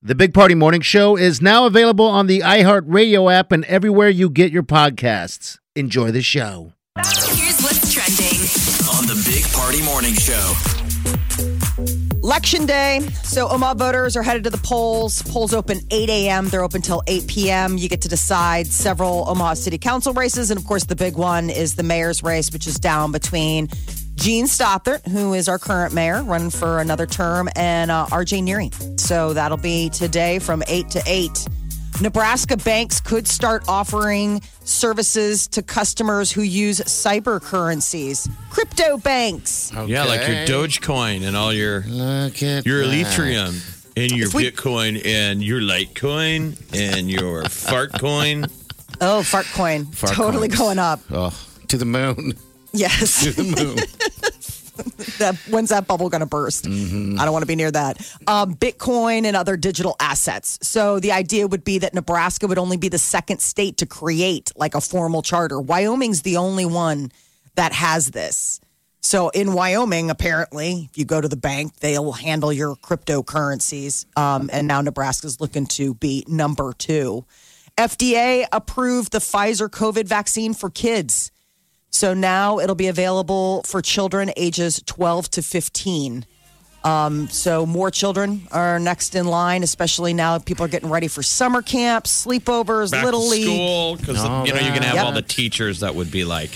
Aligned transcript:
The 0.00 0.14
Big 0.14 0.32
Party 0.32 0.54
Morning 0.54 0.80
Show 0.80 1.16
is 1.16 1.42
now 1.42 1.66
available 1.66 2.06
on 2.06 2.28
the 2.28 2.38
iHeartRadio 2.38 3.32
app 3.34 3.50
and 3.50 3.64
everywhere 3.64 4.08
you 4.08 4.30
get 4.30 4.52
your 4.52 4.62
podcasts. 4.62 5.58
Enjoy 5.74 6.12
the 6.12 6.22
show. 6.22 6.72
Here's 6.96 7.60
what's 7.62 7.92
trending. 7.92 8.38
on 8.96 9.06
the 9.08 9.20
Big 9.28 9.44
Party 9.52 9.82
Morning 9.82 10.14
Show. 10.14 10.54
Election 12.22 12.64
day. 12.64 13.00
So 13.24 13.48
Omaha 13.48 13.74
voters 13.74 14.16
are 14.16 14.22
headed 14.22 14.44
to 14.44 14.50
the 14.50 14.58
polls. 14.58 15.20
Polls 15.22 15.52
open 15.52 15.80
8 15.90 16.08
a.m. 16.08 16.48
They're 16.48 16.62
open 16.62 16.80
till 16.80 17.02
8 17.08 17.26
p.m. 17.26 17.76
You 17.76 17.88
get 17.88 18.02
to 18.02 18.08
decide 18.08 18.68
several 18.68 19.28
Omaha 19.28 19.54
City 19.54 19.78
Council 19.78 20.12
races. 20.12 20.52
And 20.52 20.60
of 20.60 20.64
course, 20.66 20.84
the 20.84 20.94
big 20.94 21.16
one 21.16 21.50
is 21.50 21.74
the 21.74 21.82
mayor's 21.82 22.22
race, 22.22 22.52
which 22.52 22.68
is 22.68 22.78
down 22.78 23.10
between 23.10 23.66
Jean 24.18 24.46
Stothert, 24.46 25.06
who 25.06 25.32
is 25.34 25.48
our 25.48 25.58
current 25.58 25.94
mayor, 25.94 26.22
running 26.24 26.50
for 26.50 26.80
another 26.80 27.06
term, 27.06 27.48
and 27.54 27.90
uh, 27.90 28.06
RJ 28.06 28.42
Neary. 28.42 28.98
So 29.00 29.32
that'll 29.32 29.56
be 29.56 29.88
today 29.90 30.38
from 30.40 30.62
8 30.66 30.90
to 30.90 31.02
8. 31.06 31.30
Nebraska 32.00 32.56
banks 32.56 33.00
could 33.00 33.26
start 33.28 33.64
offering 33.68 34.40
services 34.64 35.46
to 35.48 35.62
customers 35.62 36.30
who 36.32 36.42
use 36.42 36.80
cyber 36.80 37.40
currencies, 37.40 38.28
crypto 38.50 38.98
banks. 38.98 39.72
Yeah, 39.86 40.04
like 40.04 40.20
your 40.26 40.46
Dogecoin 40.46 41.22
and 41.26 41.36
all 41.36 41.52
your 41.52 41.80
Look 41.82 42.42
at 42.42 42.66
your 42.66 42.86
that. 42.86 43.06
Ethereum 43.06 43.92
and 43.96 44.12
your 44.12 44.28
If 44.28 44.34
we- 44.34 44.50
Bitcoin 44.50 45.04
and 45.04 45.42
your 45.42 45.60
Litecoin 45.60 46.56
and 46.72 47.10
your 47.10 47.42
Fartcoin. 47.44 48.50
Oh, 49.00 49.22
fart 49.22 49.46
coin. 49.54 49.86
Fart 49.86 50.12
totally 50.12 50.48
coins. 50.48 50.58
going 50.58 50.78
up. 50.80 51.00
Oh, 51.10 51.36
to 51.68 51.76
the 51.76 51.84
moon. 51.84 52.32
Yes. 52.72 53.24
To 53.24 53.32
the 53.32 53.42
moon. 53.44 53.76
that 55.18 55.36
when's 55.50 55.70
that 55.70 55.86
bubble 55.86 56.08
going 56.08 56.20
to 56.20 56.26
burst? 56.26 56.66
I 56.66 56.70
don't 56.70 57.32
want 57.32 57.42
to 57.42 57.46
be 57.46 57.56
near 57.56 57.70
that. 57.70 57.98
Um, 58.26 58.54
Bitcoin 58.54 59.24
and 59.24 59.36
other 59.36 59.56
digital 59.56 59.96
assets. 60.00 60.58
So 60.62 61.00
the 61.00 61.12
idea 61.12 61.46
would 61.46 61.64
be 61.64 61.78
that 61.78 61.94
Nebraska 61.94 62.46
would 62.46 62.58
only 62.58 62.76
be 62.76 62.88
the 62.88 62.98
second 62.98 63.40
state 63.40 63.78
to 63.78 63.86
create 63.86 64.52
like 64.56 64.74
a 64.74 64.80
formal 64.80 65.22
charter. 65.22 65.60
Wyoming's 65.60 66.22
the 66.22 66.36
only 66.36 66.66
one 66.66 67.10
that 67.56 67.72
has 67.72 68.10
this. 68.10 68.60
So 69.00 69.28
in 69.30 69.52
Wyoming, 69.52 70.10
apparently, 70.10 70.88
if 70.90 70.98
you 70.98 71.04
go 71.04 71.20
to 71.20 71.28
the 71.28 71.36
bank, 71.36 71.76
they'll 71.76 72.12
handle 72.12 72.52
your 72.52 72.76
cryptocurrencies. 72.76 74.06
Um, 74.18 74.50
and 74.52 74.66
now 74.66 74.80
Nebraska's 74.80 75.40
looking 75.40 75.66
to 75.68 75.94
be 75.94 76.24
number 76.28 76.72
two. 76.72 77.24
FDA 77.76 78.44
approved 78.52 79.12
the 79.12 79.18
Pfizer 79.18 79.68
COVID 79.68 80.06
vaccine 80.06 80.52
for 80.52 80.68
kids. 80.68 81.30
So 81.90 82.14
now 82.14 82.58
it'll 82.58 82.74
be 82.76 82.88
available 82.88 83.62
for 83.64 83.80
children 83.82 84.30
ages 84.36 84.82
12 84.86 85.30
to 85.30 85.42
15. 85.42 86.26
Um, 86.84 87.28
so 87.28 87.66
more 87.66 87.90
children 87.90 88.42
are 88.52 88.78
next 88.78 89.14
in 89.16 89.26
line, 89.26 89.62
especially 89.64 90.14
now 90.14 90.38
people 90.38 90.64
are 90.64 90.68
getting 90.68 90.90
ready 90.90 91.08
for 91.08 91.22
summer 91.24 91.60
camps, 91.60 92.24
sleepovers, 92.24 92.92
Back 92.92 93.04
little 93.04 93.22
to 93.22 93.28
league. 93.28 93.44
school 93.44 93.96
because 93.96 94.24
All 94.24 94.46
you 94.46 94.52
know 94.54 94.60
you're 94.60 94.68
gonna 94.74 94.86
have 94.86 94.94
that. 94.94 95.06
all 95.06 95.12
the 95.12 95.20
teachers 95.22 95.80
that 95.80 95.94
would 95.94 96.10
be 96.10 96.24
like, 96.24 96.50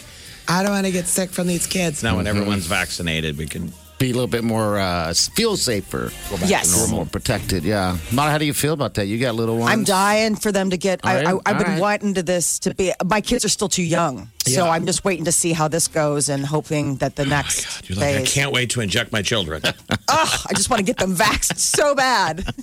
I 0.49 0.63
don't 0.63 0.73
want 0.73 0.87
to 0.87 0.93
get 0.93 1.07
sick 1.07 1.31
from 1.31 1.49
these 1.49 1.67
kids. 1.67 2.03
Now 2.05 2.17
when 2.17 2.27
everyone's 2.29 2.67
vaccinated, 2.67 3.37
we 3.37 3.47
can. 3.47 3.73
Be 4.03 4.11
a 4.11 4.15
little 4.15 4.27
bit 4.27 4.43
more, 4.43 4.81
uh, 4.81 5.15
feel 5.15 5.57
safer. 5.57 6.11
Yes. 6.45 6.73
to 6.73 6.79
normal. 6.79 6.97
More 6.97 7.07
protected, 7.07 7.63
yeah. 7.63 7.99
Mara, 8.11 8.33
how 8.33 8.39
do 8.39 8.45
you 8.45 8.53
feel 8.53 8.73
about 8.73 8.95
that? 8.95 9.07
You 9.07 9.17
got 9.17 9.37
little 9.37 9.57
ones? 9.59 9.71
I'm 9.71 9.85
dying 9.85 10.35
for 10.35 10.51
them 10.51 10.71
to 10.71 10.77
get. 10.77 10.99
I, 11.05 11.09
All 11.09 11.15
right, 11.15 11.27
I, 11.47 11.51
I've 11.51 11.57
all 11.57 11.63
been 11.63 11.73
right. 11.75 11.81
wanting 11.81 12.15
to 12.15 12.25
this 12.25 12.59
to 12.61 12.75
be. 12.75 12.93
My 13.05 13.21
kids 13.21 13.45
are 13.45 13.49
still 13.49 13.69
too 13.69 13.85
young, 13.85 14.29
so 14.45 14.65
Yeah. 14.65 14.71
I'm 14.73 14.87
just 14.87 15.05
waiting 15.05 15.27
to 15.27 15.31
see 15.31 15.53
how 15.53 15.69
this 15.69 15.87
goes 15.87 16.29
and 16.29 16.45
hoping 16.45 16.97
that 16.97 17.15
the 17.15 17.25
next 17.25 17.89
You're 17.89 17.97
like, 17.97 18.17
I 18.17 18.25
can't 18.25 18.51
wait 18.53 18.71
to 18.71 18.81
inject 18.81 19.13
my 19.13 19.23
children. 19.23 19.63
oh, 20.09 20.45
I 20.49 20.53
just 20.55 20.69
want 20.69 20.81
to 20.81 20.85
get 20.85 20.97
them 20.99 21.15
vaxxed 21.15 21.59
so 21.59 21.95
bad. 21.95 22.45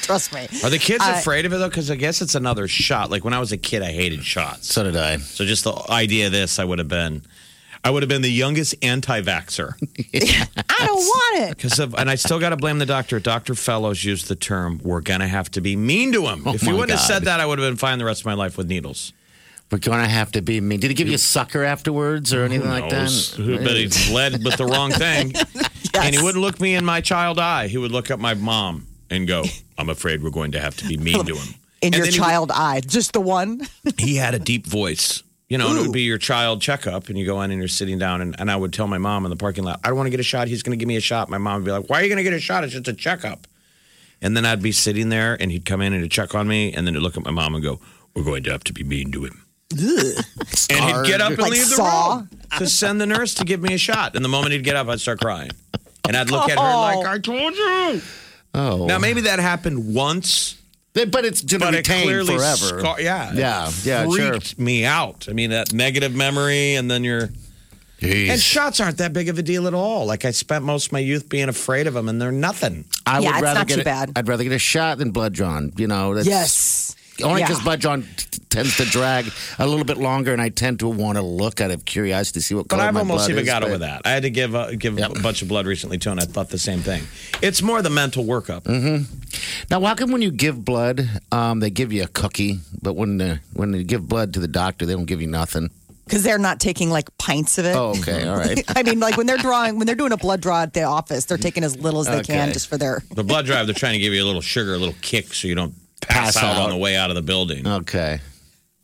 Trust 0.00 0.32
me. 0.32 0.48
Are 0.64 0.70
the 0.70 0.78
kids 0.78 1.04
I- 1.04 1.18
afraid 1.18 1.44
of 1.44 1.52
it 1.52 1.58
though? 1.58 1.68
Because 1.68 1.90
I 1.90 1.96
guess 1.96 2.22
it's 2.22 2.34
another 2.34 2.66
shot. 2.66 3.10
Like 3.10 3.24
when 3.24 3.34
I 3.34 3.38
was 3.40 3.52
a 3.52 3.58
kid, 3.58 3.82
I 3.82 3.92
hated 3.92 4.24
shots. 4.24 4.72
So 4.72 4.84
did 4.84 4.96
I. 4.96 5.18
So 5.18 5.44
just 5.44 5.64
the 5.64 5.74
idea 5.90 6.26
of 6.26 6.32
this, 6.32 6.58
I 6.58 6.64
would 6.64 6.78
have 6.78 6.88
been, 6.88 7.20
I 7.84 7.90
would 7.90 8.02
have 8.02 8.08
been 8.08 8.22
the 8.22 8.30
youngest 8.30 8.74
anti-vaxer. 8.82 9.74
I 10.70 10.86
don't 10.86 10.96
want 11.04 11.50
it. 11.50 11.56
Because 11.56 11.78
of, 11.80 11.94
and 11.94 12.08
I 12.08 12.14
still 12.14 12.38
got 12.38 12.50
to 12.50 12.56
blame 12.56 12.78
the 12.78 12.86
doctor. 12.86 13.18
Dr. 13.18 13.54
Fellows 13.54 14.04
used 14.04 14.28
the 14.28 14.36
term, 14.36 14.80
we're 14.84 15.00
going 15.00 15.20
to 15.20 15.26
have 15.26 15.50
to 15.52 15.60
be 15.60 15.74
mean 15.74 16.12
to 16.12 16.26
him. 16.26 16.44
Oh 16.46 16.54
if 16.54 16.60
he 16.62 16.72
wouldn't 16.72 16.90
have 16.90 17.00
said 17.00 17.24
that, 17.24 17.40
I 17.40 17.46
would 17.46 17.58
have 17.58 17.68
been 17.68 17.76
fine 17.76 17.98
the 17.98 18.04
rest 18.04 18.20
of 18.20 18.26
my 18.26 18.34
life 18.34 18.56
with 18.56 18.68
needles. 18.68 19.12
We're 19.70 19.78
going 19.78 20.02
to 20.02 20.08
have 20.08 20.30
to 20.32 20.42
be 20.42 20.60
mean. 20.60 20.80
Did 20.80 20.88
he 20.90 20.94
give 20.94 21.08
you 21.08 21.14
a 21.14 21.18
sucker 21.18 21.64
afterwards 21.64 22.34
or 22.34 22.44
anything 22.44 22.68
like 22.68 22.90
that? 22.90 23.34
But 23.38 23.76
he 23.76 24.12
led 24.14 24.44
with 24.44 24.56
the 24.58 24.66
wrong 24.66 24.90
thing. 24.92 25.32
And 25.94 26.14
he 26.14 26.22
wouldn't 26.22 26.40
look 26.40 26.58
me 26.58 26.74
in 26.74 26.86
my 26.86 27.02
child 27.02 27.38
eye. 27.38 27.68
He 27.68 27.76
would 27.76 27.92
look 27.92 28.10
at 28.10 28.18
my 28.18 28.32
mom 28.32 28.86
and 29.10 29.28
go, 29.28 29.44
I'm 29.76 29.90
afraid 29.90 30.22
we're 30.22 30.30
going 30.30 30.52
to 30.52 30.58
have 30.60 30.74
to 30.78 30.88
be 30.88 30.96
mean 30.96 31.26
to 31.26 31.34
him. 31.36 31.54
In 31.82 31.92
And 31.92 31.96
your 31.96 32.06
child 32.06 32.50
eye, 32.50 32.80
just 32.80 33.12
the 33.12 33.20
one. 33.20 33.60
he 33.98 34.16
had 34.16 34.34
a 34.34 34.38
deep 34.38 34.66
voice. 34.66 35.22
You 35.52 35.58
know, 35.58 35.68
and 35.68 35.78
it 35.78 35.82
would 35.82 35.92
be 35.92 36.00
your 36.00 36.16
child 36.16 36.62
checkup, 36.62 37.10
and 37.10 37.18
you 37.18 37.26
go 37.26 37.42
in 37.42 37.50
and 37.50 37.60
you're 37.60 37.68
sitting 37.68 37.98
down, 37.98 38.22
and, 38.22 38.34
and 38.38 38.50
I 38.50 38.56
would 38.56 38.72
tell 38.72 38.86
my 38.86 38.96
mom 38.96 39.26
in 39.26 39.30
the 39.30 39.36
parking 39.36 39.64
lot, 39.64 39.80
I 39.84 39.88
don't 39.88 39.98
want 39.98 40.06
to 40.06 40.10
get 40.10 40.18
a 40.18 40.22
shot. 40.22 40.48
He's 40.48 40.62
going 40.62 40.70
to 40.70 40.80
give 40.80 40.88
me 40.88 40.96
a 40.96 41.00
shot. 41.00 41.28
My 41.28 41.36
mom 41.36 41.56
would 41.56 41.66
be 41.66 41.70
like, 41.72 41.90
Why 41.90 42.00
are 42.00 42.02
you 42.02 42.08
going 42.08 42.16
to 42.16 42.22
get 42.22 42.32
a 42.32 42.40
shot? 42.40 42.64
It's 42.64 42.72
just 42.72 42.88
a 42.88 42.94
checkup. 42.94 43.46
And 44.22 44.34
then 44.34 44.46
I'd 44.46 44.62
be 44.62 44.72
sitting 44.72 45.10
there, 45.10 45.36
and 45.38 45.50
he'd 45.52 45.66
come 45.66 45.82
in 45.82 45.92
and 45.92 46.00
he'd 46.02 46.10
check 46.10 46.34
on 46.34 46.48
me, 46.48 46.72
and 46.72 46.86
then 46.86 46.94
he'd 46.94 47.00
look 47.00 47.18
at 47.18 47.24
my 47.24 47.30
mom 47.30 47.54
and 47.54 47.62
go, 47.62 47.80
We're 48.14 48.24
going 48.24 48.44
to 48.44 48.50
have 48.50 48.64
to 48.64 48.72
be 48.72 48.82
mean 48.82 49.12
to 49.12 49.26
him. 49.26 49.44
And 49.72 50.84
he'd 50.84 51.06
get 51.06 51.20
up 51.20 51.32
and 51.32 51.38
Like 51.42 51.50
leave 51.52 51.68
the 51.68 51.76
Saw? 51.76 52.16
room 52.16 52.30
to 52.56 52.66
send 52.66 52.98
the 52.98 53.06
nurse 53.06 53.34
to 53.34 53.44
give 53.44 53.60
me 53.60 53.74
a 53.74 53.78
shot. 53.78 54.16
And 54.16 54.24
the 54.24 54.30
moment 54.30 54.52
he'd 54.52 54.64
get 54.64 54.76
up, 54.76 54.88
I'd 54.88 55.00
start 55.00 55.20
crying. 55.20 55.50
And 56.08 56.16
I'd 56.16 56.30
look 56.30 56.48
at 56.48 56.58
her 56.58 56.64
like, 56.64 56.96
oh. 56.96 57.10
I 57.10 57.18
told 57.18 57.54
you. 57.54 58.00
Oh. 58.54 58.86
Now, 58.86 58.98
maybe 58.98 59.20
that 59.22 59.38
happened 59.38 59.94
once, 59.94 60.56
but 60.94 61.24
it's 61.24 61.40
going 61.42 61.60
to 61.60 61.66
but 61.66 61.74
it 61.74 61.76
retain 61.78 62.04
clearly 62.04 62.36
forever. 62.36 62.80
scar- 62.80 63.00
yeah, 63.00 63.32
Yeah, 63.32 63.68
it 63.68 63.84
yeah, 63.86 64.04
sure. 64.04 64.30
freaked 64.32 64.58
me 64.58 64.84
out. 64.84 65.26
I 65.28 65.32
mean, 65.32 65.50
that 65.50 65.72
negative 65.72 66.14
memory, 66.14 66.74
and 66.74 66.90
then 66.90 67.02
you're. 67.04 67.30
Jeez. 68.00 68.30
And 68.30 68.40
shots 68.40 68.80
aren't 68.80 68.98
that 68.98 69.12
big 69.12 69.28
of 69.28 69.38
a 69.38 69.42
deal 69.42 69.68
at 69.68 69.74
all. 69.74 70.06
Like 70.06 70.24
I 70.24 70.32
spent 70.32 70.64
most 70.64 70.86
of 70.86 70.92
my 70.92 70.98
youth 70.98 71.28
being 71.28 71.48
afraid 71.48 71.86
of 71.86 71.94
them, 71.94 72.08
and 72.08 72.20
they're 72.20 72.32
nothing. 72.32 72.84
I 73.06 73.20
Yeah, 73.20 73.28
would 73.28 73.34
it's 73.36 73.42
rather 73.42 73.58
not 73.60 73.68
get 73.68 73.74
too 73.76 73.80
a- 73.82 73.84
bad. 73.84 74.12
I'd 74.16 74.26
rather 74.28 74.42
get 74.42 74.52
a 74.52 74.58
shot 74.58 74.98
than 74.98 75.12
blood 75.12 75.32
drawn. 75.34 75.72
You 75.76 75.86
know, 75.86 76.12
that's, 76.14 76.26
Yes. 76.26 76.96
Only 77.22 77.40
Yeah. 77.40 77.48
because 77.48 77.62
blood 77.62 77.80
drawn 77.80 78.02
t- 78.16 78.26
tends 78.48 78.76
to 78.78 78.84
drag 78.84 79.26
a 79.58 79.66
little 79.66 79.84
bit 79.84 79.98
longer, 79.98 80.32
and 80.32 80.40
I 80.40 80.48
tend 80.48 80.78
to 80.80 80.88
want 80.88 81.16
to 81.18 81.22
look 81.22 81.60
out 81.60 81.70
of 81.70 81.84
curiosity 81.84 82.40
to 82.40 82.44
see 82.44 82.54
what 82.54 82.68
But 82.68 82.76
color 82.76 82.88
I've 82.88 82.94
my 82.94 83.00
almost 83.00 83.18
blood 83.26 83.30
even 83.30 83.42
is, 83.42 83.46
got 83.46 83.60
but- 83.62 83.68
over 83.68 83.78
that. 83.78 84.02
I 84.04 84.10
had 84.10 84.22
to 84.22 84.30
give 84.30 84.54
uh, 84.54 84.70
give 84.72 84.98
Yep. 84.98 85.18
a 85.18 85.20
bunch 85.20 85.42
of 85.42 85.48
blood 85.48 85.66
recently 85.66 85.98
too, 85.98 86.10
and 86.10 86.20
I 86.20 86.24
thought 86.24 86.48
the 86.50 86.58
same 86.58 86.80
thing. 86.80 87.02
It's 87.42 87.60
more 87.62 87.82
the 87.82 87.90
mental 87.90 88.24
workup. 88.24 88.66
Now, 89.70 89.80
how 89.80 89.94
come 89.94 90.10
when 90.12 90.22
you 90.22 90.30
give 90.30 90.64
blood, 90.64 91.08
um, 91.30 91.60
they 91.60 91.70
give 91.70 91.92
you 91.92 92.02
a 92.02 92.08
cookie, 92.08 92.60
but 92.80 92.94
when 92.94 93.20
uh, 93.20 93.36
when 93.52 93.72
you 93.74 93.84
give 93.84 94.08
blood 94.08 94.32
to 94.34 94.40
the 94.40 94.48
doctor, 94.48 94.86
they 94.86 94.92
don't 94.94 95.04
give 95.06 95.20
you 95.20 95.28
nothing? 95.28 95.70
Because 96.04 96.24
they're 96.24 96.38
not 96.38 96.60
taking 96.60 96.90
like 96.90 97.16
pints 97.18 97.58
of 97.58 97.64
it. 97.64 97.76
Oh, 97.76 97.90
okay, 98.00 98.26
all 98.26 98.36
right. 98.36 98.62
I 98.76 98.82
mean, 98.82 99.00
like 99.00 99.16
when 99.16 99.26
they're 99.26 99.38
drawing, 99.38 99.76
when 99.78 99.86
they're 99.86 99.94
doing 99.96 100.12
a 100.12 100.16
blood 100.16 100.40
draw 100.40 100.62
at 100.62 100.72
the 100.74 100.82
office, 100.82 101.24
they're 101.26 101.38
taking 101.38 101.62
as 101.62 101.76
little 101.78 102.00
as 102.00 102.06
they 102.08 102.22
can 102.22 102.52
just 102.52 102.68
for 102.68 102.76
their. 102.76 103.02
The 103.14 103.22
blood 103.24 103.46
drive, 103.46 103.66
they're 103.66 103.74
trying 103.74 103.94
to 103.94 103.98
give 104.00 104.12
you 104.12 104.22
a 104.22 104.26
little 104.26 104.40
sugar, 104.42 104.74
a 104.74 104.78
little 104.78 104.96
kick, 105.00 105.32
so 105.32 105.46
you 105.48 105.54
don't 105.54 105.74
pass, 106.02 106.34
Pass 106.34 106.44
out, 106.44 106.56
out. 106.56 106.62
on 106.64 106.70
the 106.70 106.76
way 106.76 106.96
out 106.96 107.10
of 107.10 107.16
the 107.16 107.22
building. 107.22 107.66
Okay. 107.66 108.20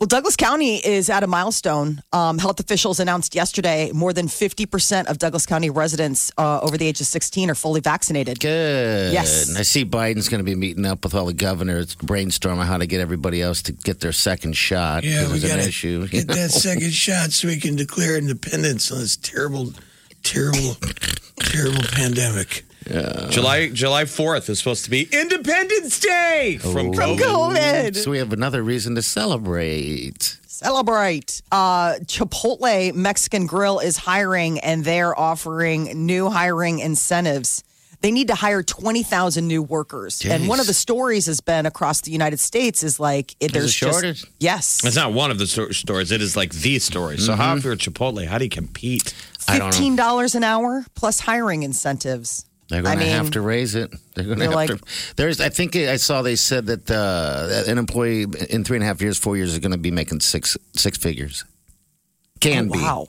Well, 0.00 0.06
Douglas 0.06 0.36
County 0.36 0.76
is 0.76 1.10
at 1.10 1.24
a 1.24 1.26
milestone. 1.26 2.00
Um, 2.12 2.38
health 2.38 2.60
officials 2.60 3.00
announced 3.00 3.34
yesterday 3.34 3.90
more 3.92 4.12
than 4.12 4.28
50% 4.28 5.06
of 5.06 5.18
Douglas 5.18 5.44
County 5.44 5.70
residents 5.70 6.30
uh, 6.38 6.60
over 6.60 6.78
the 6.78 6.86
age 6.86 7.00
of 7.00 7.08
16 7.08 7.50
are 7.50 7.56
fully 7.56 7.80
vaccinated. 7.80 8.38
Good. 8.38 9.12
Yes. 9.12 9.56
I 9.58 9.62
see 9.62 9.84
Biden's 9.84 10.28
going 10.28 10.38
to 10.38 10.44
be 10.44 10.54
meeting 10.54 10.86
up 10.86 11.02
with 11.02 11.16
all 11.16 11.26
the 11.26 11.32
governors 11.32 11.96
brainstorming 11.96 12.64
how 12.64 12.78
to 12.78 12.86
get 12.86 13.00
everybody 13.00 13.42
else 13.42 13.60
to 13.62 13.72
get 13.72 13.98
their 13.98 14.12
second 14.12 14.52
shot. 14.56 15.02
Yeah, 15.02 15.32
we 15.32 15.40
gotta 15.40 15.66
issue. 15.66 16.06
get 16.06 16.28
that 16.28 16.50
second 16.52 16.92
shot 16.92 17.32
so 17.32 17.48
we 17.48 17.58
can 17.58 17.74
declare 17.74 18.16
independence 18.16 18.92
on 18.92 19.00
this 19.00 19.16
terrible, 19.16 19.72
terrible, 20.22 20.76
terrible 21.40 21.82
pandemic. 21.90 22.64
July 23.30 23.68
July 23.68 24.04
fourth 24.04 24.48
is 24.48 24.58
supposed 24.58 24.84
to 24.84 24.90
be 24.90 25.08
Independence 25.12 26.00
Day 26.00 26.58
from 26.60 26.72
From 26.72 26.92
COVID. 26.92 27.18
COVID. 27.18 27.96
So 27.96 28.10
we 28.10 28.18
have 28.18 28.32
another 28.32 28.62
reason 28.62 28.94
to 28.94 29.02
celebrate. 29.02 30.38
Celebrate. 30.46 31.40
Uh, 31.52 31.94
Chipotle 32.04 32.92
Mexican 32.94 33.46
Grill 33.46 33.78
is 33.78 33.96
hiring 33.96 34.58
and 34.60 34.84
they're 34.84 35.18
offering 35.18 36.04
new 36.06 36.28
hiring 36.30 36.80
incentives. 36.80 37.62
they 38.00 38.10
need 38.12 38.28
to 38.28 38.34
hire 38.36 38.62
20,000 38.62 39.46
new 39.48 39.60
workers. 39.62 40.24
And 40.24 40.46
one 40.48 40.60
of 40.60 40.66
the 40.68 40.74
stories 40.74 41.26
has 41.26 41.40
been 41.40 41.66
across 41.66 42.00
the 42.02 42.12
United 42.12 42.38
States 42.38 42.82
is 42.84 43.00
like 43.00 43.32
it, 43.40 43.52
There's 43.52 43.54
a 43.54 43.58
there's 43.60 43.74
just- 43.74 43.92
shortage? 43.92 44.24
yes. 44.38 44.84
It's 44.84 44.94
not 44.96 45.12
one 45.12 45.30
of 45.32 45.38
the 45.38 45.46
sto- 45.48 45.70
stores. 45.70 46.12
It 46.12 46.22
is 46.22 46.36
like 46.36 46.52
the 46.52 46.78
story. 46.78 47.18
So 47.18 47.34
how 47.34 47.56
if 47.56 47.64
you're 47.64 47.74
Chipotle, 47.76 48.24
how 48.26 48.38
do 48.38 48.44
you 48.44 48.50
compete? 48.50 49.12
I 49.48 49.58
don't 49.58 49.70
know. 49.70 49.76
$15 50.04 50.34
an 50.36 50.44
hour 50.44 50.84
plus 50.94 51.20
hiring 51.20 51.62
incentives. 51.64 52.44
They're 52.68 52.82
going 52.82 52.98
I 52.98 53.02
to 53.02 53.08
have 53.10 53.30
to 53.30 53.40
raise 53.40 53.74
it. 53.74 53.90
They're 54.14 54.24
going 54.24 54.38
to 54.40 54.44
have 54.44 54.54
like- 54.54 54.68
to. 54.70 54.78
There's, 55.16 55.40
I 55.40 55.48
think 55.48 55.74
I 55.74 55.96
saw 55.96 56.20
they 56.22 56.36
said 56.36 56.66
that 56.66 56.90
uh, 56.90 57.70
an 57.70 57.78
employee 57.78 58.26
in 58.50 58.62
three 58.64 58.76
and 58.76 58.84
a 58.84 58.86
half 58.86 59.00
years, 59.00 59.16
four 59.18 59.36
years, 59.36 59.52
is 59.52 59.58
going 59.58 59.72
to 59.72 59.78
be 59.78 59.90
making 59.90 60.20
six 60.20 60.56
six 60.74 60.98
figures. 60.98 61.44
Can 62.40 62.68
Oh, 62.68 62.72
be. 62.72 62.78
wow. 62.78 63.06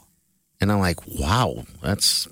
And 0.61 0.71
I'm 0.71 0.79
like, 0.79 1.05
wow, 1.07 1.65
that's 1.81 2.27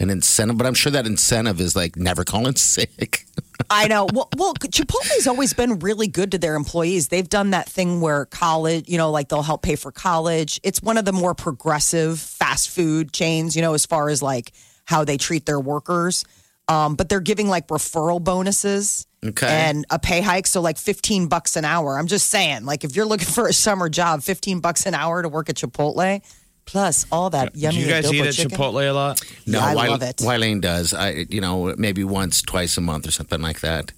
an 0.00 0.10
incentive. 0.10 0.56
But 0.58 0.66
I'm 0.66 0.74
sure 0.74 0.92
that 0.92 1.06
incentive 1.06 1.60
is 1.60 1.74
like 1.74 1.96
never 1.96 2.24
calling 2.24 2.56
sick. 2.56 3.24
I 3.70 3.88
know. 3.88 4.06
Well, 4.12 4.28
well, 4.36 4.54
Chipotle's 4.54 5.26
always 5.26 5.52
been 5.52 5.78
really 5.80 6.06
good 6.08 6.32
to 6.32 6.38
their 6.38 6.54
employees. 6.54 7.08
They've 7.08 7.28
done 7.28 7.50
that 7.50 7.68
thing 7.68 8.00
where 8.00 8.24
college, 8.26 8.88
you 8.88 8.96
know, 8.96 9.10
like 9.10 9.28
they'll 9.28 9.42
help 9.42 9.62
pay 9.62 9.76
for 9.76 9.90
college. 9.92 10.60
It's 10.62 10.80
one 10.82 10.96
of 10.96 11.04
the 11.04 11.12
more 11.12 11.34
progressive 11.34 12.18
fast 12.20 12.70
food 12.70 13.12
chains, 13.12 13.56
you 13.56 13.62
know, 13.62 13.74
as 13.74 13.84
far 13.84 14.08
as 14.08 14.22
like 14.22 14.52
how 14.88 15.04
they 15.04 15.18
treat 15.18 15.44
their 15.44 15.60
workers. 15.60 16.24
Um, 16.66 16.94
but 16.96 17.10
they're 17.10 17.20
giving 17.20 17.46
like 17.48 17.68
referral 17.68 18.24
bonuses 18.24 19.06
Okay. 19.22 19.46
and 19.46 19.84
a 19.90 19.98
pay 19.98 20.22
hike. 20.22 20.46
So 20.46 20.62
like 20.62 20.78
15 20.78 21.26
bucks 21.28 21.56
an 21.56 21.66
hour. 21.66 21.98
I'm 21.98 22.06
just 22.06 22.28
saying, 22.28 22.64
like 22.64 22.84
if 22.84 22.96
you're 22.96 23.04
looking 23.04 23.26
for 23.36 23.48
a 23.48 23.52
summer 23.52 23.90
job, 23.90 24.22
15 24.22 24.60
bucks 24.60 24.86
an 24.86 24.94
hour 24.94 25.20
to 25.22 25.28
work 25.28 25.50
at 25.50 25.56
Chipotle, 25.56 26.22
plus 26.64 27.04
all 27.12 27.28
that 27.30 27.54
yummy. 27.54 27.76
Do 27.76 27.82
you 27.82 27.88
guys 27.88 28.10
eat 28.12 28.20
at 28.26 28.32
chicken. 28.32 28.56
Chipotle 28.56 28.88
a 28.88 28.92
lot? 28.92 29.20
No, 29.46 29.60
I 29.60 29.74
Wy- 29.74 29.88
love 29.88 30.02
it. 30.02 30.16
Wylene 30.18 30.62
does. 30.62 30.94
I, 30.94 31.26
you 31.28 31.42
know, 31.42 31.74
maybe 31.76 32.02
once, 32.02 32.40
twice 32.40 32.78
a 32.78 32.80
month 32.80 33.06
or 33.06 33.10
something 33.10 33.42
like 33.42 33.60
that. 33.60 33.92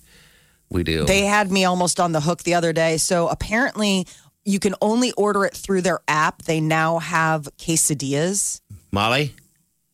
We 0.70 0.82
do. 0.82 1.04
They 1.04 1.22
had 1.22 1.52
me 1.52 1.64
almost 1.66 2.00
on 2.00 2.10
the 2.10 2.20
hook 2.20 2.42
the 2.42 2.54
other 2.54 2.72
day. 2.72 2.96
So 2.96 3.28
apparently, 3.28 4.06
you 4.44 4.58
can 4.58 4.74
only 4.80 5.12
order 5.12 5.44
it 5.44 5.54
through 5.54 5.82
their 5.82 6.00
app. 6.08 6.42
They 6.42 6.60
now 6.60 6.98
have 6.98 7.48
quesadillas. 7.58 8.60
Molly, 8.92 9.34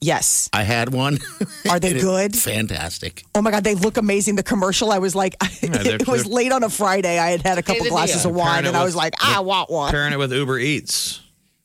Yes. 0.06 0.48
I 0.52 0.62
had 0.62 0.92
one. 0.92 1.18
Are 1.68 1.80
they 1.80 1.92
good? 2.00 2.36
Fantastic. 2.36 3.24
Oh 3.34 3.42
my 3.42 3.50
God, 3.50 3.64
they 3.64 3.74
look 3.74 3.96
amazing. 3.96 4.36
The 4.36 4.42
commercial, 4.44 4.92
I 4.92 4.98
was 4.98 5.14
like, 5.14 5.36
they're- 5.60 5.96
it 5.96 6.06
was 6.06 6.26
late 6.26 6.52
on 6.52 6.62
a 6.62 6.70
Friday. 6.70 7.18
I 7.18 7.30
had 7.30 7.42
had 7.42 7.58
a 7.58 7.62
couple 7.62 7.86
glasses 7.86 8.24
of 8.24 8.32
wine 8.32 8.46
Pairing 8.48 8.64
it 8.64 8.68
and 8.68 8.76
I 8.76 8.80
with- 8.80 8.88
was 8.88 8.96
like, 8.96 9.14
I 9.20 9.40
want 9.40 9.68
one. 9.70 9.90
Pairing 9.90 10.12
it 10.12 10.18
with 10.18 10.32
Uber 10.32 10.58
Eats. 10.58 11.20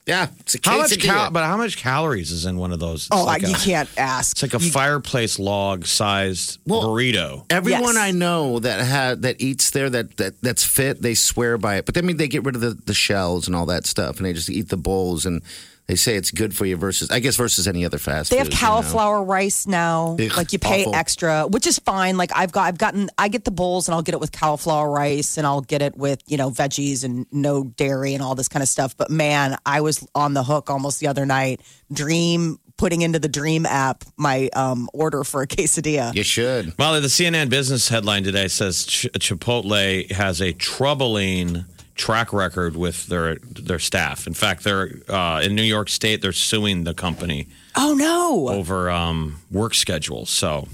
Yeah, 0.07 0.29
it's 0.39 0.55
a 0.55 0.59
How 0.67 0.79
much 0.79 0.89
quesadilla. 0.89 1.03
cal- 1.03 1.31
but 1.31 1.43
how 1.45 1.57
much 1.57 1.77
calories 1.77 2.31
is 2.31 2.47
in 2.47 2.57
one 2.57 2.71
of 2.73 2.79
those? 2.79 3.01
It's 3.05 3.09
Oh, 3.11 3.23
like 3.23 3.43
you 3.43 3.53
can't 3.53 3.87
ask. 3.97 4.31
It's 4.35 4.41
like 4.41 4.59
a 4.59 4.63
You- 4.65 4.71
fireplace 4.71 5.37
log 5.37 5.85
sized 5.85 6.57
Well- 6.65 6.81
burrito. 6.85 7.45
Everyone 7.51 7.81
Yes. 7.93 7.97
I 7.97 8.09
know 8.11 8.57
that 8.59 8.83
had 8.83 9.21
that 9.21 9.39
eats 9.39 9.69
there 9.69 9.91
that, 9.91 10.17
that 10.17 10.41
that's 10.41 10.63
fit, 10.63 11.03
they 11.03 11.13
swear 11.13 11.59
by 11.59 11.75
it. 11.75 11.85
But 11.85 11.99
I 11.99 12.01
mean, 12.01 12.17
they 12.17 12.27
get 12.27 12.43
rid 12.43 12.55
of 12.55 12.61
the, 12.61 12.71
the 12.85 12.95
shells 12.95 13.45
and 13.45 13.55
all 13.55 13.67
that 13.67 13.85
stuff, 13.85 14.17
and 14.17 14.25
they 14.25 14.33
just 14.33 14.49
eat 14.49 14.69
the 14.69 14.75
bowls, 14.77 15.27
and 15.27 15.43
they 15.87 15.95
say 15.95 16.15
it's 16.15 16.31
good 16.31 16.55
for 16.55 16.65
you 16.65 16.77
versus, 16.77 17.09
I 17.11 17.19
guess, 17.19 17.35
versus 17.35 17.67
any 17.67 17.85
other 17.85 17.97
fast. 17.97 18.29
They 18.29 18.37
have 18.37 18.47
food, 18.47 18.53
you 18.53 18.61
know? 18.61 18.67
cauliflower 18.67 19.23
rice 19.23 19.67
now. 19.67 20.15
Ugh, 20.19 20.37
like 20.37 20.53
you 20.53 20.59
pay 20.59 20.81
awful. 20.81 20.95
extra, 20.95 21.47
which 21.47 21.67
is 21.67 21.79
fine. 21.79 22.17
Like 22.17 22.31
I've 22.35 22.51
got, 22.51 22.67
I've 22.67 22.77
gotten, 22.77 23.09
I 23.17 23.27
get 23.27 23.43
the 23.43 23.51
bowls 23.51 23.87
and 23.87 23.95
I'll 23.95 24.01
get 24.01 24.13
it 24.13 24.21
with 24.21 24.31
cauliflower 24.31 24.89
rice 24.89 25.37
and 25.37 25.45
I'll 25.45 25.61
get 25.61 25.81
it 25.81 25.97
with 25.97 26.21
you 26.27 26.37
know 26.37 26.49
veggies 26.49 27.03
and 27.03 27.25
no 27.31 27.63
dairy 27.63 28.13
and 28.13 28.23
all 28.23 28.35
this 28.35 28.47
kind 28.47 28.63
of 28.63 28.69
stuff. 28.69 28.95
But 28.95 29.09
man, 29.09 29.57
I 29.65 29.81
was 29.81 30.07
on 30.15 30.33
the 30.33 30.43
hook 30.43 30.69
almost 30.69 30.99
the 30.99 31.07
other 31.07 31.25
night. 31.25 31.61
Dream 31.91 32.59
putting 32.77 33.01
into 33.01 33.19
the 33.19 33.27
Dream 33.27 33.65
app 33.65 34.03
my 34.17 34.49
um, 34.53 34.89
order 34.93 35.23
for 35.23 35.41
a 35.41 35.47
quesadilla. 35.47 36.15
You 36.15 36.23
should. 36.23 36.77
Molly, 36.79 36.99
the 36.99 37.07
CNN 37.07 37.49
business 37.49 37.89
headline 37.89 38.23
today 38.23 38.47
says 38.47 38.85
Ch- 38.85 39.07
Chipotle 39.19 40.09
has 40.11 40.41
a 40.41 40.53
troubling 40.53 41.65
track 42.01 42.33
record 42.33 42.75
with 42.75 43.05
their 43.07 43.35
their 43.69 43.79
staff. 43.79 44.25
In 44.27 44.33
fact, 44.33 44.63
they're 44.63 44.89
uh, 45.07 45.41
in 45.45 45.55
New 45.55 45.61
York 45.75 45.87
State. 45.89 46.21
They're 46.21 46.31
suing 46.51 46.83
the 46.83 46.93
company 46.93 47.47
Oh 47.75 47.93
no! 47.93 48.49
over 48.49 48.89
um, 48.89 49.37
work 49.51 49.73
schedules. 49.75 50.29
So, 50.29 50.67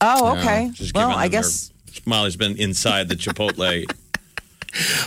Oh 0.00 0.36
okay. 0.38 0.70
just 0.74 0.94
well, 0.94 1.10
I 1.10 1.24
them 1.28 1.32
their- 1.32 1.40
guess. 1.42 1.70
Molly's 2.06 2.36
been 2.36 2.56
inside 2.56 3.08
the 3.08 3.16
Chipotle. 3.16 3.84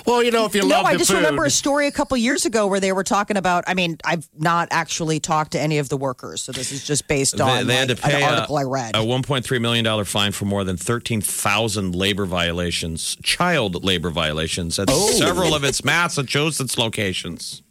Well, 0.05 0.23
you 0.23 0.31
know, 0.31 0.45
if 0.45 0.55
you 0.55 0.61
No, 0.61 0.67
love 0.67 0.85
I 0.85 0.93
the 0.93 0.99
just 0.99 1.11
food, 1.11 1.17
remember 1.17 1.43
a 1.45 1.49
story 1.49 1.87
a 1.87 1.91
couple 1.91 2.15
years 2.17 2.45
ago 2.45 2.67
where 2.67 2.79
they 2.79 2.91
were 2.93 3.03
talking 3.03 3.35
about. 3.37 3.63
I 3.67 3.73
mean, 3.73 3.97
I've 4.05 4.27
not 4.37 4.69
actually 4.71 5.19
talked 5.19 5.51
to 5.51 5.59
any 5.59 5.77
of 5.79 5.89
the 5.89 5.97
workers, 5.97 6.41
so 6.41 6.51
this 6.51 6.71
is 6.71 6.85
just 6.85 7.07
based 7.07 7.37
they, 7.37 7.43
on 7.43 7.67
they 7.67 7.75
had 7.75 7.89
to 7.89 7.95
pay 7.95 8.21
an 8.23 8.29
a, 8.29 8.35
article 8.35 8.57
I 8.57 8.63
read. 8.63 8.95
a 8.95 8.99
1.3 8.99 9.61
million 9.61 9.83
dollar 9.83 10.05
fine 10.05 10.31
for 10.31 10.45
more 10.45 10.63
than 10.63 10.77
13,000 10.77 11.93
labor 11.95 12.25
violations, 12.25 13.17
child 13.23 13.83
labor 13.83 14.09
violations 14.09 14.79
at 14.79 14.87
Oh. 14.89 15.11
several 15.11 15.53
of 15.53 15.63
its 15.63 15.83
Massachusetts 15.83 16.77
locations. 16.77 17.61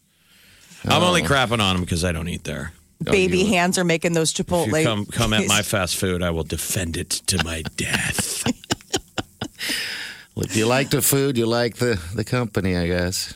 I'm 0.85 1.03
only 1.03 1.23
Oh. 1.23 1.27
crapping 1.27 1.61
on 1.61 1.77
them 1.77 1.81
because 1.81 2.05
I 2.05 2.13
don't 2.13 2.29
eat 2.29 2.45
there. 2.45 2.73
Baby 3.03 3.45
hands 3.45 3.77
are 3.79 3.85
making 3.85 4.13
those 4.15 4.39
If 4.39 4.47
Chipotle. 4.47 4.79
you 4.81 4.85
come 4.87 5.07
come 5.07 5.33
at 5.33 5.47
my 5.49 5.63
fast 5.63 5.97
food, 5.97 6.23
I 6.23 6.31
will 6.31 6.45
defend 6.45 6.97
it 6.97 7.11
to 7.27 7.43
my 7.45 7.63
death. 7.77 8.45
if 10.45 10.57
you 10.57 10.67
like 10.67 10.91
the 10.91 11.03
food, 11.03 11.39
you 11.39 11.47
like 11.47 11.77
the 11.77 12.01
the 12.15 12.25
company, 12.25 12.77
I 12.77 12.87
guess. 12.87 13.35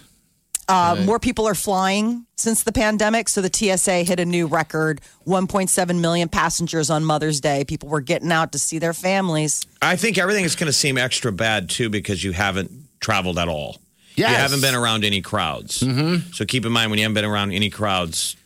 Uh, 0.69 1.03
More 1.05 1.19
people 1.19 1.49
are 1.49 1.55
flying 1.55 2.27
since 2.37 2.63
the 2.63 2.71
pandemic. 2.71 3.29
So 3.29 3.43
the 3.43 3.51
TSA 3.53 4.05
hit 4.05 4.21
a 4.21 4.25
new 4.25 4.47
record 4.47 5.01
1.7 5.27 6.01
million 6.01 6.29
passengers 6.29 6.91
on 6.91 7.05
Mother's 7.05 7.41
Day. 7.41 7.65
People 7.65 7.89
were 7.89 8.01
getting 8.01 8.31
out 8.31 8.53
to 8.53 8.59
see 8.59 8.79
their 8.79 8.93
families. 8.93 9.67
I 9.83 9.97
think 9.97 10.17
everything 10.17 10.45
is 10.45 10.55
going 10.55 10.69
to 10.69 10.73
seem 10.73 10.97
extra 10.97 11.33
bad 11.33 11.71
too 11.71 11.91
because 11.91 12.23
you 12.23 12.31
haven't 12.31 12.71
traveled 13.01 13.37
at 13.37 13.49
all. 13.49 13.79
Yes. 14.15 14.31
You 14.31 14.37
haven't 14.37 14.61
been 14.61 14.77
around 14.77 15.05
any 15.05 15.23
crowds. 15.23 15.81
Mm-hmm. 15.81 16.31
So 16.33 16.45
keep 16.45 16.65
in 16.65 16.71
mind 16.71 16.91
when 16.93 16.99
you 16.99 17.05
haven't 17.05 17.15
been 17.15 17.25
around 17.25 17.53
any 17.53 17.71
crowds, 17.71 18.37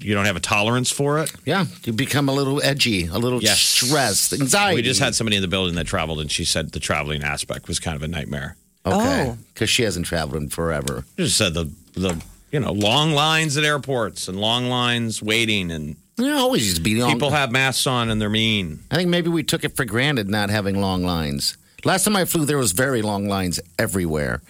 you 0.00 0.14
don't 0.14 0.24
have 0.26 0.36
a 0.36 0.40
tolerance 0.40 0.90
for 0.90 1.18
it. 1.18 1.30
Yeah, 1.44 1.66
you 1.84 1.92
become 1.92 2.28
a 2.28 2.32
little 2.32 2.62
edgy, 2.62 3.06
a 3.06 3.18
little 3.18 3.42
Yes. 3.42 3.60
stressed, 3.60 4.32
anxiety. 4.32 4.76
We 4.76 4.82
just 4.82 5.00
had 5.00 5.14
somebody 5.14 5.36
in 5.36 5.42
the 5.42 5.48
building 5.48 5.74
that 5.76 5.86
traveled, 5.86 6.20
and 6.20 6.30
she 6.30 6.44
said 6.44 6.72
the 6.72 6.80
traveling 6.80 7.22
aspect 7.22 7.68
was 7.68 7.78
kind 7.78 7.96
of 7.96 8.02
a 8.02 8.08
nightmare. 8.08 8.56
okay 8.86 9.28
Oh. 9.30 9.38
because 9.54 9.70
she 9.70 9.82
hasn't 9.82 10.04
traveled 10.06 10.42
in 10.42 10.48
forever. 10.50 11.04
She 11.16 11.24
just 11.24 11.36
said 11.38 11.54
the 11.54 11.70
the 11.94 12.20
you 12.52 12.60
know 12.60 12.72
long 12.72 13.12
lines 13.12 13.56
at 13.56 13.64
airports 13.64 14.28
and 14.28 14.38
long 14.38 14.68
lines 14.68 15.22
waiting, 15.22 15.70
and 15.70 15.96
You 16.18 16.26
know, 16.26 16.36
always 16.38 16.64
used 16.64 16.76
to 16.76 16.82
be 16.82 16.94
long. 16.96 17.10
people 17.12 17.30
have 17.30 17.50
masks 17.50 17.86
on 17.86 18.10
and 18.10 18.20
they're 18.20 18.28
mean. 18.30 18.80
I 18.90 18.96
think 18.96 19.08
maybe 19.08 19.28
we 19.30 19.42
took 19.42 19.64
it 19.64 19.74
for 19.76 19.84
granted 19.84 20.28
not 20.28 20.50
having 20.50 20.80
long 20.80 21.02
lines. 21.04 21.56
Last 21.84 22.04
time 22.04 22.14
I 22.16 22.24
flew, 22.24 22.44
there 22.46 22.56
was 22.58 22.72
very 22.72 23.02
long 23.02 23.26
lines 23.28 23.58
everywhere. 23.78 24.40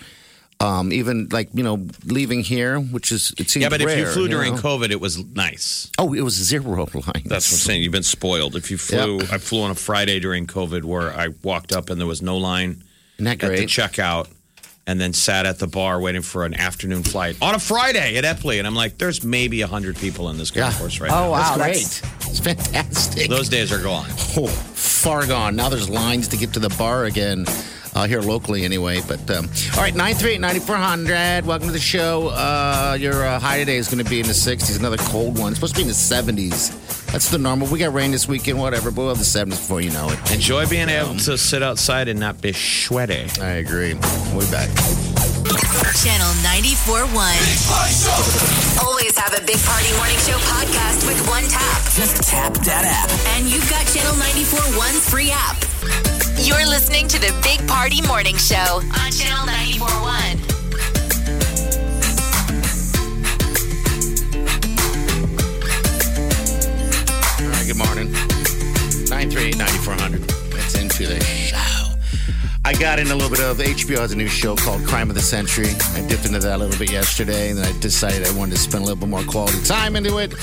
Um, 0.61 0.93
even 0.93 1.29
like 1.31 1.51
you 1.53 1.63
know, 1.63 1.87
leaving 2.07 2.41
here, 2.43 2.79
which 2.79 3.13
is 3.13 3.35
it 3.39 3.51
seems 3.51 3.63
Yeah, 3.65 3.69
but 3.69 3.83
if 3.83 3.91
you 3.99 4.05
rare, 4.05 4.13
flew 4.13 4.29
during 4.29 4.55
know? 4.55 4.61
COVID, 4.63 4.91
it 4.91 5.01
was 5.01 5.19
nice. 5.35 5.91
oh, 5.99 6.15
it 6.15 6.23
was 6.23 6.35
zero 6.35 6.77
lines. 6.95 7.25
That's 7.27 7.51
what 7.51 7.59
I'm 7.59 7.67
saying. 7.67 7.83
You've 7.83 7.93
been 7.93 8.03
spoiled. 8.05 8.55
If 8.57 8.71
you 8.71 8.79
flew, 8.79 9.19
Yep. 9.21 9.33
I 9.33 9.39
flew 9.39 9.63
on 9.63 9.71
a 9.73 9.75
Friday 9.75 10.21
during 10.21 10.47
COVID 10.47 10.85
where 10.85 11.13
I 11.13 11.29
walked 11.43 11.73
up 11.73 11.91
and 11.91 12.01
there 12.01 12.07
was 12.07 12.23
no 12.23 12.37
line 12.39 12.83
at 13.19 13.39
the 13.41 13.67
checkout 13.67 14.29
and 14.87 15.01
then 15.01 15.13
sat 15.13 15.45
at 15.45 15.59
the 15.59 15.67
bar 15.67 16.01
waiting 16.01 16.23
for 16.23 16.45
an 16.45 16.55
afternoon 16.55 17.03
flight 17.03 17.37
on 17.43 17.55
a 17.55 17.59
Friday 17.59 18.17
at 18.17 18.25
Eppley. 18.25 18.59
And 18.59 18.67
I'm 18.67 18.75
like, 18.75 18.97
there's 18.97 19.25
maybe 19.25 19.61
100 19.61 19.97
people 19.97 20.29
in 20.31 20.39
this 20.39 20.51
golf 20.51 20.73
Yeah. 20.75 20.79
course 20.79 21.01
right 21.01 21.11
Oh, 21.11 21.15
now. 21.15 21.31
wow. 21.31 21.57
That's 21.57 22.01
great. 22.01 22.29
It's 22.31 22.39
fantastic. 22.41 23.29
Those 23.29 23.49
days 23.49 23.73
are 23.73 23.83
gone. 23.83 24.09
Oh, 24.37 24.47
far 24.47 25.27
gone. 25.27 25.57
Now 25.57 25.69
there's 25.69 25.89
lines 25.91 26.29
to 26.29 26.37
get 26.37 26.53
to 26.55 26.61
the 26.61 26.69
bar 26.79 27.05
again. 27.07 27.45
Uh, 27.95 28.07
here 28.07 28.21
locally, 28.21 28.65
anyway. 28.65 29.01
But 29.07 29.31
um, 29.31 29.49
all 29.75 29.83
right, 29.83 29.95
938 29.95 30.41
9400. 30.41 31.47
Welcome 31.47 31.69
to 31.69 31.73
the 31.73 31.79
show. 31.79 32.29
Uh, 32.29 32.97
your 32.99 33.25
uh, 33.25 33.39
high 33.39 33.59
today 33.59 33.77
is 33.77 33.89
going 33.89 34.03
to 34.03 34.11
be 34.11 34.19
in 34.21 34.27
the 34.27 34.33
60s. 34.33 34.79
Another 34.79 34.97
cold 34.97 35.39
one. 35.39 35.53
It's 35.53 35.59
supposed 35.61 35.75
to 35.75 35.79
be 35.79 35.83
in 35.83 35.89
the 35.89 35.95
70s. 35.95 36.81
That's 37.13 37.31
the 37.31 37.39
normal. 37.39 37.69
We 37.69 37.79
got 37.79 37.93
rain 37.95 38.11
this 38.11 38.27
weekend, 38.27 38.59
whatever, 38.59 38.91
but 38.91 39.03
we'll 39.03 39.15
have 39.15 39.19
the 39.19 39.25
70s 39.25 39.51
before 39.51 39.81
you 39.81 39.91
know 39.91 40.09
it. 40.11 40.33
Enjoy 40.33 40.67
being 40.67 40.89
able 40.89 41.15
to 41.15 41.39
sit 41.39 41.63
outside 41.63 42.09
and 42.09 42.19
not 42.19 42.41
be 42.43 42.53
sweaty. 42.53 43.29
I 43.41 43.51
agree. 43.63 43.95
We'll 44.35 44.45
be 44.45 44.51
back. 44.51 44.69
Channel 46.03 46.33
94.1. 46.43 48.83
Always 48.85 49.17
have 49.17 49.33
a 49.41 49.45
Big 49.47 49.59
Party 49.63 49.93
Morning 49.97 50.19
Show 50.19 50.37
podcast 50.51 51.07
with 51.07 51.25
one 51.29 51.45
tap. 51.45 51.83
Just 51.95 52.25
tap 52.29 52.55
that 52.65 52.85
app. 52.85 53.09
And 53.37 53.47
you've 53.47 53.71
got 53.71 53.87
Channel 53.87 54.15
94.1's 54.15 55.09
free 55.09 55.31
app. 55.31 56.14
You're 56.45 56.67
listening 56.67 57.09
to 57.09 57.19
the 57.19 57.33
Big 57.43 57.67
Party 57.67 58.03
Morning 58.03 58.37
Show 58.37 58.57
on 58.57 59.11
Channel 59.11 59.47
94.1. 59.49 59.81
All 67.41 67.49
right, 67.49 67.67
good 67.67 67.79
morning. 67.79 68.13
938 69.09 69.57
9400. 69.57 70.21
That's 70.53 70.75
into 70.79 71.07
the 71.07 71.25
show. 71.25 71.57
I 72.67 72.75
got 72.75 72.99
in 72.99 73.07
a 73.07 73.15
little 73.15 73.31
bit 73.31 73.41
of 73.41 73.57
HBO 73.57 74.01
has 74.01 74.13
a 74.13 74.17
new 74.17 74.29
show 74.29 74.55
called 74.55 74.85
Crime 74.85 75.09
of 75.09 75.15
the 75.15 75.23
Century. 75.23 75.71
I 75.95 76.07
dipped 76.07 76.27
into 76.27 76.41
that 76.41 76.57
a 76.57 76.59
little 76.59 76.79
bit 76.79 76.93
yesterday, 76.93 77.49
and 77.49 77.59
then 77.59 77.75
I 77.75 77.79
decided 77.81 78.27
I 78.27 78.37
wanted 78.37 78.57
to 78.57 78.59
spend 78.59 78.85
a 78.85 78.87
little 78.87 79.01
bit 79.01 79.09
more 79.09 79.25
quality 79.25 79.63
time 79.65 79.97
into 79.97 80.19
it. 80.19 80.35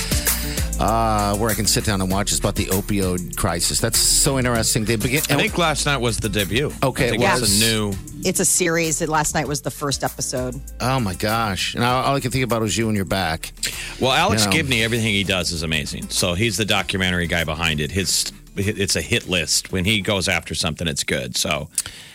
Uh, 0.82 1.38
where 1.38 1.50
I 1.50 1.54
can 1.54 1.68
sit 1.68 1.86
down 1.86 2.02
and 2.02 2.12
watch. 2.12 2.32
It's 2.32 2.40
about 2.40 2.56
the 2.56 2.66
opioid 2.66 3.38
crisis. 3.38 3.80
That's 3.80 4.00
so 4.00 4.38
interesting. 4.38 4.86
They 4.86 4.96
begin. 4.96 5.22
I 5.30 5.36
think 5.36 5.58
last 5.58 5.86
night 5.86 5.98
was 5.98 6.18
the 6.18 6.30
debut. 6.30 6.72
Okay, 6.84 7.08
I 7.08 7.10
think 7.12 7.24
it 7.24 7.26
it's 7.26 7.42
was. 7.42 7.62
a 7.62 7.66
new. 7.66 7.94
It's 8.24 8.40
a 8.40 8.46
series. 8.46 9.02
Last 9.08 9.34
night 9.36 9.48
was 9.48 9.62
the 9.62 9.72
first 9.72 10.04
episode. 10.04 10.60
Oh 10.80 11.00
my 11.00 11.14
gosh! 11.16 11.76
And 11.76 11.84
all, 11.84 12.04
all 12.04 12.16
I 12.16 12.20
can 12.20 12.32
think 12.32 12.44
about 12.44 12.62
was 12.62 12.78
you 12.78 12.88
and 12.88 12.96
your 12.96 13.06
back. 13.06 13.52
Well, 14.00 14.12
Alex 14.12 14.44
You 14.44 14.50
know. 14.50 14.56
Gibney, 14.58 14.84
everything 14.84 15.14
he 15.14 15.24
does 15.24 15.52
is 15.52 15.64
amazing. 15.64 16.10
So 16.10 16.34
he's 16.34 16.58
the 16.58 16.66
documentary 16.66 17.28
guy 17.28 17.44
behind 17.44 17.80
it. 17.80 17.92
His 17.92 18.32
it's 18.56 18.96
a 18.96 19.02
hit 19.02 19.30
list. 19.30 19.72
When 19.72 19.86
he 19.86 20.02
goes 20.02 20.28
after 20.28 20.54
something, 20.56 20.88
it's 20.88 21.04
good. 21.04 21.38
So 21.38 21.70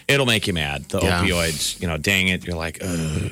it'll 0.09 0.27
make 0.27 0.47
you 0.47 0.53
mad. 0.53 0.85
The 0.89 1.01
Yeah. 1.01 1.23
opioids, 1.25 1.81
you 1.81 1.89
know, 1.89 1.97
dang 1.97 2.29
it, 2.29 2.47
you're 2.47 2.57
like, 2.57 2.79
Ugh. 2.83 3.31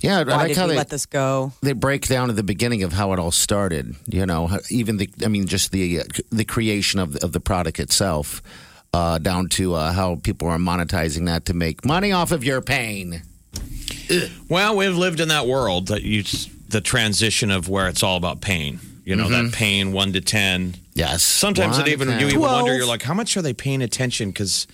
Yeah, 0.00 0.18
I 0.20 0.22
Why 0.24 0.36
like 0.36 0.48
did 0.48 0.56
how 0.56 0.64
we 0.64 0.70
they 0.72 0.76
let 0.78 0.88
this 0.90 1.06
go? 1.06 1.52
they 1.62 1.72
break 1.72 2.06
down 2.06 2.30
at 2.30 2.36
the 2.36 2.42
beginning 2.42 2.82
of 2.82 2.92
how 2.92 3.12
it 3.12 3.18
all 3.18 3.30
started. 3.32 3.94
You 4.06 4.26
know, 4.26 4.58
even 4.70 4.96
the 4.98 5.08
I 5.24 5.28
mean, 5.28 5.46
just 5.46 5.72
the 5.72 6.00
uh, 6.00 6.04
the 6.30 6.44
creation 6.44 7.00
of 7.00 7.16
of 7.16 7.32
the 7.32 7.40
product 7.40 7.80
itself, 7.80 8.42
uh, 8.92 9.18
down 9.18 9.48
to 9.50 9.74
uh, 9.74 9.92
how 9.92 10.16
people 10.16 10.48
are 10.48 10.58
monetizing 10.58 11.26
that 11.26 11.44
to 11.46 11.54
make 11.54 11.84
money 11.84 12.12
off 12.12 12.32
of 12.32 12.44
your 12.44 12.60
pain. 12.60 13.22
Well, 14.48 14.76
we've 14.76 14.96
lived 14.96 15.20
in 15.20 15.28
that 15.28 15.46
world 15.46 15.88
that 15.88 16.02
you 16.02 16.22
the 16.68 16.80
transition 16.80 17.50
of 17.50 17.68
where 17.68 17.88
it's 17.88 18.02
all 18.02 18.16
about 18.16 18.40
pain. 18.40 18.80
You 19.04 19.14
know 19.16 19.28
that 19.28 19.52
pain 19.52 19.92
one 19.92 20.12
to 20.14 20.20
ten. 20.20 20.74
Yes. 20.94 21.22
Sometimes 21.22 21.78
One 21.78 21.86
it 21.86 21.92
even 21.92 22.08
you 22.20 22.26
even 22.28 22.40
wonder. 22.40 22.74
You're 22.76 22.86
like, 22.86 23.02
how 23.02 23.14
much 23.14 23.36
are 23.36 23.42
they 23.42 23.52
paying 23.52 23.82
attention? 23.82 24.30
Because 24.30 24.66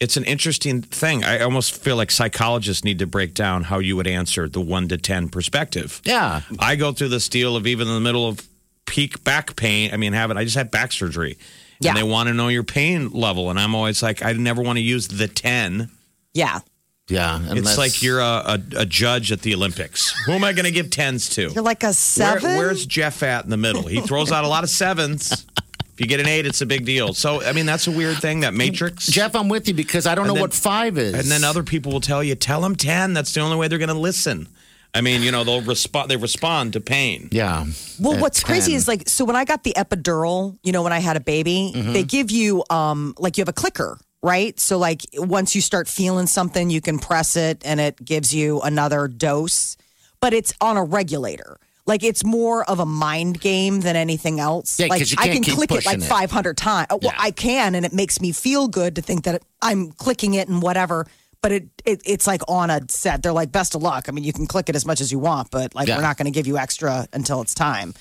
it's 0.00 0.16
an 0.16 0.24
interesting 0.24 0.82
thing. 0.82 1.24
I 1.24 1.40
almost 1.40 1.74
feel 1.74 1.96
like 1.96 2.10
psychologists 2.10 2.84
need 2.84 2.98
to 3.00 3.06
break 3.06 3.34
down 3.34 3.64
how 3.64 3.78
you 3.80 3.96
would 3.96 4.06
answer 4.06 4.48
the 4.48 4.60
one 4.60 4.88
to 4.88 4.96
ten 4.96 5.28
perspective. 5.28 6.00
Yeah. 6.04 6.42
I 6.58 6.76
go 6.76 6.92
through 6.92 7.08
this 7.08 7.28
deal 7.28 7.56
of 7.56 7.66
even 7.66 7.88
in 7.88 7.94
the 7.94 8.00
middle 8.00 8.26
of 8.28 8.46
peak 8.86 9.24
back 9.24 9.56
pain. 9.56 9.90
I 9.92 9.96
mean, 9.96 10.12
have 10.12 10.30
it. 10.30 10.36
I 10.36 10.44
just 10.44 10.56
had 10.56 10.70
back 10.70 10.92
surgery, 10.92 11.36
Yeah. 11.80 11.90
and 11.90 11.98
they 11.98 12.02
want 12.04 12.28
to 12.28 12.34
know 12.34 12.48
your 12.48 12.62
pain 12.64 13.10
level, 13.10 13.50
and 13.50 13.58
I'm 13.58 13.74
always 13.74 14.02
like, 14.02 14.22
I 14.24 14.32
never 14.34 14.62
want 14.62 14.76
to 14.78 14.82
use 14.82 15.08
the 15.08 15.26
ten. 15.28 15.90
Yeah. 16.32 16.60
Yeah. 17.08 17.40
It's 17.52 17.78
like 17.78 18.02
you're 18.02 18.20
a, 18.20 18.22
a, 18.24 18.60
a 18.80 18.86
judge 18.86 19.32
at 19.32 19.40
the 19.40 19.54
Olympics. 19.54 20.12
Who 20.26 20.32
am 20.32 20.44
I 20.44 20.52
going 20.52 20.66
to 20.66 20.70
give 20.70 20.90
tens 20.90 21.30
to? 21.30 21.48
You're 21.48 21.62
like 21.64 21.82
a 21.82 21.86
Where- 21.86 21.92
seven. 21.94 22.56
where's 22.56 22.84
Jeff 22.86 23.22
at 23.22 23.44
in 23.44 23.50
the 23.50 23.56
middle? 23.56 23.86
He 23.86 24.00
throws 24.02 24.30
out 24.30 24.44
a 24.44 24.48
lot 24.48 24.62
of 24.62 24.70
sevens. 24.70 25.46
If 25.98 26.02
you 26.02 26.06
get 26.06 26.20
an 26.20 26.28
eight, 26.28 26.46
it's 26.46 26.60
a 26.60 26.66
big 26.66 26.84
deal. 26.84 27.12
So, 27.12 27.42
I 27.42 27.50
mean, 27.52 27.66
that's 27.66 27.88
a 27.88 27.90
weird 27.90 28.18
thing, 28.18 28.40
that 28.40 28.54
matrix. 28.54 29.06
Jeff, 29.08 29.34
I'm 29.34 29.48
with 29.48 29.66
you 29.66 29.74
because 29.74 30.06
I 30.06 30.14
don't 30.14 30.26
And 30.26 30.28
know 30.28 30.34
then- 30.34 30.42
what 30.42 30.54
five 30.54 30.96
is. 30.96 31.12
And 31.12 31.24
then 31.24 31.42
other 31.42 31.64
people 31.64 31.90
will 31.90 32.00
tell 32.00 32.22
you, 32.22 32.36
tell 32.36 32.60
them 32.60 32.76
10. 32.76 33.14
That's 33.14 33.34
the 33.34 33.40
only 33.40 33.56
way 33.56 33.66
they're 33.66 33.78
going 33.80 33.88
to 33.88 33.94
listen. 33.94 34.46
I 34.94 35.00
mean, 35.00 35.22
you 35.22 35.32
know, 35.32 35.42
they'll 35.42 35.60
respond, 35.60 36.08
they 36.08 36.16
respond 36.16 36.74
to 36.74 36.80
pain. 36.80 37.30
Yeah. 37.32 37.66
Well, 37.98 38.14
At 38.14 38.20
what's 38.20 38.44
crazy 38.44 38.74
is 38.74 38.86
like, 38.86 39.08
so 39.08 39.24
when 39.24 39.34
I 39.34 39.44
got 39.44 39.64
the 39.64 39.72
epidural, 39.76 40.56
you 40.62 40.70
know, 40.70 40.84
when 40.84 40.92
I 40.92 41.00
had 41.00 41.16
a 41.16 41.20
baby, 41.20 41.72
Mm-hmm. 41.74 41.92
they 41.94 42.04
give 42.04 42.30
you, 42.30 42.62
um, 42.70 43.12
like, 43.18 43.36
you 43.36 43.42
have 43.42 43.48
a 43.48 43.52
clicker, 43.52 43.98
right? 44.22 44.58
So, 44.60 44.78
like, 44.78 45.02
once 45.14 45.56
you 45.56 45.60
start 45.60 45.88
feeling 45.88 46.28
something, 46.28 46.70
you 46.70 46.80
can 46.80 47.00
press 47.00 47.34
it 47.36 47.60
and 47.64 47.80
it 47.80 48.02
gives 48.04 48.32
you 48.32 48.60
another 48.60 49.08
dose, 49.08 49.76
but 50.20 50.32
it's 50.32 50.54
on 50.60 50.76
a 50.76 50.84
regulator. 50.84 51.58
Like, 51.88 52.04
it's 52.04 52.24
more 52.24 52.62
of 52.70 52.78
a 52.78 52.86
mind 52.86 53.40
game 53.40 53.80
than 53.80 53.96
anything 53.96 54.38
else. 54.38 54.78
Yeah, 54.78 54.86
like, 54.86 55.00
'cause 55.00 55.10
you 55.10 55.16
I 55.18 55.24
can't 55.24 55.34
can 55.36 55.42
keep 55.44 55.54
click 55.54 55.70
it 55.72 55.74
like 55.74 55.84
pushing 55.86 56.02
it. 56.02 56.04
500 56.04 56.56
times. 56.56 56.86
Well, 56.90 57.00
Yeah. 57.02 57.14
I 57.18 57.30
can, 57.32 57.74
and 57.74 57.84
it 57.84 57.92
makes 57.92 58.20
me 58.20 58.30
feel 58.30 58.68
good 58.68 58.94
to 58.96 59.02
think 59.02 59.24
that 59.24 59.42
I'm 59.62 59.90
clicking 59.92 60.34
it 60.34 60.48
and 60.48 60.62
whatever. 60.62 61.06
But 61.40 61.52
it, 61.52 61.68
it 61.84 62.02
it's 62.04 62.26
like 62.26 62.42
on 62.48 62.68
a 62.70 62.80
set. 62.90 63.22
They're 63.22 63.32
like, 63.32 63.50
best 63.52 63.74
of 63.74 63.82
luck. 63.82 64.06
I 64.08 64.12
mean, 64.12 64.22
you 64.24 64.32
can 64.32 64.46
click 64.46 64.68
it 64.68 64.76
as 64.76 64.84
much 64.84 65.00
as 65.00 65.10
you 65.12 65.18
want, 65.18 65.50
but 65.50 65.74
like, 65.74 65.88
Yeah. 65.88 65.96
we're 65.96 66.02
not 66.02 66.16
going 66.18 66.26
to 66.26 66.30
give 66.32 66.46
you 66.46 66.58
extra 66.58 67.08
until 67.12 67.40
it's 67.42 67.54
time 67.54 67.94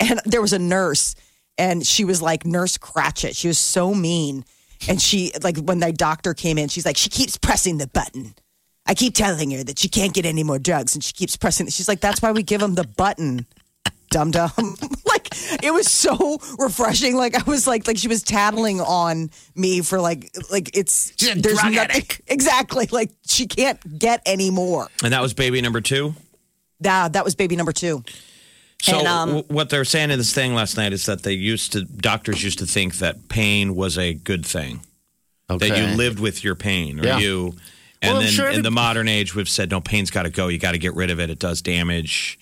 and 0.00 0.20
there 0.24 0.40
was 0.40 0.52
a 0.52 0.58
nurse 0.60 1.16
and 1.58 1.84
she 1.84 2.04
was 2.04 2.22
like 2.22 2.46
nurse 2.46 2.78
Ratched 2.78 3.36
she 3.36 3.48
was 3.48 3.58
so 3.58 3.92
mean 3.92 4.44
and 4.88 5.02
she 5.02 5.32
like 5.42 5.56
when 5.58 5.80
the 5.80 5.92
doctor 5.92 6.34
came 6.34 6.56
in 6.56 6.68
she's 6.68 6.86
like 6.86 6.96
she 6.96 7.08
keeps 7.10 7.36
pressing 7.36 7.78
the 7.78 7.88
button 7.88 8.32
i 8.88 8.94
keep 8.94 9.14
telling 9.14 9.50
her 9.52 9.62
that 9.62 9.78
she 9.78 9.88
can't 9.88 10.12
get 10.14 10.26
any 10.26 10.42
more 10.42 10.58
drugs 10.58 10.94
and 10.94 11.04
she 11.04 11.12
keeps 11.12 11.36
pressing 11.36 11.66
it 11.66 11.72
she's 11.72 11.88
like 11.88 12.00
that's 12.00 12.20
why 12.20 12.32
we 12.32 12.42
give 12.42 12.60
them 12.60 12.74
the 12.74 12.84
button 12.96 13.46
dum 14.10 14.30
dum 14.30 14.50
like 15.06 15.28
it 15.62 15.70
was 15.72 15.86
so 15.90 16.38
refreshing 16.58 17.14
like 17.14 17.34
i 17.34 17.42
was 17.50 17.66
like 17.66 17.86
like 17.86 17.98
she 17.98 18.08
was 18.08 18.22
tattling 18.22 18.80
on 18.80 19.30
me 19.54 19.82
for 19.82 20.00
like 20.00 20.30
like 20.50 20.70
it's 20.76 21.12
She's 21.18 21.28
a 21.36 21.40
drug 21.40 21.54
nothing 21.56 21.78
addict. 21.78 22.22
exactly 22.28 22.88
like 22.90 23.10
she 23.26 23.46
can't 23.46 23.98
get 23.98 24.22
any 24.24 24.50
more 24.50 24.88
And 25.04 25.12
that 25.12 25.20
was 25.20 25.34
baby 25.34 25.60
number 25.60 25.80
two. 25.82 26.14
that 26.80 27.12
that 27.12 27.24
was 27.24 27.34
baby 27.34 27.54
number 27.56 27.72
two 27.72 28.02
So, 28.80 28.98
And, 29.00 29.06
um, 29.08 29.42
what 29.48 29.68
they're 29.70 29.84
saying 29.84 30.10
in 30.10 30.18
this 30.18 30.32
thing 30.32 30.54
last 30.54 30.76
night 30.78 30.92
is 30.94 31.04
that 31.06 31.22
they 31.24 31.32
used 31.34 31.72
to, 31.72 31.82
doctors 31.84 32.42
used 32.42 32.60
to 32.60 32.66
think 32.66 32.94
that 32.98 33.28
pain 33.28 33.74
was 33.74 33.98
a 33.98 34.14
good 34.14 34.46
thing, 34.46 34.80
okay. 35.50 35.68
that 35.68 35.76
you 35.76 35.96
lived 35.96 36.18
with 36.20 36.44
your 36.44 36.54
pain 36.54 37.00
or 37.00 37.04
Yeah. 37.04 37.18
you. 37.18 37.54
And 38.00 38.10
Well, 38.12 38.16
I'm 38.20 38.24
then 38.26 38.32
sure 38.32 38.48
in 38.48 38.62
the 38.62 38.70
modern 38.70 39.08
age, 39.08 39.34
we've 39.34 39.48
said, 39.48 39.70
no, 39.70 39.80
pain's 39.80 40.10
got 40.10 40.22
to 40.22 40.30
go. 40.30 40.48
You 40.48 40.58
got 40.58 40.72
to 40.72 40.78
get 40.78 40.94
rid 40.94 41.10
of 41.10 41.18
it. 41.20 41.30
It 41.30 41.38
does 41.38 41.62
damage. 41.62 42.38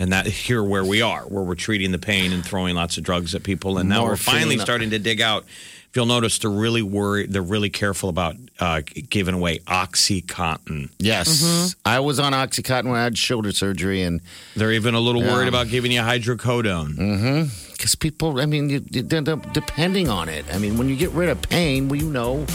And 0.00 0.12
that 0.12 0.26
here 0.26 0.62
where 0.62 0.84
we 0.84 1.02
are, 1.02 1.22
where 1.22 1.42
we're 1.42 1.56
treating 1.56 1.90
the 1.90 1.98
pain 1.98 2.32
and 2.32 2.44
throwing 2.44 2.76
lots 2.76 2.96
of 2.98 3.02
drugs 3.02 3.34
at 3.34 3.42
people. 3.42 3.78
And 3.78 3.88
now 3.88 4.02
we're 4.02 4.10
Morphine. 4.10 4.34
finally 4.34 4.58
starting 4.58 4.90
to 4.90 4.98
dig 5.00 5.20
out. 5.20 5.44
If 5.90 5.96
you'll 5.96 6.06
notice, 6.06 6.38
they're 6.38 6.50
really 6.50 6.82
worried, 6.82 7.32
they're 7.32 7.42
really 7.42 7.70
careful 7.70 8.08
about 8.08 8.36
uh, 8.60 8.82
giving 9.08 9.34
away 9.34 9.58
Oxycontin. 9.60 10.90
Yes. 10.98 11.42
Mm-hmm. 11.42 11.80
I 11.84 11.98
was 12.00 12.20
on 12.20 12.32
Oxycontin 12.32 12.84
when 12.84 12.94
I 12.96 13.04
had 13.04 13.18
shoulder 13.18 13.50
surgery, 13.52 14.02
and 14.02 14.20
They're 14.54 14.72
even 14.72 14.94
a 14.94 15.00
little 15.00 15.24
Yeah. 15.24 15.32
worried 15.32 15.48
about 15.48 15.68
giving 15.68 15.90
you 15.90 16.02
hydrocodone. 16.02 17.50
because 17.72 17.94
people, 17.94 18.38
I 18.40 18.46
mean, 18.46 18.68
you, 18.70 18.84
you 18.90 19.04
end 19.10 19.28
up 19.28 19.52
depending 19.52 20.08
on 20.08 20.28
it. 20.28 20.44
I 20.54 20.58
mean, 20.58 20.76
when 20.78 20.88
you 20.88 20.94
get 20.96 21.10
rid 21.10 21.28
of 21.30 21.40
pain, 21.42 21.88
well, 21.88 21.98
you 22.00 22.10
know, 22.10 22.46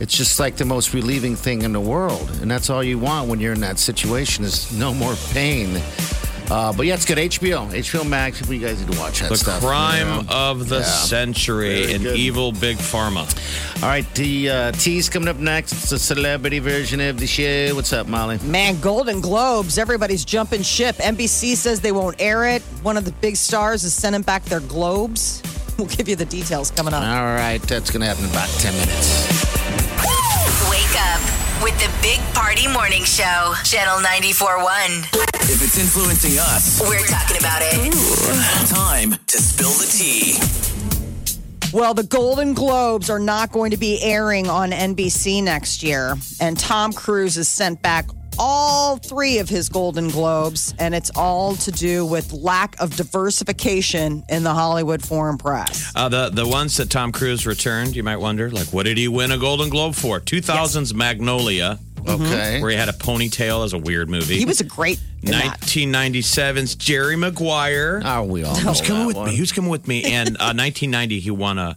it's 0.00 0.16
just 0.16 0.38
like 0.38 0.56
the 0.56 0.64
most 0.64 0.92
relieving 0.94 1.36
thing 1.36 1.62
in 1.62 1.72
the 1.72 1.80
world, 1.80 2.30
and 2.42 2.50
that's 2.50 2.70
all 2.70 2.82
you 2.82 2.98
want 2.98 3.28
when 3.28 3.40
you're 3.40 3.52
in 3.54 3.60
that 3.60 3.78
situation 3.78 4.44
is 4.44 4.72
no 4.76 4.92
more 4.94 5.14
pain. 5.32 5.80
Uh, 6.48 6.72
but 6.72 6.86
yeah, 6.86 6.94
it's 6.94 7.04
good. 7.04 7.18
HBO, 7.18 7.66
HBO 7.72 8.08
Max. 8.08 8.48
You 8.48 8.60
guys 8.60 8.78
need 8.80 8.92
to 8.92 8.98
watch 9.00 9.18
that 9.18 9.30
The 9.30 9.36
stuff. 9.36 9.60
crime 9.60 10.06
you 10.06 10.22
know? 10.22 10.28
of 10.30 10.68
the 10.68 10.78
Yeah. 10.78 10.84
century 10.84 11.86
Very 11.86 11.94
and 11.94 12.06
evil 12.06 12.52
big 12.52 12.76
pharma. 12.78 13.26
All 13.82 13.88
right, 13.88 14.06
the 14.14 14.48
uh, 14.50 14.72
tea's 14.72 15.08
coming 15.08 15.28
up 15.28 15.38
next. 15.38 15.72
It's 15.72 15.90
a 15.90 15.98
celebrity 15.98 16.60
version 16.60 17.00
of 17.00 17.18
the 17.18 17.26
show. 17.26 17.74
What's 17.74 17.92
up, 17.92 18.06
Molly? 18.06 18.38
Man, 18.44 18.78
Golden 18.80 19.20
Globes, 19.20 19.76
everybody's 19.76 20.24
jumping 20.24 20.62
ship. 20.62 20.94
NBC 20.98 21.56
says 21.56 21.80
they 21.80 21.90
won't 21.90 22.14
air 22.20 22.44
it. 22.46 22.62
One 22.84 22.96
of 22.96 23.04
the 23.04 23.12
big 23.20 23.34
stars 23.34 23.82
is 23.82 23.92
sending 23.92 24.22
back 24.22 24.44
their 24.44 24.60
globes. 24.60 25.42
We'll 25.76 25.88
give 25.88 26.08
you 26.08 26.16
the 26.16 26.24
details 26.24 26.70
coming 26.70 26.94
up. 26.94 27.02
All 27.02 27.24
right, 27.34 27.60
that's 27.60 27.90
going 27.90 28.00
to 28.00 28.06
happen 28.06 28.24
in 28.24 28.30
about 28.30 28.48
10 28.48 28.72
minutes. 28.72 29.65
Wake 30.96 31.04
up 31.04 31.62
with 31.62 31.78
the 31.78 31.92
Big 32.00 32.20
Party 32.32 32.66
Morning 32.68 33.04
Show, 33.04 33.52
Channel 33.64 33.98
94.1. 34.02 35.04
If 35.42 35.62
it's 35.62 35.78
influencing 35.78 36.38
us, 36.38 36.80
We're 36.80 37.04
talking 37.06 37.36
about 37.36 37.60
it. 37.62 38.66
time 38.74 39.14
to 39.26 39.36
spill 39.38 39.72
the 39.72 39.84
tea. 39.84 40.38
Well, 41.78 41.92
the 41.92 42.04
Golden 42.04 42.54
Globes 42.54 43.10
are 43.10 43.18
not 43.18 43.52
going 43.52 43.72
to 43.72 43.76
be 43.76 44.00
airing 44.02 44.48
on 44.48 44.70
NBC 44.70 45.42
next 45.42 45.82
year. 45.82 46.16
And 46.40 46.58
Tom 46.58 46.94
Cruise 46.94 47.34
has 47.34 47.48
sent 47.48 47.82
back 47.82 48.06
all 48.38 48.96
three 48.98 49.38
of 49.38 49.48
his 49.48 49.68
Golden 49.68 50.08
Globes, 50.08 50.74
and 50.78 50.94
it's 50.94 51.10
all 51.16 51.54
to 51.56 51.70
do 51.70 52.04
with 52.06 52.32
lack 52.32 52.78
of 52.80 52.96
diversification 52.96 54.24
in 54.28 54.42
the 54.42 54.52
Hollywood 54.54 55.02
foreign 55.04 55.38
press. 55.38 55.92
Uh, 55.94 56.08
the 56.08 56.30
the 56.30 56.46
ones 56.46 56.76
that 56.78 56.90
Tom 56.90 57.12
Cruise 57.12 57.46
returned, 57.46 57.94
you 57.96 58.02
might 58.02 58.16
wonder, 58.18 58.50
like, 58.50 58.68
what 58.68 58.84
did 58.84 58.98
he 58.98 59.08
win 59.08 59.30
a 59.32 59.38
Golden 59.38 59.68
Globe 59.68 59.94
for? 59.94 60.20
2000's 60.20 60.94
Magnolia, 60.94 61.78
Okay. 62.08 62.60
where 62.60 62.70
he 62.70 62.76
had 62.76 62.88
a 62.88 62.92
ponytail 62.92 63.64
as 63.64 63.72
a 63.72 63.78
weird 63.78 64.08
movie. 64.08 64.38
He 64.38 64.44
was 64.44 64.60
a 64.60 64.64
great 64.64 65.00
in 65.22 65.32
that. 65.32 65.60
1997's 65.60 66.74
Jerry 66.76 67.16
Maguire. 67.16 68.00
Oh, 68.04 68.22
we 68.24 68.44
all 68.44 68.54
know 68.54 68.60
Who's 68.60 68.80
coming 68.80 69.00
that 69.02 69.06
with 69.08 69.16
one. 69.16 69.28
me? 69.30 69.36
Who's 69.36 69.50
coming 69.52 69.70
with 69.70 69.88
me? 69.88 70.04
And 70.04 70.30
uh, 70.36 70.54
1990, 70.54 71.18
he 71.20 71.30
won 71.32 71.58
a 71.58 71.76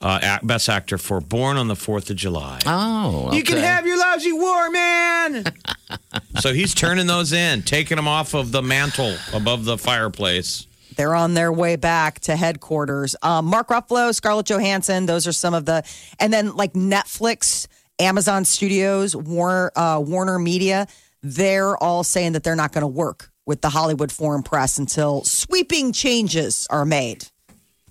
uh, 0.00 0.38
best 0.42 0.68
actor 0.68 0.98
for 0.98 1.20
Born 1.20 1.56
on 1.56 1.68
the 1.68 1.76
Fourth 1.76 2.10
of 2.10 2.16
July. 2.16 2.58
Oh, 2.66 3.32
You 3.32 3.42
can 3.42 3.56
have 3.58 3.86
your 3.86 3.95
lousy 4.16 4.32
war, 4.32 4.70
man. 4.70 5.44
so 6.40 6.54
he's 6.54 6.74
turning 6.74 7.06
those 7.06 7.32
in, 7.32 7.62
taking 7.62 7.96
them 7.96 8.08
off 8.08 8.34
of 8.34 8.50
the 8.50 8.62
mantle 8.62 9.14
above 9.34 9.64
the 9.64 9.76
fireplace. 9.76 10.66
They're 10.96 11.14
on 11.14 11.34
their 11.34 11.52
way 11.52 11.76
back 11.76 12.20
to 12.20 12.36
headquarters. 12.36 13.14
Um, 13.22 13.44
Mark 13.44 13.68
Ruffalo, 13.68 14.14
Scarlett 14.14 14.46
Johansson, 14.46 15.04
those 15.04 15.26
are 15.26 15.32
some 15.32 15.52
of 15.52 15.66
the, 15.66 15.82
and 16.18 16.32
then 16.32 16.56
like 16.56 16.72
Netflix, 16.72 17.66
Amazon 17.98 18.46
Studios, 18.46 19.14
Warner, 19.14 19.70
uh, 19.76 20.02
Warner 20.04 20.38
Media, 20.38 20.86
they're 21.22 21.76
all 21.76 22.02
saying 22.02 22.32
that 22.32 22.42
they're 22.42 22.56
not 22.56 22.72
going 22.72 22.82
to 22.82 22.88
work 22.88 23.30
with 23.44 23.60
the 23.60 23.68
Hollywood 23.68 24.10
foreign 24.10 24.42
press 24.42 24.78
until 24.78 25.22
sweeping 25.24 25.92
changes 25.92 26.66
are 26.70 26.86
made. 26.86 27.26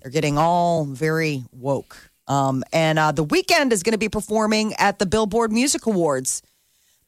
They're 0.01 0.11
getting 0.11 0.37
all 0.39 0.85
very 0.85 1.43
woke. 1.51 2.09
Um, 2.27 2.63
and 2.73 2.97
uh, 2.97 3.11
the 3.11 3.25
Weeknd 3.25 3.71
is 3.71 3.83
going 3.83 3.93
to 3.93 3.97
be 3.99 4.09
performing 4.09 4.73
at 4.75 4.99
the 4.99 5.05
Billboard 5.05 5.51
Music 5.51 5.85
Awards. 5.85 6.41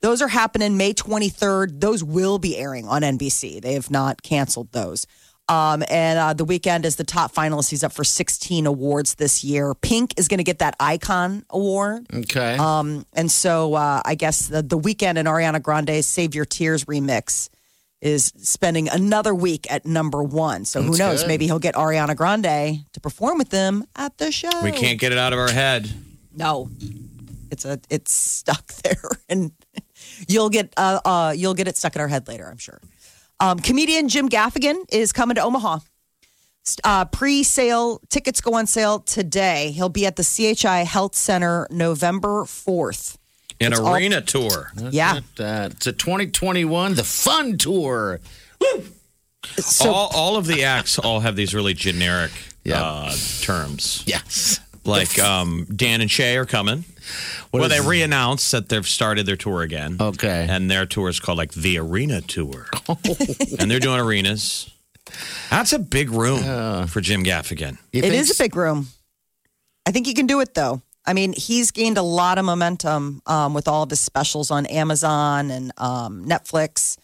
Those 0.01 0.21
are 0.21 0.27
happening 0.27 0.77
May 0.77 0.93
23rd. 0.93 1.79
Those 1.79 2.03
will 2.03 2.37
be 2.37 2.57
airing 2.57 2.87
on 2.87 3.01
NBC. 3.01 3.61
They 3.61 3.73
have 3.73 3.89
not 3.89 4.21
canceled 4.21 4.71
those. 4.71 5.07
Um, 5.49 5.83
and 5.89 6.19
uh, 6.19 6.33
the 6.33 6.45
Weeknd 6.45 6.83
is 6.83 6.97
the 6.97 7.03
top 7.05 7.33
finalist. 7.33 7.69
He's 7.69 7.83
up 7.83 7.93
for 7.93 8.03
16 8.03 8.65
awards 8.65 9.15
this 9.15 9.43
year. 9.43 9.73
Pink 9.73 10.13
is 10.17 10.27
going 10.27 10.39
to 10.39 10.43
get 10.43 10.59
that 10.59 10.75
Icon 10.79 11.45
Award. 11.49 12.05
Okay. 12.13 12.57
Um, 12.57 13.05
and 13.13 13.31
so 13.31 13.73
uh, 13.73 14.01
I 14.03 14.15
guess 14.15 14.47
the, 14.47 14.61
the 14.61 14.77
Weeknd 14.77 15.17
and 15.17 15.27
Ariana 15.27 15.61
Grande's 15.61 16.05
Save 16.05 16.35
Your 16.35 16.45
Tears 16.45 16.85
remix 16.85 17.49
is 18.01 18.31
spending 18.37 18.87
another 18.89 19.33
week 19.33 19.69
at 19.71 19.85
number 19.85 20.21
one. 20.21 20.65
So 20.65 20.81
who 20.81 20.89
That's 20.89 20.99
knows? 20.99 21.21
good. 21.21 21.27
Maybe 21.27 21.45
he'll 21.45 21.59
get 21.59 21.75
Ariana 21.75 22.15
Grande 22.15 22.85
to 22.93 22.99
perform 22.99 23.37
with 23.37 23.49
them 23.49 23.85
at 23.95 24.17
the 24.17 24.31
show. 24.31 24.49
We 24.63 24.71
can't 24.71 24.99
get 24.99 25.11
it 25.11 25.17
out 25.17 25.33
of 25.33 25.39
our 25.39 25.49
head. 25.49 25.91
No, 26.35 26.69
it's 27.51 27.65
a 27.65 27.79
it's 27.89 28.13
stuck 28.13 28.67
there, 28.83 29.09
and 29.29 29.51
you'll 30.27 30.49
get 30.49 30.73
uh, 30.77 30.99
uh 31.03 31.33
you'll 31.35 31.55
get 31.55 31.67
it 31.67 31.77
stuck 31.77 31.95
in 31.95 32.01
our 32.01 32.07
head 32.07 32.27
later. 32.27 32.47
I'm 32.47 32.57
sure. 32.57 32.79
Um, 33.39 33.59
comedian 33.59 34.09
Jim 34.09 34.29
Gaffigan 34.29 34.83
is 34.91 35.11
coming 35.11 35.35
to 35.35 35.41
Omaha. 35.41 35.79
Uh, 36.83 37.05
pre-sale 37.05 38.01
tickets 38.09 38.41
go 38.41 38.55
on 38.55 38.67
sale 38.67 38.99
today. 38.99 39.71
He'll 39.71 39.87
be 39.87 40.05
at 40.05 40.17
the 40.17 40.23
CHI 40.23 40.79
Health 40.79 41.15
Center 41.15 41.65
November 41.71 42.43
fourth. 42.45 43.17
An 43.59 43.71
It's 43.73 43.79
all- 43.79 43.95
arena 43.95 44.21
tour. 44.21 44.71
Yeah, 44.91 45.19
Uh, 45.39 45.69
it's 45.71 45.87
a 45.87 45.93
2021, 45.93 46.95
the 46.95 47.03
fun 47.03 47.57
tour. 47.57 48.19
so 49.57 49.91
all, 49.91 50.11
all 50.13 50.35
of 50.37 50.45
the 50.45 50.63
acts 50.63 50.99
all 50.99 51.21
have 51.21 51.35
these 51.35 51.53
really 51.55 51.73
generic 51.73 52.31
Yeah. 52.63 52.81
uh, 52.83 53.15
terms. 53.41 54.03
Yes. 54.05 54.59
Like 54.85 55.19
um, 55.19 55.65
Dan 55.75 56.01
and 56.01 56.09
Shay 56.09 56.37
are 56.37 56.45
coming. 56.45 56.85
What 57.51 57.59
well, 57.61 57.69
they 57.69 57.79
re-announced 57.81 58.51
that 58.51 58.69
they've 58.69 58.87
started 58.87 59.25
their 59.25 59.35
tour 59.35 59.61
again. 59.61 59.97
Okay. 59.99 60.45
And 60.49 60.69
their 60.71 60.85
tour 60.85 61.09
is 61.09 61.19
called 61.19 61.37
like 61.37 61.51
the 61.53 61.77
Arena 61.77 62.21
Tour. 62.21 62.67
and 63.59 63.69
they're 63.71 63.79
doing 63.79 63.99
arenas. 63.99 64.69
That's 65.49 65.71
a 65.73 65.79
big 65.79 66.09
room 66.09 66.87
for 66.87 67.01
Jim 67.01 67.23
Gaffigan. 67.23 67.77
You 67.91 67.99
it 67.99 68.09
think 68.09 68.13
is 68.15 68.31
a 68.39 68.43
big 68.43 68.55
room. 68.55 68.87
I 69.85 69.91
think 69.91 70.05
he 70.05 70.13
can 70.13 70.25
do 70.27 70.39
it 70.41 70.53
though. 70.53 70.81
I 71.07 71.13
mean, 71.13 71.33
he's 71.33 71.71
gained 71.71 71.97
a 71.97 72.01
lot 72.03 72.37
of 72.37 72.45
momentum 72.45 73.21
um, 73.25 73.53
with 73.53 73.67
all 73.67 73.81
of 73.83 73.89
his 73.89 73.99
specials 74.01 74.51
on 74.51 74.65
Amazon 74.67 75.49
and 75.49 75.71
um, 75.77 76.25
Netflix. 76.25 76.97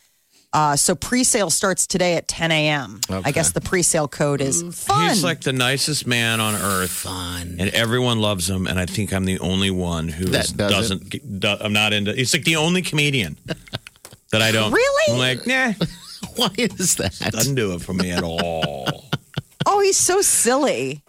Uh, 0.52 0.76
so 0.76 0.94
pre-sale 0.94 1.50
starts 1.50 1.88
today 1.88 2.16
at 2.16 2.28
10 2.28 2.52
a.m. 2.52 3.00
I 3.10 3.32
guess 3.32 3.54
the 3.54 3.62
pre-sale 3.62 4.08
code 4.08 4.40
is 4.40 4.62
fun. 4.86 5.10
He's 5.10 5.24
like 5.24 5.42
the 5.42 5.54
nicest 5.54 6.06
man 6.06 6.40
on 6.40 6.54
earth. 6.54 6.92
Fun. 6.92 7.56
And 7.60 7.70
everyone 7.72 8.20
loves 8.20 8.48
him, 8.50 8.68
and 8.68 8.78
I 8.80 8.86
think 8.86 9.14
I'm 9.14 9.26
the 9.26 9.40
only 9.40 9.72
one 9.72 10.10
who 10.10 10.26
That 10.26 10.46
is- 10.46 10.52
doesn't. 10.52 11.10
doesn't. 11.10 11.40
Do, 11.40 11.48
I'm 11.60 11.74
not 11.74 11.92
into. 11.94 12.14
He's 12.14 12.34
like 12.36 12.44
the 12.44 12.58
only 12.58 12.84
comedian 12.84 13.38
that 14.32 14.42
I 14.44 14.52
don't. 14.52 14.72
Really? 14.72 15.14
I'm 15.14 15.18
like, 15.38 15.48
nah, 15.48 15.74
Why 16.36 16.50
is 16.58 16.96
that? 16.98 17.18
doesn't 17.32 17.56
do 17.56 17.74
it 17.74 17.82
for 17.82 17.94
me 17.94 18.12
at 18.12 18.24
all. 18.24 19.06
oh, 19.66 19.80
he's 19.80 19.98
so 19.98 20.22
silly. 20.22 21.03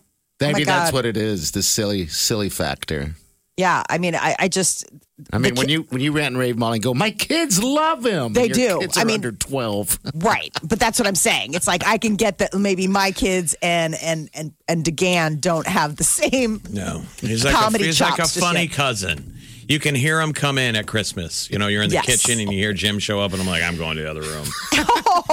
Oh 0.44 0.52
maybe 0.52 0.64
my 0.64 0.72
that's 0.72 0.92
what 0.92 1.06
it 1.06 1.16
is. 1.16 1.50
The 1.52 1.62
silly, 1.62 2.06
silly 2.06 2.48
factor. 2.48 3.14
Yeah, 3.56 3.84
I 3.88 3.98
mean, 3.98 4.16
I, 4.16 4.34
I 4.36 4.48
just 4.48 4.84
I 5.32 5.38
mean, 5.38 5.54
when 5.54 5.68
you 5.68 5.82
when 5.90 6.00
you 6.00 6.10
rant 6.10 6.28
and 6.32 6.38
rave 6.38 6.58
Molly 6.58 6.78
and 6.78 6.82
go, 6.82 6.92
my 6.92 7.12
kids 7.12 7.62
love 7.62 8.04
him. 8.04 8.32
They 8.32 8.46
Your 8.46 8.54
do. 8.54 8.78
Kids 8.80 8.98
I 8.98 9.04
mean- 9.04 9.14
under 9.16 9.30
twelve. 9.30 9.96
right, 10.16 10.50
but 10.64 10.80
that's 10.80 10.98
what 10.98 11.06
I'm 11.06 11.14
saying. 11.14 11.54
It's 11.54 11.68
like 11.68 11.86
I 11.86 11.98
can 11.98 12.16
get 12.16 12.38
that 12.38 12.52
maybe 12.54 12.88
my 12.88 13.12
kids 13.12 13.54
and 13.62 13.94
and 14.02 14.28
and 14.34 14.52
and 14.68 14.84
DeGan 14.84 15.40
don't 15.40 15.68
have 15.68 15.94
the 15.96 16.02
same. 16.04 16.62
No, 16.68 17.02
he's 17.20 17.44
like 17.44 17.54
Comedy 17.54 17.84
a, 17.84 17.86
he's 17.86 18.00
like 18.00 18.18
a 18.18 18.26
funny 18.26 18.62
yet. 18.62 18.72
cousin. 18.72 19.30
You 19.66 19.78
can 19.78 19.94
hear 19.94 20.20
him 20.20 20.32
come 20.34 20.58
in 20.58 20.76
at 20.76 20.86
Christmas. 20.86 21.48
You 21.48 21.58
know, 21.58 21.68
you're 21.68 21.82
in 21.82 21.88
the 21.88 21.94
Yes. 21.94 22.04
kitchen 22.06 22.38
and 22.38 22.52
you 22.52 22.58
hear 22.58 22.74
Jim 22.74 22.98
show 22.98 23.20
up, 23.20 23.32
and 23.32 23.40
I'm 23.40 23.46
like, 23.48 23.62
I'm 23.62 23.78
going 23.78 23.96
to 23.96 24.02
the 24.02 24.10
other 24.10 24.20
room. 24.22 24.46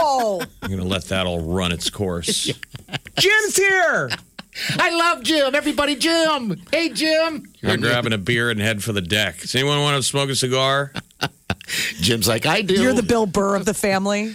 Oh, 0.03 0.41
I'm 0.62 0.70
going 0.70 0.82
to 0.82 0.88
let 0.88 1.06
that 1.06 1.25
all 1.25 1.41
run 1.41 1.72
its 1.72 1.89
course. 1.89 2.46
Jim's 3.20 3.58
here. 3.58 4.10
I 4.77 4.89
love 4.89 5.24
Jim. 5.24 5.55
Everybody, 5.55 5.96
Jim. 5.96 6.62
Hey, 6.72 6.89
Jim. 6.89 7.51
You're 7.62 7.77
grabbing 7.77 8.13
a 8.13 8.17
beer 8.17 8.50
and 8.50 8.60
head 8.60 8.84
for 8.84 8.91
the 8.91 9.01
deck. 9.01 9.39
Does 9.39 9.55
anyone 9.55 9.79
want 9.81 9.98
to 9.98 10.03
smoke 10.03 10.29
a 10.29 10.36
cigar? 10.36 10.93
Jim's 12.01 12.27
like, 12.27 12.46
I 12.46 12.62
do. 12.62 12.74
you're 12.74 12.93
the 12.93 13.03
Bill 13.03 13.25
Burr 13.25 13.55
of 13.55 13.65
the 13.65 13.74
family. 13.74 14.33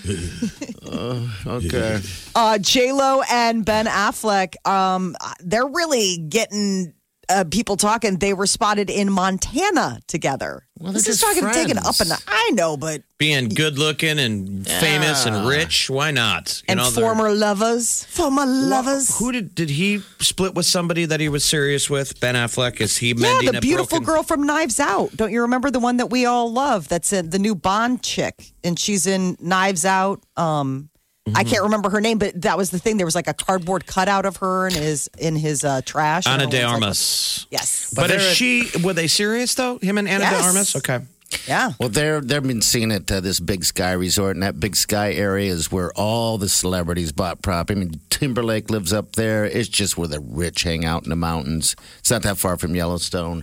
okay. 1.47 2.01
Uh, 2.35 2.59
J 2.59 2.93
Lo 2.93 3.23
and 3.31 3.65
Ben 3.65 3.87
Affleck, 3.87 4.55
um, 4.67 5.17
they're 5.41 5.67
really 5.67 6.19
getting 6.19 6.95
uh, 7.29 7.45
people 7.51 7.77
talking. 7.77 8.17
They 8.19 8.33
were 8.35 8.47
spotted 8.47 8.91
in 8.91 9.11
Montana 9.13 10.01
together. 10.07 10.65
Well, 10.79 10.93
this 10.93 11.05
they're 11.05 11.13
is 11.13 11.21
just 11.21 11.39
talking 11.43 11.53
taken 11.53 11.79
up, 11.79 11.97
friends. 11.97 12.11
and 12.13 12.23
I 12.29 12.51
know, 12.51 12.77
but 12.77 13.03
Being 13.17 13.49
good 13.49 13.79
looking 13.79 14.19
and 14.19 14.67
famous 14.67 15.25
and 15.25 15.49
rich, 15.49 15.89
why 15.89 16.11
not? 16.11 16.61
You 16.69 16.73
and 16.73 16.79
know, 16.81 16.91
former 16.91 17.33
lovers, 17.33 18.05
former 18.05 18.45
lovers. 18.45 19.19
Who 19.19 19.33
did 19.33 19.55
did 19.55 19.71
he 19.71 20.01
split 20.21 20.55
with 20.55 20.67
somebody 20.67 21.07
that 21.07 21.19
he 21.21 21.29
was 21.31 21.45
serious 21.45 21.89
with? 21.89 22.21
Ben 22.21 22.35
Affleck 22.35 22.81
is 22.81 22.99
he 22.99 23.09
yeah, 23.17 23.41
the 23.43 23.59
a 23.59 23.61
beautiful 23.61 24.01
broken- 24.01 24.05
girl 24.15 24.23
from 24.23 24.43
Knives 24.45 24.79
Out. 24.79 25.17
Don't 25.17 25.33
you 25.33 25.43
remember 25.43 25.71
the 25.71 25.81
one 25.81 25.97
that 25.97 26.11
we 26.11 26.27
all 26.27 26.53
love? 26.53 26.89
That's 26.89 27.13
in, 27.13 27.31
the 27.31 27.39
new 27.39 27.55
Bond 27.55 28.03
chick, 28.03 28.53
and 28.63 28.79
she's 28.79 29.07
in 29.07 29.37
Knives 29.41 29.85
Out. 29.87 30.23
Um, 30.37 30.91
I 31.27 31.43
Mm-hmm. 31.43 31.51
can't 31.51 31.63
remember 31.65 31.91
her 31.91 32.01
name, 32.01 32.19
but 32.19 32.41
that 32.43 32.57
was 32.57 32.71
the 32.71 32.79
thing. 32.79 32.99
There 32.99 33.07
was 33.07 33.17
like 33.17 33.27
a 33.27 33.35
cardboard 33.35 33.85
cutout 33.87 34.27
of 34.27 34.37
her 34.37 34.69
in 34.69 34.75
his 34.75 35.11
in 35.19 35.35
his 35.37 35.65
uh, 35.65 35.81
trash. 35.85 36.27
Ana 36.27 36.45
And 36.45 36.53
de 36.53 36.61
everyone's 36.61 37.47
like, 37.51 37.61
Yes. 37.61 37.93
But, 37.95 38.11
is 38.11 38.23
they're- 38.23 38.35
she? 38.35 38.71
Were 38.83 38.93
they 38.93 39.09
serious 39.09 39.55
though? 39.55 39.79
Him 39.79 39.99
and 39.99 40.09
Anna 40.09 40.23
Yes. 40.25 40.41
de 40.41 40.47
Armas? 40.47 40.77
Okay. 40.77 41.01
Yeah. 41.49 41.73
Well, 41.81 41.89
they're 41.89 42.21
they've 42.21 42.43
been 42.43 42.63
seen 42.63 42.93
at 42.93 43.11
uh, 43.11 43.19
this 43.21 43.41
Big 43.41 43.65
Sky 43.65 43.91
Resort, 43.93 44.37
and 44.37 44.45
that 44.45 44.61
Big 44.61 44.77
Sky 44.77 45.13
area 45.15 45.51
is 45.53 45.73
where 45.73 45.91
all 45.95 46.39
the 46.39 46.49
celebrities 46.49 47.11
bought 47.11 47.43
property. 47.43 47.81
I 47.81 47.85
mean, 47.85 48.01
Timberlake 48.11 48.71
lives 48.71 48.93
up 48.93 49.17
there. 49.17 49.45
It's 49.45 49.69
just 49.69 49.99
where 49.99 50.07
the 50.07 50.21
rich 50.21 50.63
hang 50.63 50.85
out 50.85 51.03
in 51.03 51.11
the 51.11 51.17
mountains. 51.17 51.75
It's 51.99 52.11
not 52.13 52.23
that 52.23 52.39
far 52.39 52.57
from 52.57 52.77
Yellowstone. 52.77 53.43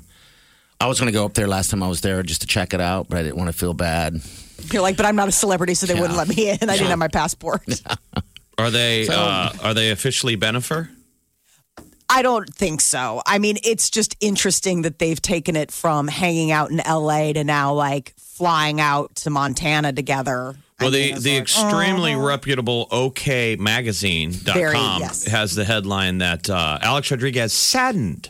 I 0.80 0.88
was 0.88 0.98
going 1.00 1.12
to 1.12 1.14
go 1.14 1.26
up 1.26 1.34
there 1.34 1.48
last 1.48 1.72
time 1.72 1.84
I 1.84 1.90
was 1.90 2.00
there 2.02 2.24
just 2.24 2.42
to 2.42 2.48
check 2.48 2.74
it 2.74 2.80
out, 2.82 3.10
but 3.10 3.18
I 3.18 3.24
didn't 3.24 3.38
want 3.38 3.50
to 3.52 3.58
feel 3.58 3.74
bad. 3.74 4.22
You're 4.72 4.82
like, 4.82 4.98
but 4.98 5.06
I'm 5.06 5.16
not 5.16 5.28
a 5.28 5.32
celebrity, 5.32 5.74
so 5.74 5.86
they 5.86 5.94
wouldn't 5.94 6.18
let 6.18 6.28
me 6.28 6.50
in. 6.50 6.70
I 6.70 6.78
didn't 6.78 6.90
have 6.90 7.00
my 7.00 7.08
passport. 7.08 7.62
Are 8.58 8.70
they 8.70 9.06
So- 9.08 9.14
uh, 9.14 9.52
are 9.64 9.74
they 9.74 9.92
officially 9.92 10.38
Bennifer? 10.38 10.90
I 12.10 12.22
don't 12.22 12.48
think 12.54 12.82
so. 12.82 13.24
I 13.26 13.40
mean, 13.40 13.58
it's 13.64 13.90
just 13.90 14.16
interesting 14.20 14.84
that 14.84 15.00
they've 15.00 15.20
taken 15.20 15.56
it 15.56 15.72
from 15.72 16.08
hanging 16.08 16.52
out 16.52 16.70
in 16.70 16.78
LA 16.78 17.34
to 17.34 17.44
now 17.44 17.74
like 17.74 18.14
flying 18.18 18.80
out 18.80 19.16
to 19.16 19.32
Montana 19.32 19.94
together. 19.94 20.56
Well, 20.80 20.92
mean, 20.92 21.16
the 21.16 21.22
the 21.22 21.34
like, 21.34 21.42
extremely 21.42 22.14
oh. 22.14 22.24
reputable 22.24 22.88
OK 22.92 23.56
Magazine.com 23.56 24.54
Very, 24.54 24.78
yes. 24.78 25.26
has 25.26 25.56
the 25.56 25.66
headline 25.66 26.20
that 26.20 26.50
uh, 26.50 26.78
Alex 26.82 27.10
Rodriguez 27.10 27.52
saddened 27.52 28.30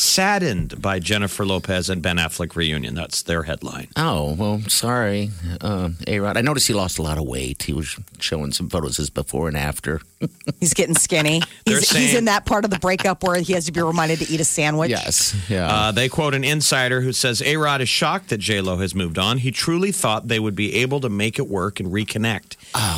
saddened 0.00 0.80
by 0.80 0.98
Jennifer 0.98 1.44
Lopez 1.44 1.90
and 1.90 2.00
Ben 2.00 2.16
Affleck 2.16 2.54
reunion. 2.56 2.94
That's 2.94 3.22
their 3.22 3.42
headline. 3.42 3.88
Oh, 3.96 4.34
well, 4.34 4.60
sorry, 4.68 5.30
uh, 5.60 5.90
A-Rod. 6.06 6.36
I 6.36 6.40
noticed 6.40 6.68
he 6.68 6.74
lost 6.74 6.98
a 6.98 7.02
lot 7.02 7.18
of 7.18 7.24
weight. 7.24 7.64
He 7.64 7.72
was 7.72 7.96
showing 8.20 8.52
some 8.52 8.68
photos 8.68 8.92
of 8.98 9.02
his 9.02 9.10
before 9.10 9.48
and 9.48 9.56
after. 9.56 10.00
He's 10.60 10.74
getting 10.74 10.94
skinny. 10.94 11.42
He's, 11.64 11.88
saying- 11.88 12.06
he's 12.06 12.14
in 12.16 12.24
that 12.26 12.46
part 12.46 12.64
of 12.64 12.70
the 12.70 12.78
breakup 12.78 13.22
where 13.22 13.40
he 13.40 13.52
has 13.52 13.66
to 13.66 13.72
be 13.72 13.80
reminded 13.82 14.18
to 14.20 14.32
eat 14.32 14.40
a 14.40 14.44
sandwich. 14.44 14.90
yes. 14.90 15.34
Yeah. 15.48 15.66
Uh, 15.68 15.92
they 15.92 16.08
quote 16.08 16.34
an 16.34 16.44
insider 16.44 17.00
who 17.00 17.12
says 17.12 17.42
A 17.42 17.56
Rod 17.56 17.80
is 17.80 17.88
shocked 17.88 18.28
that 18.30 18.38
J 18.38 18.60
Lo 18.60 18.76
has 18.78 18.94
moved 18.94 19.18
on. 19.18 19.38
He 19.38 19.50
truly 19.50 19.92
thought 19.92 20.28
they 20.28 20.40
would 20.40 20.54
be 20.56 20.74
able 20.76 21.00
to 21.00 21.08
make 21.08 21.38
it 21.38 21.48
work 21.48 21.78
and 21.80 21.90
reconnect. 21.92 22.56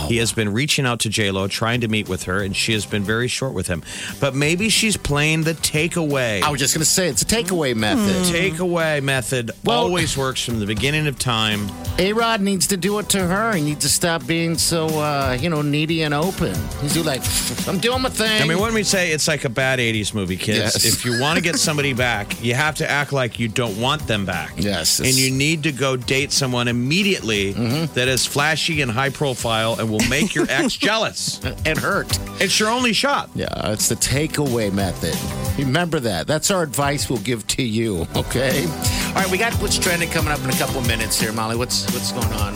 He 0.08 0.16
has 0.18 0.32
been 0.32 0.52
reaching 0.52 0.84
out 0.86 1.00
to 1.00 1.08
J 1.08 1.30
Lo, 1.30 1.46
trying 1.48 1.80
to 1.82 1.88
meet 1.88 2.08
with 2.08 2.24
her, 2.24 2.42
and 2.42 2.54
she 2.54 2.72
has 2.72 2.84
been 2.84 3.02
very 3.04 3.28
short 3.28 3.54
with 3.54 3.66
him. 3.68 3.82
But 4.20 4.34
maybe 4.34 4.68
she's 4.68 4.96
playing 4.96 5.44
the 5.44 5.54
takeaway. 5.54 6.42
I 6.42 6.50
was 6.50 6.60
just 6.60 6.74
going 6.74 6.80
to 6.84 6.90
say 6.90 7.08
it's 7.08 7.22
a 7.22 7.24
takeaway 7.26 7.74
method. 7.74 8.14
Takeaway 8.34 9.02
method 9.02 9.52
Well- 9.64 9.78
always 9.78 10.16
works 10.16 10.44
from 10.44 10.60
the 10.60 10.66
beginning 10.66 11.06
of 11.06 11.18
time. 11.18 11.70
A 11.98 12.12
Rod 12.12 12.40
needs 12.40 12.66
to 12.68 12.76
do 12.76 12.98
it 12.98 13.08
to 13.10 13.26
her. 13.26 13.52
He 13.54 13.62
needs 13.62 13.80
to 13.84 13.88
stop 13.90 14.26
being 14.26 14.56
so, 14.58 14.86
uh, 15.00 15.36
you 15.40 15.48
know, 15.50 15.62
needy 15.62 16.02
and 16.02 16.14
open. 16.14 16.54
He's 16.80 16.96
like, 16.98 17.22
I'm 17.68 17.78
doing 17.78 18.02
my 18.02 18.08
thing. 18.08 18.42
I 18.42 18.46
mean, 18.46 18.58
when 18.58 18.74
we 18.74 18.82
say 18.82 19.12
it's 19.12 19.28
like 19.28 19.44
a 19.44 19.48
bad 19.50 19.78
80s 19.78 20.14
movie, 20.14 20.36
kids, 20.36 20.58
Yes. 20.58 20.84
if 20.84 21.04
you 21.04 21.20
want 21.20 21.36
to 21.36 21.42
get 21.42 21.56
somebody 21.58 21.92
back, 21.92 22.42
you 22.42 22.54
have 22.54 22.74
to 22.76 22.90
act 22.90 23.12
like 23.12 23.38
you 23.38 23.48
don't 23.48 23.78
want 23.80 24.06
them 24.06 24.24
back. 24.26 24.52
Yes. 24.56 24.98
And 24.98 25.14
you 25.14 25.30
need 25.30 25.62
to 25.64 25.72
go 25.72 25.96
date 25.96 26.32
someone 26.32 26.68
immediately 26.68 27.54
Mm-hmm. 27.54 27.94
that 27.94 28.08
is 28.08 28.26
flashy 28.26 28.80
and 28.82 28.90
high 28.90 29.10
profile 29.10 29.59
and 29.68 29.90
will 29.90 30.06
make 30.08 30.34
your 30.34 30.46
ex 30.48 30.76
jealous. 30.88 31.40
and 31.64 31.78
hurt. 31.78 32.06
It's 32.40 32.58
your 32.58 32.68
only 32.70 32.92
shot. 32.92 33.30
Yeah, 33.34 33.48
it's 33.72 33.88
the 33.88 33.94
takeaway 33.96 34.72
method. 34.72 35.16
Remember 35.58 36.00
that. 36.00 36.26
That's 36.26 36.50
our 36.50 36.62
advice 36.62 37.08
we'll 37.10 37.18
give 37.20 37.46
to 37.48 37.62
you, 37.62 38.06
okay? 38.16 38.64
All 38.66 39.14
right, 39.14 39.30
we 39.30 39.36
got 39.38 39.52
what's 39.54 39.78
trending 39.78 40.08
coming 40.10 40.32
up 40.32 40.42
in 40.42 40.50
a 40.50 40.54
couple 40.54 40.78
of 40.78 40.86
minutes 40.86 41.20
here, 41.20 41.32
Molly. 41.32 41.56
What's 41.56 41.84
what's 41.92 42.12
going 42.12 42.32
on? 42.40 42.54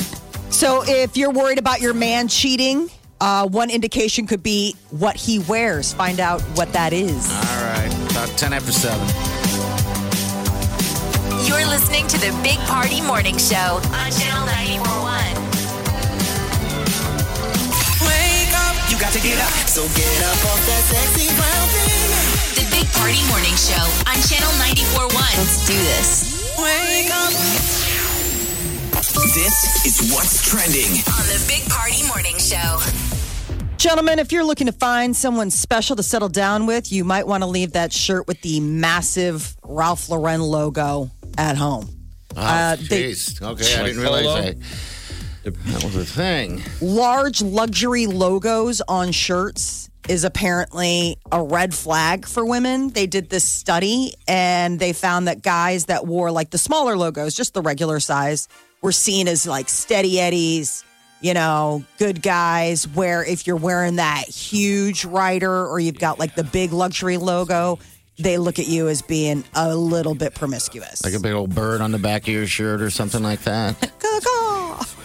So 0.50 0.82
if 0.86 1.16
you're 1.16 1.32
worried 1.32 1.58
about 1.58 1.80
your 1.80 1.94
man 1.94 2.28
cheating, 2.28 2.88
uh, 3.20 3.46
one 3.48 3.70
indication 3.70 4.26
could 4.26 4.42
be 4.42 4.74
what 4.90 5.16
he 5.16 5.40
wears. 5.40 5.92
Find 5.92 6.20
out 6.20 6.40
what 6.56 6.72
that 6.72 6.92
is. 6.92 7.30
All 7.30 7.64
right, 7.64 8.10
about 8.10 8.28
10 8.38 8.52
after 8.52 8.72
7. 8.72 8.98
You're 11.46 11.66
listening 11.66 12.06
to 12.08 12.18
the 12.18 12.30
Big 12.42 12.58
Party 12.60 13.00
Morning 13.02 13.36
Show 13.36 13.56
on 13.56 14.10
Channel 14.12 14.46
941. 14.46 15.43
You 18.94 19.00
got 19.00 19.12
to 19.12 19.20
get 19.20 19.38
up. 19.42 19.50
So 19.66 19.83
get 19.98 20.22
up 20.22 20.38
off 20.54 20.62
that 20.70 20.83
sexy 20.87 21.26
brown 21.35 21.66
thing. 21.74 22.62
The 22.62 22.66
Big 22.70 22.87
Party 22.94 23.18
Morning 23.26 23.54
Show 23.59 23.83
on 24.07 24.16
Channel 24.22 24.54
94.1. 24.62 25.18
Let's 25.38 25.66
do 25.66 25.74
this. 25.74 26.54
Wake 26.59 27.11
up. 27.11 27.33
This 29.35 29.85
is 29.87 30.12
what's 30.12 30.48
trending. 30.48 30.92
On 31.11 31.26
the 31.26 31.42
Big 31.48 31.68
Party 31.68 32.07
Morning 32.07 32.38
Show. 32.38 32.78
Gentlemen, 33.78 34.18
if 34.20 34.30
you're 34.33 34.44
looking 34.44 34.66
to 34.68 34.72
find 34.72 35.14
someone 35.16 35.50
special 35.50 35.96
to 35.96 36.02
settle 36.02 36.28
down 36.28 36.66
with, 36.66 36.92
you 36.92 37.04
might 37.04 37.26
want 37.26 37.42
to 37.42 37.48
leave 37.48 37.72
that 37.72 37.92
shirt 37.92 38.28
with 38.28 38.40
the 38.42 38.61
massive 38.61 39.57
Ralph 39.64 40.09
Lauren 40.09 40.40
logo 40.40 41.11
at 41.37 41.57
home. 41.57 41.88
Oh, 42.37 42.40
Uh, 42.40 42.76
they- 42.76 43.11
jeez. 43.11 43.42
okay, 43.42 43.74
I 43.76 43.83
didn't 43.87 44.00
realize 44.00 44.24
that. 44.44 44.57
That 45.44 45.85
was 45.85 45.96
a 45.96 46.04
thing. 46.04 46.62
Large 46.80 47.42
luxury 47.42 48.07
logos 48.07 48.80
on 48.88 49.12
shirts 49.12 49.90
is 50.09 50.24
apparently 50.24 51.16
a 51.33 51.42
red 51.42 51.74
flag 51.74 52.26
for 52.26 52.44
women. 52.44 52.90
They 52.90 53.07
did 53.07 53.30
this 53.30 53.44
study 53.44 54.14
and 54.28 54.78
they 54.78 54.92
found 54.92 55.28
that 55.28 55.42
guys 55.42 55.87
that 55.87 56.07
wore 56.07 56.30
like 56.30 56.50
the 56.50 56.59
smaller 56.59 56.96
logos, 56.96 57.35
just 57.35 57.54
the 57.54 57.62
regular 57.62 58.00
size, 58.00 58.48
were 58.83 58.92
seen 58.92 59.28
as 59.28 59.46
like 59.46 59.68
steady 59.68 60.20
eddies, 60.20 60.85
you 61.20 61.33
know, 61.33 61.85
good 61.98 62.22
guys. 62.22 62.87
Where 62.87 63.24
if 63.24 63.46
you're 63.46 63.57
wearing 63.57 63.96
that 63.96 64.24
huge 64.28 65.04
rider 65.04 65.66
or 65.66 65.80
you've 65.80 65.98
got 65.98 66.18
like 66.18 66.35
the 66.35 66.44
big 66.44 66.72
luxury 66.72 67.16
logo, 67.16 67.78
they 68.18 68.37
look 68.37 68.59
at 68.59 68.68
you 68.68 68.88
as 68.88 69.00
being 69.02 69.42
a 69.54 69.74
little 69.74 70.14
bit 70.14 70.35
promiscuous. 70.35 71.02
Like 71.02 71.14
a 71.14 71.20
big 71.20 71.33
old 71.33 71.54
bird 71.54 71.80
on 71.80 71.92
the 71.92 71.98
back 71.98 72.22
of 72.22 72.28
your 72.28 72.46
shirt 72.46 72.83
or 72.83 72.90
something 72.90 73.22
like 73.22 73.42
that. 73.42 73.90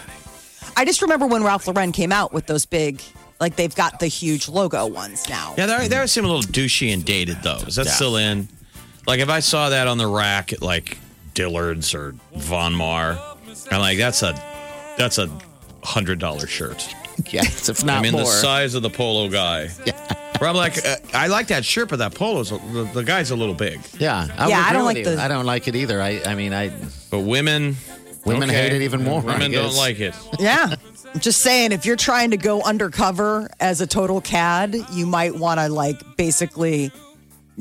Caw-caw. 0.69 0.81
I 0.81 0.85
just 0.85 1.01
remember 1.01 1.27
when 1.27 1.43
Ralph 1.43 1.67
Lauren 1.67 1.91
came 1.91 2.11
out 2.11 2.33
with 2.33 2.45
those 2.47 2.65
big, 2.65 3.01
like 3.39 3.55
they've 3.55 3.73
got 3.75 3.99
the 3.99 4.07
huge 4.07 4.47
logo 4.49 4.85
ones 4.87 5.27
now. 5.29 5.53
Yeah, 5.57 5.65
that, 5.65 5.89
that 5.89 5.99
would 5.99 6.09
seem 6.09 6.25
a 6.25 6.27
little 6.27 6.43
douchey 6.43 6.93
and 6.93 7.03
dated, 7.03 7.37
though. 7.43 7.57
Is 7.67 7.75
that 7.75 7.85
Yeah. 7.85 7.91
still 7.93 8.15
in? 8.17 8.47
Like, 9.07 9.19
if 9.19 9.29
I 9.29 9.39
saw 9.39 9.69
that 9.69 9.87
on 9.87 9.97
the 9.97 10.07
rack 10.07 10.53
at 10.53 10.61
like 10.61 10.97
Dillard's 11.33 11.93
or 11.93 12.15
Von 12.35 12.73
Maur, 12.73 13.17
I'm 13.71 13.79
like, 13.81 13.97
that's 13.97 14.21
a 14.23 14.33
that's 14.97 15.17
a 15.17 15.29
hundred 15.83 16.19
dollar 16.19 16.45
shirt. 16.47 16.93
yes, 17.31 17.69
if 17.69 17.83
not 17.83 17.99
I 17.99 18.01
mean, 18.01 18.11
more. 18.13 18.21
the 18.21 18.27
size 18.27 18.75
of 18.75 18.81
the 18.83 18.89
polo 18.89 19.29
guy. 19.29 19.69
Yeah. 19.85 19.93
Where 20.37 20.49
I'm 20.49 20.55
like, 20.55 20.77
uh, 20.85 20.95
I 21.13 21.27
like 21.27 21.47
that 21.47 21.65
shirt, 21.65 21.89
but 21.89 21.99
that 21.99 22.13
polo's 22.15 22.49
the, 22.51 22.89
the 22.93 23.03
guy's 23.03 23.31
a 23.31 23.35
little 23.35 23.53
big. 23.55 23.81
yeah, 23.97 24.25
I, 24.37 24.47
Yeah, 24.47 24.57
would 24.59 24.65
I 24.69 24.73
don't 24.73 24.81
agree 24.81 24.85
like 24.85 24.97
you. 24.97 25.15
the- 25.15 25.21
I 25.21 25.27
don't 25.27 25.45
like 25.45 25.67
it 25.67 25.75
either. 25.75 26.01
I, 26.01 26.21
I 26.25 26.35
mean, 26.35 26.53
I 26.53 26.71
But 27.09 27.19
women, 27.19 27.75
Women 28.25 28.49
okay. 28.49 28.61
hate 28.63 28.73
it 28.73 28.81
even 28.81 29.03
more, 29.03 29.21
I 29.21 29.23
Women 29.25 29.51
don't 29.51 29.65
guess. 29.69 29.77
like 29.77 29.99
it. 29.99 30.13
Yeah. 30.39 30.75
I'm 31.13 31.19
just 31.19 31.41
saying, 31.41 31.71
if 31.71 31.85
you're 31.85 31.95
trying 31.95 32.31
to 32.31 32.37
go 32.37 32.61
undercover 32.61 33.49
as 33.59 33.81
a 33.81 33.87
total 33.87 34.21
cad, 34.21 34.75
you 34.91 35.05
might 35.07 35.35
want 35.35 35.59
to 35.59 35.69
like 35.69 35.99
basically 36.17 36.91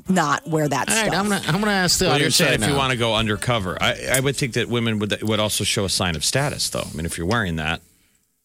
not 0.09 0.47
wear 0.47 0.69
that 0.69 0.89
All 0.89 0.95
stuff. 0.95 1.09
right, 1.09 1.19
I'm 1.19 1.29
gonna, 1.29 1.43
I'm 1.47 1.61
gonna 1.61 1.71
ask 1.73 1.99
the 1.99 2.05
Well, 2.07 2.13
you're 2.13 2.17
audience 2.17 2.37
saying 2.37 2.51
right 2.53 2.61
if 2.61 2.67
you 2.67 2.73
now. 2.73 2.79
want 2.79 2.93
to 2.93 2.97
go 2.99 3.15
undercover, 3.15 3.77
I, 3.81 3.97
I 4.13 4.21
would 4.21 4.37
think 4.37 4.53
that 4.55 4.69
women 4.69 4.99
would 5.01 5.23
would 5.23 5.41
also 5.41 5.65
show 5.65 5.85
a 5.85 5.89
sign 5.89 6.15
of 6.15 6.25
status, 6.25 6.69
though. 6.71 6.87
I 6.89 6.97
mean, 6.97 7.07
if 7.07 7.17
you're 7.19 7.27
wearing 7.27 7.57
that, 7.57 7.81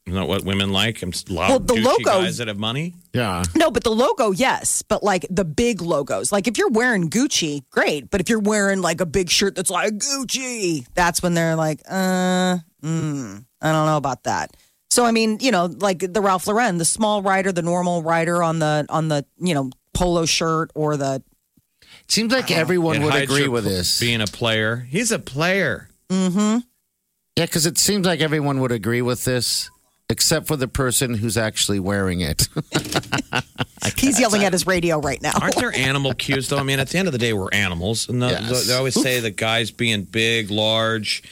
isn't 0.06 0.20
that 0.20 0.28
what 0.28 0.44
women 0.44 0.72
like? 0.72 1.02
I'm 1.02 1.10
s- 1.10 1.26
loud, 1.30 1.50
Well, 1.50 1.60
the 1.60 1.74
douchey 1.76 1.84
logo- 1.84 2.04
guys 2.22 2.38
that 2.38 2.48
have 2.48 2.58
money. 2.58 2.94
Yeah, 3.14 3.44
no, 3.56 3.72
but 3.72 3.84
the 3.84 3.92
logo, 3.92 4.32
yes. 4.32 4.82
But 4.82 5.04
like 5.04 5.26
the 5.30 5.46
big 5.46 5.82
logos, 5.82 6.32
like 6.32 6.48
if 6.48 6.58
you're 6.58 6.70
wearing 6.70 7.10
Gucci, 7.10 7.62
great. 7.70 8.10
But 8.10 8.20
if 8.22 8.30
you're 8.30 8.40
wearing 8.40 8.82
like 8.82 9.00
a 9.02 9.06
big 9.06 9.30
shirt 9.30 9.56
that's 9.56 9.70
like 9.70 9.94
Gucci, 9.94 10.86
that's 10.94 11.22
when 11.24 11.34
they're 11.36 11.56
like, 11.56 11.82
uh, 11.90 12.58
mm, 12.84 13.46
I 13.62 13.72
don't 13.72 13.86
know 13.86 13.98
about 13.98 14.24
that. 14.24 14.56
So 14.92 15.06
I 15.06 15.12
mean, 15.12 15.38
you 15.42 15.52
know, 15.52 15.66
like 15.66 16.00
the 16.14 16.22
Ralph 16.22 16.46
Lauren, 16.48 16.78
the 16.78 16.86
small 16.86 17.22
rider, 17.22 17.52
the 17.52 17.62
normal 17.64 18.04
rider 18.04 18.44
on 18.44 18.60
the 18.60 18.86
on 18.90 19.08
the 19.08 19.26
you 19.40 19.54
know 19.54 19.70
polo 19.94 20.26
shirt 20.26 20.70
or 20.76 20.98
the 20.98 21.24
It 22.04 22.12
seems 22.12 22.32
like 22.34 22.52
everyone 22.52 23.02
would 23.04 23.16
agree 23.16 23.48
with 23.48 23.64
this. 23.64 24.00
Being 24.00 24.22
a 24.22 24.28
player, 24.28 24.86
he's 24.90 25.12
a 25.12 25.20
player. 25.20 25.88
Mm-hmm. 26.10 26.60
Yeah, 27.38 27.46
because 27.46 27.66
it 27.66 27.80
seems 27.80 28.06
like 28.06 28.20
everyone 28.22 28.60
would 28.60 28.72
agree 28.72 29.02
with 29.02 29.24
this, 29.26 29.72
except 30.14 30.46
for 30.46 30.56
the 30.56 30.68
person 30.68 31.16
who's 31.16 31.38
actually 31.38 31.80
wearing 31.80 32.22
it. 32.22 32.48
he's 33.98 34.20
yelling 34.20 34.44
at 34.44 34.54
his 34.54 34.68
radio 34.68 35.00
right 35.00 35.20
now. 35.24 35.32
Aren't 35.42 35.56
there 35.56 35.76
animal 35.76 36.14
cues 36.14 36.50
though? 36.50 36.60
I 36.60 36.64
mean, 36.64 36.80
at 36.80 36.90
the 36.90 37.00
end 37.00 37.08
of 37.08 37.12
the 37.14 37.18
day, 37.18 37.34
we're 37.34 37.50
animals, 37.52 38.08
and 38.08 38.22
the, 38.22 38.28
Yes. 38.30 38.68
they 38.68 38.76
always 38.76 38.94
say 38.94 39.20
that 39.22 39.32
guys 39.38 39.72
being 39.72 40.04
big, 40.04 40.52
large. 40.52 41.24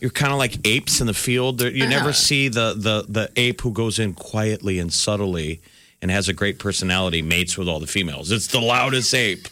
You're 0.00 0.10
kind 0.10 0.32
of 0.32 0.38
like 0.38 0.66
apes 0.66 1.00
in 1.00 1.06
the 1.06 1.14
field. 1.14 1.58
There- 1.58 1.70
You 1.70 1.86
never 1.86 2.06
uh-huh. 2.10 2.12
see 2.14 2.48
the, 2.48 2.74
the 2.76 3.06
the 3.08 3.30
ape 3.36 3.60
who 3.60 3.70
goes 3.70 4.00
in 4.00 4.12
quietly 4.14 4.80
and 4.80 4.92
subtly 4.92 5.60
and 6.02 6.10
has 6.10 6.28
a 6.28 6.32
great 6.32 6.58
personality, 6.58 7.22
mates 7.22 7.56
with 7.56 7.68
all 7.68 7.78
the 7.78 7.86
females. 7.86 8.32
It's 8.32 8.48
the 8.48 8.60
loudest 8.60 9.14
ape. 9.14 9.46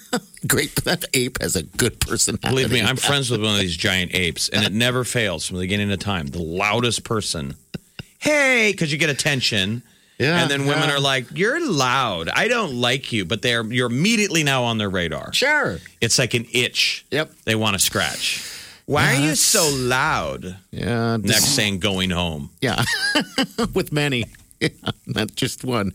Great, 0.46 0.74
that 0.84 1.04
ape 1.14 1.40
has 1.40 1.56
a 1.56 1.62
good 1.64 1.98
personality. 2.00 2.48
Believe 2.48 2.70
me, 2.72 2.80
I'm 2.82 2.96
friends 2.96 3.28
with 3.30 3.42
one 3.42 3.54
of 3.54 3.60
these 3.60 3.76
giant 3.76 4.14
apes, 4.14 4.48
and 4.48 4.64
it 4.64 4.72
never 4.72 5.02
fails 5.04 5.46
from 5.46 5.56
the 5.56 5.62
beginning 5.64 5.90
of 5.90 5.98
time. 5.98 6.26
The 6.28 6.42
loudest 6.42 7.02
person, 7.02 7.54
hey, 8.18 8.72
because 8.72 8.92
you 8.92 8.98
get 8.98 9.10
attention. 9.10 9.82
Yeah, 10.18 10.40
and 10.40 10.50
then 10.50 10.66
women 10.66 10.88
yeah. 10.88 10.94
are 10.94 11.00
like, 11.00 11.26
"You're 11.34 11.66
loud. 11.66 12.28
I 12.28 12.46
don't 12.46 12.74
like 12.74 13.12
you," 13.12 13.24
but 13.24 13.42
they're 13.42 13.64
you're 13.64 13.88
immediately 13.90 14.44
now 14.44 14.62
on 14.64 14.78
their 14.78 14.88
radar. 14.88 15.32
Sure. 15.32 15.78
It's 16.00 16.18
like 16.18 16.34
an 16.34 16.46
itch. 16.52 17.04
Yep. 17.10 17.32
They 17.44 17.56
want 17.56 17.74
to 17.74 17.80
scratch. 17.80 18.48
Why 18.86 19.16
are 19.16 19.20
you 19.20 19.34
so 19.34 19.70
loud? 19.72 20.56
Yeah. 20.70 21.16
Next 21.16 21.56
saying 21.56 21.80
going 21.80 22.10
home. 22.10 22.50
Yeah, 22.60 22.84
with 23.74 23.92
many, 23.92 24.26
yeah, 24.60 24.68
not 25.06 25.34
just 25.34 25.64
one. 25.64 25.92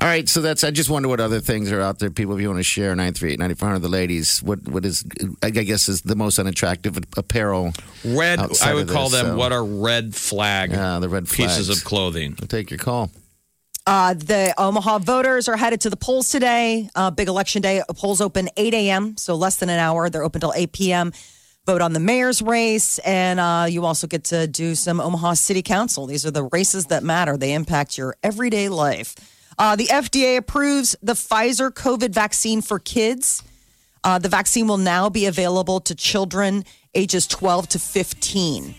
All 0.00 0.06
right, 0.06 0.28
so 0.28 0.40
that's. 0.40 0.62
I 0.62 0.70
just 0.70 0.88
wonder 0.88 1.08
what 1.08 1.18
other 1.18 1.40
things 1.40 1.72
are 1.72 1.80
out 1.80 1.98
there. 1.98 2.08
People, 2.08 2.36
if 2.36 2.40
you 2.40 2.48
want 2.48 2.60
to 2.60 2.62
share, 2.64 2.94
nine 2.94 3.14
three 3.14 3.32
eight 3.32 3.38
ninety 3.40 3.56
four 3.56 3.66
hundred. 3.68 3.80
The 3.80 3.88
ladies, 3.88 4.40
what 4.44 4.62
what 4.68 4.84
is? 4.84 5.04
I 5.42 5.50
guess 5.50 5.88
is 5.88 6.02
the 6.02 6.14
most 6.14 6.38
unattractive 6.38 6.96
apparel. 7.16 7.72
Red, 8.04 8.38
I 8.62 8.74
would 8.74 8.88
call 8.88 9.08
this, 9.08 9.20
them 9.20 9.32
so- 9.32 9.36
what 9.36 9.50
are 9.50 9.64
red 9.64 10.14
flag 10.14 10.70
Yeah, 10.70 11.00
the 11.00 11.08
red 11.08 11.28
pieces 11.28 11.68
of 11.68 11.82
clothing. 11.82 12.36
I'll 12.40 12.46
take 12.46 12.70
your 12.70 12.78
call. 12.78 13.10
Uh, 13.88 14.12
the 14.14 14.54
Omaha 14.58 14.98
voters 14.98 15.48
are 15.48 15.56
headed 15.56 15.80
to 15.80 15.90
the 15.90 15.96
polls 15.96 16.28
today. 16.28 16.90
Uh, 16.94 17.10
big 17.10 17.26
election 17.26 17.62
day. 17.62 17.82
Polls 17.96 18.20
open 18.20 18.50
8 18.54 18.74
a.m., 18.74 19.16
so 19.16 19.34
less 19.34 19.56
than 19.56 19.70
an 19.70 19.78
hour. 19.78 20.10
They're 20.10 20.24
open 20.24 20.42
till 20.42 20.52
8 20.54 20.72
p.m. 20.72 21.12
Vote 21.64 21.80
on 21.80 21.94
the 21.94 22.00
mayor's 22.00 22.42
race, 22.42 22.98
and 22.98 23.40
uh, 23.40 23.66
you 23.66 23.86
also 23.86 24.06
get 24.06 24.24
to 24.24 24.46
do 24.46 24.74
some 24.74 25.00
Omaha 25.00 25.32
City 25.34 25.62
Council. 25.62 26.04
These 26.04 26.26
are 26.26 26.30
the 26.30 26.44
races 26.44 26.86
that 26.86 27.02
matter. 27.02 27.38
They 27.38 27.54
impact 27.54 27.96
your 27.96 28.14
everyday 28.22 28.68
life. 28.68 29.14
Uh, 29.58 29.74
the 29.74 29.86
FDA 29.86 30.36
approves 30.36 30.94
the 31.02 31.14
Pfizer 31.14 31.70
COVID 31.70 32.10
vaccine 32.10 32.62
for 32.62 32.78
kids. 32.78 33.42
Uh, 34.04 34.18
the 34.18 34.28
vaccine 34.28 34.68
will 34.68 34.78
now 34.78 35.10
be 35.10 35.26
available 35.26 35.80
to 35.80 35.94
children 35.94 36.64
ages 36.94 37.26
12 37.26 37.68
to 37.70 37.78
15. 37.78 38.74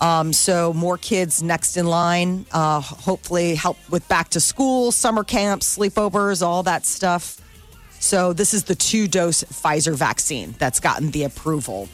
Um, 0.00 0.32
so 0.32 0.72
more 0.72 0.98
kids 0.98 1.42
next 1.42 1.76
in 1.76 1.86
line. 1.86 2.46
Uh, 2.50 2.80
hopefully, 2.80 3.54
help 3.54 3.76
with 3.90 4.06
back 4.08 4.30
to 4.30 4.40
school, 4.40 4.90
summer 4.90 5.22
camps, 5.22 5.76
sleepovers, 5.76 6.44
all 6.44 6.62
that 6.64 6.86
stuff. 6.86 7.40
So 8.00 8.32
this 8.32 8.52
is 8.52 8.64
the 8.64 8.74
two 8.74 9.06
dose 9.06 9.44
Pfizer 9.44 9.94
vaccine 9.94 10.56
that's 10.58 10.80
gotten 10.80 11.12
the 11.12 11.22
approval. 11.24 11.88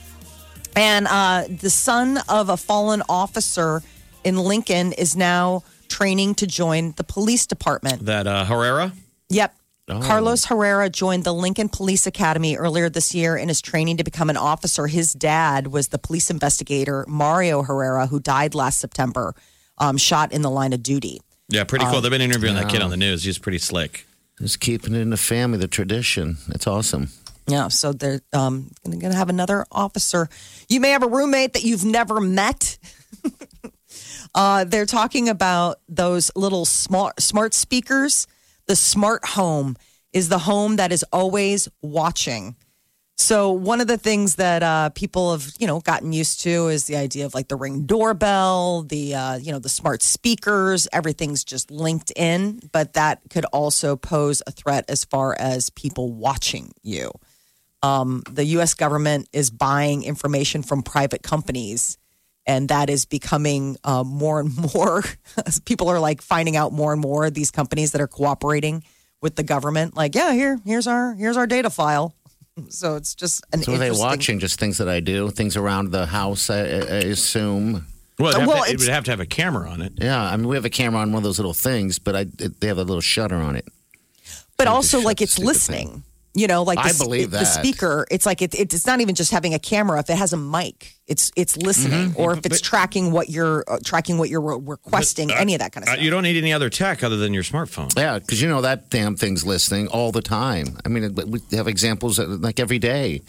And 0.74 1.06
uh, 1.08 1.44
the 1.48 1.70
son 1.70 2.20
of 2.28 2.48
a 2.48 2.56
fallen 2.56 3.02
officer 3.08 3.82
in 4.24 4.38
Lincoln 4.38 4.92
is 4.92 5.16
now 5.16 5.64
training 5.88 6.34
to 6.36 6.46
join 6.46 6.92
the 6.96 7.04
police 7.04 7.46
department. 7.46 8.04
That 8.06 8.26
uh, 8.26 8.44
Herrera? 8.44 8.92
Yep. 9.30 9.54
Carlos 9.88 10.44
Herrera 10.44 10.90
joined 10.90 11.24
the 11.24 11.32
Lincoln 11.32 11.70
Police 11.70 12.06
Academy 12.06 12.56
earlier 12.56 12.90
this 12.90 13.14
year 13.14 13.36
and 13.36 13.50
is 13.50 13.62
training 13.62 13.96
to 13.96 14.04
become 14.04 14.28
an 14.28 14.36
officer. 14.36 14.86
His 14.86 15.14
dad 15.14 15.68
was 15.68 15.88
the 15.88 15.96
police 15.98 16.28
investigator, 16.30 17.06
Mario 17.08 17.62
Herrera, 17.62 18.06
who 18.06 18.20
died 18.20 18.54
last 18.54 18.80
September, 18.80 19.34
um, 19.78 19.96
shot 19.96 20.30
in 20.30 20.42
the 20.42 20.50
line 20.50 20.74
of 20.74 20.82
duty. 20.82 21.22
Yeah, 21.48 21.64
pretty 21.64 21.86
Um, 21.86 21.92
cool. 21.92 22.00
They've 22.02 22.10
been 22.10 22.20
interviewing 22.20 22.56
that 22.56 22.68
kid 22.68 22.82
on 22.82 22.90
the 22.90 22.98
news. 22.98 23.24
He's 23.24 23.38
pretty 23.38 23.56
slick. 23.58 24.06
Just 24.38 24.60
keeping 24.60 24.94
it 24.94 24.98
in 24.98 25.08
the 25.08 25.16
family, 25.16 25.56
the 25.56 25.66
tradition. 25.68 26.36
That's 26.48 26.66
awesome. 26.66 27.08
Yeah, 27.46 27.68
so 27.68 27.94
they're 27.94 28.20
um, 28.34 28.70
going 28.84 29.00
to 29.00 29.14
have 29.14 29.30
another 29.30 29.64
officer. 29.72 30.28
You 30.68 30.80
may 30.80 30.90
have 30.90 31.02
a 31.02 31.08
roommate 31.08 31.54
that 31.54 31.64
you've 31.64 31.86
never 31.86 32.20
met. 32.20 32.76
uh, 34.34 34.64
they're 34.64 34.86
talking 34.86 35.28
about 35.28 35.80
those 35.88 36.30
little 36.36 36.64
smart 36.64 37.20
smart 37.20 37.54
speakers. 37.54 38.26
The 38.66 38.76
smart 38.76 39.24
home 39.24 39.76
is 40.12 40.28
the 40.28 40.38
home 40.38 40.76
that 40.76 40.92
is 40.92 41.04
always 41.12 41.68
watching. 41.82 42.56
So 43.20 43.50
one 43.50 43.80
of 43.80 43.88
the 43.88 43.98
things 43.98 44.36
that 44.36 44.62
uh, 44.62 44.90
people 44.90 45.32
have, 45.32 45.50
you 45.58 45.66
know, 45.66 45.80
gotten 45.80 46.12
used 46.12 46.40
to 46.42 46.68
is 46.68 46.84
the 46.84 46.94
idea 46.94 47.26
of 47.26 47.34
like 47.34 47.48
the 47.48 47.56
ring 47.56 47.84
doorbell, 47.84 48.84
the 48.84 49.14
uh, 49.16 49.36
you 49.38 49.50
know 49.50 49.58
the 49.58 49.68
smart 49.68 50.02
speakers. 50.02 50.86
Everything's 50.92 51.42
just 51.42 51.70
linked 51.70 52.12
in, 52.14 52.60
but 52.72 52.92
that 52.92 53.20
could 53.28 53.44
also 53.46 53.96
pose 53.96 54.40
a 54.46 54.52
threat 54.52 54.84
as 54.88 55.04
far 55.04 55.34
as 55.38 55.68
people 55.70 56.12
watching 56.12 56.70
you. 56.82 57.10
Um, 57.82 58.22
the 58.30 58.44
U.S. 58.44 58.74
government 58.74 59.28
is 59.32 59.50
buying 59.50 60.04
information 60.04 60.62
from 60.62 60.82
private 60.82 61.22
companies, 61.22 61.98
And 62.48 62.68
that 62.70 62.88
is 62.88 63.04
becoming 63.04 63.76
uh, 63.84 64.02
more 64.02 64.40
and 64.40 64.50
more. 64.74 65.04
people 65.66 65.88
are 65.90 66.00
like 66.00 66.22
finding 66.22 66.56
out 66.56 66.72
more 66.72 66.92
and 66.92 67.00
more 67.00 67.30
these 67.30 67.50
companies 67.52 67.92
that 67.92 68.00
are 68.00 68.08
cooperating 68.08 68.82
with 69.20 69.36
the 69.36 69.42
government. 69.42 69.94
Like, 69.94 70.14
yeah, 70.14 70.32
here, 70.32 70.58
here's 70.64 70.86
our 70.86 71.14
here's 71.14 71.36
our 71.36 71.46
data 71.46 71.68
file. 71.68 72.14
So 72.70 72.96
it's 72.96 73.14
just 73.14 73.44
an. 73.52 73.62
So 73.62 73.74
are 73.74 73.78
they 73.78 73.90
watching 73.90 74.38
just 74.38 74.58
things 74.58 74.78
that 74.78 74.88
I 74.88 75.00
do, 75.00 75.30
things 75.30 75.56
around 75.56 75.92
the 75.92 76.06
house, 76.06 76.48
I, 76.50 76.58
I 76.58 77.04
assume. 77.12 77.86
Well, 78.18 78.30
it'd 78.30 78.40
have, 78.40 78.48
Well, 78.48 78.64
to, 78.64 78.72
it 78.72 78.80
would 78.80 78.88
have 78.88 79.04
to 79.04 79.12
have 79.12 79.20
a 79.20 79.26
camera 79.26 79.70
on 79.70 79.80
it. 79.80 79.92
Yeah, 79.96 80.20
I 80.20 80.36
mean, 80.36 80.48
we 80.48 80.56
have 80.56 80.64
a 80.64 80.70
camera 80.70 81.00
on 81.02 81.12
one 81.12 81.18
of 81.18 81.24
those 81.24 81.38
little 81.38 81.54
things, 81.54 82.00
but 82.00 82.16
I, 82.16 82.20
it, 82.40 82.60
they 82.60 82.66
have 82.66 82.78
a 82.78 82.82
little 82.82 83.00
shutter 83.00 83.36
on 83.36 83.54
it. 83.54 83.68
but 84.56 84.66
Like 84.66 84.74
also 84.74 85.00
like 85.00 85.20
it's 85.20 85.32
stupid 85.34 85.46
listening. 85.46 86.02
You 86.34 86.46
know, 86.46 86.62
like 86.62 86.78
the, 86.78 86.84
I 86.84 86.88
s- 86.90 86.98
believe 87.02 87.30
the 87.32 87.38
that. 87.38 87.44
speaker. 87.46 88.06
It's 88.10 88.24
like 88.26 88.42
it, 88.42 88.54
it's 88.54 88.86
not 88.86 89.00
even 89.00 89.14
just 89.14 89.32
having 89.32 89.54
a 89.54 89.58
camera. 89.58 89.98
If 89.98 90.08
it 90.10 90.16
has 90.18 90.32
a 90.32 90.36
mic, 90.36 90.94
it's 91.06 91.32
it's 91.34 91.56
listening, 91.56 92.10
Mm-hmm. 92.10 92.20
or 92.20 92.34
if 92.34 92.46
it's 92.46 92.60
tracking 92.60 93.10
what 93.10 93.28
you're 93.28 93.64
uh, 93.66 93.78
tracking 93.84 94.18
what 94.18 94.28
you're 94.28 94.40
re- 94.42 94.60
requesting, 94.62 95.32
any 95.32 95.54
of 95.54 95.60
that 95.60 95.72
kind 95.72 95.82
of 95.84 95.88
Uh, 95.88 95.92
stuff. 95.94 96.04
you 96.04 96.10
don't 96.10 96.22
need 96.22 96.36
any 96.36 96.52
other 96.52 96.70
tech 96.70 97.02
other 97.02 97.16
than 97.16 97.34
your 97.34 97.42
smartphone. 97.42 97.96
Yeah, 97.96 98.18
because 98.20 98.40
you 98.40 98.48
know 98.48 98.60
that 98.60 98.88
damn 98.90 99.16
thing's 99.16 99.44
listening 99.44 99.88
all 99.88 100.12
the 100.12 100.22
time. 100.22 100.78
I 100.84 100.88
mean, 100.88 101.02
it- 101.04 101.28
we 101.28 101.40
have 101.52 101.66
examples 101.66 102.18
that, 102.18 102.28
like 102.28 102.60
every 102.60 102.78
day. 102.78 103.22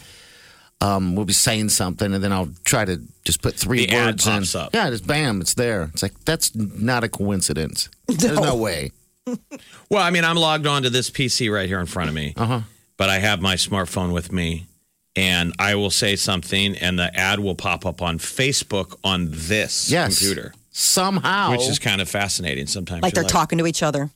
Um, 0.82 1.14
we'll 1.14 1.26
be 1.26 1.34
saying 1.34 1.68
something, 1.70 2.14
and 2.14 2.24
then 2.24 2.32
I'll 2.32 2.48
try 2.64 2.86
to 2.86 3.02
just 3.24 3.42
put 3.42 3.54
three 3.54 3.84
The 3.86 3.96
ad 3.96 4.06
words 4.06 4.24
pops 4.24 4.54
in. 4.54 4.60
up. 4.62 4.70
Yeah, 4.74 4.88
just 4.88 5.06
bam, 5.06 5.42
it's 5.42 5.52
there. 5.52 5.90
It's 5.92 6.02
like 6.02 6.18
that's 6.24 6.54
not 6.54 7.04
a 7.04 7.08
coincidence. 7.10 7.90
There's 8.08 8.40
no 8.40 8.56
way. 8.56 8.92
Well, 9.90 10.02
I 10.02 10.10
mean, 10.10 10.24
I'm 10.24 10.36
logged 10.36 10.66
on 10.66 10.84
to 10.84 10.90
this 10.90 11.10
PC 11.10 11.52
right 11.52 11.68
here 11.68 11.80
in 11.80 11.86
front 11.86 12.08
of 12.08 12.14
me, 12.14 12.32
Uh-huh. 12.36 12.60
But 13.00 13.08
I 13.08 13.18
have 13.18 13.40
my 13.40 13.54
smartphone 13.54 14.12
with 14.12 14.30
me, 14.30 14.66
and 15.16 15.54
I 15.58 15.74
will 15.74 15.88
say 15.90 16.16
something, 16.16 16.76
and 16.76 16.98
the 16.98 17.10
ad 17.18 17.40
will 17.40 17.54
pop 17.54 17.86
up 17.86 18.02
on 18.02 18.18
Facebook 18.18 18.94
on 19.02 19.28
this 19.30 19.90
Yes. 19.90 20.18
computer, 20.18 20.52
Somehow, 20.70 21.52
which 21.52 21.66
is 21.66 21.78
kind 21.78 22.02
of 22.02 22.10
fascinating. 22.10 22.66
Sometimes, 22.66 23.02
like 23.02 23.14
You're 23.16 23.24
they're 23.24 23.30
talking 23.30 23.56
to 23.58 23.66
each 23.66 23.82
other. 23.82 24.10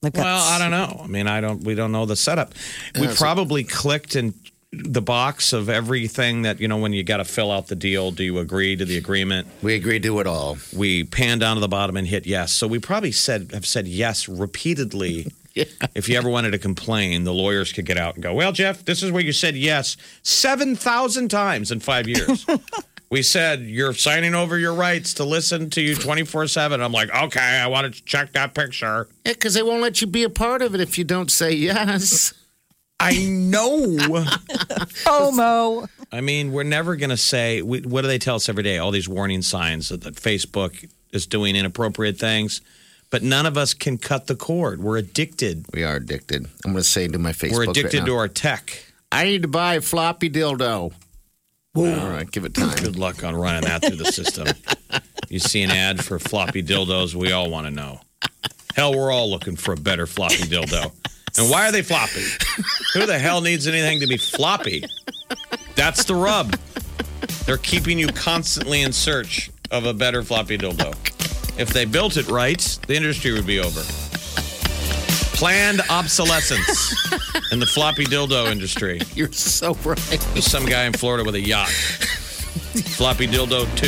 Like 0.00 0.14
Well, 0.16 0.42
I 0.42 0.58
don't 0.58 0.70
know. 0.70 1.02
I 1.04 1.06
mean, 1.06 1.26
I 1.28 1.42
don't. 1.42 1.62
We 1.64 1.74
don't 1.74 1.92
know 1.92 2.06
the 2.06 2.16
setup. 2.16 2.54
We 2.94 3.02
Yeah, 3.02 3.10
so- 3.10 3.16
probably 3.16 3.62
clicked 3.62 4.16
in 4.16 4.32
the 4.72 5.02
box 5.02 5.52
of 5.52 5.68
everything 5.68 6.42
that 6.42 6.58
you 6.58 6.66
know 6.66 6.78
when 6.78 6.94
you 6.94 7.04
got 7.04 7.18
to 7.18 7.26
fill 7.26 7.50
out 7.52 7.66
the 7.68 7.76
deal. 7.76 8.10
Do 8.10 8.24
you 8.24 8.38
agree 8.38 8.74
to 8.74 8.86
the 8.86 8.96
agreement? 8.96 9.48
we 9.60 9.74
agree 9.74 10.00
to 10.00 10.18
it 10.20 10.26
all. 10.26 10.56
We 10.74 11.04
pan 11.04 11.38
down 11.40 11.56
to 11.56 11.60
the 11.60 11.68
bottom 11.68 11.98
and 11.98 12.06
hit 12.08 12.24
yes. 12.26 12.52
So 12.52 12.66
we 12.66 12.78
probably 12.78 13.12
said 13.12 13.50
have 13.52 13.66
said 13.66 13.86
yes 13.86 14.28
repeatedly. 14.30 15.26
If 15.94 16.08
you 16.08 16.16
ever 16.16 16.28
wanted 16.28 16.52
to 16.52 16.58
complain, 16.58 17.24
the 17.24 17.34
lawyers 17.34 17.72
could 17.72 17.84
get 17.84 17.98
out 17.98 18.14
and 18.14 18.22
go, 18.22 18.32
"Well, 18.32 18.52
Jeff, 18.52 18.84
this 18.84 19.02
is 19.02 19.10
where 19.10 19.22
you 19.22 19.32
said 19.32 19.56
yes 19.56 19.96
seven 20.22 20.76
thousand 20.76 21.28
times 21.28 21.70
in 21.70 21.80
five 21.80 22.08
years." 22.08 22.46
we 23.10 23.22
said 23.22 23.60
you're 23.60 23.92
signing 23.92 24.34
over 24.34 24.58
your 24.58 24.72
rights 24.74 25.14
to 25.14 25.24
listen 25.24 25.68
to 25.70 25.80
you 25.82 25.94
twenty 25.94 26.24
four 26.24 26.46
seven. 26.46 26.80
I'm 26.80 26.92
like, 26.92 27.14
okay, 27.14 27.40
I 27.40 27.66
wanted 27.66 27.94
to 27.94 28.04
check 28.04 28.32
that 28.32 28.54
picture. 28.54 29.08
Yeah, 29.26 29.32
because 29.34 29.54
they 29.54 29.62
won't 29.62 29.82
let 29.82 30.00
you 30.00 30.06
be 30.06 30.22
a 30.22 30.30
part 30.30 30.62
of 30.62 30.74
it 30.74 30.80
if 30.80 30.96
you 30.96 31.04
don't 31.04 31.30
say 31.30 31.52
yes. 31.52 32.32
I 33.02 33.24
know. 33.26 33.78
FOMO. 35.04 35.88
I 36.12 36.20
mean, 36.20 36.52
we're 36.52 36.62
never 36.62 36.94
going 36.94 37.10
to 37.10 37.16
say, 37.16 37.60
we, 37.60 37.80
what 37.80 38.02
do 38.02 38.06
they 38.06 38.18
tell 38.18 38.36
us 38.36 38.48
every 38.48 38.62
day? 38.62 38.78
All 38.78 38.92
these 38.92 39.08
warning 39.08 39.42
signs 39.42 39.88
that, 39.88 40.02
that 40.02 40.14
Facebook 40.14 40.88
is 41.12 41.26
doing 41.26 41.56
inappropriate 41.56 42.16
things, 42.16 42.60
but 43.12 43.22
none 43.22 43.44
of 43.44 43.58
us 43.58 43.74
can 43.74 43.98
cut 43.98 44.26
the 44.26 44.34
cord. 44.34 44.82
We're 44.82 44.96
addicted. 44.96 45.66
We 45.74 45.84
are 45.84 45.96
addicted. 45.96 46.46
I'm 46.64 46.72
going 46.72 46.82
to 46.82 46.88
say 46.88 47.06
to 47.06 47.18
my 47.18 47.32
Facebook. 47.32 47.52
We're 47.52 47.70
addicted 47.70 47.98
right 47.98 48.06
to 48.06 48.16
our 48.16 48.26
tech. 48.26 48.84
I 49.12 49.24
need 49.24 49.42
to 49.42 49.48
buy 49.48 49.74
a 49.74 49.80
floppy 49.82 50.30
dildo. 50.30 50.94
All 51.74 51.84
right, 51.84 52.28
give 52.30 52.46
it 52.46 52.54
time. 52.54 52.74
Good 52.76 52.98
luck 52.98 53.22
on 53.22 53.36
running 53.36 53.62
that 53.62 53.84
through 53.84 53.96
the 53.96 54.06
system. 54.06 54.48
you 55.28 55.38
see 55.38 55.62
an 55.62 55.70
ad 55.70 56.02
for 56.02 56.18
floppy 56.18 56.62
dildos, 56.62 57.14
we 57.14 57.32
all 57.32 57.50
want 57.50 57.66
to 57.66 57.70
know. 57.70 58.00
Hell, 58.74 58.94
we're 58.94 59.12
all 59.12 59.30
looking 59.30 59.56
for 59.56 59.74
a 59.74 59.76
better 59.76 60.06
floppy 60.06 60.36
dildo. 60.36 60.90
And 61.38 61.50
why 61.50 61.68
are 61.68 61.72
they 61.72 61.82
floppy? 61.82 62.24
Who 62.94 63.04
the 63.04 63.18
hell 63.18 63.42
needs 63.42 63.66
anything 63.66 64.00
to 64.00 64.06
be 64.06 64.16
floppy? 64.16 64.84
That's 65.76 66.04
the 66.04 66.14
rub. 66.14 66.56
They're 67.44 67.58
keeping 67.58 67.98
you 67.98 68.08
constantly 68.08 68.80
in 68.80 68.92
search 68.92 69.50
of 69.70 69.84
a 69.84 69.92
better 69.92 70.22
floppy 70.22 70.56
dildo. 70.56 70.94
Oh, 70.94 71.21
If 71.58 71.70
they 71.70 71.84
built 71.84 72.16
it 72.16 72.28
right, 72.28 72.60
the 72.86 72.94
industry 72.94 73.32
would 73.32 73.46
be 73.46 73.60
over. 73.60 73.82
Planned 75.36 75.82
obsolescence 75.90 76.94
in 77.52 77.58
the 77.58 77.66
floppy 77.66 78.04
dildo 78.04 78.50
industry. 78.50 79.00
You're 79.14 79.32
so 79.32 79.74
right. 79.84 80.26
There's 80.32 80.46
some 80.46 80.64
guy 80.64 80.84
in 80.84 80.92
Florida 80.92 81.24
with 81.24 81.34
a 81.34 81.40
yacht. 81.40 81.68
Floppy 81.68 83.26
dildo 83.26 83.66
2. 83.76 83.86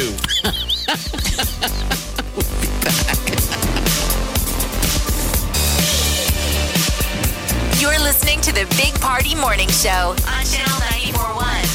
You're 7.81 7.99
listening 8.01 8.41
to 8.43 8.53
the 8.53 8.67
Big 8.77 8.95
Party 9.01 9.35
Morning 9.35 9.69
Show 9.69 9.91
on 9.91 10.45
Channel 10.45 10.79
941. 11.15 11.74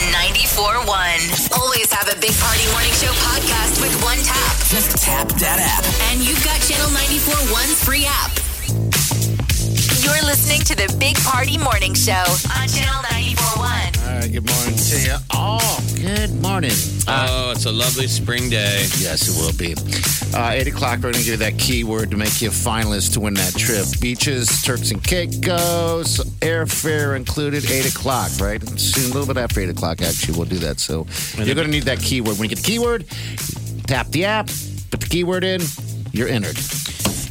Channel 0.00 0.86
941. 0.88 1.60
Always 1.60 1.92
have 1.92 2.08
a 2.08 2.18
Big 2.20 2.32
Party 2.40 2.64
Morning 2.72 2.92
Show 2.96 3.12
podcast 3.20 3.80
with 3.82 3.92
one 4.02 4.16
tap. 4.24 4.56
Just 4.68 4.96
tap 4.96 5.28
that 5.36 5.60
app. 5.60 5.84
And 6.10 6.20
you've 6.24 6.42
got 6.42 6.56
Channel 6.62 6.88
941's 6.88 7.84
free 7.84 8.06
app. 8.08 8.32
You're 10.00 10.24
listening 10.24 10.60
to 10.62 10.74
the 10.74 10.88
Big 10.98 11.16
Party 11.18 11.58
Morning 11.58 11.92
Show 11.92 12.24
on 12.56 12.68
Channel 12.68 13.02
941. 13.12 13.99
All 14.10 14.28
good 14.28 14.44
morning 14.44 14.76
to 14.76 15.00
you. 15.00 15.16
Oh, 15.32 15.80
good 15.94 16.34
morning. 16.42 16.72
Oh, 17.06 17.52
it's 17.54 17.64
a 17.66 17.70
lovely 17.70 18.08
spring 18.08 18.50
day. 18.50 18.80
Yes, 18.98 19.28
it 19.28 19.40
will 19.40 19.56
be. 19.56 19.74
Uh, 20.36 20.50
8 20.50 20.66
o'clock, 20.66 20.96
we're 20.96 21.12
going 21.12 21.14
to 21.14 21.20
give 21.20 21.26
you 21.28 21.36
that 21.36 21.58
keyword 21.58 22.10
to 22.10 22.16
make 22.16 22.42
you 22.42 22.48
a 22.48 22.52
finalist 22.52 23.12
to 23.14 23.20
win 23.20 23.34
that 23.34 23.54
trip. 23.54 23.86
Beaches, 24.00 24.62
Turks 24.62 24.90
and 24.90 25.02
Caicos, 25.02 26.18
airfare 26.40 27.16
included, 27.16 27.70
8 27.70 27.94
o'clock, 27.94 28.30
right? 28.40 28.60
Soon, 28.78 29.12
a 29.12 29.14
little 29.14 29.32
bit 29.32 29.40
after 29.40 29.60
8 29.60 29.70
o'clock, 29.70 30.02
actually, 30.02 30.36
we'll 30.36 30.48
do 30.48 30.58
that. 30.58 30.80
So 30.80 31.06
you're 31.36 31.54
going 31.54 31.68
to 31.68 31.72
need 31.72 31.84
that 31.84 32.00
keyword. 32.00 32.36
When 32.36 32.50
you 32.50 32.56
get 32.56 32.62
the 32.64 32.68
keyword, 32.68 33.06
tap 33.86 34.08
the 34.08 34.24
app, 34.24 34.48
put 34.90 35.00
the 35.00 35.08
keyword 35.08 35.44
in, 35.44 35.60
you're 36.12 36.28
entered. 36.28 36.58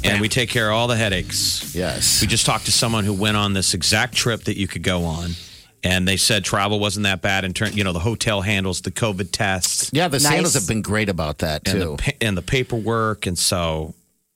And 0.06 0.22
we 0.22 0.30
take 0.30 0.50
care 0.50 0.70
of 0.70 0.76
all 0.78 0.88
the 0.88 0.96
headaches. 0.96 1.76
Yes. 1.76 2.22
We 2.22 2.28
just 2.28 2.46
talked 2.46 2.66
to 2.66 2.72
someone 2.72 3.04
who 3.04 3.14
went 3.14 3.36
on 3.36 3.52
this 3.52 3.74
exact 3.74 4.16
trip 4.16 4.46
that 4.46 4.58
you 4.58 4.68
could 4.68 4.84
go 4.84 5.04
on. 5.04 5.32
And 5.84 6.08
they 6.08 6.18
said 6.18 6.44
travel 6.44 6.80
wasn't 6.80 7.06
that 7.06 7.22
bad 7.22 7.46
in 7.46 7.54
turn. 7.54 7.74
You 7.74 7.84
know, 7.84 7.94
the 7.94 8.00
hotel 8.00 8.42
handles 8.42 8.82
the 8.82 8.92
COVID 8.92 9.30
tests 9.32 9.90
yeah, 9.94 10.08
the 10.10 10.18
Nice. 10.18 10.24
sandals 10.28 10.54
have 10.56 10.68
been 10.68 10.82
great 10.82 11.08
about 11.10 11.38
that, 11.40 11.68
and 11.68 11.80
too. 11.82 11.90
the, 11.92 11.98
pa- 11.98 12.18
and 12.22 12.38
the 12.38 12.42
paperwork. 12.42 13.26
And 13.26 13.38
so, 13.40 13.94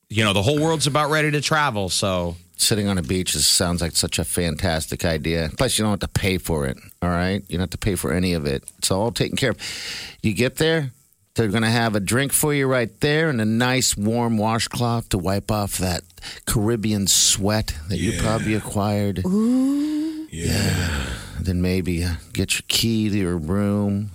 you 0.08 0.24
know, 0.24 0.32
the 0.32 0.42
whole 0.42 0.58
world's 0.60 0.86
about 0.86 1.10
ready 1.10 1.30
to 1.32 1.40
travel. 1.42 1.88
So 1.90 2.36
sitting 2.56 2.88
on 2.88 2.96
a 2.96 3.02
beach 3.02 3.34
is, 3.34 3.46
sounds 3.46 3.82
like 3.82 3.92
such 3.92 4.18
a 4.18 4.24
fantastic 4.24 5.04
idea. 5.04 5.50
Plus, 5.58 5.76
you 5.78 5.82
don't 5.84 5.90
have 5.90 6.00
to 6.00 6.08
pay 6.20 6.38
for 6.38 6.66
it. 6.66 6.78
All 7.02 7.10
right, 7.10 7.42
you 7.48 7.58
don't 7.58 7.62
have 7.64 7.70
to 7.70 7.78
pay 7.78 7.94
for 7.94 8.12
any 8.12 8.32
of 8.32 8.46
it. 8.46 8.62
It's 8.78 8.90
all 8.90 9.12
taken 9.12 9.36
care 9.36 9.50
of. 9.50 9.58
You 10.22 10.32
get 10.32 10.56
there, 10.56 10.92
they're 11.34 11.48
going 11.48 11.64
to 11.64 11.68
have 11.68 11.94
a 11.94 12.00
drink 12.00 12.32
for 12.32 12.54
you 12.54 12.66
right 12.66 12.88
there, 13.00 13.28
and 13.28 13.40
a 13.40 13.44
nice 13.44 13.96
warm 13.98 14.38
washcloth 14.38 15.10
to 15.10 15.18
wipe 15.18 15.50
off 15.50 15.76
that 15.78 16.02
Caribbean 16.46 17.06
sweat 17.06 17.74
that 17.90 17.98
you 17.98 18.18
probably 18.22 18.54
acquired. 18.54 19.22
Ooh, 19.26 20.26
yeah. 20.30 21.06
Then 21.44 21.60
maybe 21.60 22.02
uh, 22.02 22.14
get 22.32 22.54
your 22.54 22.62
key 22.68 23.10
to 23.10 23.16
your 23.16 23.36
room. 23.36 24.10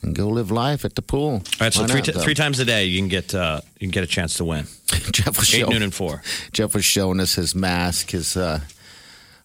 And 0.00 0.14
go 0.14 0.28
live 0.28 0.52
life 0.52 0.84
at 0.84 0.94
the 0.94 1.02
pool. 1.02 1.32
All 1.32 1.42
right, 1.60 1.72
so 1.74 1.80
Why 1.82 1.88
three, 1.88 1.96
not, 2.02 2.04
t- 2.04 2.12
three 2.12 2.34
times 2.34 2.60
a 2.60 2.64
day 2.64 2.84
you 2.84 3.00
can 3.00 3.08
get 3.08 3.34
uh, 3.34 3.60
you 3.80 3.88
can 3.88 3.90
get 3.90 4.04
a 4.04 4.06
chance 4.06 4.34
to 4.34 4.44
win. 4.44 4.66
Jeff 5.12 5.36
was 5.36 5.52
Eight, 5.52 5.58
showing- 5.60 5.72
noon, 5.72 5.82
and 5.82 5.92
four. 5.94 6.22
Jeff 6.52 6.72
was 6.72 6.84
showing 6.84 7.18
us 7.18 7.34
his 7.34 7.52
mask, 7.56 8.10
his 8.12 8.36
uh, 8.36 8.60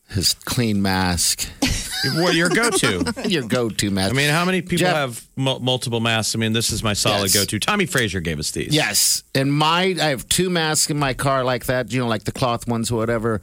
his 0.09 0.35
clean 0.35 0.79
mask, 0.79 1.49
Well, 2.17 2.33
your 2.33 2.49
go-to. 2.49 3.13
your 3.27 3.47
go-to 3.47 3.89
mask. 3.89 4.13
I 4.13 4.15
mean, 4.15 4.29
how 4.29 4.45
many 4.45 4.61
people 4.61 4.77
Jeff- 4.77 4.95
have 4.95 5.27
mul- 5.35 5.59
multiple 5.59 6.01
masks? 6.01 6.35
I 6.35 6.37
mean, 6.37 6.53
this 6.53 6.69
is 6.69 6.83
my 6.83 6.93
solid 6.93 7.33
Yes. 7.33 7.33
go-to. 7.33 7.57
Tommy 7.59 7.87
Fraser 7.87 8.19
gave 8.19 8.37
us 8.37 8.51
these. 8.51 8.75
yes, 8.75 9.23
and 9.33 9.51
my 9.51 9.95
I 9.99 10.09
have 10.09 10.29
two 10.29 10.51
masks 10.51 10.91
in 10.91 10.99
my 10.99 11.15
car 11.15 11.43
like 11.43 11.65
that. 11.65 11.91
You 11.91 12.01
know, 12.01 12.07
like 12.07 12.25
the 12.25 12.31
cloth 12.31 12.67
ones, 12.67 12.91
or 12.91 12.97
whatever. 12.97 13.41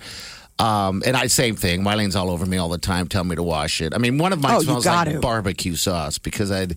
Um, 0.61 1.03
and 1.07 1.17
I 1.17 1.27
same 1.29 1.57
thing. 1.57 1.83
Mylene's 1.83 2.17
all 2.17 2.31
over 2.31 2.45
me 2.47 2.57
all 2.59 2.69
the 2.69 2.79
time, 2.79 3.09
telling 3.09 3.29
me 3.29 3.37
to 3.37 3.43
wash 3.43 3.81
it. 3.81 3.95
I 3.95 3.99
mean, 3.99 4.19
one 4.19 4.33
of 4.33 4.41
mine 4.41 4.53
Oh, 4.55 4.59
you 4.59 4.65
smells 4.65 4.87
like 4.87 5.09
to. 5.09 5.21
barbecue 5.21 5.75
sauce 5.77 6.19
because 6.19 6.51
I'd 6.51 6.77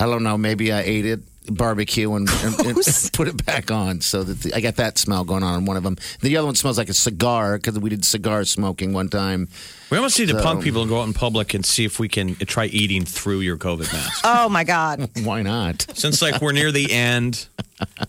I 0.00 0.06
don't 0.06 0.22
know, 0.22 0.38
maybe 0.38 0.72
I 0.72 0.80
ate 0.82 1.04
it 1.06 1.20
barbecue 1.50 2.12
and, 2.14 2.28
and, 2.28 2.60
and 2.66 2.76
put 3.14 3.26
it 3.26 3.44
back 3.46 3.70
on. 3.70 4.00
So 4.02 4.22
that 4.22 4.40
the, 4.42 4.54
I 4.54 4.60
got 4.60 4.76
that 4.76 4.98
smell 4.98 5.24
going 5.24 5.42
on 5.42 5.58
in 5.60 5.64
one 5.64 5.76
of 5.76 5.82
them. 5.82 5.96
The 6.20 6.36
other 6.36 6.46
one 6.46 6.54
smells 6.54 6.76
like 6.78 6.90
a 6.90 6.94
cigar 6.94 7.56
because 7.56 7.78
we 7.78 7.90
did 7.90 8.04
cigar 8.04 8.44
smoking 8.44 8.92
one 8.92 9.08
time. 9.08 9.48
We 9.90 9.96
almost 9.96 10.18
need 10.18 10.28
to 10.28 10.40
punk 10.42 10.62
people 10.62 10.82
and 10.82 10.90
go 10.90 11.00
out 11.00 11.06
in 11.08 11.14
public 11.14 11.54
and 11.54 11.64
see 11.64 11.84
if 11.86 11.98
we 11.98 12.06
can 12.08 12.34
try 12.36 12.66
eating 12.66 13.04
through 13.06 13.40
your 13.40 13.56
COVID 13.56 13.90
mask. 13.92 14.20
Oh 14.24 14.48
my 14.50 14.62
God. 14.62 15.08
Why 15.24 15.42
not? 15.42 15.86
Since 15.94 16.20
like 16.22 16.40
we're 16.42 16.52
near 16.52 16.70
the 16.70 16.92
end, 16.92 17.48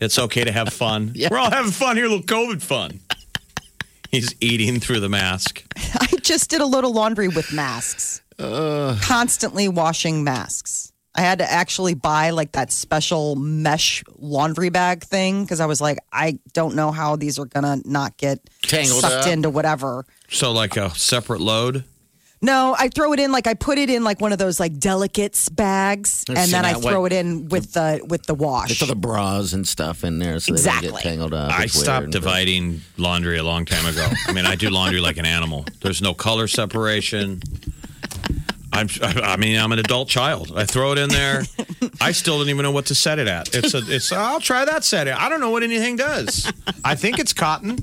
it's 0.02 0.19
okay 0.19 0.43
to 0.43 0.52
have 0.52 0.74
fun. 0.74 1.12
Yeah. 1.15 1.30
We're 1.32 1.39
all 1.39 1.50
having 1.50 1.72
fun 1.72 1.95
here, 1.95 2.06
a 2.06 2.10
little 2.10 2.24
COVID 2.26 2.62
fun. 2.62 3.00
He's 4.12 4.34
eating 4.41 4.80
through 4.80 5.00
the 5.02 5.10
mask. 5.10 5.63
I 5.78 6.08
just 6.22 6.50
did 6.50 6.62
a 6.62 6.65
load 6.65 6.84
of 6.84 6.91
laundry 6.91 7.28
with 7.28 7.52
masks. 7.54 8.22
constantly 9.02 9.67
washing 9.67 10.24
masks. 10.24 10.91
I 11.15 11.22
had 11.22 11.39
to 11.39 11.52
actually 11.52 11.95
buy 11.95 12.30
like 12.30 12.54
that 12.54 12.72
special 12.72 13.36
mesh 13.36 14.04
laundry 14.17 14.69
bag 14.69 15.04
thing 15.04 15.43
because 15.43 15.60
I 15.60 15.65
was 15.65 15.82
like, 15.82 15.98
I 16.13 16.39
don't 16.54 16.76
know 16.76 16.91
how 16.91 17.15
these 17.15 17.39
are 17.39 17.45
gonna 17.45 17.78
not 17.84 18.15
get 18.17 18.39
Tangled 18.62 19.02
sucked 19.02 19.26
up. 19.26 19.32
into 19.34 19.50
whatever. 19.50 20.06
So 20.30 20.52
like 20.52 20.78
a 20.78 20.91
separate 20.91 21.41
load. 21.41 21.84
No, 22.41 22.73
I 22.80 22.88
throw 22.88 23.12
it 23.12 23.19
in 23.19 23.34
like 23.34 23.47
I 23.47 23.54
put 23.54 23.78
it 23.78 23.89
in 23.89 24.06
like 24.06 24.21
one 24.21 24.32
of 24.32 24.38
those 24.39 24.62
like 24.62 24.80
delicates 24.80 25.49
bags, 25.49 26.23
I've 26.30 26.38
and 26.38 26.52
then 26.52 26.63
I 26.63 26.71
that, 26.73 26.82
throw 26.82 27.02
what- 27.02 27.12
it 27.12 27.17
in 27.17 27.49
with 27.49 27.73
the 27.73 27.99
with 28.08 28.23
the 28.28 28.34
They 28.34 28.43
wash. 28.45 28.80
throw 28.80 28.88
the 28.88 28.95
bras 28.95 29.52
and 29.52 29.67
stuff 29.67 30.06
in 30.06 30.19
there 30.19 30.39
so 30.39 30.54
they 30.54 30.62
don't 30.63 30.73
Exactly. 30.78 31.02
get 31.04 31.10
tangled 31.10 31.34
up. 31.34 31.52
I 31.52 31.63
It's 31.63 31.73
stopped 31.78 32.04
weird. 32.04 32.12
dividing 32.13 32.82
laundry 32.97 33.38
a 33.39 33.43
long 33.43 33.65
time 33.65 33.86
ago. 33.86 34.08
I 34.28 34.32
mean, 34.32 34.45
I 34.45 34.56
do 34.56 34.69
laundry 34.69 35.02
like 35.02 35.17
an 35.17 35.25
animal. 35.25 35.65
There's 35.82 36.02
no 36.02 36.13
color 36.13 36.47
separation. 36.47 37.41
I'm, 38.71 38.88
I 39.02 39.36
mean, 39.36 39.60
I'm 39.60 39.71
an 39.73 39.80
adult 39.80 40.08
child. 40.08 40.54
I 40.56 40.63
throw 40.63 40.93
it 40.93 40.97
in 40.99 41.10
there. 41.10 41.43
I 41.99 42.13
still 42.13 42.38
don't 42.39 42.47
even 42.49 42.63
know 42.63 42.71
what 42.71 42.86
to 42.86 42.95
set 42.95 43.19
it 43.19 43.28
at. 43.28 43.54
It's 43.54 43.73
a, 43.73 43.82
it's. 43.88 44.12
I'll 44.13 44.39
try 44.39 44.63
that 44.63 44.86
setting. 44.86 45.13
I 45.13 45.28
don't 45.28 45.41
know 45.41 45.49
what 45.49 45.63
anything 45.63 45.97
does. 45.97 46.49
I 46.86 46.95
think 46.95 47.19
it's 47.19 47.34
cotton. 47.34 47.80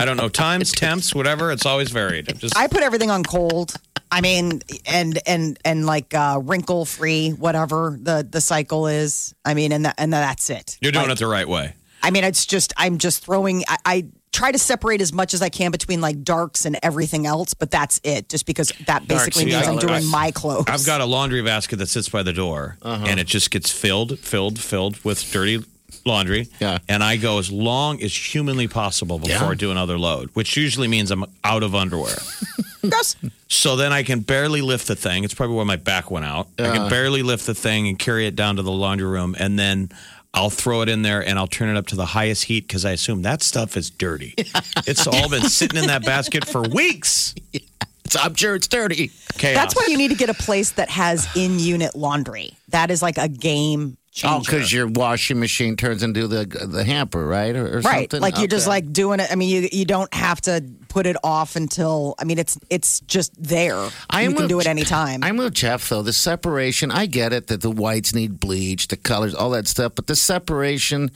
I 0.00 0.04
don't 0.04 0.16
know 0.16 0.28
times, 0.28 0.72
temps, 0.72 1.14
whatever. 1.14 1.50
It's 1.52 1.66
always 1.66 1.90
varied. 1.90 2.30
I'm 2.30 2.38
just 2.38 2.56
I 2.56 2.66
put 2.66 2.82
everything 2.82 3.10
on 3.10 3.22
cold. 3.24 3.74
I 4.12 4.20
mean, 4.22 4.62
and 4.86 5.18
and 5.26 5.58
and 5.64 5.86
like 5.86 6.14
uh, 6.14 6.40
wrinkle 6.42 6.84
free, 6.84 7.30
whatever 7.30 7.96
the 8.00 8.26
the 8.28 8.40
cycle 8.40 8.86
is. 8.88 9.34
I 9.44 9.54
mean, 9.54 9.72
and 9.72 9.84
that, 9.84 9.94
and 9.98 10.12
that's 10.12 10.50
it. 10.50 10.78
you're 10.80 10.90
doing 10.92 11.06
Like, 11.06 11.12
it 11.12 11.18
the 11.20 11.26
right 11.28 11.48
way. 11.48 11.74
I 12.02 12.10
mean, 12.10 12.24
it's 12.24 12.44
just 12.46 12.72
I'm 12.76 12.98
just 12.98 13.24
throwing. 13.24 13.62
I, 13.68 13.76
I 13.84 14.04
try 14.32 14.50
to 14.52 14.58
separate 14.58 15.00
as 15.00 15.12
much 15.12 15.34
as 15.34 15.42
I 15.42 15.48
can 15.48 15.70
between 15.70 16.00
like 16.00 16.22
darks 16.24 16.64
and 16.64 16.78
everything 16.82 17.26
else, 17.26 17.52
but 17.54 17.70
that's 17.70 18.00
it. 18.02 18.28
Just 18.28 18.46
because 18.46 18.72
that 18.86 19.06
basically 19.06 19.42
see, 19.44 19.50
means 19.50 19.66
I- 19.66 19.70
I'm 19.72 19.78
doing 19.78 19.94
I- 19.94 20.00
my 20.00 20.30
clothes. 20.32 20.64
I've 20.68 20.86
got 20.86 21.00
a 21.00 21.04
laundry 21.04 21.42
basket 21.42 21.76
that 21.76 21.88
sits 21.88 22.08
by 22.08 22.22
the 22.24 22.32
door, 22.32 22.78
Uh-huh. 22.82 23.04
and 23.06 23.20
it 23.20 23.26
just 23.26 23.50
gets 23.50 23.70
filled, 23.70 24.18
filled, 24.18 24.58
filled 24.58 25.04
with 25.04 25.30
dirty 25.30 25.62
laundry. 26.04 26.48
Yeah. 26.60 26.78
And 26.88 27.02
I 27.02 27.16
go 27.16 27.38
as 27.38 27.50
long 27.50 28.02
as 28.02 28.14
humanly 28.14 28.68
possible 28.68 29.18
before 29.18 29.46
Yeah. 29.46 29.48
I 29.50 29.54
do 29.54 29.70
another 29.70 29.98
load, 29.98 30.30
which 30.34 30.56
usually 30.56 30.88
means 30.88 31.10
I'm 31.10 31.24
out 31.44 31.62
of 31.62 31.74
underwear. 31.74 32.16
Gross. 32.88 33.16
so 33.48 33.76
then 33.76 33.92
I 33.92 34.02
can 34.02 34.20
barely 34.20 34.62
lift 34.62 34.86
the 34.88 34.96
thing. 34.96 35.24
It's 35.24 35.34
probably 35.34 35.56
where 35.56 35.66
my 35.66 35.76
back 35.76 36.10
went 36.10 36.24
out. 36.24 36.48
I 36.58 36.76
can 36.76 36.88
barely 36.88 37.22
lift 37.22 37.46
the 37.46 37.54
thing 37.54 37.88
and 37.88 37.98
carry 37.98 38.26
it 38.26 38.34
down 38.36 38.56
to 38.56 38.62
the 38.62 38.72
laundry 38.72 39.08
room, 39.08 39.36
and 39.38 39.58
then. 39.58 39.90
I'll 40.32 40.48
throw 40.48 40.82
it 40.82 40.88
in 40.88 41.02
there 41.02 41.26
and 41.26 41.40
I'll 41.40 41.48
turn 41.48 41.70
it 41.70 41.76
up 41.76 41.88
to 41.88 41.96
the 41.96 42.06
highest 42.06 42.44
heat 42.44 42.60
because 42.68 42.84
I 42.84 42.92
assume 42.92 43.22
that 43.22 43.42
stuff 43.42 43.76
is 43.76 43.90
dirty. 43.90 44.32
it's 44.86 45.04
all 45.08 45.28
been 45.28 45.42
sitting 45.42 45.76
in 45.80 45.88
that 45.88 46.04
basket 46.04 46.46
for 46.46 46.62
weeks. 46.62 47.34
It's, 48.04 48.16
I'm 48.16 48.34
sure 48.34 48.54
it's 48.56 48.66
dirty. 48.66 49.10
Chaos. 49.38 49.54
That's 49.56 49.76
why 49.76 49.86
you 49.88 49.96
need 49.96 50.08
to 50.08 50.16
get 50.16 50.30
a 50.30 50.34
place 50.34 50.72
that 50.72 50.88
has 50.90 51.28
in 51.36 51.58
unit 51.60 51.94
laundry. 51.94 52.52
That 52.70 52.90
is 52.90 53.02
like 53.02 53.18
a 53.18 53.28
game 53.28 53.96
changer. 54.12 54.36
Oh, 54.36 54.40
because 54.40 54.72
your 54.72 54.86
washing 54.86 55.38
machine 55.40 55.76
turns 55.76 56.02
into 56.02 56.26
the 56.26 56.44
the 56.44 56.84
hamper, 56.84 57.24
right? 57.26 57.54
Or, 57.54 57.78
or 57.78 57.80
right 57.80 58.10
something? 58.10 58.20
like 58.20 58.38
you're 58.38 58.46
just 58.46 58.66
like 58.66 58.92
doing 58.92 59.20
it 59.20 59.30
i 59.30 59.34
mean 59.34 59.48
you 59.48 59.68
you 59.72 59.84
don't 59.84 60.12
have 60.14 60.40
to 60.40 60.64
put 60.88 61.06
it 61.06 61.16
off 61.22 61.56
until 61.56 62.14
i 62.18 62.24
mean 62.24 62.38
it's 62.38 62.58
it's 62.68 63.00
just 63.00 63.30
there 63.40 63.88
I 64.08 64.22
you 64.22 64.34
can 64.34 64.48
do 64.48 64.60
it 64.60 64.66
anytime 64.66 65.22
I'm 65.22 65.36
with 65.36 65.54
Jeff 65.54 65.88
though. 65.88 66.02
The 66.02 66.12
separation, 66.12 66.90
I 66.90 67.06
get 67.06 67.32
it 67.32 67.46
that 67.48 67.60
the 67.60 67.70
whites 67.70 68.14
need 68.14 68.40
bleach, 68.40 68.88
the 68.88 68.96
colors, 68.96 69.34
all 69.34 69.50
that 69.50 69.68
stuff, 69.68 69.92
but 69.94 70.06
the 70.06 70.16
separation, 70.16 71.10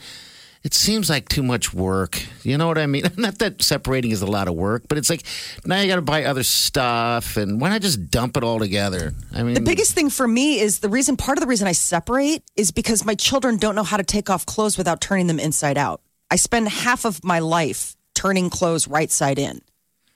it 0.65 0.73
seems 0.73 1.11
like 1.11 1.29
too 1.29 1.43
much 1.43 1.73
work. 1.73 2.21
You 2.43 2.57
know 2.57 2.67
what 2.67 2.79
I 2.79 2.87
mean? 2.87 3.03
Not 3.17 3.37
that 3.37 3.61
separating 3.61 4.09
is 4.09 4.23
a 4.23 4.25
lot 4.25 4.47
of 4.47 4.55
work, 4.55 4.83
but 4.89 4.97
it's 4.97 5.11
like 5.11 5.23
now 5.63 5.79
you 5.79 5.87
got 5.87 5.97
to 5.97 6.01
buy 6.01 6.25
other 6.25 6.43
stuff, 6.43 7.37
and 7.37 7.61
why 7.61 7.69
not 7.69 7.81
just 7.81 8.09
dump 8.09 8.35
it 8.35 8.43
all 8.43 8.57
together? 8.59 9.13
I 9.31 9.43
mean, 9.43 9.53
the 9.53 9.61
biggest 9.61 9.93
thing 9.93 10.09
for 10.09 10.27
me 10.27 10.59
is 10.59 10.79
the 10.79 10.89
reason 10.89 11.17
part 11.17 11.37
of 11.37 11.41
the 11.41 11.47
reason 11.47 11.67
i 11.67 11.71
separate 11.71 12.43
is 12.55 12.71
because 12.71 13.05
my 13.05 13.15
children 13.15 13.57
don't 13.57 13.75
know 13.75 13.83
how 13.83 13.97
to 13.97 14.03
take 14.03 14.29
off 14.29 14.45
clothes 14.45 14.77
without 14.77 15.01
turning 15.01 15.27
them 15.27 15.39
inside 15.39 15.77
out 15.77 16.01
i 16.31 16.35
spend 16.35 16.67
half 16.67 17.05
of 17.05 17.23
my 17.23 17.39
life 17.39 17.95
turning 18.13 18.49
clothes 18.49 18.87
right 18.87 19.11
side 19.11 19.37
in 19.37 19.61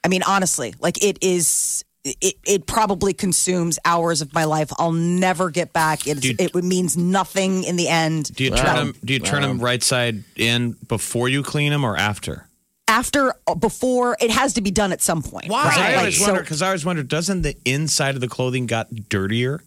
i 0.04 0.08
mean 0.08 0.24
honestly 0.24 0.74
like 0.80 1.04
it 1.04 1.18
is 1.22 1.84
it, 2.06 2.36
it 2.46 2.66
probably 2.66 3.14
consumes 3.14 3.78
hours 3.86 4.22
of 4.22 4.34
my 4.34 4.46
life. 4.46 4.72
I'll 4.80 4.92
never 4.94 5.50
get 5.50 5.74
back. 5.74 6.08
It, 6.08 6.24
you- 6.24 6.36
it 6.40 6.56
means 6.56 6.96
nothing 6.98 7.64
in 7.66 7.76
the 7.76 7.88
end. 7.90 8.34
Do 8.36 8.44
you 8.46 8.52
turn 8.52 8.66
Wow. 8.66 8.76
them? 8.76 8.96
Do 9.04 9.14
you 9.14 9.20
turn 9.20 9.42
them 9.42 9.60
right 9.60 9.84
side 9.84 10.24
in 10.36 10.78
before 10.88 11.28
you 11.30 11.44
clean 11.44 11.72
them 11.72 11.84
or 11.84 11.98
after? 11.98 12.46
After, 12.88 13.36
uh, 13.46 13.54
before, 13.54 14.18
it 14.20 14.32
has 14.32 14.54
to 14.54 14.62
be 14.62 14.72
done 14.72 14.92
at 14.92 15.02
some 15.02 15.22
point. 15.22 15.44
Because 15.48 15.78
I 15.78 15.80
Right? 15.80 15.90
Like, 15.90 15.98
always 16.00 16.18
so- 16.18 16.26
wonder. 16.26 16.42
Because 16.42 16.62
I 16.64 16.68
always 16.68 16.86
wonder, 16.86 17.04
doesn't 17.04 17.44
the 17.44 17.56
inside 17.66 18.16
of 18.16 18.22
the 18.22 18.28
clothing 18.28 18.66
got 18.66 18.88
dirtier? 19.10 19.62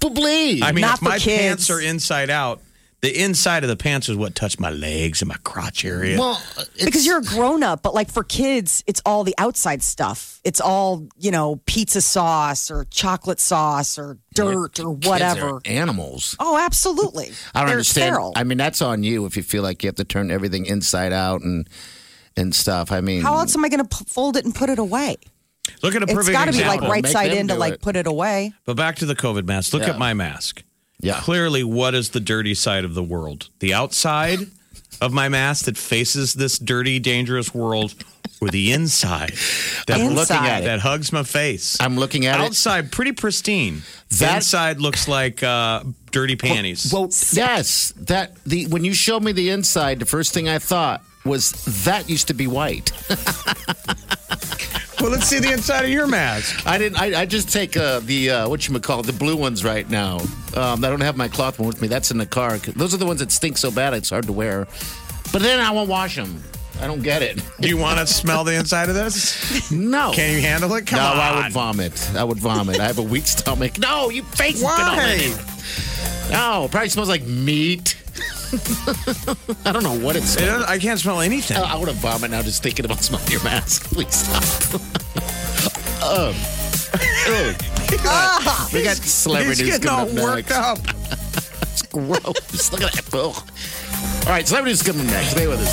probably. 0.00 0.62
I 0.62 0.72
mean, 0.72 0.82
Not 0.82 0.96
if 0.96 1.02
my 1.02 1.18
kids. 1.18 1.40
pants 1.40 1.70
are 1.70 1.80
inside 1.80 2.30
out, 2.30 2.60
the 3.02 3.20
inside 3.20 3.64
of 3.64 3.68
the 3.68 3.76
pants 3.76 4.08
is 4.08 4.16
what 4.16 4.34
touched 4.36 4.60
my 4.60 4.70
legs 4.70 5.22
and 5.22 5.28
my 5.28 5.36
crotch 5.42 5.84
area. 5.84 6.16
well, 6.18 6.40
it's, 6.56 6.84
because 6.84 7.04
you're 7.04 7.18
a 7.18 7.22
grown 7.22 7.62
up, 7.64 7.82
but 7.82 7.94
like 7.94 8.08
for 8.10 8.22
kids, 8.22 8.84
it's 8.86 9.02
all 9.04 9.24
the 9.24 9.34
outside 9.38 9.82
stuff. 9.82 10.40
It's 10.44 10.60
all, 10.60 11.06
you 11.18 11.30
know, 11.32 11.56
pizza 11.66 12.00
sauce 12.00 12.70
or 12.70 12.84
chocolate 12.90 13.40
sauce 13.40 13.98
or 13.98 14.18
dirt 14.34 14.78
or 14.78 14.94
kids 14.94 15.06
are 15.06 15.10
whatever. 15.10 15.60
animals. 15.64 16.36
Oh, 16.38 16.56
absolutely. 16.56 17.32
I 17.54 17.60
don't 17.60 17.66
They're 17.66 17.72
understand. 17.74 18.12
feral. 18.14 18.32
I 18.36 18.44
mean, 18.44 18.58
that's 18.58 18.80
on 18.80 19.02
you 19.02 19.26
if 19.26 19.36
you 19.36 19.42
feel 19.42 19.64
like 19.64 19.82
you 19.82 19.88
have 19.88 19.96
to 19.96 20.04
turn 20.04 20.30
everything 20.30 20.64
inside 20.66 21.12
out 21.12 21.42
and 21.42 21.68
and 22.36 22.54
stuff. 22.54 22.92
I 22.92 23.00
mean, 23.02 23.20
How 23.22 23.36
else 23.38 23.54
am 23.56 23.64
I 23.64 23.68
going 23.68 23.84
to 23.86 24.04
fold 24.06 24.36
it 24.36 24.44
and 24.46 24.54
put 24.54 24.70
it 24.70 24.78
away? 24.78 25.16
Look 25.82 25.94
at 25.94 26.02
a 26.02 26.04
It's 26.04 26.14
perfect 26.14 26.32
got 26.32 26.44
to 26.46 26.52
be 26.52 26.64
like 26.64 26.80
right 26.80 27.02
Make 27.02 27.12
side 27.12 27.30
them 27.32 27.38
in 27.38 27.48
to 27.48 27.54
do 27.54 27.60
like 27.60 27.74
it. 27.74 27.82
put 27.82 27.94
it 27.96 28.06
away. 28.06 28.52
But 28.64 28.76
back 28.76 28.96
to 28.96 29.06
the 29.06 29.14
COVID 29.14 29.44
mask. 29.44 29.72
Look 29.72 29.82
Yeah. 29.82 29.90
at 29.90 29.98
my 29.98 30.14
mask. 30.14 30.62
Yeah. 31.02 31.20
Clearly, 31.20 31.62
what 31.64 31.94
is 31.94 32.10
the 32.10 32.20
dirty 32.20 32.54
side 32.54 32.84
of 32.84 32.94
the 32.94 33.02
world? 33.02 33.48
The 33.58 33.74
outside 33.74 34.38
of 35.00 35.12
my 35.12 35.28
mask 35.28 35.64
that 35.66 35.76
faces 35.76 36.32
this 36.34 36.58
dirty, 36.58 36.98
dangerous 37.00 37.52
world, 37.52 37.94
or 38.40 38.48
the 38.48 38.72
inside 38.72 39.32
that, 39.88 40.00
I'm 40.00 40.14
looking 40.14 40.36
at 40.36 40.62
it. 40.62 40.66
that 40.66 40.78
hugs 40.80 41.12
my 41.12 41.24
face? 41.24 41.76
I'm 41.80 41.96
looking 41.96 42.26
at 42.26 42.38
it. 42.40 42.44
outside, 42.44 42.90
pretty 42.92 43.12
pristine. 43.12 43.82
That- 44.18 44.36
inside 44.36 44.80
looks 44.80 45.08
like 45.08 45.42
uh, 45.42 45.82
dirty 46.12 46.36
panties. 46.36 46.92
Well, 46.92 47.08
yes, 47.32 47.92
that 47.96 48.36
the 48.44 48.66
when 48.68 48.84
you 48.84 48.94
showed 48.94 49.22
me 49.24 49.32
the 49.32 49.50
inside, 49.50 49.98
the 49.98 50.06
first 50.06 50.32
thing 50.32 50.48
I 50.48 50.58
thought 50.60 51.02
was 51.24 51.52
that 51.84 52.08
used 52.08 52.28
to 52.28 52.34
be 52.34 52.46
white. 52.46 52.92
Well, 55.00 55.10
let's 55.10 55.26
see 55.26 55.38
the 55.38 55.52
inside 55.52 55.84
of 55.84 55.90
your 55.90 56.06
mask. 56.06 56.66
I 56.66 56.78
didn't. 56.78 57.00
I, 57.00 57.22
I 57.22 57.26
just 57.26 57.52
take 57.52 57.76
uh, 57.76 58.00
the 58.00 58.30
uh, 58.30 58.48
what 58.48 58.68
you 58.68 58.78
call 58.80 59.02
the 59.02 59.12
blue 59.12 59.36
ones 59.36 59.64
right 59.64 59.88
now. 59.88 60.18
Um, 60.54 60.84
I 60.84 60.90
don't 60.90 61.00
have 61.00 61.16
my 61.16 61.28
cloth 61.28 61.58
one 61.58 61.66
with 61.66 61.80
me. 61.80 61.88
That's 61.88 62.10
in 62.10 62.18
the 62.18 62.26
car. 62.26 62.58
Those 62.58 62.94
are 62.94 62.98
the 62.98 63.06
ones 63.06 63.20
that 63.20 63.32
stink 63.32 63.58
so 63.58 63.70
bad 63.70 63.94
it's 63.94 64.10
hard 64.10 64.26
to 64.26 64.32
wear. 64.32 64.66
But 65.32 65.42
then 65.42 65.60
I 65.60 65.70
won't 65.70 65.88
wash 65.88 66.16
them. 66.16 66.42
I 66.80 66.86
don't 66.86 67.02
get 67.02 67.22
it. 67.22 67.40
Do 67.60 67.68
you 67.68 67.76
want 67.76 68.00
to 68.00 68.06
smell 68.06 68.44
the 68.44 68.54
inside 68.54 68.88
of 68.88 68.94
this? 68.94 69.70
No. 69.72 70.12
Can 70.12 70.34
you 70.34 70.40
handle 70.42 70.72
it? 70.74 70.86
Come 70.86 70.98
no, 70.98 71.04
on. 71.06 71.18
I 71.18 71.42
would 71.42 71.52
vomit. 71.52 72.14
I 72.14 72.24
would 72.24 72.38
vomit. 72.38 72.78
I 72.78 72.86
have 72.86 72.98
a 72.98 73.02
weak 73.02 73.26
stomach. 73.26 73.78
No, 73.78 74.10
you 74.10 74.22
face 74.22 74.60
it. 74.60 74.64
Why? 74.64 75.34
No, 76.30 76.64
it 76.64 76.70
probably 76.70 76.88
smells 76.90 77.08
like 77.08 77.24
meat. 77.24 77.96
I 79.64 79.72
don't 79.72 79.82
know 79.82 79.98
what 79.98 80.16
it 80.16 80.22
It 80.22 80.26
smells. 80.26 80.50
doesn't- 80.50 80.68
I 80.68 80.78
can't 80.78 81.00
smell 81.00 81.20
anything. 81.20 81.56
I 81.56 81.74
want 81.76 81.88
to 81.90 81.96
vomit 81.96 82.30
now 82.30 82.42
just 82.42 82.62
thinking 82.62 82.84
about 82.84 83.02
smelling 83.02 83.28
your 83.28 83.42
mask. 83.42 83.84
Please 83.94 84.14
stop. 84.14 84.42
um, 86.02 86.34
ugh. 88.04 88.72
we 88.72 88.82
got 88.82 88.96
celebrities 88.96 89.60
He's 89.60 89.78
getting 89.78 89.88
all 89.90 90.06
coming 90.06 90.18
up 90.18 90.24
worked 90.24 90.50
next. 90.50 90.60
up. 90.60 90.78
Gross. 91.92 92.72
Look 92.72 92.82
at 92.82 92.92
that. 92.92 93.08
Ugh. 93.14 93.36
All 94.26 94.32
right, 94.32 94.46
celebrities 94.46 94.82
coming 94.82 95.06
next. 95.06 95.30
Stay 95.32 95.46
with 95.46 95.60
us. 95.60 95.72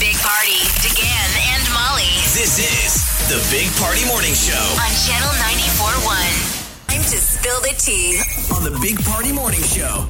Big 0.00 0.16
Party, 0.18 0.58
DeGan 0.82 1.30
and 1.54 1.62
Molly 1.72 2.10
This 2.34 2.58
is 2.58 3.04
the 3.28 3.38
Big 3.54 3.70
Party 3.78 4.04
Morning 4.06 4.34
Show 4.34 4.58
on 4.58 4.90
Channel 5.06 5.30
94.1. 5.46 6.88
Time 6.88 7.02
to 7.02 7.18
spill 7.18 7.60
the 7.60 7.74
tea. 7.78 8.20
on 8.54 8.64
the 8.64 8.76
Big 8.80 8.98
Party 9.04 9.32
Morning 9.32 9.62
Show. 9.62 10.06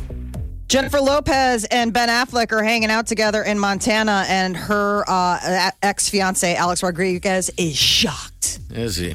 Jennifer 0.69 1.01
Lopez 1.01 1.65
and 1.67 1.93
Ben 1.93 2.09
Affleck 2.09 2.51
are 2.53 2.63
hanging 2.63 2.91
out 2.91 3.07
together 3.07 3.43
in 3.43 3.59
Montana, 3.59 4.25
and 4.29 4.57
her 4.57 5.05
uh, 5.09 5.71
ex 5.83 6.09
fiance, 6.09 6.55
Alex 6.57 6.83
Rodriguez, 6.83 7.51
is 7.57 7.77
shocked. 7.77 8.61
Is 8.71 8.97
he? 8.97 9.15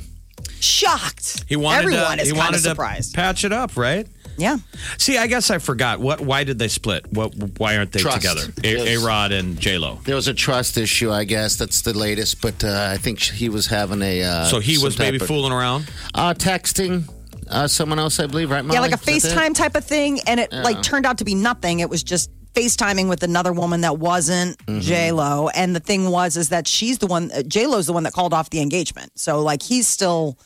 Shocked. 0.59 1.43
He 1.47 1.55
wanted 1.55 1.85
Everyone 1.85 2.17
to, 2.17 2.21
is 2.23 2.29
he 2.29 2.33
kind 2.33 2.45
wanted 2.45 2.57
of 2.57 2.61
surprised. 2.63 3.11
to 3.11 3.15
patch 3.15 3.43
it 3.43 3.51
up, 3.51 3.75
right? 3.77 4.07
yeah. 4.37 4.57
See, 4.97 5.17
I 5.17 5.27
guess 5.27 5.49
I 5.51 5.57
forgot. 5.57 5.99
What? 5.99 6.21
Why 6.21 6.43
did 6.45 6.59
they 6.59 6.67
split? 6.69 7.11
What? 7.11 7.33
Why 7.57 7.75
aren't 7.77 7.91
they 7.91 7.99
Trust. 7.99 8.17
together? 8.21 8.41
Yes. 8.63 9.01
A 9.01 9.05
Rod 9.05 9.31
and 9.33 9.59
J 9.59 9.77
Lo. 9.77 9.99
There 10.05 10.15
was 10.15 10.27
a 10.29 10.33
trust 10.33 10.77
issue, 10.77 11.11
I 11.11 11.23
guess. 11.25 11.55
That's 11.57 11.81
the 11.81 11.93
latest, 11.97 12.41
but 12.41 12.63
uh, 12.63 12.89
I 12.93 12.97
think 12.97 13.19
he 13.19 13.49
was 13.49 13.67
having 13.67 14.01
a. 14.01 14.23
Uh, 14.23 14.45
So 14.45 14.59
he 14.59 14.77
was 14.77 14.97
maybe 14.99 15.17
of- 15.17 15.23
fooling 15.27 15.51
around. 15.51 15.89
Uh, 16.13 16.33
texting 16.33 17.03
uh, 17.49 17.67
someone 17.67 17.99
else, 17.99 18.19
I 18.19 18.27
believe, 18.27 18.49
right? 18.51 18.63
Molly? 18.63 18.75
Yeah, 18.75 18.81
like 18.81 18.91
a 18.91 19.11
Is 19.11 19.23
that 19.23 19.31
it? 19.31 19.37
FaceTime 19.37 19.55
type 19.55 19.75
of 19.75 19.85
thing, 19.85 20.19
and 20.27 20.39
it 20.39 20.51
like 20.51 20.81
turned 20.81 21.05
out 21.05 21.17
to 21.19 21.25
be 21.25 21.35
nothing. 21.35 21.79
It 21.79 21.89
was 21.89 22.03
just 22.03 22.29
FaceTiming 22.53 23.09
with 23.09 23.23
another 23.23 23.53
woman 23.53 23.81
that 23.81 23.97
wasn't 23.99 24.57
Mm-hmm. 24.65 24.79
J 24.81 25.11
Lo, 25.11 25.49
and 25.49 25.75
the 25.75 25.79
thing 25.79 26.09
was 26.09 26.37
is 26.37 26.49
that 26.49 26.67
she's 26.67 26.97
the 26.99 27.07
one. 27.07 27.31
J 27.47 27.67
Lo's 27.67 27.87
the 27.87 27.93
one 27.93 28.03
that 28.03 28.13
called 28.13 28.33
off 28.33 28.49
the 28.49 28.61
engagement. 28.61 29.11
So 29.19 29.41
like 29.41 29.61
he's 29.63 29.87
still 29.87 30.37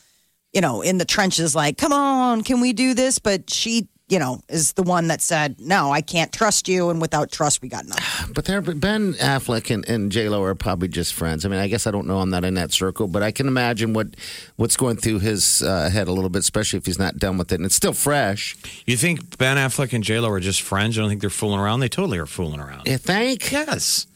you 0.52 0.60
know, 0.60 0.82
in 0.82 0.98
the 0.98 1.04
trenches, 1.04 1.56
like, 1.56 1.76
come 1.76 1.92
on, 1.92 2.44
can 2.44 2.60
we 2.60 2.72
do 2.72 2.94
this? 2.94 3.18
But 3.18 3.50
she, 3.50 3.88
you 4.08 4.18
know, 4.18 4.40
is 4.48 4.74
the 4.74 4.82
one 4.82 5.08
that 5.08 5.22
said, 5.22 5.56
no, 5.58 5.90
I 5.90 6.02
can't 6.02 6.30
trust 6.32 6.68
you. 6.68 6.90
And 6.90 7.00
without 7.00 7.32
trust, 7.32 7.62
we 7.62 7.68
got 7.68 7.86
nothing. 7.86 8.04
But 8.34 8.46
there, 8.46 8.60
Ben 8.60 9.14
Affleck 9.14 9.72
and, 9.72 9.88
and 9.88 10.10
J 10.10 10.28
Lo 10.28 10.42
are 10.42 10.54
probably 10.56 10.88
just 10.88 11.14
friends. 11.14 11.44
I 11.44 11.48
mean, 11.48 11.60
I 11.60 11.68
guess 11.68 11.86
I 11.86 11.92
don't 11.92 12.06
know. 12.06 12.18
I'm 12.18 12.30
not 12.30 12.44
in 12.44 12.54
that 12.54 12.72
circle, 12.72 13.06
but 13.06 13.22
I 13.22 13.30
can 13.30 13.46
imagine 13.46 13.92
what 13.92 14.08
what's 14.56 14.76
going 14.76 14.96
through 14.96 15.20
his 15.20 15.62
uh, 15.62 15.88
head 15.88 16.08
a 16.08 16.12
little 16.12 16.30
bit, 16.30 16.40
especially 16.40 16.78
if 16.78 16.86
he's 16.86 16.98
not 16.98 17.16
done 17.16 17.38
with 17.38 17.52
it, 17.52 17.56
and 17.56 17.64
it's 17.64 17.76
still 17.76 17.92
fresh. 17.92 18.56
You 18.86 18.96
think 18.96 19.38
Ben 19.38 19.56
Affleck 19.56 19.92
and 19.92 20.02
J 20.02 20.18
Lo 20.18 20.30
are 20.30 20.40
just 20.40 20.62
friends? 20.62 20.96
You 20.96 21.02
don't 21.02 21.10
think 21.10 21.20
they're 21.20 21.30
fooling 21.30 21.60
around? 21.60 21.80
They 21.80 21.88
totally 21.88 22.18
are 22.18 22.26
fooling 22.26 22.60
around. 22.60 22.88
You 22.88 22.98
think? 22.98 23.52
Yes. 23.52 24.06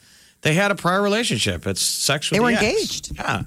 They 0.42 0.54
had 0.54 0.70
a 0.70 0.74
prior 0.74 1.02
relationship. 1.02 1.66
It's 1.66 1.82
sexual. 1.82 2.36
They 2.36 2.40
were 2.40 2.50
engaged. 2.50 3.14
Yeah. 3.14 3.42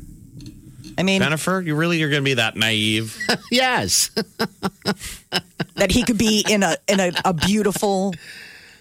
I 1.02 1.04
mean, 1.04 1.20
Jennifer, 1.20 1.60
you 1.66 1.74
really 1.74 1.97
you're 1.97 2.12
going 2.12 2.22
to 2.22 2.30
be 2.30 2.36
that 2.36 2.56
naive? 2.56 3.18
Yes. 3.52 4.12
that 5.76 5.89
he 5.89 6.04
could 6.04 6.20
be 6.20 6.45
in 6.47 6.62
a 6.62 6.78
in 6.88 6.99
a, 6.99 7.12
a 7.26 7.34
beautiful 7.34 8.14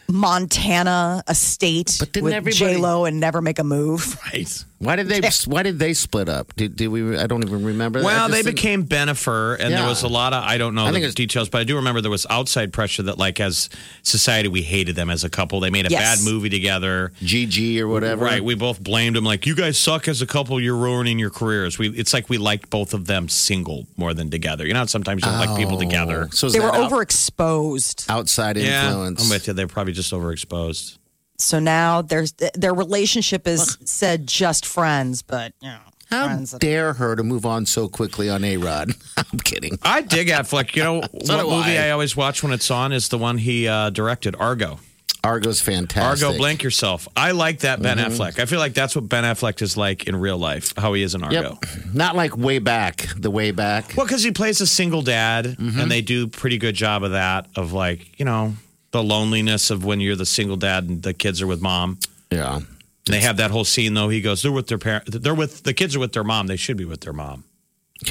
Montana 0.06 1.22
estate 1.26 1.96
But 1.98 2.12
didn't 2.12 2.44
with 2.44 2.54
J 2.54 2.76
Lo 2.76 3.06
and 3.06 3.20
never 3.20 3.40
make 3.40 3.58
a 3.58 3.64
move. 3.64 4.18
right. 4.26 4.64
Why 4.82 4.96
did 4.96 5.08
they? 5.08 5.20
Why 5.44 5.62
did 5.62 5.78
they 5.78 5.92
split 5.92 6.30
up? 6.30 6.54
Did, 6.56 6.74
did 6.74 6.88
we? 6.88 7.18
I 7.18 7.26
don't 7.26 7.44
even 7.44 7.62
remember. 7.66 7.98
That. 7.98 8.06
Well, 8.06 8.24
I 8.24 8.28
just 8.28 8.42
they 8.44 8.50
became 8.50 8.86
Bennifer, 8.86 9.58
and 9.60 9.70
Yeah. 9.70 9.80
there 9.80 9.88
was 9.88 10.02
a 10.04 10.08
lot 10.08 10.32
of 10.32 10.42
I 10.42 10.56
don't 10.56 10.74
know 10.74 10.86
I 10.86 10.90
the 10.90 11.00
think 11.00 11.14
details, 11.14 11.50
but 11.50 11.60
I 11.60 11.64
do 11.64 11.76
remember 11.76 12.00
there 12.00 12.10
was 12.10 12.26
outside 12.30 12.72
pressure 12.72 13.02
that, 13.02 13.18
like, 13.18 13.40
as 13.40 13.68
society, 14.02 14.48
we 14.48 14.62
hated 14.62 14.96
them 14.96 15.10
as 15.10 15.22
a 15.22 15.28
couple. 15.28 15.60
They 15.60 15.68
made 15.68 15.84
a 15.86 15.90
Yes. 15.90 16.24
bad 16.24 16.24
movie 16.24 16.48
together. 16.48 17.12
Gigli 17.20 17.78
or 17.78 17.88
whatever. 17.88 18.24
Right, 18.24 18.42
we 18.42 18.54
both 18.54 18.82
blamed 18.82 19.16
them. 19.16 19.24
Like, 19.24 19.44
you 19.44 19.54
guys 19.54 19.76
suck 19.76 20.08
as 20.08 20.22
a 20.22 20.26
couple. 20.26 20.58
You're 20.58 20.74
ruining 20.76 21.18
your 21.18 21.28
careers. 21.30 21.78
We, 21.78 21.90
it's 21.90 22.14
like 22.14 22.30
we 22.30 22.38
liked 22.38 22.70
both 22.70 22.94
of 22.94 23.04
them 23.06 23.28
single 23.28 23.86
more 23.98 24.14
than 24.14 24.30
together. 24.30 24.66
You 24.66 24.72
know, 24.72 24.78
how 24.80 24.86
sometimes 24.86 25.22
you 25.22 25.30
don't 25.30 25.40
like 25.46 25.58
people 25.58 25.78
together. 25.78 26.28
Oh, 26.28 26.34
so 26.34 26.48
They 26.48 26.58
were 26.58 26.74
out- 26.74 26.90
overexposed. 26.90 28.08
outside 28.08 28.56
influence. 28.56 28.70
Yeah, 28.82 28.88
influence. 28.88 29.24
I'm 29.24 29.28
with 29.28 29.46
you. 29.46 29.52
They're 29.52 29.66
probably 29.68 29.92
just 29.92 30.10
overexposed. 30.10 30.96
So 31.40 31.58
now 31.58 32.02
there's 32.02 32.32
their 32.54 32.74
relationship 32.74 33.46
is 33.46 33.78
said 33.84 34.26
just 34.26 34.66
friends, 34.66 35.22
but 35.22 35.52
you 35.60 35.68
know, 35.68 35.78
How 36.10 36.26
friends. 36.26 36.50
that- 36.52 36.60
dare 36.60 36.92
her 36.94 37.16
to 37.16 37.22
move 37.22 37.46
on 37.46 37.66
so 37.66 37.88
quickly 37.88 38.28
on 38.28 38.44
A 38.44 38.56
Rod? 38.56 38.90
I'm 39.16 39.38
kidding. 39.40 39.78
I 39.82 40.02
dig 40.02 40.28
Affleck. 40.28 40.76
You 40.76 40.84
know, 40.84 40.94
what 41.10 41.26
do 41.26 41.36
movie 41.36 41.78
I. 41.78 41.88
I. 41.88 41.90
always 41.90 42.16
watch 42.16 42.42
when 42.42 42.52
it's 42.52 42.70
on 42.70 42.92
is 42.92 43.08
the 43.08 43.18
one 43.18 43.38
he 43.38 43.66
uh, 43.68 43.90
directed, 43.90 44.36
Argo. 44.36 44.78
Argo's 45.22 45.60
fantastic. 45.60 46.26
Argo, 46.26 46.38
blank 46.38 46.62
yourself. 46.62 47.06
I 47.14 47.32
like 47.32 47.58
that 47.60 47.82
Ben 47.82 47.98
Affleck. 47.98 48.38
I 48.38 48.46
feel 48.46 48.58
like 48.58 48.72
that's 48.72 48.96
what 48.96 49.06
Ben 49.06 49.22
Affleck 49.24 49.60
is 49.60 49.76
like 49.76 50.06
in 50.06 50.16
real 50.16 50.38
life, 50.38 50.72
how 50.78 50.94
he 50.94 51.02
is 51.02 51.14
in 51.14 51.22
Argo. 51.22 51.58
Yep. 51.62 51.94
Not 51.94 52.16
like 52.16 52.38
way 52.38 52.58
back, 52.58 53.06
the 53.18 53.30
way 53.30 53.50
back. 53.50 53.92
Well, 53.98 54.06
because 54.06 54.22
he 54.22 54.30
plays 54.30 54.62
a 54.62 54.66
single 54.66 55.02
dad, 55.02 55.56
and 55.58 55.90
they 55.90 56.00
do 56.00 56.26
pretty 56.26 56.56
good 56.56 56.74
job 56.74 57.02
of 57.04 57.10
that, 57.10 57.48
of 57.54 57.74
like, 57.74 58.18
you 58.18 58.24
know, 58.24 58.54
the 58.92 59.02
loneliness 59.02 59.70
of 59.70 59.84
when 59.84 60.00
you're 60.00 60.16
the 60.16 60.26
single 60.26 60.56
dad 60.56 60.84
and 60.84 61.02
the 61.02 61.14
kids 61.14 61.40
are 61.40 61.46
with 61.46 61.60
mom. 61.60 61.98
Yeah. 62.30 62.56
And 62.56 62.66
they 63.06 63.20
have 63.20 63.38
that 63.38 63.50
whole 63.50 63.64
scene 63.64 63.94
though. 63.94 64.08
He 64.08 64.20
goes, 64.20 64.42
"They're 64.42 64.52
with 64.52 64.68
their 64.68 64.78
parent. 64.78 65.06
They're 65.06 65.34
with 65.34 65.62
the 65.62 65.74
kids 65.74 65.96
are 65.96 66.00
with 66.00 66.12
their 66.12 66.24
mom. 66.24 66.46
They 66.46 66.56
should 66.56 66.76
be 66.76 66.84
with 66.84 67.00
their 67.00 67.12
mom. 67.12 67.44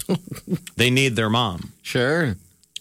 they 0.76 0.90
need 0.90 1.16
their 1.16 1.30
mom. 1.30 1.74
Sure. 1.82 2.36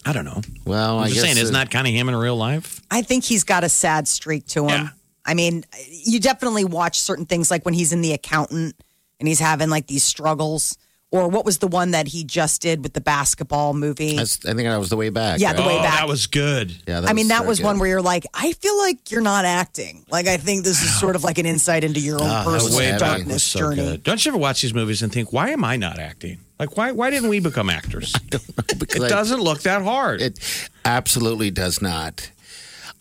I 0.05 0.13
don't 0.13 0.25
know. 0.25 0.41
Well, 0.65 0.97
I'm 0.97 1.03
I 1.03 1.07
just 1.07 1.15
guess 1.15 1.23
saying, 1.25 1.37
isn't 1.37 1.55
uh, 1.55 1.59
that 1.59 1.71
kind 1.71 1.87
of 1.87 1.93
him 1.93 2.09
in 2.09 2.15
real 2.15 2.35
life? 2.35 2.81
I 2.89 3.01
think 3.01 3.23
he's 3.23 3.43
got 3.43 3.63
a 3.63 3.69
sad 3.69 4.07
streak 4.07 4.47
to 4.47 4.63
him. 4.63 4.69
Yeah. 4.85 4.89
I 5.25 5.33
mean, 5.33 5.65
you 5.87 6.19
definitely 6.19 6.65
watch 6.65 6.99
certain 6.99 7.25
things 7.25 7.51
like 7.51 7.63
when 7.65 7.73
he's 7.73 7.93
in 7.93 8.01
the 8.01 8.13
accountant 8.13 8.75
and 9.19 9.27
he's 9.27 9.39
having 9.39 9.69
like 9.69 9.87
these 9.87 10.03
struggles. 10.03 10.77
Or 11.11 11.27
what 11.27 11.43
was 11.43 11.57
the 11.57 11.67
one 11.67 11.89
that 11.91 12.07
he 12.07 12.23
just 12.23 12.61
did 12.61 12.83
with 12.83 12.93
the 12.93 13.01
basketball 13.01 13.73
movie? 13.73 14.11
that's- 14.11 14.39
I 14.45 14.53
think 14.53 14.69
that 14.69 14.77
was 14.77 14.89
the 14.89 14.95
way 14.95 15.09
back. 15.09 15.39
Yeah, 15.39 15.53
the 15.53 15.59
right? 15.63 15.67
way 15.69 15.77
oh, 15.79 15.81
back. 15.81 15.99
that 16.01 16.07
was 16.07 16.27
good. 16.27 16.71
Yeah, 16.87 17.01
I 17.07 17.13
mean, 17.13 17.29
that 17.29 17.47
was 17.47 17.57
good. 17.57 17.65
one 17.65 17.79
where 17.79 17.89
you're 17.89 18.01
like, 18.01 18.27
I 18.31 18.51
feel 18.53 18.77
like 18.77 19.09
you're 19.09 19.21
not 19.21 19.43
acting. 19.43 20.05
Like, 20.11 20.27
I 20.27 20.37
think 20.37 20.63
this 20.63 20.83
is 20.83 20.99
sort 20.99 21.15
of 21.15 21.23
like 21.23 21.39
an 21.39 21.47
insight 21.47 21.83
into 21.83 21.99
your 21.99 22.21
own 22.21 22.27
ah, 22.29 22.43
that 22.43 22.51
was 22.51 22.63
personal 22.63 22.77
way 22.77 22.85
Way 22.85 22.91
back 22.91 22.99
back 22.99 23.17
darkness 23.17 23.43
so 23.43 23.59
journey. 23.59 23.75
good. 23.77 24.03
Don't 24.03 24.23
you 24.23 24.29
ever 24.31 24.37
watch 24.37 24.61
these 24.61 24.73
movies 24.75 25.01
and 25.01 25.11
think, 25.11 25.33
why 25.33 25.49
am 25.49 25.63
I 25.63 25.77
not 25.77 25.97
acting? 25.97 26.37
Like, 26.59 26.77
why 26.77 26.91
why 26.91 27.09
didn't 27.09 27.29
we 27.29 27.39
become 27.39 27.69
actors? 27.71 28.13
Because 28.77 29.01
It 29.03 29.05
I- 29.05 29.09
doesn't 29.09 29.41
look 29.41 29.61
that 29.63 29.81
hard. 29.81 30.21
It 30.21 30.39
absolutely 30.85 31.49
does 31.51 31.81
not. 31.81 32.29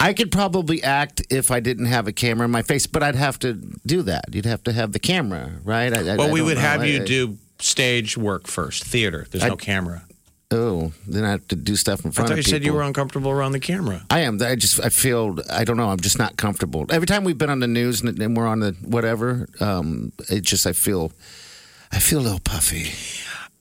I 0.01 0.13
could 0.15 0.31
probably 0.33 0.83
act 0.83 1.23
if 1.29 1.51
I 1.51 1.61
didn't 1.61 1.87
have 1.87 2.07
a 2.09 2.13
camera 2.13 2.45
in 2.47 2.51
my 2.53 2.63
face, 2.63 2.87
but 2.87 3.03
I'd 3.03 3.17
have 3.17 3.39
to 3.41 3.53
do 3.85 4.03
that. 4.03 4.33
You'd 4.33 4.47
have 4.47 4.63
to 4.65 4.73
have 4.73 4.93
the 4.93 4.99
camera, 5.01 5.53
right? 5.65 5.93
I, 5.93 6.13
I- 6.13 6.17
well, 6.17 6.29
I 6.29 6.33
we 6.33 6.41
would 6.41 6.55
know. 6.57 6.61
have 6.63 6.81
I- 6.83 6.87
you 6.87 7.05
do 7.05 7.37
stage 7.61 8.17
work 8.17 8.47
first, 8.47 8.85
theater. 8.85 9.27
There's 9.31 9.45
no 9.45 9.57
camera. 9.57 10.05
Oh, 10.51 10.93
then 11.07 11.25
I 11.25 11.31
have 11.33 11.47
to 11.49 11.57
do 11.57 11.77
stuff 11.77 12.05
in 12.07 12.11
front 12.11 12.31
I 12.31 12.33
thought 12.33 12.33
of 12.33 12.39
you 12.39 12.43
people. 12.45 12.51
said 12.53 12.65
you 12.65 12.73
were 12.73 12.83
uncomfortable 12.83 13.31
around 13.31 13.53
the 13.53 13.61
camera. 13.61 14.03
I 14.11 14.21
am. 14.21 14.41
I 14.43 14.55
just. 14.55 14.83
I 14.83 14.89
feel. 14.89 15.37
I 15.51 15.65
don't 15.65 15.77
know. 15.77 15.91
I'm 15.91 16.01
just 16.01 16.19
not 16.19 16.39
comfortable. 16.39 16.87
Every 16.89 17.07
time 17.07 17.25
we've 17.25 17.37
been 17.37 17.51
on 17.51 17.61
the 17.61 17.67
news 17.67 18.01
and, 18.01 18.19
and 18.21 18.35
we're 18.37 18.47
on 18.47 18.61
the 18.61 18.73
whatever, 18.83 19.47
um, 19.61 20.13
it 20.31 20.43
just. 20.43 20.67
I 20.67 20.73
feel. 20.73 21.13
I 21.93 21.99
feel 21.99 22.21
a 22.21 22.23
little 22.23 22.41
puffy. 22.41 22.91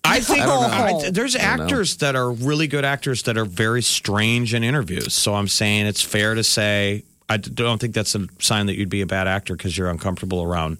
I 0.05 0.21
think 0.21 0.39
know. 0.39 0.61
I- 0.61 1.09
there's 1.11 1.35
I 1.35 1.39
don't 1.39 1.57
know. 1.57 1.63
actors 1.65 1.97
that 1.97 2.15
are 2.15 2.31
really 2.31 2.67
good 2.67 2.85
actors 2.85 3.23
that 3.23 3.37
are 3.37 3.43
very 3.45 3.81
strange 3.81 4.53
in 4.53 4.63
interviews. 4.63 5.13
So 5.13 5.35
I'm 5.35 5.49
saying 5.49 5.85
it's 5.87 6.01
fair 6.01 6.35
to 6.35 6.43
say 6.43 7.03
I 7.27 7.35
don't 7.35 7.79
think 7.79 7.93
that's 7.93 8.15
a 8.15 8.27
sign 8.39 8.67
that 8.67 8.77
you'd 8.77 8.87
be 8.89 9.01
a 9.01 9.05
bad 9.05 9.27
actor 9.27 9.57
because 9.57 9.77
you're 9.77 9.89
uncomfortable 9.89 10.41
around 10.41 10.77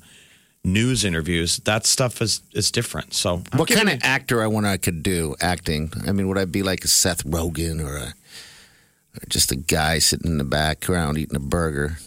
news 0.68 1.04
interviews. 1.04 1.58
That 1.60 1.86
stuff 1.86 2.22
is 2.22 2.42
is 2.54 2.70
different. 2.70 3.14
So 3.14 3.42
I'm 3.52 3.58
what 3.58 3.70
kind 3.70 3.90
of 3.90 4.00
actor 4.04 4.44
I 4.44 4.48
wonder 4.48 4.70
I 4.70 4.78
could 4.78 5.02
do 5.02 5.36
acting? 5.42 5.92
I 6.06 6.12
mean, 6.12 6.28
would 6.28 6.38
I 6.38 6.46
be 6.46 6.62
like 6.62 6.84
a 6.84 6.88
Seth 6.88 7.24
Rogen 7.24 7.84
or 7.84 7.98
a 7.98 8.14
or 9.16 9.26
just 9.30 9.52
a 9.52 9.56
guy 9.56 10.00
sitting 10.00 10.32
in 10.32 10.38
the 10.38 10.44
background 10.44 11.18
eating 11.18 11.36
a 11.36 11.40
burger? 11.40 11.98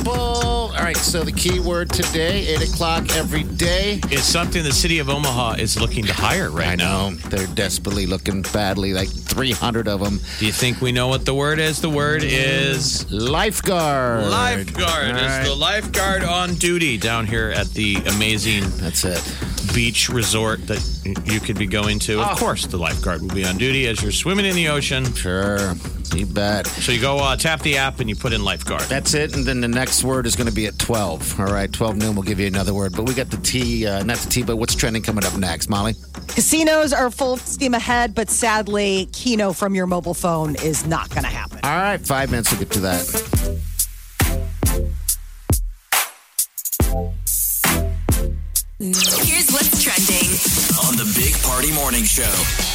people. 0.05 0.45
All 0.75 0.83
right, 0.83 0.97
so 0.97 1.23
the 1.23 1.31
keyword 1.31 1.89
today, 1.89 2.47
8 2.47 2.69
o'clock 2.73 3.15
every 3.15 3.43
day. 3.43 3.99
It's 4.05 4.23
something 4.23 4.63
the 4.63 4.71
city 4.73 4.99
of 4.99 5.09
Omaha 5.09 5.53
is 5.53 5.79
looking 5.79 6.05
to 6.05 6.13
hire 6.13 6.49
right 6.51 6.67
I 6.69 6.75
now. 6.75 7.09
know. 7.09 7.15
They're 7.15 7.47
desperately 7.47 8.05
looking 8.05 8.41
badly, 8.41 8.93
like 8.93 9.09
300 9.09 9.87
of 9.87 10.01
them. 10.01 10.19
Do 10.39 10.45
you 10.45 10.51
think 10.51 10.81
we 10.81 10.91
know 10.91 11.07
what 11.07 11.25
the 11.25 11.33
word 11.33 11.59
is? 11.59 11.81
The 11.81 11.89
word 11.89 12.23
is 12.23 13.09
Lifeguard. 13.11 14.29
lifeguard. 14.29 15.15
All 15.15 15.17
It's 15.25 15.47
the 15.49 15.55
lifeguard 15.55 16.23
on 16.23 16.55
duty 16.55 16.97
down 16.97 17.25
here 17.25 17.49
at 17.55 17.67
the 17.69 17.95
amazing 18.07 18.63
That's 18.77 19.03
it. 19.05 19.73
beach 19.73 20.09
resort 20.09 20.67
that 20.67 20.83
you 21.25 21.39
could 21.39 21.57
be 21.57 21.67
going 21.67 21.99
to. 21.99 22.19
Oh. 22.19 22.23
Of 22.31 22.37
course, 22.37 22.65
the 22.67 22.77
lifeguard 22.77 23.21
will 23.21 23.33
be 23.33 23.45
on 23.45 23.57
duty 23.57 23.87
as 23.87 24.01
you're 24.03 24.11
swimming 24.11 24.45
in 24.45 24.55
the 24.55 24.67
ocean. 24.67 25.11
Sure. 25.13 25.73
You 26.15 26.25
bet. 26.25 26.65
So 26.67 26.93
you 26.93 27.01
go 27.01 27.17
uh, 27.17 27.35
tap 27.35 27.61
the 27.61 27.77
app 27.77 27.99
and 27.99 28.09
you 28.09 28.15
put 28.15 28.31
in 28.31 28.43
lifeguard. 28.43 28.83
That's 28.83 29.13
it. 29.13 29.35
And 29.35 29.45
then 29.45 29.59
the 29.59 29.67
next 29.67 30.03
word 30.03 30.25
is 30.25 30.35
going 30.35 30.47
to 30.47 30.53
be 30.53 30.65
at 30.65 30.79
12. 30.79 31.39
All 31.39 31.47
right, 31.47 31.71
12 31.71 31.97
noon, 31.97 32.15
we'll 32.15 32.23
give 32.23 32.39
you 32.39 32.47
another 32.47 32.73
word. 32.73 32.95
But 32.95 33.07
we 33.07 33.13
got 33.13 33.29
the 33.29 33.37
T, 33.37 33.85
uh, 33.85 34.03
not 34.03 34.17
the 34.17 34.29
T, 34.29 34.43
but 34.43 34.55
what's 34.55 34.75
trending 34.75 35.01
coming 35.01 35.25
up 35.25 35.37
next, 35.37 35.69
Molly? 35.69 35.95
Casinos 36.29 36.93
are 36.93 37.11
full 37.11 37.37
steam 37.37 37.73
ahead, 37.73 38.15
but 38.15 38.29
sadly, 38.29 39.09
Keno 39.11 39.51
from 39.51 39.75
your 39.75 39.87
mobile 39.87 40.13
phone 40.13 40.55
is 40.55 40.85
not 40.85 41.09
going 41.09 41.23
to 41.23 41.29
happen. 41.29 41.59
All 41.63 41.75
right, 41.75 41.99
five 41.99 42.31
minutes 42.31 42.49
to 42.51 42.57
get 42.57 42.69
to 42.71 42.79
that. 42.81 43.65
Here's 48.79 49.51
what's 49.51 49.83
trending. 49.83 50.29
On 50.87 50.95
the 50.95 51.11
Big 51.15 51.33
Party 51.43 51.73
Morning 51.73 52.03
Show. 52.03 52.74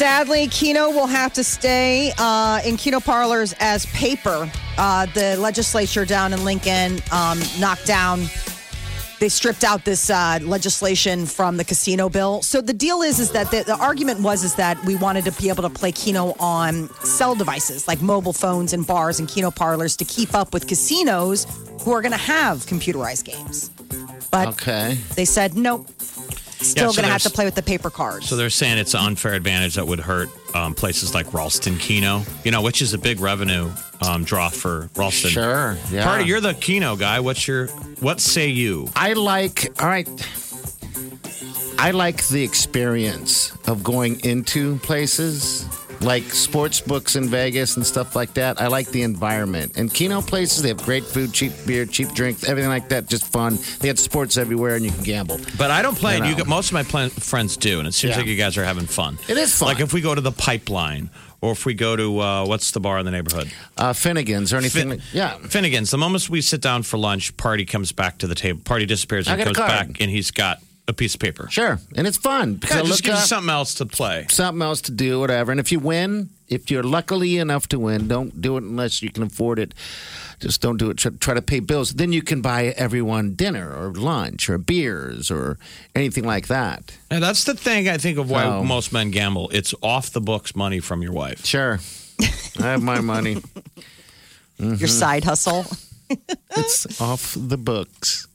Sadly, 0.00 0.46
Keno 0.46 0.88
will 0.88 1.06
have 1.06 1.34
to 1.34 1.44
stay 1.44 2.10
uh, 2.16 2.62
in 2.64 2.78
Keno 2.78 3.00
parlors 3.00 3.54
as 3.60 3.84
paper. 3.84 4.50
Uh, 4.78 5.04
the 5.12 5.36
legislature 5.36 6.06
down 6.06 6.32
in 6.32 6.42
Lincoln 6.42 7.02
um, 7.12 7.38
knocked 7.58 7.84
down. 7.84 8.24
They 9.18 9.28
stripped 9.28 9.62
out 9.62 9.84
this 9.84 10.08
uh, 10.08 10.38
legislation 10.40 11.26
from 11.26 11.58
the 11.58 11.66
casino 11.66 12.08
bill. 12.08 12.40
So 12.40 12.62
the 12.62 12.72
deal 12.72 13.02
is, 13.02 13.20
is 13.20 13.32
that 13.32 13.50
the, 13.50 13.62
the 13.62 13.76
argument 13.76 14.20
was 14.20 14.42
is 14.42 14.54
that 14.54 14.82
we 14.86 14.96
wanted 14.96 15.26
to 15.26 15.32
be 15.32 15.50
able 15.50 15.64
to 15.64 15.68
play 15.68 15.92
Keno 15.92 16.34
on 16.40 16.88
cell 17.04 17.34
devices 17.34 17.86
like 17.86 18.00
mobile 18.00 18.32
phones 18.32 18.72
and 18.72 18.86
bars 18.86 19.20
and 19.20 19.28
Keno 19.28 19.50
parlors 19.50 19.96
to 19.96 20.06
keep 20.06 20.34
up 20.34 20.54
with 20.54 20.66
casinos 20.66 21.46
who 21.82 21.92
are 21.92 22.00
going 22.00 22.12
to 22.12 22.16
have 22.16 22.64
computerized 22.64 23.26
games. 23.26 23.68
But 24.30 24.48
Okay. 24.48 24.96
they 25.14 25.26
said 25.26 25.56
nope. 25.56 25.86
Still 26.60 26.92
so 26.92 26.96
going 26.96 27.06
to 27.06 27.12
have 27.12 27.22
to 27.22 27.30
play 27.30 27.44
with 27.46 27.54
the 27.54 27.62
paper 27.62 27.90
cards. 27.90 28.28
So 28.28 28.36
they're 28.36 28.50
saying 28.50 28.78
it's 28.78 28.94
an 28.94 29.00
unfair 29.00 29.34
advantage 29.34 29.74
that 29.76 29.86
would 29.86 30.00
hurt 30.00 30.28
um, 30.54 30.74
places 30.74 31.14
like 31.14 31.32
Ralston 31.32 31.78
Keno, 31.78 32.22
you 32.44 32.50
know, 32.50 32.60
which 32.60 32.82
is 32.82 32.92
a 32.92 32.98
big 32.98 33.20
revenue 33.20 33.70
um, 34.06 34.24
draw 34.24 34.48
for 34.50 34.90
Ralston. 34.94 35.30
Sure. 35.30 35.78
Yeah. 35.90 36.04
Party, 36.04 36.24
you're 36.24 36.40
the 36.40 36.54
Keno 36.54 36.96
guy. 36.96 37.20
What's 37.20 37.48
your 37.48 37.68
what 38.00 38.20
say 38.20 38.48
you? 38.48 38.88
I 38.94 39.14
like, 39.14 39.72
all 39.80 39.88
right. 39.88 40.08
I 41.78 41.92
like 41.92 42.26
the 42.28 42.44
experience 42.44 43.56
of 43.66 43.82
going 43.82 44.20
into 44.20 44.78
places 44.80 45.64
like 46.00 46.24
sports 46.24 46.80
books 46.80 47.16
in 47.16 47.28
Vegas 47.28 47.76
and 47.76 47.84
stuff 47.86 48.16
like 48.16 48.34
that. 48.34 48.60
I 48.60 48.68
like 48.68 48.88
the 48.88 49.02
environment. 49.02 49.76
And 49.76 49.92
Keno 49.92 50.22
places, 50.22 50.62
they 50.62 50.68
have 50.68 50.82
great 50.82 51.04
food, 51.04 51.32
cheap 51.32 51.52
beer, 51.66 51.84
cheap 51.86 52.08
drinks, 52.12 52.48
everything 52.48 52.70
like 52.70 52.88
that. 52.88 53.06
Just 53.08 53.26
fun. 53.26 53.58
They 53.80 53.88
have 53.88 53.98
sports 53.98 54.36
everywhere 54.38 54.76
and 54.76 54.84
you 54.84 54.90
can 54.92 55.02
gamble. 55.04 55.38
But 55.58 55.70
I 55.70 55.82
don't 55.82 55.96
play. 55.96 56.16
You 56.18 56.24
You 56.24 56.30
know. 56.32 56.36
get 56.38 56.46
most 56.46 56.68
of 56.68 56.72
my 56.74 56.82
pl- 56.84 57.10
friends 57.10 57.56
do, 57.56 57.78
and 57.78 57.86
it 57.88 57.92
seems 57.94 58.12
Yeah. 58.12 58.18
like 58.18 58.26
you 58.26 58.36
guys 58.36 58.56
are 58.56 58.64
having 58.64 58.86
fun. 58.86 59.18
It 59.28 59.36
is 59.36 59.54
fun. 59.54 59.68
Like 59.68 59.80
if 59.80 59.92
we 59.92 60.00
go 60.00 60.14
to 60.14 60.20
the 60.20 60.32
Pipeline, 60.32 61.10
or 61.42 61.52
if 61.52 61.64
we 61.64 61.72
go 61.74 61.96
to 61.96 62.20
uh, 62.20 62.44
what's 62.46 62.70
the 62.72 62.80
bar 62.80 62.98
in 62.98 63.04
the 63.06 63.10
neighborhood? 63.10 63.50
Uh, 63.76 63.92
Finnegan's 63.94 64.52
or 64.52 64.56
anything. 64.58 64.90
Fin- 64.90 65.02
yeah. 65.12 65.36
Finnegan's. 65.38 65.90
The 65.90 65.96
moment 65.98 66.28
we 66.28 66.40
sit 66.42 66.60
down 66.60 66.82
for 66.82 66.98
lunch, 66.98 67.34
party 67.36 67.64
comes 67.64 67.92
back 67.92 68.18
to 68.18 68.26
the 68.26 68.34
table. 68.34 68.60
Party 68.64 68.84
disappears 68.86 69.26
I 69.28 69.32
and 69.34 69.38
got 69.38 69.50
a 69.50 69.54
comes 69.54 69.56
card. 69.56 69.88
back, 69.88 70.00
and 70.00 70.10
he's 70.10 70.30
got 70.30 70.58
a 70.90 70.94
piece 70.94 71.14
of 71.14 71.20
paper. 71.20 71.48
Sure. 71.50 71.78
And 71.96 72.06
it's 72.06 72.18
fun 72.18 72.54
because 72.54 72.76
Yeah, 72.76 72.82
I 72.82 72.86
just 72.86 72.90
look 73.02 73.04
gives 73.12 73.20
you 73.22 73.26
something 73.26 73.50
else 73.50 73.74
to 73.74 73.86
play. 73.86 74.26
something 74.28 74.60
else 74.62 74.82
to 74.82 74.92
do, 74.92 75.20
whatever. 75.20 75.50
And 75.50 75.60
if 75.60 75.72
you 75.72 75.78
win, 75.80 76.28
if 76.48 76.70
you're 76.70 76.82
luckily 76.82 77.38
enough 77.38 77.66
to 77.68 77.78
win, 77.78 78.08
don't 78.08 78.40
do 78.42 78.56
it 78.58 78.64
unless 78.64 79.00
you 79.02 79.10
can 79.10 79.22
afford 79.22 79.58
it. 79.58 79.72
Just 80.40 80.60
don't 80.60 80.76
do 80.78 80.90
it. 80.90 80.96
Try, 80.96 81.12
try 81.20 81.34
to 81.34 81.42
pay 81.42 81.60
bills. 81.60 81.92
Then 81.94 82.12
you 82.12 82.22
can 82.22 82.40
buy 82.42 82.74
everyone 82.76 83.34
dinner 83.34 83.72
or 83.74 83.92
lunch 83.92 84.48
or 84.50 84.58
beers 84.58 85.30
or 85.30 85.58
anything 85.94 86.24
like 86.24 86.48
that. 86.48 86.96
And 87.10 87.22
that's 87.22 87.44
the 87.44 87.54
thing 87.54 87.88
I 87.88 87.98
think 87.98 88.18
of 88.18 88.30
why 88.30 88.44
Oh. 88.44 88.64
most 88.64 88.92
men 88.92 89.10
gamble. 89.10 89.48
It's 89.52 89.74
off 89.82 90.10
the 90.10 90.20
books 90.20 90.54
money 90.56 90.80
from 90.80 91.02
your 91.02 91.12
wife. 91.12 91.44
Sure. 91.46 91.78
I 92.58 92.62
have 92.72 92.82
my 92.82 93.00
money. 93.00 93.36
Mm-hmm. 94.58 94.74
Your 94.74 94.88
side 94.88 95.24
hustle. 95.24 95.64
It's 96.56 97.00
off 97.00 97.36
the 97.38 97.56
books. 97.56 98.26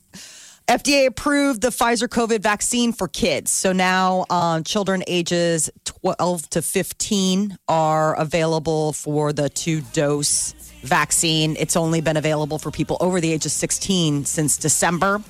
FDA 0.68 1.06
approved 1.06 1.60
the 1.60 1.68
Pfizer 1.68 2.08
COVID 2.08 2.40
vaccine 2.40 2.92
for 2.92 3.06
kids. 3.06 3.52
So 3.52 3.72
now 3.72 4.24
um, 4.30 4.64
children 4.64 5.04
ages 5.06 5.70
12 5.84 6.50
to 6.50 6.62
15 6.62 7.56
are 7.68 8.18
available 8.18 8.92
for 8.92 9.32
the 9.32 9.48
two 9.48 9.82
dose 9.92 10.54
vaccine. 10.82 11.54
It's 11.56 11.76
only 11.76 12.00
been 12.00 12.16
available 12.16 12.58
for 12.58 12.72
people 12.72 12.96
over 12.98 13.20
the 13.20 13.32
age 13.32 13.46
of 13.46 13.52
16 13.52 14.24
since 14.24 14.56
December. 14.56 15.22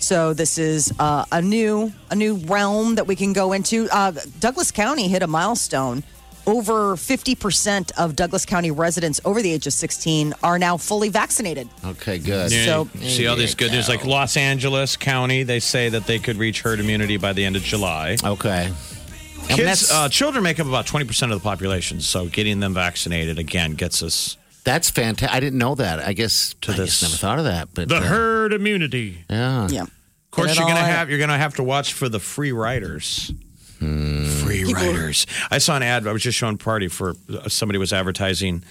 So 0.00 0.34
this 0.34 0.58
is 0.58 0.92
uh, 0.98 1.24
a 1.30 1.40
new 1.40 1.92
a 2.10 2.16
new 2.16 2.38
realm 2.38 2.96
that 2.96 3.06
we 3.06 3.14
can 3.14 3.32
go 3.32 3.52
into. 3.52 3.88
Uh, 3.92 4.12
Douglas 4.40 4.72
County 4.72 5.06
hit 5.06 5.22
a 5.22 5.28
milestone. 5.28 6.02
Over 6.50 6.96
50% 6.96 7.92
of 7.96 8.16
Douglas 8.16 8.44
County 8.44 8.72
residents 8.72 9.20
over 9.24 9.40
the 9.40 9.52
age 9.52 9.68
of 9.68 9.72
16 9.72 10.34
are 10.42 10.58
now 10.58 10.76
fully 10.76 11.08
vaccinated. 11.08 11.68
Okay, 11.84 12.18
good. 12.18 12.50
Yeah, 12.50 12.64
So- 12.64 12.88
see 13.02 13.28
all 13.28 13.36
these 13.36 13.54
good 13.54 13.70
news, 13.70 13.88
like 13.88 14.04
Los 14.04 14.36
Angeles 14.36 14.96
County. 14.96 15.44
They 15.44 15.60
say 15.60 15.88
that 15.90 16.06
they 16.06 16.18
could 16.18 16.36
reach 16.38 16.62
herd 16.62 16.80
immunity 16.80 17.16
by 17.18 17.32
the 17.32 17.44
end 17.44 17.54
of 17.54 17.62
July. 17.62 18.16
Okay. 18.24 18.68
I 18.68 19.46
mean, 19.48 19.56
Kids, 19.58 19.92
uh, 19.92 20.08
children 20.08 20.42
make 20.42 20.58
up 20.58 20.66
about 20.66 20.86
twenty 20.86 21.06
percent 21.06 21.30
of 21.32 21.38
the 21.40 21.42
population, 21.42 22.00
so 22.00 22.26
getting 22.26 22.58
them 22.60 22.74
vaccinated 22.74 23.38
again 23.38 23.74
gets 23.74 24.02
us 24.02 24.36
that's 24.64 24.90
fantastic. 24.90 25.34
I 25.34 25.40
didn't 25.40 25.58
know 25.58 25.74
that. 25.76 26.00
I 26.00 26.12
guess 26.12 26.54
To 26.62 26.72
I 26.72 26.76
this- 26.76 26.90
just 27.00 27.02
never 27.02 27.16
thought 27.16 27.38
of 27.38 27.44
that. 27.46 27.68
But 27.74 27.88
the 27.88 27.96
uh, 27.96 28.00
herd 28.02 28.52
immunity. 28.52 29.24
yeah. 29.30 29.68
Yeah. 29.70 29.82
Of 29.82 29.90
course, 30.32 30.56
you're 30.56 30.66
gonna 30.66 30.80
have 30.80 31.10
you're 31.10 31.18
gonna 31.20 31.38
have 31.38 31.54
to 31.56 31.62
watch 31.62 31.92
for 31.94 32.08
the 32.08 32.18
free 32.20 32.52
riders. 32.52 33.32
Free 33.80 34.72
riders. 34.72 35.26
I 35.50 35.58
saw 35.58 35.76
an 35.76 35.82
ad. 35.82 36.06
I 36.06 36.12
was 36.12 36.22
just 36.22 36.36
showing 36.38 36.58
party 36.58 36.88
for 36.88 37.14
uh, 37.32 37.48
somebody 37.48 37.78
was 37.78 37.92
advertising 37.92 38.62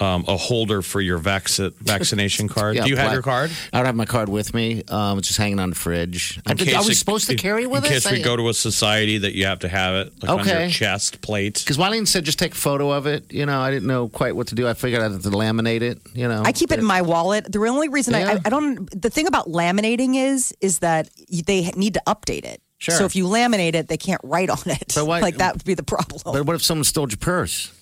um, 0.00 0.24
a 0.26 0.36
holder 0.36 0.82
for 0.82 1.00
your 1.00 1.16
vac- 1.18 1.48
vaccination 1.48 2.48
card. 2.56 2.74
Yeah, 2.76 2.84
Do 2.84 2.90
you 2.90 2.96
have 2.96 3.12
your 3.12 3.22
card? 3.22 3.50
I 3.72 3.76
don't 3.78 3.86
have 3.86 3.94
my 3.94 4.04
card 4.04 4.28
with 4.28 4.52
me. 4.52 4.82
Um, 4.88 5.18
it's 5.18 5.28
just 5.28 5.38
hanging 5.38 5.60
on 5.60 5.70
the 5.70 5.76
fridge. 5.76 6.40
I, 6.44 6.50
In 6.52 6.56
did, 6.56 6.64
case 6.66 6.74
I 6.74 6.78
was 6.78 6.88
it- 6.90 6.94
supposed 6.96 7.26
to 7.26 7.32
in- 7.32 7.38
carry 7.38 7.62
it 7.62 7.70
with 7.70 7.84
in 7.86 7.92
us. 7.92 8.04
case 8.04 8.12
we 8.12 8.20
go 8.22 8.36
to 8.36 8.48
a 8.48 8.54
society 8.54 9.18
that 9.18 9.34
you 9.36 9.46
have 9.46 9.60
to 9.60 9.68
have 9.68 9.94
it 10.06 10.12
like 10.22 10.30
on 10.30 10.38
your 10.46 10.56
Okay. 10.56 10.70
chest 10.70 11.20
plate. 11.22 11.60
Because 11.60 11.78
Wileen 11.78 12.06
said 12.08 12.24
just 12.24 12.38
take 12.38 12.52
a 12.52 12.56
photo 12.56 12.90
of 12.90 13.06
it. 13.06 13.32
You 13.32 13.46
know, 13.46 13.60
I 13.60 13.70
didn't 13.70 13.86
know 13.86 14.08
quite 14.08 14.34
what 14.34 14.48
to 14.48 14.54
do. 14.56 14.66
I 14.68 14.74
figured 14.74 15.02
I'd 15.02 15.12
have 15.12 15.22
to 15.22 15.30
laminate 15.30 15.82
it. 15.82 15.98
You 16.14 16.26
know, 16.28 16.42
I 16.44 16.52
keep 16.52 16.72
it 16.72 16.78
in 16.80 16.84
my 16.84 17.02
wallet. 17.02 17.50
The 17.52 17.60
only 17.60 17.88
reason 17.88 18.14
I, 18.14 18.20
Yeah. 18.20 18.32
I, 18.32 18.40
I 18.46 18.48
don't, 18.50 19.00
the 19.00 19.10
thing 19.10 19.28
about 19.28 19.46
laminating 19.46 20.16
is, 20.16 20.52
is 20.60 20.80
that 20.80 21.10
they 21.46 21.70
need 21.76 21.94
to 21.94 22.02
update 22.08 22.44
it. 22.44 22.60
Sure. 22.82 22.96
So 22.96 23.04
if 23.04 23.14
you 23.14 23.26
laminate 23.26 23.74
it, 23.74 23.86
they 23.86 23.96
can't 23.96 24.20
write 24.24 24.50
on 24.50 24.58
it. 24.66 24.92
But 24.96 25.06
why- 25.06 25.20
like 25.28 25.36
that 25.36 25.54
would 25.54 25.64
be 25.64 25.74
the 25.74 25.84
problem. 25.84 26.20
But 26.24 26.44
what 26.44 26.56
if 26.56 26.64
someone 26.64 26.82
stole 26.82 27.08
your 27.08 27.16
purse? 27.16 27.72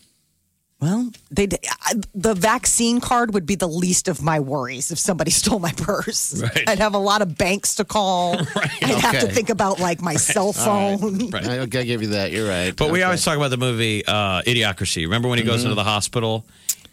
well, 0.80 1.10
they 1.30 1.46
the 1.46 2.34
vaccine 2.34 3.00
card 3.00 3.34
would 3.34 3.44
be 3.44 3.54
the 3.54 3.68
least 3.68 4.08
of 4.08 4.22
my 4.22 4.40
worries 4.40 4.90
if 4.90 4.98
somebody 4.98 5.30
stole 5.42 5.58
my 5.58 5.72
purse. 5.72 6.40
Right. 6.40 6.68
I'd 6.68 6.78
have 6.78 6.94
a 6.94 6.98
lot 6.98 7.22
of 7.22 7.36
banks 7.36 7.76
to 7.76 7.84
call. 7.84 8.38
I'd 8.56 8.98
have 9.00 9.20
to 9.20 9.28
think 9.28 9.50
about 9.50 9.78
like 9.78 10.00
my 10.00 10.16
cell 10.16 10.52
phone. 10.52 11.30
Right. 11.30 11.46
I, 11.46 11.62
I 11.62 11.66
give 11.66 12.02
you 12.02 12.08
that. 12.08 12.30
You're 12.30 12.48
right. 12.48 12.74
But 12.74 12.90
we 12.90 13.02
always 13.02 13.24
talk 13.24 13.36
about 13.36 13.50
the 13.50 13.58
movie 13.58 14.04
uh, 14.06 14.42
Idiocracy. 14.42 15.02
Remember 15.02 15.28
when 15.28 15.38
he 15.38 15.44
goes 15.44 15.64
into 15.64 15.74
the 15.74 15.84
hospital 15.84 16.44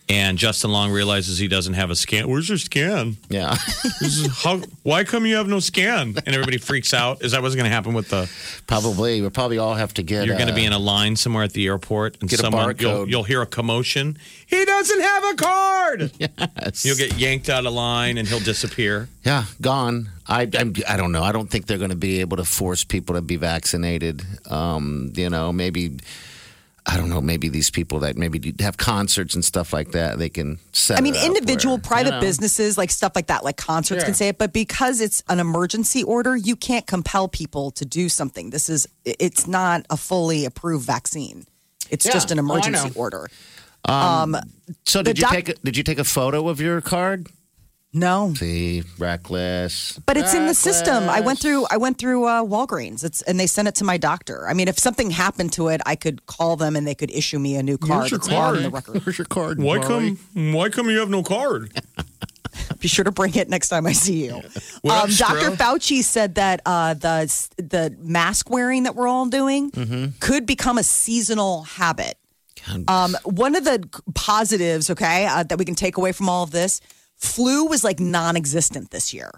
and 0.09 0.37
Justin 0.37 0.71
Long 0.71 0.91
realizes 0.91 1.37
he 1.37 1.47
doesn't 1.47 1.73
have 1.73 1.89
a 1.89 1.95
scan? 1.95 2.29
Where's 2.29 2.47
your 2.47 2.57
scan? 2.57 3.17
Yeah. 3.29 3.55
How, 4.37 4.61
why 4.83 5.03
come 5.03 5.25
you 5.25 5.35
have 5.35 5.47
no 5.47 5.59
scan? 5.59 6.15
And 6.25 6.29
everybody 6.29 6.57
freaks 6.57 6.93
out. 6.93 7.21
Is 7.21 7.33
that 7.33 7.41
what's 7.41 7.55
going 7.55 7.65
to 7.65 7.71
happen 7.71 7.93
with 7.93 8.09
the? 8.09 8.29
probably. 8.67 9.19
We'll 9.21 9.29
probably 9.31 9.57
all 9.57 9.75
have 9.75 9.93
to 9.95 10.03
get. 10.03 10.25
You're 10.25 10.35
going 10.35 10.47
to 10.47 10.53
be 10.55 10.65
in 10.65 10.71
a 10.73 10.79
line 10.79 11.15
somewhere 11.15 11.43
at 11.43 11.53
the 11.53 11.65
airport, 11.67 12.17
and 12.21 12.29
Get 12.29 12.39
a 12.39 12.43
someone 12.43 12.75
you'll, 12.79 13.09
you'll 13.09 13.23
hear 13.23 13.41
a 13.41 13.45
commotion. 13.45 14.17
He 14.45 14.63
doesn't 14.63 15.01
have 15.01 15.23
a 15.23 15.35
card. 15.35 16.11
Yes. 16.19 16.83
You'll 16.85 16.97
get 16.97 17.17
yanked 17.17 17.49
out 17.49 17.65
of 17.65 17.73
line, 17.73 18.17
and 18.17 18.27
he'll 18.27 18.39
disappear. 18.39 19.07
Yeah, 19.23 19.45
gone. 19.61 20.09
I, 20.27 20.49
I'm, 20.57 20.73
I 20.87 20.97
don't 20.97 21.11
know. 21.11 21.23
I 21.23 21.31
don't 21.31 21.49
think 21.49 21.65
they're 21.67 21.77
going 21.77 21.91
to 21.91 21.95
be 21.95 22.19
able 22.19 22.37
to 22.37 22.43
force 22.43 22.83
people 22.83 23.15
to 23.15 23.21
be 23.21 23.37
vaccinated. 23.37 24.23
Um, 24.49 25.11
you 25.15 25.29
know, 25.29 25.53
maybe. 25.53 25.97
I 26.89 26.95
don't 26.95 27.09
know. 27.09 27.19
Maybe 27.19 27.49
these 27.49 27.69
people 27.69 27.99
that 27.99 28.15
maybe 28.17 28.53
have 28.61 28.77
concerts 28.77 29.35
and 29.35 29.43
stuff 29.43 29.73
like 29.73 29.91
that, 29.91 30.17
they 30.19 30.29
can 30.29 30.57
set. 30.71 30.97
I 30.97 31.01
mean, 31.01 31.15
it 31.15 31.19
up 31.19 31.27
individual 31.27 31.75
where, 31.75 31.81
private 31.81 32.09
you 32.09 32.15
know. 32.15 32.21
businesses, 32.21 32.77
like 32.77 32.91
stuff 32.91 33.11
like 33.13 33.27
that, 33.27 33.43
like 33.43 33.57
concerts 33.57 34.05
can 34.05 34.13
say 34.13 34.29
it, 34.29 34.37
but 34.37 34.53
because 34.53 35.01
it's 35.01 35.21
an 35.27 35.39
emergency 35.39 36.01
order, 36.03 36.35
you 36.35 36.55
can't 36.55 36.87
compel 36.87 37.27
people 37.27 37.71
to 37.71 37.83
do 37.85 38.07
something. 38.07 38.51
This 38.51 38.69
is, 38.69 38.87
it's 39.03 39.47
not 39.47 39.85
a 39.89 39.97
fully 39.97 40.45
approved 40.45 40.85
vaccine. 40.85 41.45
It's 41.89 42.05
Yeah. 42.05 42.13
just 42.13 42.31
an 42.31 42.39
Oh, 42.39 42.43
I 42.43 42.45
emergency 42.45 42.87
know. 42.89 42.93
order. 42.95 43.29
Um, 43.85 44.35
um, 44.35 44.41
so 44.85 45.01
did 45.03 45.19
you 45.19 45.27
take? 45.29 45.49
A, 45.49 45.53
did 45.55 45.77
you 45.77 45.83
take 45.83 45.99
a 45.99 46.03
photo 46.03 46.47
of 46.49 46.59
your 46.59 46.81
card? 46.81 47.27
No, 47.99 48.33
See, 48.35 48.83
reckless. 48.99 49.99
but 50.05 50.17
it's 50.17 50.33
in 50.33 50.45
the 50.47 50.53
system. 50.53 51.09
I 51.09 51.19
went 51.21 51.39
through, 51.39 51.65
I 51.71 51.77
went 51.77 51.97
through 51.97 52.25
uh, 52.25 52.43
Walgreens. 52.43 53.03
It's 53.03 53.21
and 53.23 53.39
they 53.39 53.47
sent 53.47 53.67
it 53.67 53.75
to 53.75 53.83
my 53.83 53.97
doctor. 53.97 54.47
I 54.47 54.53
mean, 54.53 54.67
if 54.67 54.77
something 54.77 55.09
happened 55.11 55.53
to 55.53 55.69
it, 55.69 55.81
I 55.85 55.95
could 55.95 56.25
call 56.25 56.55
them 56.55 56.75
and 56.75 56.85
they 56.85 56.95
could 56.95 57.11
issue 57.11 57.39
me 57.39 57.55
a 57.55 57.63
new 57.63 57.77
card. 57.77 57.99
Where's 58.01 58.11
your 58.11 58.17
It's 58.19 58.27
not 58.29 58.55
in 58.55 58.61
card? 58.61 58.63
the 58.65 58.69
record. 58.69 59.05
Where's 59.05 59.17
your 59.17 59.25
card? 59.25 59.59
Why 59.61 59.77
Molly? 59.79 60.15
come? 60.33 60.53
Why 60.53 60.69
come 60.69 60.89
you 60.89 60.99
have 60.99 61.09
no 61.09 61.23
card? 61.23 61.71
Be 62.79 62.87
sure 62.87 63.05
to 63.05 63.11
bring 63.11 63.35
it 63.35 63.49
next 63.49 63.69
time 63.69 63.85
I 63.85 63.93
see 63.93 64.25
you. 64.25 64.41
What 64.81 65.03
Um, 65.05 65.09
Dr. 65.15 65.51
Fauci 65.51 66.03
said 66.03 66.35
that 66.35 66.61
uh, 66.65 66.93
the 66.93 67.25
the 67.57 67.95
mask 67.99 68.49
wearing 68.49 68.83
that 68.83 68.95
we're 68.95 69.07
all 69.07 69.25
doing 69.27 69.71
Mm-hmm. 69.71 70.17
could 70.19 70.45
become 70.45 70.77
a 70.77 70.83
seasonal 70.83 71.63
habit. 71.63 72.15
Um, 72.89 73.15
one 73.23 73.55
of 73.55 73.63
the 73.63 73.87
positives, 74.13 74.89
okay, 74.89 75.25
uh, 75.25 75.43
that 75.43 75.57
we 75.57 75.63
can 75.65 75.75
take 75.75 75.95
away 75.97 76.11
from 76.11 76.27
all 76.27 76.43
of 76.43 76.51
this, 76.51 76.81
flu 77.17 77.65
was 77.65 77.83
like 77.83 77.99
non-existent 77.99 78.91
this 78.91 79.13
year. 79.13 79.31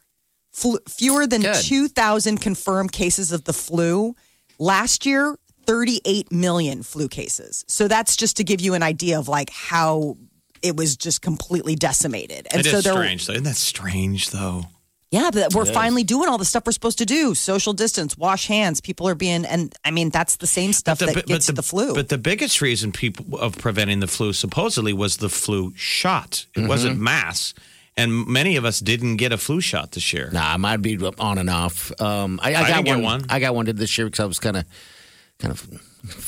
Flu, 0.51 0.77
fewer 0.87 1.25
than 1.27 1.41
Good. 1.41 1.55
2,000 1.63 2.37
confirmed 2.39 2.91
cases 2.91 3.31
of 3.31 3.43
the 3.45 3.53
flu. 3.53 4.15
Last 4.57 5.05
year, 5.05 5.35
38 5.65 6.31
million 6.31 6.83
flu 6.83 7.07
cases. 7.07 7.63
So 7.67 7.87
that's 7.87 8.15
just 8.15 8.37
to 8.37 8.43
give 8.43 8.59
you 8.59 8.73
an 8.73 8.83
idea 8.83 9.19
of 9.19 9.27
like 9.27 9.49
how 9.51 10.17
it 10.61 10.75
was 10.75 10.97
just 10.97 11.21
completely 11.21 11.75
decimated. 11.75 12.47
And 12.51 12.65
It 12.65 12.69
so 12.69 12.77
is 12.77 12.83
strange. 12.85 13.27
though. 13.27 13.33
Isn't 13.33 13.43
that 13.45 13.55
strange, 13.55 14.31
though? 14.31 14.63
Yeah, 15.11 15.31
but 15.33 15.55
we're 15.55 15.65
finally 15.65 16.03
doing 16.03 16.29
all 16.29 16.37
the 16.37 16.45
stuff 16.45 16.65
we're 16.65 16.71
supposed 16.71 16.99
to 16.99 17.05
do: 17.05 17.33
social 17.33 17.73
distance, 17.73 18.15
wash 18.17 18.47
hands. 18.47 18.79
People 18.81 19.07
are 19.07 19.15
being, 19.15 19.45
and 19.45 19.73
I 19.83 19.91
mean 19.91 20.09
that's 20.09 20.35
the 20.37 20.47
same 20.47 20.71
stuff 20.73 20.99
that 20.99 21.25
gets 21.25 21.47
the, 21.47 21.63
flu. 21.63 21.95
But 21.95 22.09
the 22.09 22.17
biggest 22.17 22.61
reason 22.61 22.91
people 22.91 23.39
of 23.39 23.57
preventing 23.57 24.01
the 24.01 24.07
flu 24.07 24.33
supposedly 24.33 24.93
was 24.93 25.17
the 25.17 25.29
flu 25.29 25.73
shot. 25.75 26.45
It 26.55 26.67
wasn't 26.67 26.95
Mm-hmm. 26.95 27.03
mass, 27.03 27.53
and 27.97 28.27
many 28.27 28.55
of 28.55 28.65
us 28.65 28.79
didn't 28.79 29.17
get 29.17 29.31
a 29.31 29.37
flu 29.37 29.61
shot 29.61 29.91
this 29.93 30.13
year. 30.13 30.29
Nah, 30.31 30.53
I 30.53 30.57
might 30.57 30.77
be 30.77 30.97
on 31.19 31.37
and 31.37 31.49
off. 31.49 31.91
Um, 31.99 32.39
I, 32.43 32.53
I, 32.53 32.57
I 32.57 32.61
got 32.61 32.67
didn't 32.67 32.85
get 32.85 32.95
one, 32.95 33.03
one. 33.03 33.25
I 33.29 33.39
got 33.39 33.55
one 33.55 33.65
this 33.65 33.97
year 33.97 34.07
because 34.07 34.19
I 34.19 34.25
was 34.25 34.39
kind 34.39 34.57
of, 34.57 34.65
kind 35.39 35.51
of, 35.51 35.67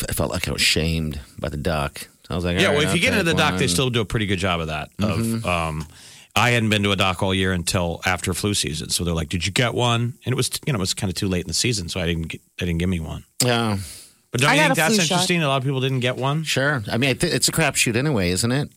I 0.10 0.14
felt 0.14 0.32
like 0.32 0.48
I 0.48 0.52
was 0.52 0.62
shamed 0.62 1.20
by 1.40 1.50
the 1.50 1.58
doc. 1.58 2.08
I 2.30 2.36
was 2.36 2.46
like, 2.46 2.60
Yeah, 2.60 2.68
all 2.68 2.74
well, 2.74 2.84
right, 2.86 2.96
if 2.96 3.02
you 3.02 3.08
I'll 3.08 3.14
get 3.14 3.20
into 3.20 3.24
the 3.26 3.32
take 3.38 3.52
doc, 3.52 3.60
they 3.60 3.68
still 3.68 3.90
do 3.90 4.02
a 4.02 4.06
pretty 4.06 4.26
good 4.26 4.40
job 4.40 4.60
of 4.60 4.68
that. 4.68 4.90
Mm-hmm. 4.98 5.36
Of 5.36 5.46
um, 5.46 5.88
I 6.36 6.52
hadn't 6.52 6.70
been 6.70 6.84
to 6.84 6.92
a 6.92 6.96
doc 6.96 7.22
all 7.22 7.34
year 7.34 7.52
until 7.52 8.00
after 8.06 8.34
flu 8.34 8.54
season, 8.54 8.90
so 8.90 9.04
they're 9.04 9.14
like, 9.14 9.30
"Did 9.30 9.46
you 9.46 9.52
get 9.52 9.74
one?" 9.74 10.14
And 10.26 10.34
it 10.34 10.36
was, 10.36 10.50
you 10.66 10.72
know, 10.74 10.78
it 10.78 10.80
was 10.80 10.94
kind 10.94 11.10
of 11.12 11.16
too 11.16 11.28
late 11.28 11.42
in 11.42 11.48
the 11.48 11.54
season, 11.54 11.90
so 11.90 12.00
I 12.00 12.06
didn't 12.06 12.30
get, 12.30 12.42
they 12.58 12.66
didn't 12.66 12.80
give 12.80 12.90
me 12.90 13.00
one. 13.02 13.26
Yeah, 13.44 13.78
But 14.32 14.42
don't 14.42 14.50
I 14.50 14.56
you 14.56 14.62
think 14.62 14.76
that's 14.76 14.96
flu 14.96 15.04
shot. 15.04 15.12
interesting? 15.12 15.44
A 15.44 15.48
lot 15.48 15.58
of 15.58 15.64
people 15.64 15.82
didn't 15.82 16.00
get 16.00 16.16
one. 16.16 16.44
sure. 16.44 16.84
I 16.92 16.98
mean, 16.98 17.10
I 17.10 17.14
th- 17.14 17.34
it's 17.34 17.48
a 17.48 17.52
crapshoot 17.52 17.96
anyway, 17.98 18.30
isn't 18.32 18.52
it? 18.52 18.70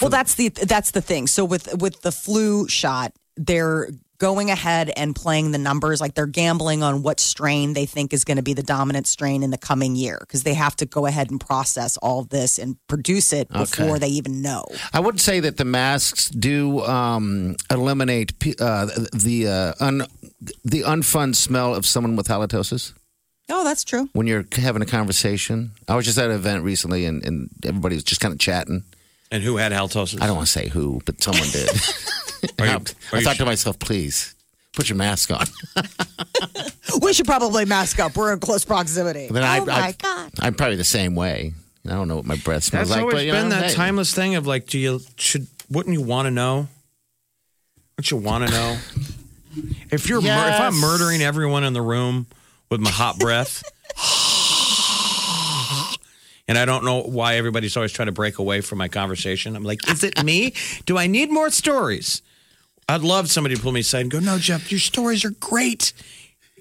Well, 0.00 0.10
that's 0.10 0.34
the 0.34 0.48
that's 0.50 0.90
the 0.92 1.00
thing. 1.00 1.26
So 1.26 1.44
with 1.44 1.74
with 1.80 2.02
the 2.02 2.12
flu 2.12 2.68
shot, 2.68 3.12
they're 3.36 3.88
going 4.20 4.50
ahead 4.50 4.92
and 4.96 5.16
playing 5.16 5.50
the 5.50 5.58
numbers 5.58 6.00
like 6.00 6.14
they're 6.14 6.26
gambling 6.26 6.84
on 6.84 7.02
what 7.02 7.18
strain 7.18 7.72
they 7.72 7.86
think 7.86 8.12
is 8.12 8.22
going 8.24 8.36
to 8.36 8.42
be 8.42 8.52
the 8.54 8.62
dominant 8.62 9.06
strain 9.08 9.42
in 9.42 9.50
the 9.50 9.58
coming 9.58 9.96
year 9.96 10.18
because 10.20 10.44
they 10.44 10.54
have 10.54 10.76
to 10.76 10.86
go 10.86 11.06
ahead 11.06 11.30
and 11.30 11.40
process 11.40 11.96
all 11.96 12.20
of 12.20 12.28
this 12.28 12.58
and 12.58 12.76
produce 12.86 13.32
it 13.32 13.48
before 13.48 13.98
they 13.98 14.08
even 14.08 14.42
know. 14.42 14.64
I 14.92 15.00
would 15.00 15.20
say 15.20 15.40
that 15.40 15.56
the 15.56 15.64
masks 15.64 16.28
do 16.30 16.80
um, 16.84 17.56
eliminate 17.70 18.38
p- 18.38 18.54
uh, 18.60 18.86
the 19.12 19.48
uh, 19.48 19.84
un- 19.84 20.06
the 20.64 20.82
unfun 20.82 21.34
smell 21.34 21.74
of 21.74 21.84
someone 21.84 22.14
with 22.14 22.28
halitosis 22.28 22.92
Oh, 23.48 23.64
that's 23.64 23.82
true. 23.82 24.08
when 24.12 24.26
you're 24.28 24.44
having 24.52 24.80
a 24.82 24.86
conversation. 24.86 25.72
I 25.88 25.96
was 25.96 26.04
just 26.04 26.18
at 26.18 26.26
an 26.26 26.36
event 26.36 26.62
recently, 26.62 27.04
and, 27.06 27.24
and 27.24 27.50
everybody 27.64 27.96
was 27.96 28.04
just 28.04 28.20
kind 28.20 28.32
of 28.32 28.38
chatting. 28.38 28.84
And 29.32 29.42
who 29.42 29.56
had 29.56 29.72
halitosis? 29.72 30.20
I 30.22 30.26
don't 30.26 30.36
want 30.36 30.46
to 30.46 30.52
say 30.52 30.68
who, 30.68 31.00
but 31.04 31.20
someone 31.22 31.48
did. 31.50 31.68
Are 32.58 32.66
you- 32.66 32.72
I, 32.72 32.76
are 32.76 33.18
I 33.18 33.22
thought 33.22 33.36
to 33.36 33.44
myself, 33.44 33.78
please 33.78 34.34
put 34.74 34.88
your 34.88 34.96
mask 34.96 35.30
on. 35.30 35.46
We 37.00 37.12
should 37.12 37.26
probably 37.26 37.64
mask 37.64 38.00
up. 38.00 38.16
We're 38.16 38.32
in 38.32 38.40
close 38.40 38.64
proximity. 38.64 39.28
Then 39.28 39.42
oh 39.42 39.46
I, 39.46 39.60
my 39.60 39.72
I, 39.72 39.92
god! 39.92 40.32
I'm 40.40 40.54
probably 40.54 40.76
the 40.76 40.84
same 40.84 41.14
way. 41.14 41.52
I 41.86 41.90
don't 41.90 42.08
know 42.08 42.16
what 42.16 42.24
my 42.24 42.36
breath 42.36 42.64
smells 42.64 42.88
That's 42.88 42.96
like. 42.96 43.00
always 43.00 43.14
but, 43.14 43.26
you 43.26 43.32
been 43.32 43.48
know, 43.48 43.56
that 43.56 43.70
hey. 43.70 43.74
timeless 43.74 44.14
thing 44.14 44.34
of 44.34 44.46
like, 44.46 44.66
do 44.66 44.78
you 44.78 45.00
should 45.16 45.46
wouldn't 45.70 45.94
you 45.94 46.02
want 46.02 46.26
to 46.26 46.30
know? 46.30 46.68
Wouldn't 47.96 48.10
you 48.10 48.16
want 48.16 48.46
to 48.46 48.52
know? 48.52 48.76
If 49.90 50.08
you're 50.08 50.20
mur- 50.20 50.48
if 50.48 50.60
I'm 50.60 50.78
murdering 50.80 51.22
everyone 51.22 51.64
in 51.64 51.72
the 51.72 51.82
room 51.82 52.26
with 52.70 52.80
my 52.80 52.90
hot 52.90 53.18
breath, 53.18 53.62
and 56.48 56.58
I 56.58 56.64
don't 56.64 56.84
know 56.84 57.02
why 57.02 57.36
everybody's 57.36 57.76
always 57.76 57.92
trying 57.92 58.06
to 58.06 58.12
break 58.12 58.38
away 58.38 58.60
from 58.60 58.78
my 58.78 58.88
conversation. 58.88 59.56
I'm 59.56 59.64
like, 59.64 59.88
is 59.88 60.04
it 60.04 60.22
me? 60.24 60.54
Do 60.86 60.98
I 60.98 61.06
need 61.06 61.30
more 61.30 61.50
stories? 61.50 62.22
I'd 62.90 63.02
love 63.02 63.30
somebody 63.30 63.54
to 63.54 63.62
pull 63.62 63.72
me 63.72 63.80
aside 63.80 64.00
and 64.00 64.10
go, 64.10 64.18
no, 64.18 64.38
Jeff, 64.38 64.70
your 64.70 64.80
stories 64.80 65.24
are 65.24 65.30
great. 65.30 65.92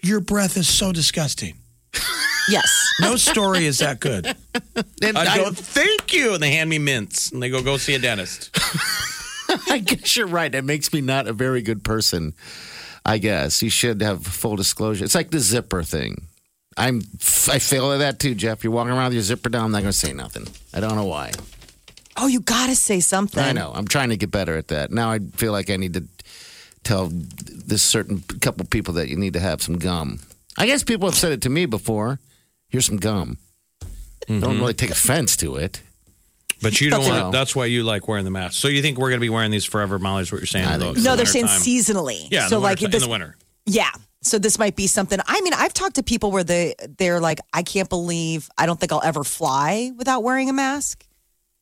Your 0.04 0.20
breath 0.20 0.58
is 0.58 0.68
so 0.68 0.92
disgusting. 0.92 1.56
Yes. 2.50 2.94
No 3.02 3.16
story 3.16 3.66
is 3.66 3.80
that 3.80 4.00
good. 4.00 4.36
And 5.02 5.18
I'd 5.18 5.28
I, 5.28 5.38
go, 5.38 5.52
thank 5.52 6.14
you. 6.14 6.34
And 6.34 6.44
they 6.44 6.52
hand 6.52 6.70
me 6.70 6.78
mints 6.78 7.32
and 7.32 7.42
they 7.42 7.50
go, 7.50 7.62
go 7.62 7.78
see 7.78 7.96
a 7.96 8.00
dentist. 8.00 8.50
I 9.70 9.80
guess 9.80 10.16
you're 10.16 10.28
right. 10.28 10.54
It 10.54 10.64
makes 10.64 10.94
me 10.94 11.02
not 11.02 11.28
a 11.28 11.34
very 11.34 11.62
good 11.62 11.84
person. 11.84 12.34
I 13.06 13.18
guess 13.18 13.62
you 13.62 13.70
should 13.70 14.02
have 14.02 14.26
full 14.26 14.56
disclosure. 14.56 15.04
It's 15.06 15.16
like 15.16 15.32
the 15.32 15.40
zipper 15.40 15.84
thing. 15.84 16.28
I'm 16.78 17.02
I 17.50 17.60
fail 17.60 17.92
at 17.94 17.98
that 17.98 18.20
too, 18.20 18.36
Jeff. 18.36 18.64
You're 18.64 18.72
walking 18.72 18.92
around 18.92 19.06
with 19.06 19.14
your 19.16 19.24
zipper 19.24 19.50
down. 19.50 19.66
I'm 19.66 19.72
not 19.72 19.82
going 19.82 19.92
to 19.92 19.98
say 19.98 20.14
nothing. 20.14 20.48
I 20.74 20.80
don't 20.80 20.96
know 20.96 21.06
why. 21.06 21.32
Oh, 22.18 22.28
you 22.28 22.42
got 22.42 22.68
to 22.68 22.76
say 22.76 23.00
something. 23.00 23.42
I 23.42 23.54
know. 23.54 23.72
I'm 23.74 23.88
trying 23.88 24.10
to 24.10 24.18
get 24.18 24.32
better 24.32 24.58
at 24.58 24.68
that. 24.70 24.92
Now 24.92 25.12
I 25.12 25.20
feel 25.20 25.52
like 25.52 25.70
I 25.70 25.78
need 25.78 25.94
to 25.94 26.04
tell 26.84 27.10
this 27.12 27.84
certain 27.84 28.22
couple 28.42 28.66
people 28.66 28.94
that 28.96 29.10
you 29.10 29.16
need 29.16 29.34
to 29.34 29.40
have 29.40 29.62
some 29.62 29.78
gum. 29.78 30.20
I 30.58 30.66
guess 30.66 30.84
people 30.84 31.08
have 31.08 31.16
said 31.16 31.32
it 31.32 31.42
to 31.44 31.50
me 31.50 31.66
before. 31.66 32.20
Here's 32.70 32.86
some 32.86 32.98
gum. 32.98 33.38
Don't 34.28 34.42
mm-hmm. 34.42 34.60
really 34.60 34.74
take 34.74 34.92
offense 34.92 35.36
to 35.38 35.56
it. 35.56 35.82
But 36.62 36.82
you 36.82 36.90
don't 36.90 37.00
That's 37.00 37.10
want 37.10 37.24
all. 37.24 37.32
that's 37.32 37.56
why 37.56 37.66
you 37.66 37.84
like 37.84 38.08
wearing 38.08 38.26
the 38.26 38.32
mask. 38.32 38.60
So 38.60 38.68
you 38.68 38.82
think 38.82 38.98
we're 38.98 39.10
going 39.10 39.20
to 39.20 39.26
be 39.26 39.30
wearing 39.30 39.50
these 39.50 39.64
forever, 39.66 39.98
Molly, 39.98 40.24
is 40.24 40.32
what 40.32 40.40
you're 40.40 40.46
saying? 40.46 40.66
I 40.66 40.74
in 40.74 40.80
the- 40.80 40.86
think 40.88 40.98
in 40.98 41.04
No, 41.04 41.12
the 41.12 41.18
they're 41.18 41.26
saying 41.26 41.46
wintertime? 41.46 41.66
seasonally. 41.66 42.28
Yeah, 42.30 42.48
so 42.48 42.56
the 42.56 42.60
like 42.60 42.80
this, 42.80 42.94
in 42.96 43.02
the 43.02 43.08
winter. 43.08 43.38
Yeah. 43.66 43.90
So 44.22 44.38
this 44.38 44.60
might 44.60 44.76
be 44.76 44.86
something. 44.88 45.20
I 45.26 45.40
mean, 45.42 45.54
I've 45.54 45.74
talked 45.74 45.96
to 45.96 46.04
people 46.04 46.32
where 46.32 46.44
they 46.44 46.76
they're 46.98 47.22
like, 47.22 47.40
I 47.54 47.64
can't 47.64 47.88
believe 47.88 48.50
I 48.58 48.66
don't 48.66 48.78
think 48.78 48.92
I'll 48.92 49.02
ever 49.04 49.24
fly 49.24 49.92
without 49.96 50.22
wearing 50.24 50.50
a 50.50 50.54
mask. 50.54 51.06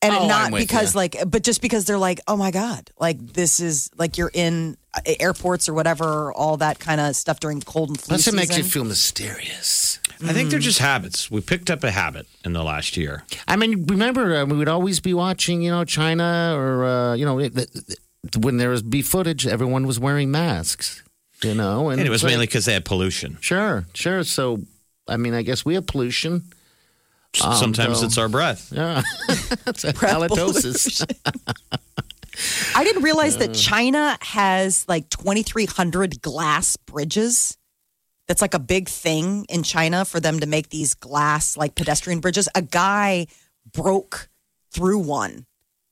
And 0.03 0.13
Oh, 0.13 0.27
not 0.27 0.47
I'm 0.47 0.51
because 0.53 0.93
you. 0.93 0.99
like 0.99 1.15
but 1.27 1.43
just 1.43 1.59
because 1.59 1.85
they're 1.85 1.97
like, 1.97 2.19
"Oh 2.27 2.37
my 2.37 2.51
god, 2.51 2.91
like 2.99 3.17
this 3.33 3.59
is 3.59 3.89
like 3.97 4.15
you're 4.17 4.29
in 4.31 4.77
uh, 4.93 5.01
airports 5.19 5.67
or 5.67 5.73
whatever, 5.73 6.31
all 6.33 6.55
that 6.57 6.77
kind 6.77 7.01
of 7.01 7.15
stuff 7.15 7.39
during 7.39 7.61
cold 7.61 7.89
and 7.89 7.99
flu 7.99 8.09
Plus, 8.15 8.27
it 8.27 8.35
makes 8.35 8.55
you 8.55 8.63
feel 8.63 8.83
mysterious. 8.83 9.99
I 10.23 10.33
think 10.33 10.49
they're 10.49 10.59
just 10.59 10.79
habits. 10.79 11.29
We 11.31 11.41
picked 11.41 11.69
up 11.71 11.83
a 11.83 11.91
habit 11.91 12.27
in 12.45 12.53
the 12.53 12.63
last 12.63 12.97
year. 12.97 13.23
I 13.47 13.55
mean, 13.55 13.85
remember 13.85 14.35
uh, 14.35 14.45
we 14.45 14.57
would 14.57 14.67
always 14.69 14.99
be 14.99 15.13
watching, 15.13 15.61
you 15.61 15.71
know, 15.71 15.83
China 15.83 16.53
or 16.55 16.85
uh, 16.85 17.13
you 17.15 17.25
know, 17.25 17.39
it, 17.39 17.57
it, 17.57 18.37
when 18.37 18.57
there 18.57 18.69
was 18.69 18.81
be 18.83 19.01
footage, 19.01 19.45
everyone 19.47 19.85
was 19.87 19.99
wearing 19.99 20.31
masks, 20.31 21.03
you 21.43 21.53
know, 21.55 21.89
And 21.89 22.01
it 22.01 22.09
was 22.09 22.23
like- 22.23 22.31
mainly 22.31 22.45
because 22.45 22.65
they 22.65 22.73
had 22.73 22.85
pollution. 22.85 23.37
sure, 23.41 23.85
sure. 23.93 24.23
So, 24.23 24.61
I 25.07 25.17
mean, 25.17 25.33
I 25.33 25.41
guess 25.43 25.63
we 25.65 25.73
have 25.75 25.85
pollution. 25.87 26.43
Sometimes 27.37 27.89
um, 27.89 27.95
so- 27.95 28.05
it's 28.05 28.17
our 28.17 28.29
breath. 28.29 28.71
Yeah, 28.73 29.01
that's 29.65 29.83
a 29.83 29.93
Breath 29.93 30.31
halitosis. 30.31 31.05
I 32.75 32.83
didn't 32.83 33.01
realize 33.03 33.37
that 33.37 33.53
China 33.53 34.17
has 34.21 34.85
like 34.87 35.09
2300 35.09 36.21
glass 36.21 36.77
bridges. 36.77 37.57
That's 38.27 38.41
like 38.41 38.53
a 38.53 38.59
big 38.59 38.89
thing 38.89 39.45
in 39.49 39.63
China 39.63 40.05
for 40.05 40.19
them 40.19 40.39
to 40.41 40.45
make 40.45 40.69
these 40.69 40.93
glass 40.93 41.57
like 41.57 41.75
pedestrian 41.75 42.19
bridges. 42.19 42.47
A 42.53 42.61
guy 42.61 43.27
broke 43.73 44.29
through 44.71 44.99
one 44.99 45.45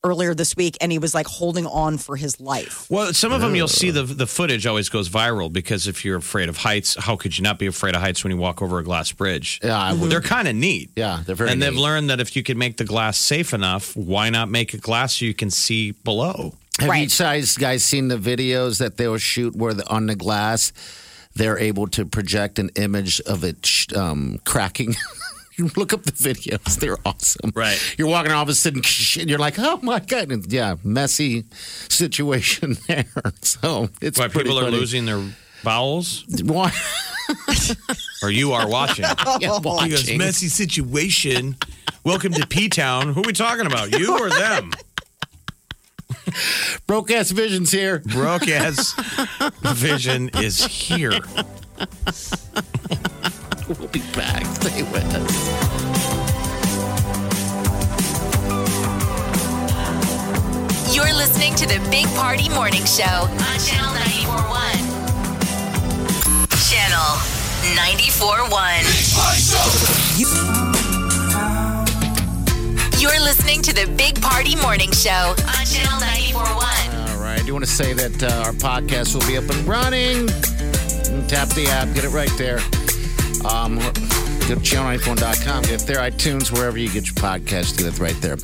earlier 0.06 0.34
this 0.36 0.56
week 0.56 0.78
and 0.80 0.92
he 0.92 1.00
was 1.00 1.14
like 1.16 1.26
holding 1.28 1.66
on 1.66 1.98
for 1.98 2.16
his 2.16 2.40
life. 2.40 2.90
Well, 2.90 3.12
some 3.14 3.32
of 3.34 3.42
them 3.42 3.56
you'll 3.56 3.68
see 3.68 3.90
the 3.92 4.04
the 4.04 4.28
footage 4.28 4.66
always 4.68 4.88
goes 4.90 5.10
viral 5.10 5.52
because 5.52 5.88
if 5.88 6.06
you're 6.06 6.18
afraid 6.18 6.48
of 6.48 6.58
heights, 6.58 6.96
how 6.98 7.16
could 7.16 7.38
you 7.38 7.44
not 7.44 7.58
be 7.60 7.66
afraid 7.68 7.96
of 7.96 8.02
heights 8.02 8.24
when 8.24 8.32
you 8.32 8.38
walk 8.38 8.62
over 8.62 8.80
a 8.80 8.84
glass 8.84 9.12
bridge? 9.12 9.60
Yeah, 9.64 9.78
I 9.78 9.94
would. 9.94 10.12
They're 10.12 10.22
kind 10.22 10.48
of 10.48 10.56
neat. 10.56 10.92
Yeah, 10.96 11.24
they're 11.26 11.36
very 11.36 11.50
and 11.52 11.62
they've 11.62 11.74
neat. 11.74 11.82
learned 11.82 12.10
that 12.10 12.20
if 12.20 12.36
you 12.36 12.44
can 12.44 12.58
make 12.58 12.78
the 12.78 12.86
glass 12.86 13.18
safe 13.18 13.54
enough, 13.54 13.96
why 13.96 14.30
not 14.30 14.50
make 14.50 14.74
a 14.74 14.78
glass 14.78 15.16
so 15.18 15.26
you 15.26 15.34
can 15.34 15.50
see 15.50 15.92
below? 15.92 16.54
Have 16.80 16.96
you 16.96 17.08
guys 17.08 17.58
guys 17.58 17.84
seen 17.84 18.10
the 18.10 18.18
videos 18.18 18.80
that 18.80 18.98
they 18.98 19.08
will 19.08 19.18
shoot 19.18 19.56
where 19.56 19.74
the, 19.74 19.90
on 19.90 20.06
the 20.08 20.16
glass 20.16 20.72
they're 21.34 21.58
able 21.60 21.88
to 21.88 22.06
project 22.06 22.60
an 22.60 22.70
image 22.76 23.20
of 23.22 23.44
it 23.44 23.66
sh- 23.66 23.88
um, 23.96 24.40
cracking? 24.46 24.96
you 25.58 25.70
look 25.76 25.94
up 25.94 26.04
the 26.04 26.12
videos; 26.12 26.80
they're 26.80 26.98
awesome. 27.06 27.52
Right. 27.56 27.80
You're 27.98 28.08
walking 28.08 28.32
all 28.32 28.44
of 28.44 28.50
a 28.50 28.54
sudden, 28.56 28.82
and 29.20 29.30
you're 29.30 29.40
like, 29.40 29.56
"Oh 29.58 29.80
my 29.82 30.00
god!" 30.00 30.32
And 30.32 30.52
yeah, 30.52 30.76
messy 30.84 31.46
situation 31.52 32.78
there. 32.88 33.06
So 33.42 33.90
it's 34.02 34.20
Why 34.20 34.28
pretty 34.28 34.50
people 34.50 34.64
are 34.66 34.72
losing 34.72 35.06
their 35.06 35.24
bowels, 35.64 36.26
Why? 36.44 36.72
or 38.22 38.30
you 38.30 38.52
are 38.54 38.68
watching. 38.68 39.04
Yeah, 39.04 39.38
He 39.40 39.48
goes, 39.48 39.62
watching. 39.62 40.18
messy 40.18 40.48
situation. 40.48 41.56
Welcome 42.04 42.34
to 42.34 42.46
P 42.46 42.70
Town. 42.70 43.14
Who 43.14 43.22
are 43.22 43.26
we 43.26 43.34
talking 43.34 43.66
about? 43.66 43.98
You 44.00 44.18
or 44.20 44.30
them? 44.30 44.72
Broke 46.86 47.10
ass 47.10 47.32
visions 47.32 47.72
here. 47.72 48.00
Broke 48.00 48.48
ass 48.48 48.94
vision 49.74 50.30
is 50.36 50.64
here. 50.66 51.20
We'll 53.68 53.88
be 53.88 54.02
back. 54.14 54.46
Stay 54.46 54.84
with 54.84 55.16
us. 55.16 55.45
You're 60.96 61.12
listening 61.14 61.54
to 61.56 61.68
the 61.68 61.86
Big 61.92 62.06
Party 62.16 62.48
Morning 62.48 62.86
Show 62.86 63.04
on 63.04 63.60
Channel 63.60 63.92
941. 63.92 64.48
Channel 66.72 67.20
941. 67.76 68.56
You're 73.02 73.20
listening 73.20 73.62
to 73.64 73.74
the 73.74 73.88
Big 73.98 74.22
Party 74.22 74.56
Morning 74.56 74.94
Show 74.94 75.12
on 75.12 75.66
Channel 75.66 76.00
941. 76.00 77.10
All 77.10 77.18
right. 77.22 77.42
I 77.42 77.46
do 77.46 77.52
want 77.52 77.66
to 77.66 77.70
say 77.70 77.92
that 77.92 78.24
uh, 78.24 78.44
our 78.46 78.54
podcast 78.54 79.16
will 79.16 79.28
be 79.28 79.38
up 79.38 79.50
and 79.50 79.68
running. 79.68 80.28
Tap 81.28 81.50
the 81.50 81.68
app, 81.72 81.94
get 81.94 82.06
it 82.06 82.12
right 82.12 82.32
there. 82.38 82.62
Um, 83.46 83.76
go 83.78 84.56
to 84.56 84.62
channel94.com, 84.62 85.64
get 85.64 85.82
there, 85.82 85.98
iTunes, 85.98 86.52
wherever 86.52 86.78
you 86.78 86.90
get 86.90 87.06
your 87.06 87.16
podcast, 87.16 87.78
get 87.78 87.94
it 87.94 88.00
right 88.00 88.20
there. 88.22 88.38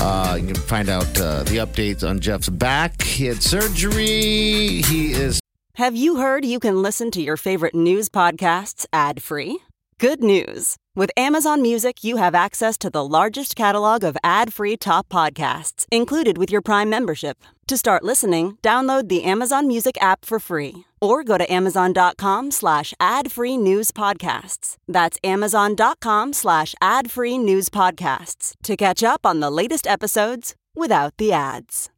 Uh, 0.00 0.36
you 0.36 0.46
can 0.46 0.54
find 0.54 0.88
out 0.88 1.08
uh, 1.20 1.42
the 1.44 1.56
updates 1.56 2.08
on 2.08 2.20
Jeff's 2.20 2.48
back. 2.48 3.02
He 3.02 3.26
had 3.26 3.42
surgery. 3.42 4.82
He 4.82 5.12
is 5.12 5.40
Have 5.74 5.96
you 5.96 6.16
heard 6.18 6.44
you 6.44 6.60
can 6.60 6.82
listen 6.82 7.10
to 7.12 7.22
your 7.22 7.36
favorite 7.36 7.74
news 7.74 8.08
podcasts 8.08 8.86
ad 8.92 9.20
free? 9.20 9.58
Good 9.98 10.22
news! 10.22 10.76
With 10.94 11.10
Amazon 11.16 11.60
Music, 11.60 12.04
you 12.04 12.18
have 12.18 12.34
access 12.34 12.78
to 12.78 12.90
the 12.90 13.04
largest 13.04 13.56
catalog 13.56 14.04
of 14.04 14.16
ad 14.22 14.52
free 14.52 14.76
top 14.76 15.08
podcasts 15.08 15.84
included 15.90 16.38
with 16.38 16.52
your 16.52 16.62
Prime 16.62 16.88
membership. 16.88 17.38
To 17.66 17.76
start 17.76 18.04
listening, 18.04 18.58
download 18.62 19.08
the 19.08 19.24
Amazon 19.24 19.66
Music 19.66 19.96
app 20.00 20.24
for 20.24 20.38
free 20.38 20.84
or 21.00 21.22
go 21.24 21.38
to 21.38 21.52
amazon.com 21.52 22.50
slash 22.50 22.94
ad 23.00 23.30
free 23.32 23.56
news 23.56 23.92
podcasts. 23.92 24.76
That's 24.86 25.18
amazon.com 25.24 26.32
slash 26.32 26.74
ad 26.80 27.10
free 27.10 27.38
news 27.38 27.68
podcasts 27.68 28.54
to 28.62 28.76
catch 28.76 29.02
up 29.02 29.24
on 29.24 29.40
the 29.40 29.50
latest 29.50 29.86
episodes 29.86 30.54
without 30.74 31.16
the 31.18 31.32
ads. 31.32 31.90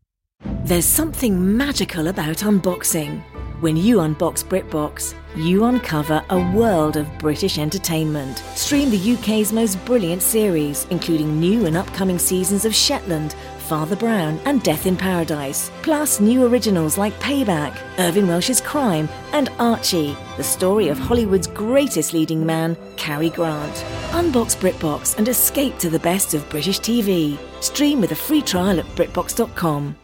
There's 0.64 0.86
something 0.86 1.57
magical 1.57 2.09
about 2.09 2.38
unboxing. 2.38 3.22
When 3.61 3.76
you 3.76 3.98
unbox 3.98 4.42
BritBox, 4.42 5.14
you 5.36 5.64
uncover 5.64 6.24
a 6.30 6.53
world 6.53 6.96
of 6.96 7.07
British 7.18 7.59
entertainment. 7.59 8.38
Stream 8.55 8.90
the 8.90 9.12
UK's 9.14 9.53
most 9.53 9.84
brilliant 9.84 10.22
series, 10.22 10.86
including 10.88 11.38
new 11.38 11.66
and 11.66 11.76
upcoming 11.76 12.18
seasons 12.18 12.64
of 12.64 12.74
Shetland, 12.74 13.34
Father 13.71 13.95
Brown, 13.95 14.41
and 14.47 14.61
Death 14.64 14.85
in 14.87 14.97
Paradise. 14.97 15.71
Plus, 15.83 16.18
new 16.18 16.45
originals 16.45 16.99
like 16.99 17.12
Payback, 17.21 17.79
Irvine 18.01 18.27
Welsh's 18.27 18.61
Crime, 18.61 19.09
and 19.33 19.49
Archie, 19.61 20.16
the 20.37 20.43
story 20.43 20.89
of 20.89 20.99
Hollywood's 20.99 21.47
greatest 21.47 22.12
leading 22.12 22.45
man, 22.45 22.77
Cary 22.97 23.31
Grant. 23.31 23.73
Unbox 24.11 24.57
BritBox 24.57 25.18
and 25.18 25.29
escape 25.29 25.79
to 25.79 25.89
the 25.89 26.01
best 26.01 26.35
of 26.35 26.49
British 26.51 26.81
TV. 26.81 27.39
Stream 27.62 28.01
with 28.01 28.11
a 28.11 28.16
free 28.16 28.43
trial 28.43 28.81
at 28.81 28.87
BritBox.com. 28.97 29.95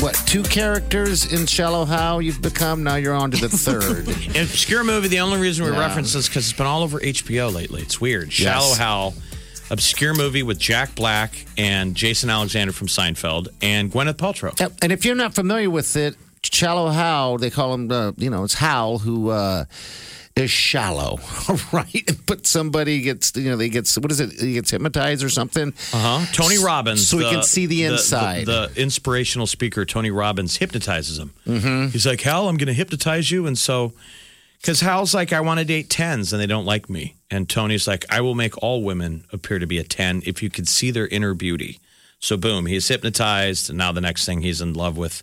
what 0.00 0.20
two 0.26 0.42
characters 0.42 1.32
in 1.32 1.46
Shallow 1.46 1.84
Hal 1.84 2.20
you've 2.20 2.42
become. 2.42 2.82
Now 2.82 2.96
you're 2.96 3.14
on 3.14 3.30
to 3.30 3.36
the 3.36 3.48
third. 3.56 4.08
Obscure 4.36 4.82
movie. 4.82 5.06
The 5.06 5.20
only 5.20 5.38
reason 5.38 5.64
we 5.64 5.70
Yeah. 5.70 5.78
reference 5.78 6.12
this 6.12 6.26
because 6.28 6.48
it's 6.50 6.58
been 6.58 6.66
all 6.66 6.82
over 6.82 6.98
HBO 6.98 7.54
lately. 7.54 7.82
It's 7.82 8.00
weird. 8.00 8.32
Shallow 8.32 8.74
Hal, 8.74 9.14
obscure 9.70 10.14
movie 10.14 10.42
with 10.42 10.58
Jack 10.58 10.94
Black 10.94 11.46
and 11.56 11.94
Jason 11.94 12.30
Alexander 12.30 12.72
from 12.72 12.86
Seinfeld 12.88 13.48
and 13.62 13.90
Gwyneth 13.90 14.14
Paltrow. 14.14 14.58
Yep. 14.58 14.72
And 14.82 14.92
if 14.92 15.04
you're 15.04 15.14
not 15.14 15.34
familiar 15.34 15.70
with 15.70 15.96
it, 15.96 16.16
Shallow 16.42 16.90
Hal, 16.90 17.38
they 17.38 17.50
call 17.50 17.74
him, 17.74 17.90
uh, 17.90 18.12
you 18.16 18.30
know, 18.30 18.44
it's 18.44 18.54
Hal 18.54 18.98
who 18.98 19.30
uh, 19.30 19.64
is 20.36 20.50
shallow, 20.50 21.18
right? 21.72 22.10
But 22.26 22.46
somebody 22.46 23.00
gets, 23.00 23.34
you 23.36 23.50
know, 23.50 23.56
they 23.56 23.68
gets, 23.68 23.96
what 23.96 24.10
is 24.10 24.20
it? 24.20 24.32
He 24.32 24.54
gets 24.54 24.70
hypnotized 24.70 25.24
or 25.24 25.30
something. 25.30 25.72
Uh 25.92 26.20
huh. 26.20 26.32
Tony 26.32 26.58
Robbins, 26.58 27.08
So 27.08 27.16
we 27.16 27.24
can 27.24 27.42
see 27.42 27.66
the 27.66 27.84
inside. 27.84 28.46
The, 28.46 28.70
inspirational 28.76 29.46
speaker, 29.46 29.84
Tony 29.84 30.10
Robbins, 30.10 30.56
hypnotizes 30.56 31.18
him. 31.18 31.32
Mm-hmm. 31.46 31.88
He's 31.88 32.06
like, 32.06 32.20
Hal, 32.20 32.48
I'm 32.48 32.56
going 32.56 32.66
to 32.68 32.74
hypnotize 32.74 33.30
you, 33.30 33.46
and 33.46 33.56
so. 33.56 33.92
Because 34.64 34.80
Hal's 34.80 35.12
like, 35.12 35.30
I 35.34 35.40
want 35.42 35.58
to 35.60 35.64
date 35.66 35.90
tens 35.90 36.32
and 36.32 36.40
they 36.40 36.46
don't 36.46 36.64
like 36.64 36.88
me. 36.88 37.16
And 37.30 37.46
Tony's 37.50 37.86
like, 37.86 38.06
I 38.08 38.22
will 38.22 38.34
make 38.34 38.56
all 38.62 38.82
women 38.82 39.26
appear 39.30 39.58
to 39.58 39.66
be 39.66 39.76
a 39.76 39.84
10 39.84 40.22
if 40.24 40.42
you 40.42 40.48
could 40.48 40.68
see 40.68 40.90
their 40.90 41.06
inner 41.08 41.34
beauty. 41.34 41.80
So, 42.18 42.38
boom, 42.38 42.64
he's 42.64 42.88
hypnotized. 42.88 43.68
And 43.68 43.76
now 43.76 43.92
the 43.92 44.00
next 44.00 44.24
thing, 44.24 44.40
he's 44.40 44.62
in 44.62 44.72
love 44.72 44.96
with 44.96 45.22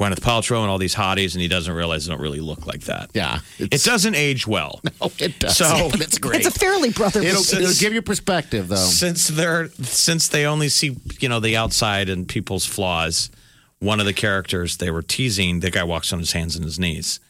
Gwyneth 0.00 0.18
Paltrow 0.18 0.62
and 0.62 0.70
all 0.70 0.78
these 0.78 0.96
hotties, 0.96 1.34
and 1.34 1.40
he 1.42 1.46
doesn't 1.46 1.72
realize 1.72 2.04
they 2.06 2.10
don't 2.12 2.20
really 2.20 2.40
look 2.40 2.66
like 2.66 2.80
that. 2.86 3.10
Yeah. 3.14 3.38
It 3.60 3.84
doesn't 3.84 4.16
age 4.16 4.44
well. 4.44 4.80
Oh, 5.00 5.12
it 5.20 5.38
does. 5.38 5.56
So- 5.56 5.90
but 5.92 6.00
it's 6.00 6.18
great. 6.18 6.44
It's 6.44 6.56
a 6.56 6.58
fairly 6.58 6.90
brotherly. 6.90 7.28
it'll, 7.28 7.42
it'll 7.42 7.78
give 7.78 7.94
you 7.94 8.02
perspective, 8.02 8.66
though. 8.66 8.74
Since 8.74 9.28
they're 9.28 9.68
since 9.82 10.26
they 10.26 10.46
only 10.46 10.68
see 10.68 10.96
you 11.20 11.28
know 11.28 11.38
the 11.38 11.56
outside 11.56 12.08
and 12.08 12.26
people's 12.26 12.66
flaws, 12.66 13.30
one 13.78 14.00
of 14.00 14.06
the 14.06 14.12
characters 14.12 14.78
they 14.78 14.90
were 14.90 15.02
teasing, 15.02 15.60
the 15.60 15.70
guy 15.70 15.84
walks 15.84 16.12
on 16.12 16.18
his 16.18 16.32
hands 16.32 16.56
and 16.56 16.64
his 16.64 16.78
knees. 16.80 17.20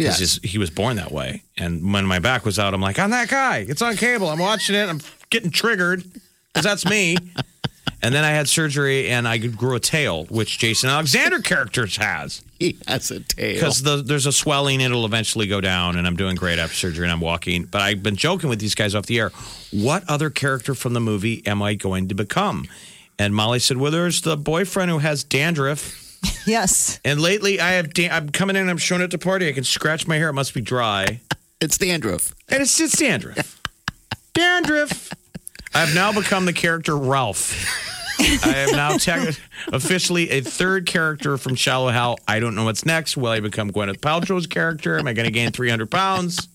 Yeah. 0.00 0.12
Because 0.12 0.40
he 0.42 0.58
was 0.58 0.70
born 0.70 0.96
that 0.96 1.12
way. 1.12 1.42
And 1.58 1.92
when 1.92 2.06
my 2.06 2.18
back 2.18 2.44
was 2.44 2.58
out, 2.58 2.74
I'm 2.74 2.80
like, 2.80 2.98
I'm 2.98 3.10
that 3.10 3.28
guy. 3.28 3.66
It's 3.68 3.82
on 3.82 3.96
cable. 3.96 4.28
I'm 4.28 4.38
watching 4.38 4.74
it. 4.74 4.88
I'm 4.88 5.00
getting 5.30 5.50
triggered 5.50 6.04
because 6.52 6.64
that's 6.64 6.86
me. 6.86 7.16
and 8.02 8.14
then 8.14 8.24
I 8.24 8.30
had 8.30 8.48
surgery 8.48 9.08
and 9.08 9.28
I 9.28 9.38
grew 9.38 9.74
a 9.74 9.80
tail, 9.80 10.24
which 10.26 10.58
Jason 10.58 10.90
Alexander 10.90 11.40
characters 11.40 11.96
has. 11.96 12.42
He 12.58 12.78
has 12.86 13.10
a 13.10 13.20
tail. 13.20 13.54
Because 13.54 13.82
the, 13.82 13.96
there's 13.96 14.26
a 14.26 14.32
swelling, 14.32 14.80
it'll 14.80 15.06
eventually 15.06 15.46
go 15.46 15.60
down, 15.60 15.96
and 15.96 16.06
I'm 16.06 16.16
doing 16.16 16.36
great 16.36 16.58
after 16.58 16.74
surgery 16.74 17.04
and 17.04 17.12
I'm 17.12 17.20
walking. 17.20 17.64
But 17.64 17.82
I've 17.82 18.02
been 18.02 18.16
joking 18.16 18.50
with 18.50 18.60
these 18.60 18.74
guys 18.74 18.94
off 18.94 19.06
the 19.06 19.18
air. 19.18 19.30
What 19.70 20.08
other 20.08 20.30
character 20.30 20.74
from 20.74 20.92
the 20.92 21.00
movie 21.00 21.46
am 21.46 21.62
I 21.62 21.74
going 21.74 22.08
to 22.08 22.14
become? 22.14 22.66
And 23.18 23.34
Molly 23.34 23.58
said, 23.58 23.76
Well, 23.76 23.90
there's 23.92 24.22
the 24.22 24.36
boyfriend 24.36 24.90
who 24.90 24.98
has 24.98 25.24
dandruff. 25.24 26.09
Yes. 26.46 27.00
And 27.04 27.20
lately, 27.20 27.60
I 27.60 27.72
have 27.72 27.92
dan- 27.94 28.10
I'm 28.12 28.28
coming 28.30 28.56
in, 28.56 28.68
I'm 28.68 28.78
showing 28.78 29.02
it 29.02 29.10
to 29.12 29.18
party. 29.18 29.48
I 29.48 29.52
can 29.52 29.64
scratch 29.64 30.06
my 30.06 30.16
hair. 30.16 30.28
It 30.30 30.34
must 30.34 30.54
be 30.54 30.60
dry. 30.60 31.20
It's 31.60 31.78
dandruff. 31.78 32.34
And 32.48 32.62
it's 32.62 32.76
just 32.78 32.98
dandruff. 32.98 33.60
dandruff. 34.32 35.12
I've 35.74 35.94
now 35.94 36.12
become 36.12 36.46
the 36.46 36.52
character 36.52 36.96
Ralph. 36.96 37.54
I 38.44 38.66
am 38.68 38.72
now 38.72 38.96
tech 38.98 39.34
officially 39.72 40.30
a 40.30 40.40
third 40.42 40.86
character 40.86 41.38
from 41.38 41.54
Shallow 41.54 41.88
Hal. 41.88 42.18
I 42.28 42.38
don't 42.40 42.54
know 42.54 42.64
what's 42.64 42.84
next. 42.84 43.16
Will 43.16 43.28
I 43.30 43.40
become 43.40 43.70
Gwyneth 43.70 44.00
Paltrow's 44.00 44.46
character? 44.46 44.98
Am 44.98 45.06
I 45.06 45.12
going 45.14 45.26
to 45.26 45.32
gain 45.32 45.52
300 45.52 45.90
pounds? 45.90 46.48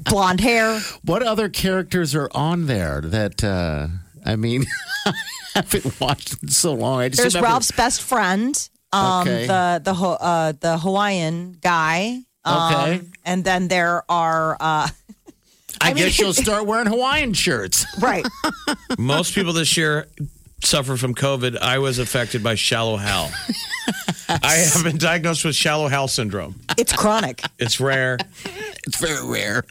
Blonde 0.00 0.40
hair. 0.40 0.80
What 1.04 1.22
other 1.22 1.48
characters 1.48 2.14
are 2.14 2.28
on 2.34 2.66
there 2.66 3.00
that, 3.02 3.44
uh, 3.44 3.88
I 4.26 4.36
mean, 4.36 4.64
I 5.06 5.12
haven't 5.72 6.00
watched 6.00 6.42
in 6.42 6.48
so 6.48 6.72
long. 6.74 7.00
I 7.00 7.08
just 7.08 7.20
There's 7.20 7.34
remember- 7.34 7.52
Ralph's 7.52 7.70
best 7.72 8.02
friend. 8.02 8.56
Um, 8.92 9.22
Okay. 9.22 9.46
the 9.46 9.80
the 9.84 9.94
Ho- 9.94 10.18
uh, 10.20 10.52
the 10.60 10.78
Hawaiian 10.78 11.58
guy. 11.60 12.20
Um, 12.44 12.72
Okay. 12.74 13.00
And 13.24 13.42
then 13.44 13.68
there 13.68 14.04
are 14.08 14.56
uh, 14.60 14.88
I, 15.80 15.88
mean- 15.94 16.04
guess 16.04 16.18
you'll 16.18 16.32
start 16.32 16.66
wearing 16.70 16.86
Hawaiian 16.86 17.32
shirts. 17.32 17.86
right. 18.00 18.24
Most 18.98 19.34
people 19.34 19.52
this 19.52 19.76
year 19.76 20.06
suffer 20.62 20.96
from 20.96 21.14
COVID. 21.14 21.58
I 21.58 21.78
was 21.78 21.98
affected 21.98 22.42
by 22.42 22.54
Shallow 22.54 22.96
Hal. 22.96 23.30
I 24.28 24.54
have 24.72 24.82
been 24.84 24.96
diagnosed 24.98 25.44
with 25.44 25.54
Shallow 25.56 25.88
Hal 25.88 26.08
syndrome. 26.08 26.54
It's 26.78 26.92
chronic. 26.92 27.42
It's 27.58 27.80
rare. 27.80 28.16
It's 28.86 28.98
very 28.98 29.26
rare. 29.26 29.64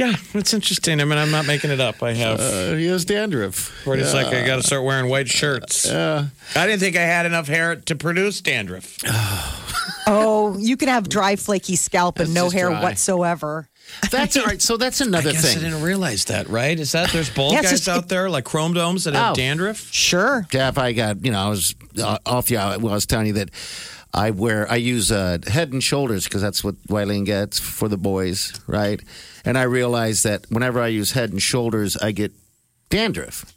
Yeah, 0.00 0.14
it's 0.34 0.54
interesting. 0.54 1.00
I 1.00 1.04
mean, 1.04 1.18
I'm 1.18 1.30
not 1.30 1.46
making 1.46 1.70
it 1.70 1.78
up. 1.80 2.02
I 2.02 2.14
have. 2.14 2.40
Uh, 2.40 2.72
he 2.74 2.86
has 2.86 3.04
dandruff. 3.04 3.86
Where 3.86 3.98
It's 3.98 4.14
like 4.14 4.28
I 4.28 4.46
got 4.46 4.56
to 4.56 4.62
start 4.62 4.82
wearing 4.82 5.10
white 5.10 5.28
shirts. 5.28 5.86
Yeah. 5.86 6.26
I 6.56 6.66
didn't 6.66 6.80
think 6.80 6.96
I 6.96 7.02
had 7.02 7.26
enough 7.26 7.48
hair 7.48 7.76
to 7.76 7.94
produce 7.94 8.40
dandruff. 8.40 8.96
Oh, 10.12 10.56
you 10.58 10.76
can 10.76 10.88
have 10.88 11.08
dry, 11.08 11.36
flaky 11.36 11.76
scalp 11.76 12.18
and 12.18 12.28
That's 12.28 12.34
no 12.34 12.44
just 12.46 12.54
hair 12.56 12.68
dry. 12.70 12.82
whatsoever. 12.82 13.68
That's 14.10 14.36
all 14.36 14.44
right. 14.44 14.60
So 14.60 14.76
that's 14.76 15.00
another 15.06 15.28
I 15.28 15.32
guess 15.34 15.44
I 15.44 15.54
thing. 15.54 15.70
didn't 15.70 15.82
realize 15.84 16.24
that, 16.24 16.48
right? 16.48 16.78
Is 16.80 16.92
that 16.92 17.10
there's 17.12 17.30
bald 17.30 17.52
Yeah, 17.52 17.60
it's 17.60 17.70
guys 17.70 17.80
just- 17.84 17.88
out 17.88 18.08
there 18.08 18.28
like 18.28 18.44
chrome 18.44 18.72
domes 18.74 19.04
that 19.04 19.14
have 19.14 19.32
Oh. 19.32 19.34
dandruff? 19.36 19.92
Sure. 19.92 20.46
Jeff, 20.50 20.78
I 20.78 20.92
got, 20.92 21.24
you 21.24 21.30
know, 21.30 21.38
I 21.38 21.48
was 21.48 21.74
uh, 22.02 22.18
off 22.26 22.50
you. 22.50 22.58
I 22.58 22.76
was 22.78 23.06
telling 23.06 23.26
you 23.28 23.32
that 23.34 23.50
I 24.12 24.30
wear, 24.30 24.70
I 24.70 24.76
use 24.76 25.12
uh, 25.12 25.38
head 25.46 25.72
and 25.72 25.82
shoulders 25.82 26.24
because 26.24 26.42
that's 26.42 26.64
what 26.64 26.74
Wileen 26.88 27.24
gets 27.24 27.58
for 27.58 27.88
the 27.88 27.96
boys, 27.96 28.60
right? 28.66 29.00
And 29.44 29.56
I 29.56 29.62
realize 29.62 30.22
that 30.24 30.46
whenever 30.50 30.80
I 30.80 30.88
use 30.88 31.12
head 31.12 31.30
and 31.30 31.40
shoulders, 31.40 31.96
I 31.96 32.10
get 32.12 32.32
dandruff. 32.88 33.54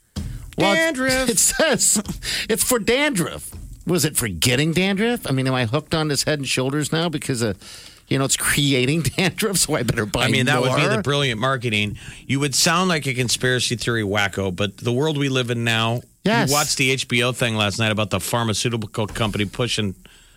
Well, 0.58 0.76
Dandruff. 0.76 1.30
It 1.30 1.40
says 1.40 2.02
it's 2.48 2.64
for 2.64 2.78
dandruff. 2.80 3.52
Was 3.86 4.06
it 4.06 4.16
for 4.16 4.28
getting 4.28 4.72
dandruff? 4.72 5.28
I 5.28 5.32
mean, 5.34 5.48
am 5.48 5.54
I 5.56 5.66
hooked 5.66 5.96
on 5.96 6.08
this 6.08 6.24
head 6.24 6.40
and 6.40 6.48
shoulders 6.48 6.92
now 6.92 7.10
because 7.10 7.42
of, 7.42 7.58
you 8.08 8.18
know, 8.20 8.26
it's 8.26 8.38
creating 8.38 9.02
dandruff? 9.18 9.58
So 9.58 9.76
I 9.76 9.84
better 9.84 10.06
buy 10.06 10.26
I 10.26 10.30
mean, 10.30 10.46
that 10.46 10.62
would 10.62 10.76
be 10.76 10.88
the 10.88 11.02
brilliant 11.02 11.42
marketing. 11.42 11.98
You 12.28 12.40
would 12.40 12.54
sound 12.54 12.90
like 12.90 13.08
a 13.08 13.14
conspiracy 13.16 13.76
theory 13.76 14.04
wacko, 14.04 14.56
but 14.56 14.78
the 14.78 14.94
world 14.94 15.18
we 15.18 15.30
live 15.30 15.50
in 15.50 15.64
now. 15.64 16.02
Yes. 16.24 16.50
You 16.50 16.54
watched 16.54 16.78
the 16.78 16.96
HBO 16.96 17.36
thing 17.36 17.56
last 17.56 17.80
night 17.80 17.92
about 17.92 18.12
the 18.12 18.20
pharmaceutical 18.20 19.08
company 19.08 19.46
pushing 19.46 19.96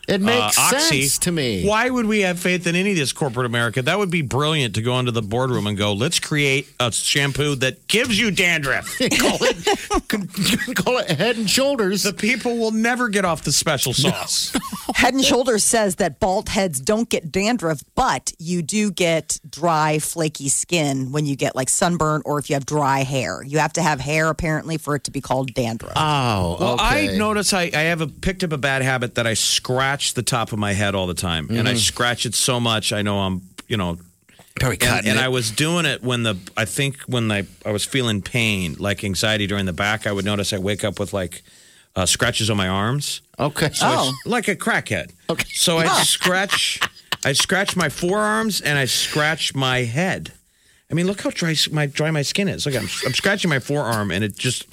It 0.09 0.21
makes 0.21 0.57
uh, 0.59 0.63
Oxy. 0.75 1.03
sense 1.03 1.19
to 1.21 1.33
me. 1.33 1.67
Why 1.67 1.91
would 1.91 2.07
we 2.07 2.21
have 2.21 2.39
faith 2.39 2.67
in 2.67 2.77
any 2.77 2.93
of 2.93 2.97
this 2.97 3.13
corporate 3.13 3.47
America? 3.47 3.83
That 3.83 3.99
would 3.99 4.11
be 4.11 4.23
brilliant 4.23 4.75
to 4.77 4.83
go 4.83 4.99
into 5.01 5.11
the 5.11 5.23
boardroom 5.23 5.67
and 5.67 5.77
go, 5.77 5.93
let's 5.93 6.21
create 6.21 6.69
a 6.79 6.93
shampoo 6.93 7.57
that 7.57 7.89
gives 7.89 8.19
you 8.19 8.31
dandruff. 8.31 8.87
call 8.99 9.39
it 9.41 10.77
call 10.77 10.99
it 10.99 11.11
Head 11.11 11.37
and 11.39 11.51
Shoulders. 11.51 12.05
the 12.05 12.13
people 12.13 12.57
will 12.59 12.71
never 12.71 13.09
get 13.09 13.25
off 13.25 13.43
the 13.43 13.51
special 13.53 13.93
sauce. 13.93 14.57
Head 14.95 15.15
and 15.15 15.25
Shoulders 15.25 15.65
says 15.65 15.97
that 15.97 16.21
bald 16.21 16.49
heads 16.51 16.81
don't 16.81 17.09
get 17.09 17.33
dandruff, 17.33 17.83
but 17.97 18.33
you 18.39 18.63
do 18.63 18.91
get 18.93 19.39
dry, 19.49 19.99
flaky 19.99 20.49
skin 20.49 21.11
when 21.13 21.27
you 21.27 21.35
get 21.37 21.57
like 21.57 21.69
sunburn 21.69 22.23
or 22.25 22.39
if 22.39 22.49
you 22.49 22.55
have 22.55 22.65
dry 22.67 23.01
hair. 23.01 23.43
You 23.45 23.59
have 23.59 23.73
to 23.75 23.83
have 23.83 24.01
hair 24.01 24.29
apparently 24.29 24.79
for 24.79 24.95
it 24.95 25.05
to 25.05 25.11
be 25.11 25.21
called 25.21 25.53
dandruff. 25.55 25.93
Oh, 25.97 26.57
Well. 26.61 26.77
I 26.79 27.09
notice 27.17 27.53
I, 27.53 27.63
I 27.75 27.81
have 27.91 28.01
a, 28.01 28.07
picked 28.07 28.45
up 28.45 28.53
a 28.53 28.59
bad 28.59 28.83
habit 28.83 29.17
that 29.17 29.27
I 29.27 29.35
scratch 29.35 29.96
the 30.15 30.23
top 30.23 30.53
of 30.53 30.59
my 30.59 30.73
head 30.73 30.95
all 30.95 31.07
the 31.07 31.15
time, 31.15 31.49
and 31.51 31.69
I 31.69 31.75
scratch 31.75 32.27
it 32.27 32.35
so 32.35 32.61
much 32.61 32.93
I 32.93 33.03
know 33.03 33.19
I'm 33.21 33.43
you 33.69 33.77
know. 33.77 33.99
Probably 34.59 34.79
And, 34.81 35.07
and. 35.07 35.19
I 35.19 35.29
was 35.29 35.51
doing 35.51 35.85
it 35.85 36.03
when 36.03 36.23
the 36.23 36.37
I 36.57 36.65
think 36.65 37.03
when 37.03 37.31
I 37.31 37.45
I 37.67 37.73
was 37.73 37.85
feeling 37.85 38.23
pain 38.23 38.77
like 38.79 39.05
anxiety 39.05 39.47
during 39.47 39.67
the 39.67 39.75
back. 39.75 40.07
I 40.07 40.13
would 40.13 40.25
notice 40.25 40.55
I 40.55 40.59
wake 40.59 40.83
up 40.83 40.99
with 40.99 41.13
like 41.13 41.43
uh, 41.97 42.07
scratches 42.07 42.51
on 42.51 42.57
my 42.57 42.69
arms, 42.69 43.23
okay. 43.39 43.71
Oh. 43.81 44.15
like 44.27 44.49
a 44.49 44.55
crackhead. 44.55 45.13
Okay. 45.31 45.47
So 45.55 45.79
I 45.79 45.87
scratch, 46.03 46.79
I 47.25 47.33
scratch 47.33 47.75
my 47.75 47.89
forearms 47.89 48.61
and 48.61 48.79
I 48.79 48.85
scratch 48.85 49.55
my 49.55 49.79
head. 49.79 50.33
I 50.91 50.95
mean, 50.95 51.07
look 51.07 51.23
how 51.23 51.31
dry 51.31 51.55
my 51.73 51.87
dry 51.87 52.11
my 52.11 52.23
skin 52.23 52.49
is. 52.49 52.67
Look, 52.67 52.77
I'm, 52.77 52.89
I'm 53.05 53.15
scratching 53.15 53.49
my 53.49 53.59
forearm 53.59 54.11
and 54.11 54.23
it 54.23 54.37
just 54.37 54.67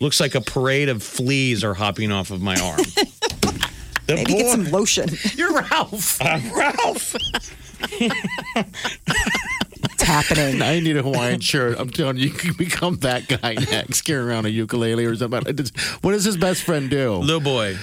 looks 0.00 0.20
like 0.20 0.34
a 0.34 0.40
parade 0.40 0.88
of 0.88 1.02
fleas 1.02 1.62
are 1.64 1.74
hopping 1.74 2.10
off 2.12 2.30
of 2.30 2.42
my 2.42 2.56
arm. 2.60 2.80
The 4.06 4.14
Maybe 4.14 4.34
get 4.34 4.50
some 4.52 4.64
lotion. 4.70 5.08
You're 5.34 5.52
Ralph. 5.52 6.18
I'm 6.22 6.52
Ralph. 6.52 7.16
It's 9.84 10.02
happening. 10.02 10.62
I 10.62 10.80
need 10.80 10.96
a 10.96 11.02
Hawaiian 11.02 11.40
shirt. 11.40 11.78
I'm 11.78 11.90
telling 11.90 12.16
you, 12.16 12.28
you 12.28 12.30
can 12.30 12.52
become 12.54 12.96
that 12.98 13.26
guy 13.28 13.54
next, 13.54 14.02
carrying 14.02 14.28
around 14.28 14.46
a 14.46 14.50
ukulele 14.50 15.04
or 15.04 15.16
something. 15.16 15.42
What 16.02 16.12
does 16.12 16.24
his 16.24 16.36
best 16.36 16.62
friend 16.62 16.88
do? 16.88 17.14
Little 17.14 17.40
boy. 17.40 17.76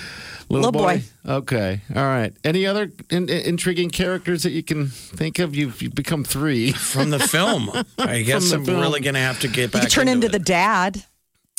Little, 0.49 0.71
Little 0.71 0.71
boy. 0.71 1.03
Okay. 1.25 1.81
All 1.95 2.03
right. 2.03 2.33
Any 2.43 2.65
other 2.65 2.91
in, 3.09 3.29
in- 3.29 3.45
intriguing 3.45 3.89
characters 3.89 4.43
that 4.43 4.51
you 4.51 4.61
can 4.61 4.87
think 4.87 5.39
of? 5.39 5.55
You've, 5.55 5.81
you've 5.81 5.95
become 5.95 6.23
three. 6.23 6.71
From 6.73 7.09
the 7.09 7.19
film. 7.19 7.71
I 7.97 8.21
guess 8.25 8.51
I'm 8.51 8.63
film. 8.65 8.79
really 8.79 8.99
going 9.01 9.15
to 9.15 9.19
have 9.21 9.39
to 9.41 9.47
get 9.47 9.61
You 9.63 9.67
back 9.69 9.81
could 9.83 9.91
turn 9.91 10.07
into 10.07 10.27
into 10.27 10.37
the 10.37 10.43
dad. 10.43 11.03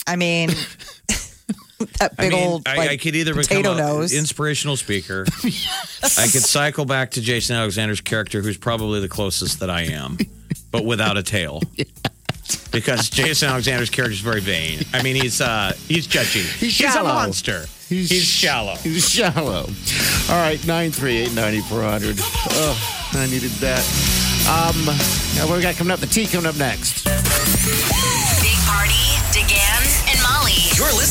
I 0.06 0.16
mean, 0.16 0.50
that 1.98 2.12
I 2.18 2.22
big 2.22 2.32
mean, 2.32 2.44
old 2.44 2.68
I, 2.68 2.76
like, 2.76 2.90
I 2.90 2.96
could 2.96 3.14
either 3.16 3.34
potato 3.34 3.74
become 3.74 3.78
an 3.78 3.86
nose. 3.86 4.12
inspirational 4.12 4.76
speaker. 4.76 5.24
I 5.42 6.26
could 6.28 6.42
cycle 6.42 6.84
back 6.84 7.12
to 7.12 7.20
Jason 7.20 7.56
Alexander's 7.56 8.00
character, 8.00 8.42
who's 8.42 8.56
probably 8.58 9.00
the 9.00 9.08
closest 9.08 9.60
that 9.60 9.70
I 9.70 9.82
am, 9.82 10.18
but 10.70 10.84
without 10.84 11.16
a 11.16 11.22
tail. 11.22 11.62
Because 12.70 13.08
Jason 13.08 13.48
Alexander's 13.48 13.88
character 13.88 14.12
is 14.12 14.20
very 14.20 14.40
vain. 14.40 14.80
I 14.92 15.02
mean, 15.02 15.16
he's 15.16 15.40
uh, 15.40 15.72
he's 15.88 16.06
judgy. 16.06 16.44
He's 16.58 16.78
a 16.94 17.02
monster. 17.02 17.64
He's, 17.88 18.10
shallow. 18.24 18.74
He's 18.76 19.08
shallow. 19.08 19.66
All 20.28 20.36
right. 20.42 20.58
938 20.66 21.34
9400. 21.34 22.16
Oh, 22.20 23.10
I 23.12 23.26
needed 23.26 23.50
that. 23.60 23.80
Um, 24.48 24.84
now 25.36 25.48
what 25.48 25.56
we 25.56 25.62
got 25.62 25.76
coming 25.76 25.92
up? 25.92 26.00
The 26.00 26.06
tea 26.06 26.26
coming 26.26 26.46
up 26.46 26.56
next. 26.56 27.03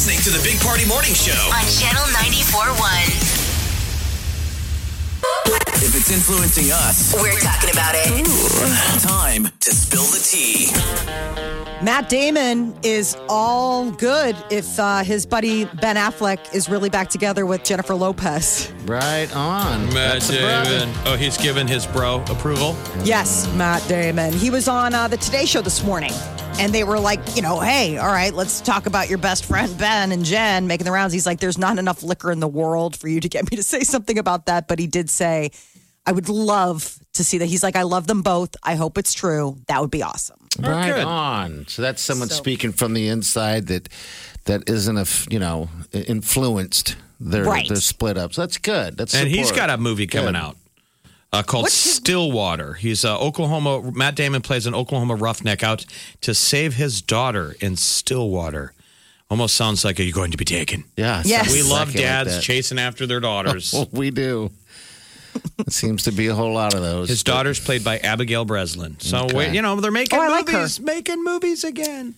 Listening 0.05 0.19
to 0.19 0.37
the 0.37 0.43
Big 0.43 0.59
Party 0.59 0.85
Morning 0.85 1.13
Show. 1.13 1.31
on 1.31 1.63
Channel 1.79 2.03
94.1. 2.11 2.83
If 5.81 5.95
it's 5.95 6.11
influencing 6.11 6.73
us, 6.73 7.13
We're 7.13 7.39
talking 7.39 7.69
about 7.69 7.93
it. 7.95 8.25
time 9.01 9.47
to 9.61 9.71
spill 9.71 10.03
the 10.03 10.19
tea. 10.19 10.67
Matt 11.81 12.09
Damon 12.09 12.75
is 12.83 13.15
all 13.29 13.91
good 13.91 14.35
if 14.51 14.77
uh, 14.77 15.05
his 15.05 15.25
buddy 15.25 15.63
Ben 15.63 15.95
Affleck 15.95 16.53
is 16.53 16.67
really 16.67 16.89
back 16.89 17.07
together 17.07 17.45
with 17.45 17.63
Jennifer 17.63 17.95
Lopez. 17.95 18.73
Right 18.83 19.33
on. 19.33 19.85
Matt 19.93 20.21
That's. 20.21 20.27
Damon. 20.27 20.93
Oh, 21.05 21.15
he's 21.15 21.37
given 21.37 21.65
his 21.65 21.87
bro 21.87 22.21
approval. 22.27 22.75
Yes, 23.05 23.47
Matt 23.55 23.87
Damon. 23.87 24.33
He 24.33 24.49
was 24.49 24.67
on 24.67 24.93
uh, 24.93 25.07
the 25.07 25.15
Today 25.15 25.45
Show 25.45 25.61
this 25.61 25.81
morning. 25.81 26.11
And 26.59 26.73
they 26.73 26.83
were 26.83 26.99
like, 26.99 27.35
you 27.35 27.41
know, 27.41 27.59
hey, 27.59 27.97
all 27.97 28.07
right, 28.07 28.33
let's 28.33 28.61
talk 28.61 28.85
about 28.85 29.09
your 29.09 29.17
best 29.17 29.45
friend 29.45 29.75
Ben 29.77 30.11
and 30.11 30.23
Jen 30.23 30.65
making 30.67 30.85
the 30.85 30.91
rounds. 30.91 31.11
He's 31.11 31.25
like, 31.25 31.39
there's 31.39 31.57
not 31.57 31.77
enough 31.77 32.03
liquor 32.03 32.31
in 32.31 32.39
the 32.39 32.47
world 32.47 32.95
for 32.95 33.07
you 33.09 33.19
to 33.19 33.27
get 33.27 33.49
me 33.51 33.57
to 33.57 33.63
say 33.73 33.81
something 33.81 34.17
about 34.17 34.45
that. 34.45 34.67
But 34.67 34.79
he 34.79 34.87
did 34.87 35.09
say, 35.09 35.51
I 36.05 36.11
would 36.13 36.29
love 36.29 36.99
to 37.13 37.23
see 37.23 37.39
that. 37.39 37.47
He's 37.47 37.63
like, 37.63 37.75
I 37.75 37.83
love 37.83 38.07
them 38.07 38.21
both. 38.21 38.55
I 38.63 38.75
hope 38.75 38.97
it's 38.97 39.13
true. 39.13 39.57
That 39.67 39.81
would 39.81 39.91
be 39.91 40.03
awesome. 40.03 40.37
Right 40.59 40.93
good. 40.93 41.03
on. 41.03 41.65
So 41.67 41.81
that's 41.81 42.01
someone 42.01 42.29
So- 42.29 42.35
speaking 42.35 42.71
from 42.71 42.93
the 42.93 43.07
inside 43.09 43.67
that 43.67 43.89
that 44.45 44.69
isn't 44.69 44.97
a 44.97 45.07
you 45.31 45.39
know 45.39 45.69
influenced 45.91 46.95
their 47.19 47.43
Right. 47.45 47.67
their 47.67 47.77
split 47.77 48.17
ups. 48.17 48.35
That's 48.35 48.57
good. 48.57 48.97
That's 48.97 49.15
And 49.15 49.27
he's 49.27 49.51
got 49.51 49.69
a 49.69 49.77
movie 49.77 50.05
coming 50.07 50.33
Good. 50.33 50.35
out 50.41 50.57
uh, 51.33 51.43
called 51.43 51.67
Stillwater. 51.69 52.73
He's 52.75 53.03
uh, 53.03 53.19
Oklahoma. 53.19 53.91
Matt 53.91 54.15
Damon 54.15 54.41
plays 54.41 54.65
an 54.65 54.73
Oklahoma 54.75 55.15
roughneck 55.15 55.63
out 55.63 55.85
to 56.21 56.33
save 56.33 56.75
his 56.75 57.01
daughter 57.01 57.55
in 57.59 57.75
Stillwater. 57.75 58.73
Almost 59.29 59.55
sounds 59.55 59.83
like, 59.83 59.99
are 59.99 60.03
you 60.03 60.13
going 60.13 60.31
to 60.31 60.37
be 60.37 60.45
taken? 60.45 60.83
Yeah. 60.95 61.23
Yes. 61.25 61.51
We 61.51 61.63
love 61.63 61.89
exactly 61.89 62.01
like 62.03 62.09
dads 62.11 62.35
that. 62.35 62.43
chasing 62.43 62.77
after 62.79 63.07
their 63.07 63.19
daughters. 63.19 63.73
Well, 63.73 63.89
we 63.91 64.11
do. 64.11 64.51
it 65.59 65.73
seems 65.73 66.03
to 66.03 66.11
be 66.11 66.27
a 66.27 66.35
whole 66.35 66.53
lot 66.53 66.75
of 66.75 66.81
those. 66.81 67.09
His 67.09 67.23
daughter's 67.23 67.59
played 67.59 67.83
by 67.83 67.97
Abigail 67.97 68.45
Breslin. 68.45 68.99
So, 68.99 69.23
Okay. 69.25 69.35
wait, 69.35 69.53
you 69.55 69.63
know, 69.63 69.79
they're 69.81 69.91
making 69.91 70.19
Oh, 70.19 70.21
I 70.21 70.27
like 70.29 70.47
movies, 70.51 70.79
making 70.79 71.23
movies 71.23 71.63
again. 71.63 72.13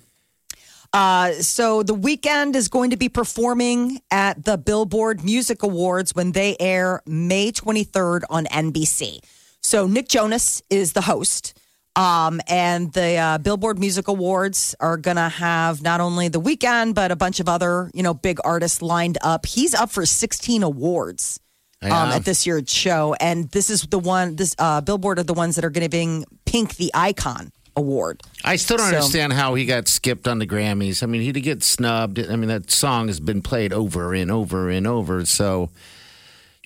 Uh, 0.96 1.34
so 1.42 1.84
the 1.84 1.94
Weeknd 1.94 2.56
is 2.56 2.70
going 2.70 2.92
to 2.92 2.96
be 2.96 3.10
performing 3.10 4.00
at 4.12 4.46
the 4.46 4.58
Billboard 4.58 5.26
Music 5.26 5.62
Awards 5.62 6.16
when 6.16 6.32
they 6.32 6.56
air 6.58 7.02
May 7.06 7.52
23rd 7.52 8.22
on 8.30 8.46
NBC. 8.46 9.20
So 9.60 9.88
Nick 9.88 10.08
Jonas 10.08 10.62
is 10.70 10.94
the 10.94 11.02
host. 11.02 11.60
Um, 11.98 12.40
and 12.48 12.94
the 12.94 13.18
uh, 13.18 13.38
Billboard 13.40 13.78
Music 13.78 14.08
Awards 14.08 14.74
are 14.80 14.96
going 14.96 15.18
to 15.18 15.28
have 15.28 15.82
not 15.82 16.00
only 16.00 16.30
the 16.30 16.40
Weeknd, 16.40 16.94
but 16.94 17.12
a 17.12 17.18
bunch 17.18 17.42
of 17.42 17.50
other, 17.50 17.92
you 17.94 18.02
know, 18.02 18.14
big 18.14 18.40
artists 18.46 18.82
lined 18.82 19.18
up. 19.22 19.46
He's 19.46 19.74
up 19.74 19.90
for 19.90 20.06
16 20.06 20.64
awards 20.64 21.42
um, 21.82 21.92
at 21.92 22.24
this 22.24 22.48
year's 22.48 22.72
show. 22.72 23.18
And 23.20 23.50
this 23.52 23.70
is 23.70 23.82
the 23.82 24.00
one, 24.00 24.38
this 24.38 24.56
uh, 24.60 24.80
Billboard 24.80 25.20
are 25.20 25.24
the 25.24 25.34
ones 25.34 25.56
that 25.56 25.66
are 25.66 25.70
giving 25.70 26.24
Pink 26.46 26.78
the 26.78 26.92
Icon 26.94 27.52
Award. 27.78 28.22
I 28.44 28.56
still 28.56 28.78
don't 28.78 28.90
So- 28.90 28.96
understand 28.98 29.34
how 29.34 29.56
he 29.56 29.66
got 29.66 29.88
skipped 29.88 30.28
on 30.28 30.40
the 30.40 30.48
Grammys. 30.48 31.04
I 31.04 31.08
mean, 31.08 31.22
he 31.22 31.32
did 31.32 31.42
get 31.42 31.64
snubbed. 31.64 32.20
I 32.20 32.36
mean, 32.36 32.48
that 32.48 32.72
song 32.72 33.08
has 33.08 33.20
been 33.20 33.42
played 33.42 33.74
over 33.74 34.14
and 34.14 34.32
over 34.32 34.70
and 34.70 34.88
over. 34.88 35.26
So, 35.26 35.72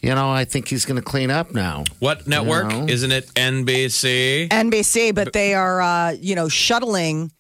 you 0.02 0.14
know, 0.14 0.30
I 0.30 0.46
think 0.46 0.68
he's 0.68 0.86
going 0.86 0.96
to 0.98 1.02
clean 1.02 1.32
up 1.32 1.54
now. 1.54 1.84
What 2.00 2.28
network? 2.28 2.68
know. 2.68 2.86
Isn't 2.88 3.12
it 3.12 3.28
NBC? 3.36 4.50
NBC, 4.50 5.14
but 5.14 5.34
they 5.34 5.54
are, 5.56 5.82
uh, 5.82 6.12
you 6.12 6.36
know, 6.36 6.48
shuttling 6.48 7.32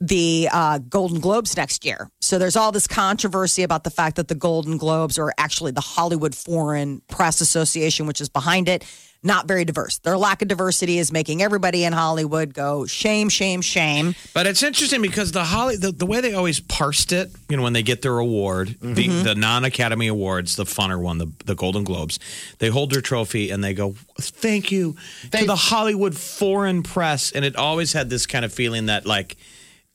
the 0.00 0.48
uh, 0.52 0.78
Golden 0.78 1.20
Globes 1.20 1.56
next 1.56 1.84
year. 1.84 2.10
So 2.20 2.38
there's 2.38 2.56
all 2.56 2.72
this 2.72 2.86
controversy 2.86 3.62
about 3.62 3.84
the 3.84 3.90
fact 3.90 4.16
that 4.16 4.28
the 4.28 4.34
Golden 4.34 4.78
Globes 4.78 5.18
are 5.18 5.32
actually 5.36 5.72
the 5.72 5.80
Hollywood 5.82 6.34
Foreign 6.34 7.00
Press 7.08 7.40
Association, 7.40 8.06
which 8.06 8.20
is 8.20 8.28
behind 8.28 8.68
it. 8.68 8.84
Not 9.22 9.46
very 9.46 9.66
diverse. 9.66 9.98
Their 9.98 10.16
lack 10.16 10.40
of 10.40 10.48
diversity 10.48 10.96
is 10.96 11.12
making 11.12 11.42
everybody 11.42 11.84
in 11.84 11.92
Hollywood 11.92 12.54
go 12.54 12.86
shame, 12.86 13.28
shame, 13.28 13.60
shame. 13.60 14.14
But 14.32 14.46
it's 14.46 14.62
interesting 14.62 15.02
because 15.02 15.30
the 15.32 15.44
Holly 15.44 15.76
the, 15.76 15.92
the 15.92 16.06
way 16.06 16.22
they 16.22 16.32
always 16.32 16.58
parsed 16.60 17.12
it, 17.12 17.30
you 17.50 17.58
know, 17.58 17.62
when 17.62 17.74
they 17.74 17.82
get 17.82 18.00
their 18.00 18.16
award, 18.16 18.68
Mm-hmm. 18.80 18.94
the, 18.94 19.08
the 19.08 19.34
non 19.34 19.64
Academy 19.66 20.06
Awards, 20.06 20.56
the 20.56 20.64
funner 20.64 20.98
one, 20.98 21.18
the 21.18 21.30
the 21.44 21.54
Golden 21.54 21.84
Globes, 21.84 22.18
they 22.60 22.68
hold 22.68 22.92
their 22.92 23.02
trophy 23.02 23.50
and 23.50 23.62
they 23.62 23.74
go, 23.74 23.94
"Thank 24.18 24.72
you 24.72 24.96
They- 25.30 25.40
to 25.40 25.44
the 25.48 25.54
Hollywood 25.56 26.16
foreign 26.16 26.82
press," 26.82 27.30
and 27.30 27.44
it 27.44 27.56
always 27.56 27.92
had 27.92 28.08
this 28.08 28.26
kind 28.26 28.46
of 28.46 28.54
feeling 28.54 28.86
that 28.86 29.04
like. 29.04 29.36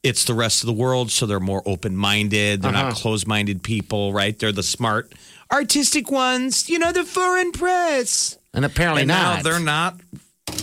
It's 0.05 0.23
the 0.25 0.33
rest 0.35 0.61
of 0.63 0.67
the 0.67 0.73
world, 0.73 1.09
so 1.11 1.25
they're 1.25 1.39
more 1.39 1.63
open 1.65 1.95
minded. 1.97 2.61
They're 2.61 2.71
Uh-huh. 2.71 2.89
not 2.89 2.95
closed 2.95 3.27
minded 3.27 3.63
people, 3.63 4.13
right? 4.13 4.37
They're 4.37 4.51
the 4.51 4.63
smart, 4.63 5.13
artistic 5.51 6.11
ones, 6.11 6.69
you 6.69 6.77
know, 6.79 6.91
the 6.91 7.03
foreign 7.03 7.51
press. 7.51 8.37
And 8.53 8.63
apparently 8.65 9.01
and 9.01 9.07
now 9.09 9.35
not. 9.35 9.43
they're 9.43 9.59
not. 9.59 9.99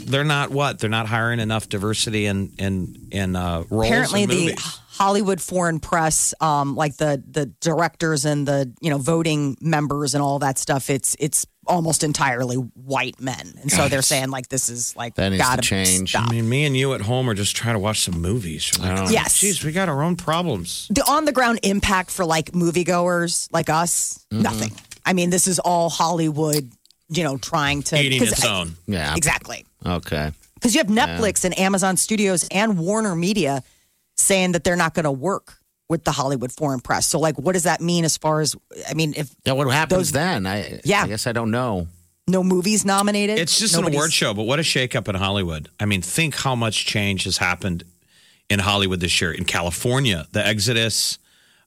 They're 0.04 0.24
not 0.24 0.50
what? 0.50 0.78
They're 0.78 0.88
not 0.88 1.06
hiring 1.08 1.40
enough 1.40 1.68
diversity 1.68 2.26
in 2.26 2.52
in 2.56 3.08
in 3.10 3.34
uh, 3.36 3.64
roles. 3.68 3.86
Apparently, 3.86 4.22
in 4.22 4.28
the. 4.28 4.78
Hollywood 4.94 5.40
Foreign 5.40 5.80
Press, 5.80 6.34
um, 6.40 6.76
like 6.76 6.96
the 6.98 7.20
the 7.28 7.46
directors 7.60 8.24
and 8.24 8.46
the 8.46 8.72
you 8.80 8.90
know 8.90 8.98
voting 8.98 9.56
members 9.60 10.14
and 10.14 10.22
all 10.22 10.38
that 10.38 10.58
stuff, 10.58 10.88
it's 10.90 11.16
it's 11.18 11.46
almost 11.66 12.02
entirely 12.02 12.56
white 12.56 13.20
men, 13.20 13.54
and 13.60 13.70
so 13.70 13.88
they're 13.88 14.02
saying 14.02 14.30
like 14.30 14.48
this 14.48 14.68
is 14.68 14.94
like 14.96 15.14
That 15.14 15.28
needs 15.30 15.42
to 15.42 15.48
gotta 15.48 15.62
change. 15.62 16.10
stop. 16.10 16.28
I 16.28 16.32
mean, 16.32 16.48
me 16.48 16.64
and 16.64 16.76
you 16.76 16.94
at 16.94 17.00
home 17.02 17.28
are 17.30 17.34
just 17.34 17.54
trying 17.56 17.74
to 17.74 17.78
watch 17.78 18.00
some 18.00 18.20
movies. 18.20 18.70
We're 18.80 18.94
like, 18.94 19.10
Yes. 19.12 19.38
Geez, 19.38 19.64
we 19.64 19.72
got 19.72 19.88
our 19.88 20.02
own 20.02 20.16
problems. 20.16 20.88
the 20.90 21.04
on 21.08 21.24
the 21.24 21.32
ground 21.32 21.60
impact 21.62 22.10
for 22.10 22.24
like 22.24 22.52
moviegoers 22.52 23.48
like 23.52 23.70
us, 23.70 24.24
Mm-hmm. 24.32 24.42
nothing. 24.42 24.72
I 25.06 25.12
mean, 25.12 25.30
this 25.30 25.46
is 25.46 25.58
all 25.58 25.88
Hollywood, 25.90 26.70
you 27.08 27.24
know, 27.24 27.36
trying 27.36 27.82
to 27.84 28.00
Eating 28.00 28.18
'cause- 28.20 28.32
its 28.32 28.44
own. 28.44 28.76
Yeah. 28.86 29.14
Exactly. 29.16 29.64
Okay. 29.84 30.32
Because 30.54 30.74
you 30.74 30.78
have 30.78 30.86
Netflix 30.88 31.44
and 31.44 31.58
Amazon 31.58 31.96
Studios 31.96 32.46
and 32.50 32.78
Warner 32.78 33.16
Media 33.16 33.64
saying 34.16 34.52
that 34.52 34.62
they're 34.62 34.76
not 34.76 34.94
going 34.94 35.04
to 35.04 35.10
work 35.10 35.54
with 35.92 36.02
the 36.04 36.10
Hollywood 36.12 36.50
foreign 36.50 36.80
press. 36.80 37.06
So, 37.06 37.20
like, 37.20 37.38
what 37.38 37.52
does 37.52 37.62
that 37.62 37.80
mean 37.80 38.04
as 38.04 38.16
far 38.16 38.40
as, 38.40 38.56
I 38.90 38.94
mean, 38.94 39.14
if 39.16 39.30
Yeah, 39.44 39.52
what 39.52 39.68
happens 39.72 39.98
Those- 39.98 40.12
then? 40.12 40.46
I 40.46 40.80
Yeah. 40.84 41.04
I 41.04 41.06
guess 41.06 41.26
I 41.28 41.32
don't 41.32 41.50
know. 41.52 41.86
no 42.26 42.42
movies 42.42 42.84
nominated? 42.84 43.38
It's 43.38 43.58
just 43.58 43.74
an 43.74 43.80
nobody's- 43.82 43.98
award 44.00 44.12
show, 44.12 44.32
but 44.34 44.44
what 44.44 44.58
a 44.58 44.62
shakeup 44.62 45.06
in 45.08 45.14
Hollywood. 45.16 45.68
I 45.78 45.84
mean, 45.84 46.02
think 46.02 46.34
how 46.36 46.54
much 46.56 46.86
change 46.86 47.24
has 47.24 47.36
happened 47.38 47.84
in 48.48 48.58
Hollywood 48.60 49.00
this 49.00 49.20
year. 49.20 49.32
In 49.32 49.44
California, 49.44 50.26
the 50.32 50.44
exodus, 50.46 51.18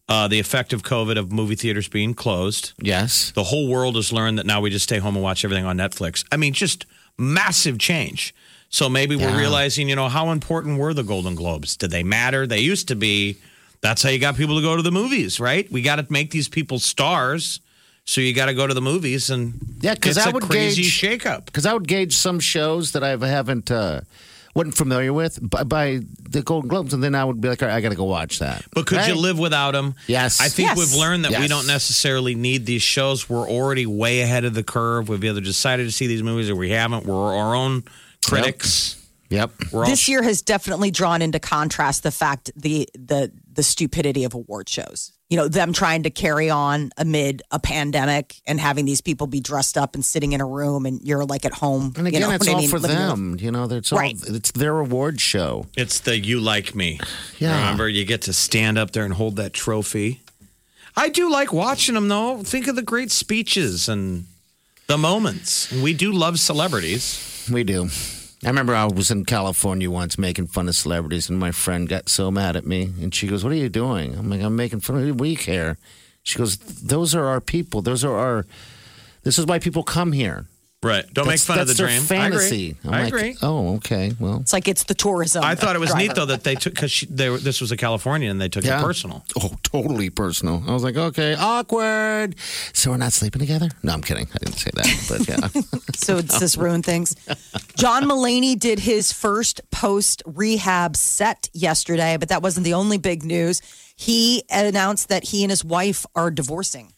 uh, 0.10 0.28
the 0.28 0.40
effect 0.40 0.72
of 0.74 0.82
COVID 0.84 1.18
of 1.18 1.32
movie 1.32 1.56
theaters 1.56 1.88
being 1.88 2.14
closed. 2.14 2.74
Yes. 2.82 3.32
The 3.36 3.44
whole 3.46 3.68
world 3.68 3.96
has 3.96 4.12
learned 4.14 4.38
that 4.40 4.46
now 4.46 4.60
we 4.62 4.70
just 4.70 4.84
stay 4.84 4.98
home 5.00 5.16
and 5.16 5.24
watch 5.24 5.44
everything 5.46 5.66
on 5.66 5.78
Netflix. 5.78 6.24
I 6.32 6.38
mean, 6.38 6.54
just 6.54 6.86
massive 7.18 7.78
change. 7.78 8.34
So 8.70 8.90
maybe 8.90 9.16
we're 9.16 9.38
realizing, 9.38 9.88
you 9.90 9.96
know, 9.96 10.10
how 10.10 10.32
important 10.32 10.80
were 10.80 10.94
the 10.94 11.04
Golden 11.04 11.36
Globes? 11.36 11.78
Did 11.78 11.92
they 11.92 12.04
matter? 12.04 12.46
They 12.48 12.60
used 12.60 12.88
to 12.90 12.96
be. 12.96 13.38
That's 13.86 14.02
how 14.02 14.10
you 14.10 14.18
got 14.20 14.36
people 14.36 14.56
to 14.56 14.62
go 14.64 14.76
to 14.76 14.82
the 14.82 14.92
movies, 14.92 15.40
right? 15.40 15.72
We 15.72 15.82
got 15.84 15.98
to 15.98 16.06
make 16.10 16.32
these 16.32 16.50
people 16.50 16.80
stars. 16.80 17.60
So 18.08 18.20
you 18.22 18.34
got 18.34 18.48
to 18.48 18.54
go 18.54 18.66
to 18.68 18.74
the 18.74 18.82
movies 18.82 19.30
and 19.30 19.54
Yeah, 19.82 19.96
'cause 19.96 20.18
it's 20.18 20.26
I 20.26 20.30
a 20.30 20.34
would 20.34 20.44
crazy 20.44 20.82
gauge- 20.84 21.02
shakeup. 21.02 21.46
Because 21.46 21.66
I 21.66 21.74
would 21.74 21.88
gauge 21.88 22.14
some 22.16 22.40
shows 22.40 22.92
that 22.94 23.04
I 23.04 23.10
haven't 23.28 23.70
uh, 23.72 24.02
wasn't 24.54 24.76
familiar 24.76 25.12
with 25.14 25.38
by, 25.42 25.64
by 25.64 26.00
the 26.30 26.42
Golden 26.42 26.68
Globes, 26.68 26.94
and 26.94 27.04
then 27.04 27.14
I 27.16 27.24
would 27.26 27.42
be 27.42 27.48
like, 27.50 27.62
all 27.62 27.68
right, 27.68 27.76
I 27.76 27.82
got 27.82 27.90
to 27.90 27.96
go 27.96 28.06
watch 28.06 28.40
that. 28.40 28.64
But 28.74 28.86
could 28.88 29.06
you 29.08 29.16
live 29.16 29.38
without 29.40 29.72
them? 29.72 29.96
Yes. 30.08 30.40
I 30.42 30.50
think 30.50 30.70
Yes. 30.70 30.78
we've 30.78 30.94
learned 31.00 31.26
that 31.26 31.40
we 31.40 31.48
don't 31.48 31.68
necessarily 31.68 32.34
need 32.36 32.66
these 32.66 32.82
shows. 32.84 33.28
We're 33.30 33.48
already 33.50 33.86
way 33.86 34.22
ahead 34.22 34.46
of 34.46 34.54
the 34.54 34.64
curve. 34.64 35.10
We've 35.10 35.24
either 35.24 35.42
decided 35.42 35.86
to 35.86 35.92
see 35.92 36.08
these 36.08 36.24
movies 36.24 36.50
or 36.50 36.56
we 36.56 36.70
haven't. 36.72 37.06
We're 37.06 37.36
our 37.36 37.56
own 37.56 37.84
critics. 38.26 38.96
Yep. 38.98 39.05
We're 39.30 39.84
all 39.84 39.86
this 39.90 40.08
year 40.08 40.22
has 40.24 40.42
definitely 40.42 40.92
drawn 40.92 41.22
into 41.22 41.40
contrast 41.40 42.04
the 42.04 42.12
fact 42.12 42.52
the 42.56 42.88
the 42.94 43.32
the 43.52 43.64
stupidity 43.64 44.24
of 44.24 44.34
award 44.34 44.70
shows. 44.70 45.12
You 45.30 45.38
know, 45.38 45.48
them 45.48 45.74
trying 45.74 46.04
to 46.04 46.12
carry 46.12 46.52
on 46.52 46.92
amid 46.98 47.42
a 47.50 47.58
pandemic 47.60 48.36
and 48.46 48.60
having 48.60 48.86
these 48.86 49.02
people 49.02 49.26
be 49.26 49.40
dressed 49.40 49.76
up 49.76 49.96
and 49.96 50.06
sitting 50.06 50.34
in 50.34 50.42
a 50.42 50.46
room 50.46 50.86
and 50.86 51.02
you're 51.02 51.26
like 51.26 51.46
at 51.46 51.54
home. 51.54 51.94
And 51.98 52.06
you 52.06 52.10
again, 52.10 52.22
know 52.22 52.30
it's 52.32 52.46
what 52.46 52.50
I 52.50 52.54
all 52.54 52.60
mean? 52.60 52.70
for 52.70 52.78
Living 52.80 52.98
your- 52.98 53.08
them. 53.08 53.38
You 53.40 53.52
know, 53.52 53.64
it's 53.66 53.92
all, 53.92 53.98
Right. 53.98 54.16
it's 54.28 54.52
their 54.52 54.78
award 54.80 55.20
show. 55.20 55.66
It's 55.76 56.00
the 56.00 56.20
you 56.20 56.40
like 56.40 56.76
me. 56.76 57.00
Yeah. 57.40 57.58
Remember, 57.58 57.90
you 57.90 58.06
get 58.06 58.22
to 58.24 58.34
stand 58.34 58.78
up 58.78 58.92
there 58.92 59.04
and 59.04 59.16
hold 59.16 59.36
that 59.38 59.52
trophy. 59.54 60.22
I 60.96 61.10
do 61.10 61.30
like 61.32 61.52
watching 61.52 61.96
them, 61.96 62.08
though. 62.08 62.44
Think 62.44 62.68
of 62.68 62.76
the 62.76 62.84
great 62.84 63.10
speeches 63.12 63.90
and 63.90 64.26
the 64.86 64.98
moments. 64.98 65.72
We 65.72 65.96
do 65.96 66.12
love 66.12 66.40
celebrities. 66.40 67.50
We 67.52 67.64
do. 67.64 67.90
I 68.46 68.50
remember 68.50 68.76
I 68.76 68.86
was 68.86 69.10
in 69.10 69.26
California 69.26 69.90
once 69.90 70.20
making 70.20 70.48
fun 70.48 70.70
of 70.70 70.76
celebrities, 70.76 71.30
and 71.30 71.40
my 71.40 71.52
friend 71.52 71.90
got 71.90 72.10
so 72.10 72.30
mad 72.30 72.56
at 72.56 72.64
me. 72.64 72.94
And 73.02 73.14
she 73.14 73.26
goes, 73.26 73.44
What 73.44 73.52
are 73.52 73.56
you 73.56 73.70
doing? 73.70 74.14
I'm 74.14 74.30
like, 74.30 74.42
I'm 74.42 74.56
making 74.56 74.82
fun 74.82 74.98
of 74.98 75.06
you. 75.06 75.16
We 75.16 75.36
care. 75.36 75.80
She 76.22 76.38
goes, 76.38 76.58
Those 76.58 77.16
are 77.16 77.26
our 77.26 77.42
people. 77.42 77.82
Those 77.82 78.06
are 78.06 78.16
our. 78.16 78.46
This 79.24 79.40
is 79.40 79.48
why 79.48 79.58
people 79.58 79.82
come 79.82 80.12
here. 80.12 80.46
Right. 80.86 81.04
Don't 81.14 81.26
make 81.26 81.40
That's- 81.42 81.46
fun 81.46 81.60
of 81.60 81.68
the 81.68 81.74
that's 81.74 81.80
their 81.80 81.88
dream. 81.88 82.02
fantasy. 82.04 82.68
I 82.68 82.68
agree. 82.68 82.78
I'm 82.86 82.94
I 82.94 83.04
like, 83.04 83.08
agree. 83.14 83.38
Oh, 83.42 83.76
okay. 83.78 84.12
Well, 84.20 84.38
It's 84.42 84.54
like 84.54 84.68
it's 84.68 84.84
the 84.84 84.94
tourism. 84.94 85.44
I 85.44 85.56
thought 85.56 85.76
it 85.76 85.80
was 85.80 85.96
neat 85.96 86.14
though 86.16 86.26
that 86.28 86.44
they 86.44 86.56
took 86.56 86.76
because 86.76 87.04
this 87.10 87.60
was 87.60 87.72
a 87.72 87.78
Californian 87.78 88.32
and 88.32 88.40
they 88.42 88.50
took 88.50 88.64
Yeah. 88.64 88.80
it 88.80 88.84
personal. 88.84 89.26
Oh, 89.42 89.52
totally 89.64 90.10
personal. 90.10 90.64
I 90.68 90.74
was 90.74 90.84
like, 90.84 90.96
okay, 90.96 91.34
awkward. 91.36 92.36
So 92.74 92.92
we're 92.92 92.98
not 92.98 93.14
sleeping 93.14 93.40
together? 93.40 93.70
No, 93.84 93.94
I'm 93.94 94.02
kidding. 94.02 94.28
I 94.34 94.38
didn't 94.38 94.58
say 94.58 94.72
that, 94.76 95.06
but 95.10 95.28
yeah. 95.28 95.62
So 95.96 96.22
does 96.22 96.40
this 96.40 96.56
ruin 96.58 96.84
things? 96.84 97.16
John 97.78 98.04
Mulaney 98.04 98.58
did 98.60 98.80
his 98.80 99.12
first 99.12 99.62
post 99.72 100.22
rehab 100.26 100.96
set 100.96 101.50
yesterday, 101.54 102.18
but 102.18 102.30
that 102.30 102.44
wasn't 102.44 102.64
the 102.66 102.74
only 102.76 102.98
big 102.98 103.24
news. 103.24 103.62
He 103.96 104.44
announced 104.52 105.10
that 105.10 105.24
he 105.24 105.44
and 105.44 105.50
his 105.50 105.64
wife 105.64 106.06
are 106.16 106.30
divorcing. 106.30 106.92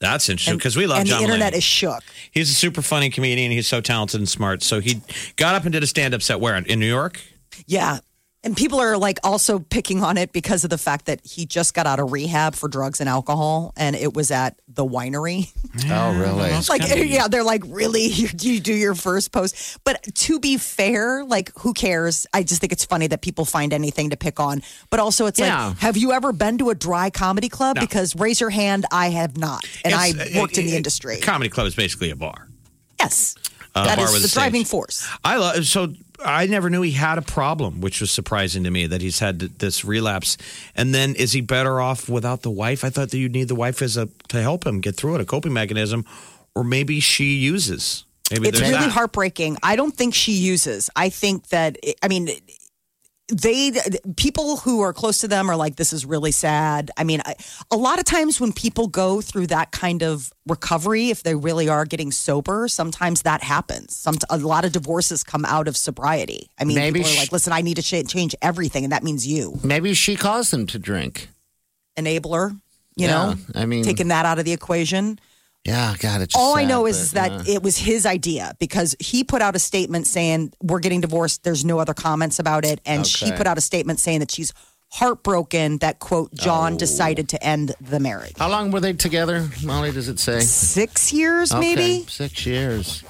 That's 0.00 0.28
interesting 0.28 0.56
because 0.56 0.76
we 0.76 0.86
love 0.86 1.00
and 1.00 1.08
John 1.08 1.18
the 1.18 1.24
internet 1.24 1.52
Mulaney. 1.52 1.58
is 1.58 1.64
shook. 1.64 2.04
He's 2.30 2.50
a 2.50 2.54
super 2.54 2.82
funny 2.82 3.10
comedian. 3.10 3.50
He's 3.50 3.66
so 3.66 3.80
talented 3.80 4.20
and 4.20 4.28
smart. 4.28 4.62
So 4.62 4.80
he 4.80 5.00
got 5.36 5.56
up 5.56 5.64
and 5.64 5.72
did 5.72 5.82
a 5.82 5.88
stand 5.88 6.14
up 6.14 6.22
set 6.22 6.38
where 6.40 6.56
in 6.56 6.78
New 6.78 6.86
York. 6.86 7.20
Yeah. 7.66 7.98
And 8.44 8.56
people 8.56 8.78
are 8.80 8.96
like 8.96 9.18
also 9.24 9.58
picking 9.58 10.04
on 10.04 10.16
it 10.16 10.32
because 10.32 10.62
of 10.62 10.70
the 10.70 10.78
fact 10.78 11.06
that 11.06 11.20
he 11.26 11.44
just 11.44 11.74
got 11.74 11.88
out 11.88 11.98
of 11.98 12.12
rehab 12.12 12.54
for 12.54 12.68
drugs 12.68 13.00
and 13.00 13.08
alcohol, 13.08 13.72
and 13.76 13.96
it 13.96 14.14
was 14.14 14.30
at 14.30 14.60
the 14.68 14.86
winery. 14.86 15.50
oh, 15.90 16.16
really? 16.16 16.52
like, 16.68 16.82
kinda- 16.86 17.04
yeah, 17.04 17.26
they're 17.26 17.42
like, 17.42 17.62
really? 17.66 18.02
You, 18.18 18.28
you 18.40 18.60
do 18.60 18.72
your 18.72 18.94
first 18.94 19.32
post? 19.32 19.78
But 19.82 20.02
to 20.14 20.38
be 20.38 20.56
fair, 20.56 21.24
like, 21.24 21.50
who 21.58 21.74
cares? 21.74 22.28
I 22.32 22.44
just 22.44 22.60
think 22.60 22.72
it's 22.72 22.84
funny 22.84 23.08
that 23.08 23.22
people 23.22 23.44
find 23.44 23.72
anything 23.72 24.10
to 24.10 24.16
pick 24.16 24.38
on. 24.38 24.62
But 24.88 25.00
also, 25.00 25.26
it's 25.26 25.40
Yeah. 25.40 25.68
like, 25.68 25.78
have 25.78 25.96
you 25.96 26.12
ever 26.12 26.32
been 26.32 26.58
to 26.58 26.70
a 26.70 26.74
dry 26.76 27.10
comedy 27.10 27.48
club? 27.48 27.74
No. 27.76 27.80
Because 27.80 28.14
raise 28.14 28.40
your 28.40 28.50
hand, 28.50 28.86
I 28.92 29.10
have 29.10 29.36
not, 29.36 29.64
and 29.84 29.92
I 29.94 30.08
It's- 30.10 30.36
worked 30.36 30.58
in 30.58 30.64
the 30.64 30.70
it- 30.70 30.74
it- 30.74 30.76
industry. 30.76 31.18
Comedy 31.20 31.50
club 31.50 31.66
is 31.66 31.74
basically 31.74 32.10
a 32.10 32.16
bar. 32.16 32.48
yes, 33.00 33.34
Uh, 33.74 33.84
that 33.84 33.96
bar 33.98 34.06
is 34.06 34.12
with 34.12 34.22
the 34.22 34.28
driving 34.28 34.64
force. 34.64 35.04
I 35.24 35.36
love 35.36 35.66
so 35.66 35.92
I 36.24 36.46
never 36.46 36.68
knew 36.68 36.82
he 36.82 36.92
had 36.92 37.18
a 37.18 37.22
problem, 37.22 37.80
which 37.80 38.00
was 38.00 38.10
surprising 38.10 38.64
to 38.64 38.70
me 38.70 38.86
that 38.86 39.00
he's 39.00 39.20
had 39.20 39.38
this 39.38 39.84
relapse. 39.84 40.36
And 40.74 40.94
then 40.94 41.14
is 41.14 41.32
he 41.32 41.40
better 41.40 41.80
off 41.80 42.08
without 42.08 42.42
the 42.42 42.50
wife? 42.50 42.84
I 42.84 42.90
thought 42.90 43.10
that 43.10 43.18
you'd 43.18 43.32
need 43.32 43.48
the 43.48 43.54
wife 43.54 43.82
as 43.82 43.96
a 43.96 44.08
to 44.28 44.42
help 44.42 44.66
him 44.66 44.80
get 44.80 44.96
through 44.96 45.14
it, 45.16 45.20
a 45.20 45.24
coping 45.24 45.52
mechanism, 45.52 46.04
or 46.54 46.64
maybe 46.64 47.00
she 47.00 47.36
uses. 47.36 48.04
Maybe 48.30 48.48
It's 48.48 48.60
really 48.60 48.72
that. 48.72 48.90
heartbreaking. 48.90 49.56
I 49.62 49.76
don't 49.76 49.94
think 49.94 50.14
she 50.14 50.32
uses. 50.32 50.90
I 50.94 51.08
think 51.08 51.48
that 51.48 51.78
I 52.02 52.08
mean 52.08 52.28
they 53.30 53.72
people 54.16 54.56
who 54.58 54.80
are 54.80 54.92
close 54.94 55.18
to 55.18 55.28
them 55.28 55.50
are 55.50 55.56
like 55.56 55.76
this 55.76 55.92
is 55.92 56.06
really 56.06 56.32
sad. 56.32 56.90
I 56.96 57.04
mean, 57.04 57.20
I, 57.26 57.34
a 57.70 57.76
lot 57.76 57.98
of 57.98 58.04
times 58.06 58.40
when 58.40 58.52
people 58.52 58.88
go 58.88 59.20
through 59.20 59.48
that 59.48 59.70
kind 59.70 60.02
of 60.02 60.32
recovery 60.46 61.10
if 61.10 61.22
they 61.22 61.34
really 61.34 61.68
are 61.68 61.84
getting 61.84 62.10
sober, 62.10 62.68
sometimes 62.68 63.22
that 63.22 63.42
happens. 63.42 63.94
Some 63.96 64.16
a 64.30 64.38
lot 64.38 64.64
of 64.64 64.72
divorces 64.72 65.22
come 65.24 65.44
out 65.44 65.68
of 65.68 65.76
sobriety. 65.76 66.48
I 66.58 66.64
mean, 66.64 66.76
Maybe 66.76 67.00
people 67.00 67.12
are 67.12 67.16
like, 67.20 67.32
"Listen, 67.32 67.52
I 67.52 67.60
need 67.60 67.76
to 67.76 67.82
ch- 67.82 68.08
change 68.08 68.34
everything," 68.40 68.84
and 68.84 68.92
that 68.92 69.02
means 69.04 69.26
you, 69.26 69.58
Maybe 69.62 69.92
she 69.94 70.16
caused 70.16 70.50
them 70.50 70.66
to 70.68 70.78
drink. 70.78 71.28
enabler, 71.98 72.52
you 72.96 73.06
Yeah, 73.06 73.08
know, 73.08 73.34
I 73.54 73.66
mean- 73.66 73.84
taking 73.84 74.08
that 74.08 74.24
out 74.24 74.38
of 74.38 74.44
the 74.44 74.52
equation. 74.52 75.18
Yeah, 75.64 75.94
God, 75.98 76.22
it's 76.22 76.34
All 76.34 76.56
I 76.56 76.64
know 76.64 76.86
is, 76.86 76.96
but, 76.96 77.02
is 77.02 77.12
that 77.12 77.32
uh, 77.32 77.44
it 77.52 77.62
was 77.62 77.76
his 77.76 78.06
idea 78.06 78.54
because 78.58 78.96
he 79.00 79.22
put 79.22 79.42
out 79.42 79.54
a 79.54 79.58
statement 79.58 80.06
saying 80.06 80.52
we're 80.62 80.78
getting 80.78 81.00
divorced. 81.02 81.42
There's 81.42 81.64
no 81.64 81.78
other 81.78 81.94
comments 81.94 82.38
about 82.38 82.64
it, 82.64 82.80
and 82.86 83.06
she 83.06 83.30
put 83.32 83.46
out 83.46 83.58
a 83.58 83.60
statement 83.60 84.00
saying 84.00 84.20
that 84.20 84.30
she's 84.30 84.52
heartbroken 84.90 85.78
that 85.78 85.98
quote 85.98 86.32
John 86.34 86.74
Oh. 86.74 86.78
decided 86.78 87.28
to 87.30 87.44
end 87.44 87.74
the 87.80 88.00
marriage. 88.00 88.32
How 88.38 88.48
long 88.48 88.70
were 88.70 88.80
they 88.80 88.94
together, 88.94 89.46
Molly? 89.62 89.92
Does 89.92 90.08
it 90.08 90.18
say? 90.18 90.40
Six 90.40 91.12
years, 91.12 91.52
Okay, 91.52 91.60
maybe. 91.74 92.06
six 92.08 92.46
years. 92.46 93.04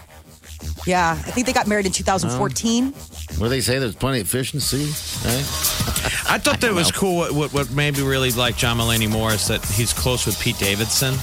Yeah, 0.86 1.12
I 1.12 1.30
think 1.30 1.46
they 1.46 1.52
got 1.52 1.68
married 1.68 1.86
in 1.86 1.92
2014. 1.92 2.92
Where 3.38 3.48
they 3.48 3.60
say 3.60 3.78
there's 3.78 3.94
plenty 3.94 4.20
of 4.20 4.28
fish 4.28 4.52
in 4.52 4.58
the 4.58 4.64
sea, 4.64 4.86
right? 5.24 5.38
I 6.28 6.38
thought 6.38 6.60
that 6.62 6.74
was 6.74 6.90
cool. 6.90 7.16
What, 7.16 7.32
what, 7.32 7.52
what 7.54 7.70
made 7.70 7.96
me 7.96 8.02
really 8.02 8.32
like 8.32 8.56
John 8.56 8.76
Mulaney 8.78 9.08
more 9.08 9.30
is 9.32 9.46
that 9.46 9.64
he's 9.64 9.92
close 9.92 10.26
with 10.26 10.36
Pete 10.40 10.58
Davidson. 10.58 11.14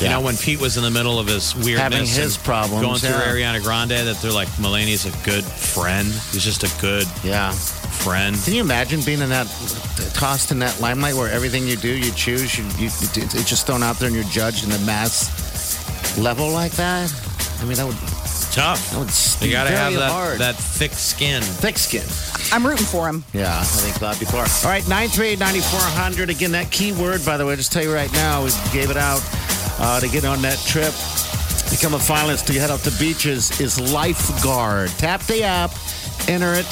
You 0.00 0.06
Yeah. 0.06 0.12
know, 0.14 0.20
when 0.20 0.36
Pete 0.36 0.60
was 0.60 0.76
in 0.76 0.82
the 0.82 0.90
middle 0.90 1.18
of 1.20 1.26
his 1.28 1.54
weirdness, 1.54 1.78
Having 1.80 2.06
his 2.06 2.36
problems, 2.36 2.82
going 2.82 2.98
through 2.98 3.10
yeah. 3.10 3.52
Ariana 3.54 3.62
Grande, 3.62 3.90
that 3.90 4.20
they're 4.20 4.32
like 4.32 4.48
Mulaney's 4.58 5.06
a 5.06 5.10
good 5.24 5.44
friend. 5.44 6.12
He's 6.32 6.42
just 6.42 6.64
a 6.64 6.70
good 6.80 7.06
Yeah. 7.22 7.52
friend. 7.52 8.36
Can 8.44 8.54
you 8.54 8.60
imagine 8.60 9.02
being 9.02 9.20
in 9.20 9.28
that, 9.30 9.46
tossed 10.14 10.50
in 10.50 10.58
that 10.58 10.80
limelight 10.80 11.14
where 11.14 11.30
everything 11.30 11.68
you 11.68 11.76
do, 11.76 11.88
you 11.88 12.10
choose, 12.12 12.58
you, 12.58 12.64
you, 12.78 12.90
it's 13.14 13.44
just 13.48 13.66
thrown 13.66 13.82
out 13.84 13.98
there 14.00 14.08
and 14.08 14.16
you're 14.16 14.24
judged 14.30 14.64
in 14.64 14.70
the 14.70 14.78
mass 14.80 15.30
level 16.18 16.50
like 16.50 16.72
that? 16.72 17.12
I 17.60 17.64
mean, 17.64 17.76
that 17.76 17.86
would 17.86 17.96
Tough. 18.52 18.90
That 18.92 18.98
would 19.00 19.10
You 19.44 19.50
got 19.52 19.64
to 19.64 19.70
have 19.76 19.94
that, 19.94 20.12
hard. 20.12 20.38
that 20.38 20.54
thick 20.54 20.92
skin. 20.92 21.42
thick 21.42 21.76
skin. 21.76 22.04
I'm 22.52 22.64
rooting 22.64 22.86
for 22.86 23.08
him. 23.08 23.24
Yeah, 23.32 23.58
I 23.58 23.64
think 23.64 23.96
so. 23.96 24.16
Before. 24.20 24.40
All 24.42 24.70
right, 24.70 24.86
938 24.86 25.40
9400. 25.40 26.30
Again, 26.30 26.52
that 26.52 26.70
keyword, 26.70 27.24
by 27.26 27.36
the 27.36 27.44
way, 27.44 27.56
just 27.56 27.72
tell 27.72 27.82
you 27.82 27.92
right 27.92 28.12
now, 28.12 28.44
we 28.44 28.50
gave 28.72 28.90
it 28.90 28.96
out 28.96 29.20
uh, 29.78 30.00
to 30.00 30.08
get 30.08 30.24
on 30.24 30.42
that 30.42 30.58
trip. 30.58 30.92
Become 31.70 31.94
a 31.94 31.98
finalist 32.02 32.46
to 32.46 32.52
head 32.54 32.70
out 32.70 32.80
to 32.80 32.90
beaches 32.98 33.60
is 33.60 33.80
lifeguard. 33.92 34.90
Tap 34.90 35.22
the 35.24 35.42
app, 35.42 35.72
enter 36.28 36.52
it, 36.54 36.70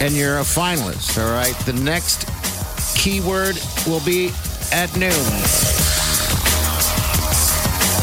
and 0.00 0.14
you're 0.14 0.38
a 0.38 0.46
finalist. 0.46 1.18
All 1.22 1.30
right, 1.32 1.54
the 1.66 1.72
next 1.74 2.26
keyword 2.96 3.58
will 3.86 4.00
be 4.04 4.32
at 4.72 4.90
noon. 4.96 5.12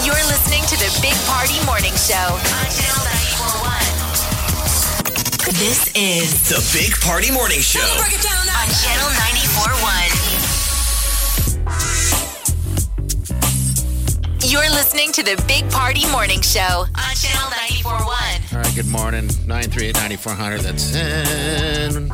You're 0.06 0.16
listening 0.30 0.64
to 0.70 0.78
the 0.78 0.90
Big 1.02 1.16
Party 1.28 1.60
Morning 1.66 1.94
Show 1.94 2.16
on 2.16 2.68
Channel 2.72 3.04
941. 3.04 3.82
This 5.60 5.92
is 5.96 6.50
The 6.50 6.62
Big 6.74 6.94
Party 7.02 7.32
Morning 7.32 7.60
Show. 7.60 7.80
on 7.82 8.68
Channel 8.82 9.10
941. 9.10 10.21
You're 14.52 14.70
listening 14.70 15.14
to 15.14 15.24
the 15.24 15.42
Big 15.48 15.72
Party 15.72 16.06
Morning 16.12 16.42
Show 16.42 16.60
on 16.62 17.16
Channel 17.16 17.50
941. 17.52 18.04
All 18.52 18.60
right, 18.60 18.76
good 18.76 18.86
morning. 18.86 19.30
938-9400, 19.48 20.60
that's 20.60 20.94
in. 20.94 22.10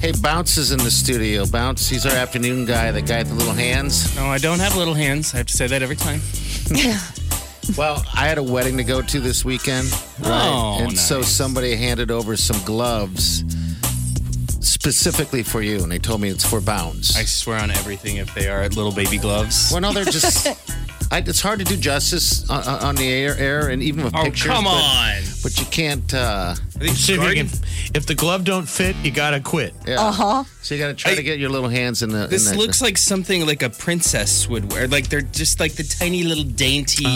Hey, 0.00 0.18
Bounce 0.22 0.56
is 0.56 0.72
in 0.72 0.78
the 0.78 0.90
studio. 0.90 1.44
Bounce, 1.44 1.86
he's 1.86 2.06
our 2.06 2.14
afternoon 2.14 2.64
guy, 2.64 2.90
the 2.92 3.02
guy 3.02 3.18
with 3.18 3.28
the 3.28 3.34
little 3.34 3.52
hands. 3.52 4.16
No, 4.16 4.24
I 4.24 4.38
don't 4.38 4.58
have 4.58 4.74
little 4.74 4.94
hands. 4.94 5.34
I 5.34 5.36
have 5.36 5.46
to 5.48 5.52
say 5.54 5.66
that 5.66 5.82
every 5.82 5.96
time. 5.96 6.22
Well, 7.78 8.04
I 8.12 8.28
had 8.28 8.36
a 8.36 8.42
wedding 8.42 8.76
to 8.76 8.84
go 8.84 9.00
to 9.00 9.20
this 9.20 9.42
weekend. 9.42 9.88
Oh, 10.22 10.78
and 10.80 10.98
so 10.98 11.22
somebody 11.22 11.74
handed 11.76 12.10
over 12.10 12.36
some 12.36 12.62
gloves 12.64 13.42
specifically 14.60 15.42
for 15.42 15.62
you, 15.62 15.82
and 15.82 15.90
they 15.90 15.98
told 15.98 16.20
me 16.20 16.28
it's 16.28 16.44
for 16.44 16.60
Bounce. 16.60 17.16
I 17.16 17.24
swear 17.24 17.58
on 17.58 17.70
everything 17.70 18.18
if 18.18 18.34
they 18.34 18.48
are 18.48 18.68
little 18.68 18.92
baby 18.92 19.16
gloves. 19.16 19.70
well, 19.72 19.80
no, 19.80 19.94
they're 19.94 20.04
just. 20.04 20.46
I, 21.14 21.18
it's 21.18 21.40
hard 21.40 21.60
to 21.60 21.64
do 21.64 21.76
justice 21.76 22.48
on, 22.50 22.62
on 22.66 22.94
the 22.96 23.08
air, 23.08 23.36
air, 23.38 23.68
and 23.68 23.80
even 23.82 24.02
with 24.04 24.16
Oh, 24.16 24.24
pictures. 24.24 24.50
come 24.50 24.64
but- 24.64 24.70
on. 24.70 25.22
But 25.44 25.58
you 25.60 25.66
can't. 25.66 26.12
Uh, 26.14 26.54
See 26.94 27.14
if, 27.14 27.22
you 27.22 27.34
can, 27.34 27.46
if 27.94 28.06
the 28.06 28.14
glove 28.14 28.44
don't 28.44 28.66
fit, 28.68 28.96
you 29.04 29.10
gotta 29.10 29.40
quit. 29.40 29.74
yeah. 29.86 30.00
Uh 30.00 30.10
huh. 30.10 30.44
So 30.62 30.74
you 30.74 30.80
got 30.80 30.88
to 30.88 30.94
try 30.94 31.12
I- 31.12 31.14
to 31.16 31.22
get 31.22 31.38
your 31.38 31.50
little 31.50 31.68
hands 31.68 32.02
in 32.02 32.08
the. 32.10 32.26
This 32.26 32.50
in 32.50 32.56
the, 32.56 32.62
looks 32.62 32.80
like 32.82 32.96
something 32.98 33.46
like 33.46 33.62
a 33.62 33.70
princess 33.70 34.48
would 34.48 34.72
wear. 34.72 34.88
Like 34.88 35.08
they're 35.08 35.20
just 35.20 35.60
like 35.60 35.74
the 35.74 35.84
tiny 35.84 36.24
little 36.24 36.44
dainty. 36.44 37.04
We 37.04 37.10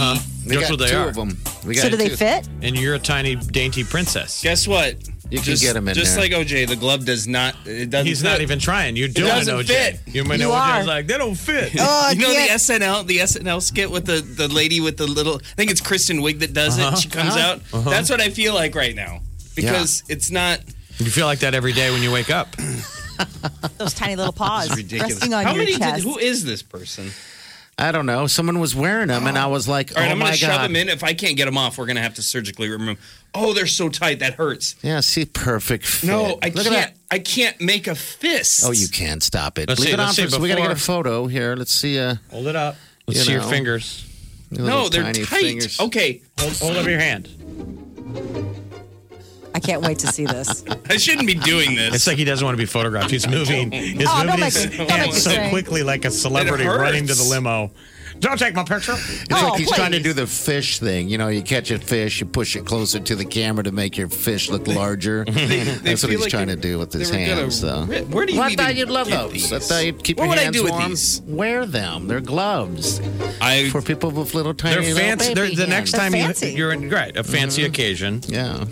That's 0.55 0.61
got 0.63 0.71
what 0.71 0.79
they 0.79 0.91
two 0.91 0.97
are. 0.99 1.09
of 1.09 1.15
them. 1.15 1.39
We 1.67 1.75
got 1.75 1.83
So 1.83 1.89
do 1.91 1.97
they 1.97 2.11
fit? 2.11 2.47
And 2.63 2.79
you're 2.79 2.95
a 2.95 2.99
tiny, 2.99 3.35
dainty 3.37 3.83
princess. 3.83 4.43
Guess 4.43 4.69
what? 4.69 4.97
You 5.31 5.41
can 5.41 5.57
get 5.57 5.77
him 5.77 5.87
in 5.89 5.95
Just 5.95 6.15
there. 6.17 6.23
like 6.25 6.33
OJ, 6.33 6.69
the 6.69 6.77
glove 6.77 7.05
does 7.05 7.29
not. 7.29 7.55
It 7.67 7.91
doesn't. 7.91 8.07
He's 8.07 8.23
fit. 8.23 8.29
not 8.29 8.41
even 8.41 8.59
trying. 8.59 8.97
You're 8.97 9.09
doing 9.09 9.27
it, 9.29 9.31
doesn't 9.31 9.55
OJ. 9.57 9.67
fit. 9.67 10.01
You 10.15 10.25
might 10.25 10.41
know 10.41 10.49
You 10.49 10.55
OJ's 10.55 10.85
are. 10.85 10.85
like, 10.87 11.07
they 11.07 11.19
don't 11.19 11.35
fit. 11.35 11.73
Oh, 11.79 12.11
you 12.15 12.21
know 12.23 12.29
the 12.33 12.49
SNL, 12.53 13.07
the 13.07 13.19
SNL 13.19 13.61
skit 13.61 13.91
with 13.91 14.07
the 14.07 14.21
the 14.23 14.49
lady 14.49 14.81
with 14.81 14.97
the 14.97 15.07
little. 15.07 15.37
I 15.37 15.55
think 15.57 15.71
it's 15.71 15.81
Kristen 15.83 16.19
Wiig 16.21 16.39
that 16.39 16.55
does 16.55 16.79
Uh-huh. 16.79 16.97
it. 16.97 16.99
She 17.01 17.09
comes 17.11 17.37
out. 17.37 17.61
That's 17.85 18.09
what 18.09 18.21
I 18.23 18.31
feel 18.31 18.55
like 18.55 18.75
right 18.75 18.95
now 18.95 19.21
because 19.55 20.03
it's 20.09 20.31
not. 20.31 20.61
You 20.99 21.11
feel 21.11 21.27
like 21.27 21.41
that 21.41 21.55
every 21.55 21.73
day 21.75 21.91
when 21.91 22.03
you 22.03 22.11
wake 22.11 22.31
up. 22.31 22.49
Those 23.79 23.95
tiny 23.95 24.17
little 24.17 24.33
paws 24.33 24.71
ridiculous. 24.77 25.15
resting 25.15 25.35
on 25.35 25.45
How 25.45 25.53
your 25.55 25.65
many? 25.65 25.77
Did, 25.77 26.03
who 26.05 26.19
is 26.19 26.45
this 26.45 26.63
person? 26.63 27.11
I 27.81 27.93
don't 27.93 28.07
know. 28.07 28.27
Someone 28.27 28.59
was 28.59 28.75
wearing 28.75 29.07
them, 29.09 29.27
and 29.29 29.39
I 29.39 29.47
was 29.47 29.69
like, 29.69 29.93
All 29.97 30.03
right, 30.03 30.09
"Oh 30.09 30.13
I'm 30.13 30.19
my 30.19 30.27
gonna 30.27 30.37
shove 30.37 30.63
them 30.63 30.75
in. 30.75 30.89
If 30.89 31.05
I 31.05 31.15
can't 31.15 31.37
get 31.37 31.45
them 31.45 31.57
off, 31.57 31.79
we're 31.79 31.87
gonna 31.87 32.03
have 32.03 32.15
to 32.15 32.23
surgically 32.23 32.69
remove. 32.69 32.99
Oh, 33.35 33.53
they're 33.53 33.67
so 33.69 33.89
tight 33.89 34.19
that 34.19 34.35
hurts. 34.35 34.75
Yeah, 34.83 34.99
see, 35.01 35.25
perfect 35.27 35.87
fit. 35.87 36.09
No, 36.09 36.39
I 36.43 36.49
Look 36.49 36.67
can't. 36.67 36.93
I 37.11 37.19
can't 37.21 37.61
make 37.61 37.87
a 37.87 37.95
fist. 37.95 38.65
Oh, 38.67 38.73
you 38.73 38.89
can't 38.89 39.23
stop 39.23 39.59
it. 39.59 39.69
Let's 39.69 39.81
Leave 39.81 39.89
see, 39.91 39.93
it 39.95 40.01
on 40.01 40.07
let's 40.07 40.17
see 40.17 40.27
for. 40.27 40.41
We 40.41 40.49
got 40.49 40.57
to 40.57 40.63
get 40.63 40.71
a 40.73 40.77
photo 40.77 41.27
here. 41.29 41.55
Let's 41.55 41.73
see. 41.73 41.99
Uh, 41.99 42.17
Hold 42.31 42.49
it 42.49 42.57
up. 42.57 42.75
Let's 43.07 43.21
You 43.21 43.27
see 43.27 43.33
your 43.33 43.43
fingers. 43.43 44.05
your 44.51 44.67
No, 44.67 44.89
they're 44.89 45.05
tight. 45.13 45.27
fingers. 45.27 45.79
Okay, 45.79 46.23
Hold, 46.41 46.57
hold 46.59 46.77
up 46.79 46.87
your 46.87 46.99
hand. 46.99 47.29
I 49.59 49.61
can't 49.61 49.83
wait 49.83 49.99
to 49.99 50.07
see 50.07 50.25
this. 50.25 50.63
I 50.89 50.97
shouldn't 50.99 51.27
be 51.27 51.35
doing 51.35 51.75
this. 51.75 51.93
It's 51.93 52.07
like 52.07 52.17
he 52.17 52.25
doesn't 52.25 52.45
want 52.45 52.57
to 52.57 52.63
be 52.63 52.67
photographed. 52.67 53.11
He's 53.11 53.27
moving. 53.37 53.73
He's 53.73 54.07
Oh, 54.09 54.19
don't 54.19 54.27
moving 54.27 54.41
make 54.41 54.53
his 54.55 54.65
don't 54.67 54.79
make 54.79 54.91
hands 54.91 55.17
it 55.17 55.21
so 55.21 55.31
strange. 55.31 55.51
quickly 55.51 55.83
like 55.83 56.05
a 56.05 56.11
celebrity 56.13 56.63
hurts. 56.63 56.81
running 56.81 57.07
to 57.09 57.15
the 57.15 57.25
limo. 57.25 57.73
Don't 58.21 58.39
take 58.39 58.55
my 58.55 58.65
picture. 58.65 58.95
It's 58.97 59.27
Oh, 59.33 59.49
like 59.51 59.59
he's 59.61 59.71
trying 59.73 59.93
to 59.93 59.99
please. 59.99 60.03
do 60.05 60.13
the 60.13 60.27
fish 60.27 60.79
thing. 60.81 61.09
You 61.09 61.19
know, 61.19 61.29
you 61.29 61.41
catch 61.43 61.71
a 61.71 61.79
fish, 61.79 62.19
you 62.21 62.27
push 62.27 62.57
it 62.57 62.65
closer 62.67 62.99
to 62.99 63.15
the 63.15 63.25
camera 63.25 63.63
to 63.65 63.71
make 63.73 63.97
your 63.97 64.09
fish 64.09 64.49
look 64.49 64.67
larger. 64.69 65.25
They 65.29 65.65
That's 65.65 66.03
what 66.03 66.11
feel 66.11 66.11
he's 66.11 66.21
like 66.23 66.31
trying 66.31 66.49
they- 66.49 66.55
to 66.57 66.61
do 66.61 66.79
with 66.79 66.91
they 66.93 67.01
his 67.01 67.11
were 67.13 67.17
gonna 67.19 67.27
hands. 67.35 67.61
though. 67.61 67.85
rip- 67.85 68.09
Where 68.09 68.27
do 68.27 68.33
you 68.33 68.39
Well, 68.41 68.49
I 68.49 68.53
even 68.53 68.65
thought 68.65 68.77
you'd 68.77 68.91
love 68.91 69.09
get 69.09 69.19
those. 69.19 69.33
these? 69.33 69.53
I 69.53 69.59
thought 69.61 69.85
you'd 69.85 70.03
keep 70.05 70.19
What 70.19 70.25
your 70.25 70.29
would 70.31 70.39
I 70.39 70.43
hands 70.45 70.57
do 70.57 70.63
with 70.65 70.73
warm. 70.73 70.89
these? 70.91 71.21
Wear 71.27 71.67
them. 71.67 72.07
They're 72.09 72.21
gloves 72.21 73.01
I 73.41 73.69
for 73.71 73.83
people 73.83 74.11
with 74.11 74.35
little 74.35 74.55
tiny. 74.55 74.75
They're 74.77 74.95
little 74.95 74.99
fancy. 75.01 75.35
They're, 75.35 75.45
baby 75.45 75.57
the 75.57 75.67
next 75.67 75.93
hands. 75.93 76.03
time 76.03 76.13
They're 76.13 76.21
you, 76.21 76.27
fancy. 76.27 76.51
you're 76.55 76.73
in 76.73 76.91
right 76.91 77.17
a 77.17 77.23
fancy 77.25 77.63
mm-hmm. 77.63 77.71
occasion. 77.71 78.21
Yeah. 78.27 78.65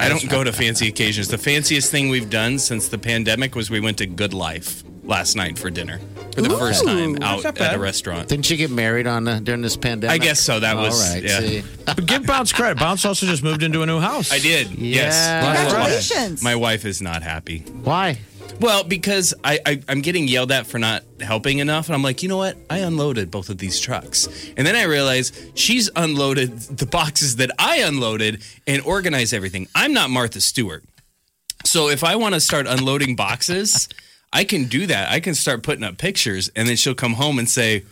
I 0.00 0.08
don't 0.08 0.28
go 0.28 0.42
to 0.44 0.52
fancy 0.52 0.88
occasions. 0.88 1.28
The 1.28 1.38
fanciest 1.38 1.90
thing 1.90 2.08
we've 2.08 2.30
done 2.30 2.58
since 2.58 2.88
the 2.88 2.98
pandemic 2.98 3.54
was 3.54 3.70
we 3.70 3.80
went 3.80 3.98
to 3.98 4.06
Good 4.06 4.34
Life 4.34 4.82
last 5.04 5.34
night 5.34 5.58
for 5.58 5.70
dinner 5.70 5.98
for 6.34 6.42
the 6.42 6.50
first 6.50 6.84
time 6.84 7.20
out 7.22 7.44
at 7.44 7.74
a 7.74 7.78
restaurant. 7.78 8.28
Didn't 8.28 8.48
you 8.50 8.56
get 8.56 8.70
married 8.70 9.06
on 9.06 9.26
uh, 9.26 9.40
during 9.42 9.60
this 9.62 9.76
pandemic? 9.76 10.14
I 10.14 10.24
guess 10.24 10.40
so. 10.40 10.60
That 10.60 10.76
was- 10.76 11.00
all 11.08 11.14
right. 11.14 11.22
yeah. 11.24 11.40
See, 11.40 11.62
But 11.84 12.06
give 12.06 12.24
Bounce 12.26 12.52
credit. 12.52 12.78
Bounce 12.78 13.04
also 13.04 13.26
just 13.26 13.42
moved 13.42 13.62
into 13.62 13.82
a 13.82 13.86
new 13.86 13.98
house. 14.00 14.30
I 14.32 14.38
did. 14.38 14.70
Yes. 14.70 15.16
Congratulations. 15.44 16.42
My 16.42 16.54
wife 16.54 16.84
is 16.84 17.02
not 17.02 17.22
happy. 17.22 17.60
why? 17.82 18.18
Well, 18.58 18.84
because 18.84 19.34
I, 19.44 19.58
I 19.64 19.82
I'm 19.88 20.00
getting 20.00 20.28
yelled 20.28 20.52
at 20.52 20.66
for 20.66 20.78
not 20.78 21.02
helping 21.20 21.58
enough, 21.58 21.88
and 21.88 21.94
I'm 21.94 22.02
like, 22.02 22.22
you 22.22 22.28
know 22.28 22.36
what? 22.36 22.56
I 22.68 22.78
unloaded 22.78 23.30
both 23.30 23.48
of 23.48 23.58
these 23.58 23.78
trucks, 23.80 24.28
and 24.56 24.66
then 24.66 24.76
I 24.76 24.84
realize 24.84 25.32
she's 25.54 25.90
unloaded 25.94 26.58
the 26.58 26.86
boxes 26.86 27.36
that 27.36 27.50
I 27.58 27.78
unloaded 27.78 28.42
and 28.66 28.82
organized 28.82 29.32
everything. 29.32 29.68
I'm 29.74 29.92
not 29.92 30.10
Martha 30.10 30.40
Stewart, 30.40 30.84
so 31.64 31.88
if 31.88 32.02
I 32.04 32.16
want 32.16 32.34
to 32.34 32.40
start 32.40 32.66
unloading 32.66 33.16
boxes, 33.16 33.88
I 34.32 34.44
can 34.44 34.64
do 34.64 34.86
that. 34.86 35.10
I 35.10 35.20
can 35.20 35.34
start 35.34 35.62
putting 35.62 35.84
up 35.84 35.98
pictures, 35.98 36.50
and 36.54 36.68
then 36.68 36.76
she'll 36.76 36.94
come 36.94 37.14
home 37.14 37.38
and 37.38 37.48
say, 37.48 37.84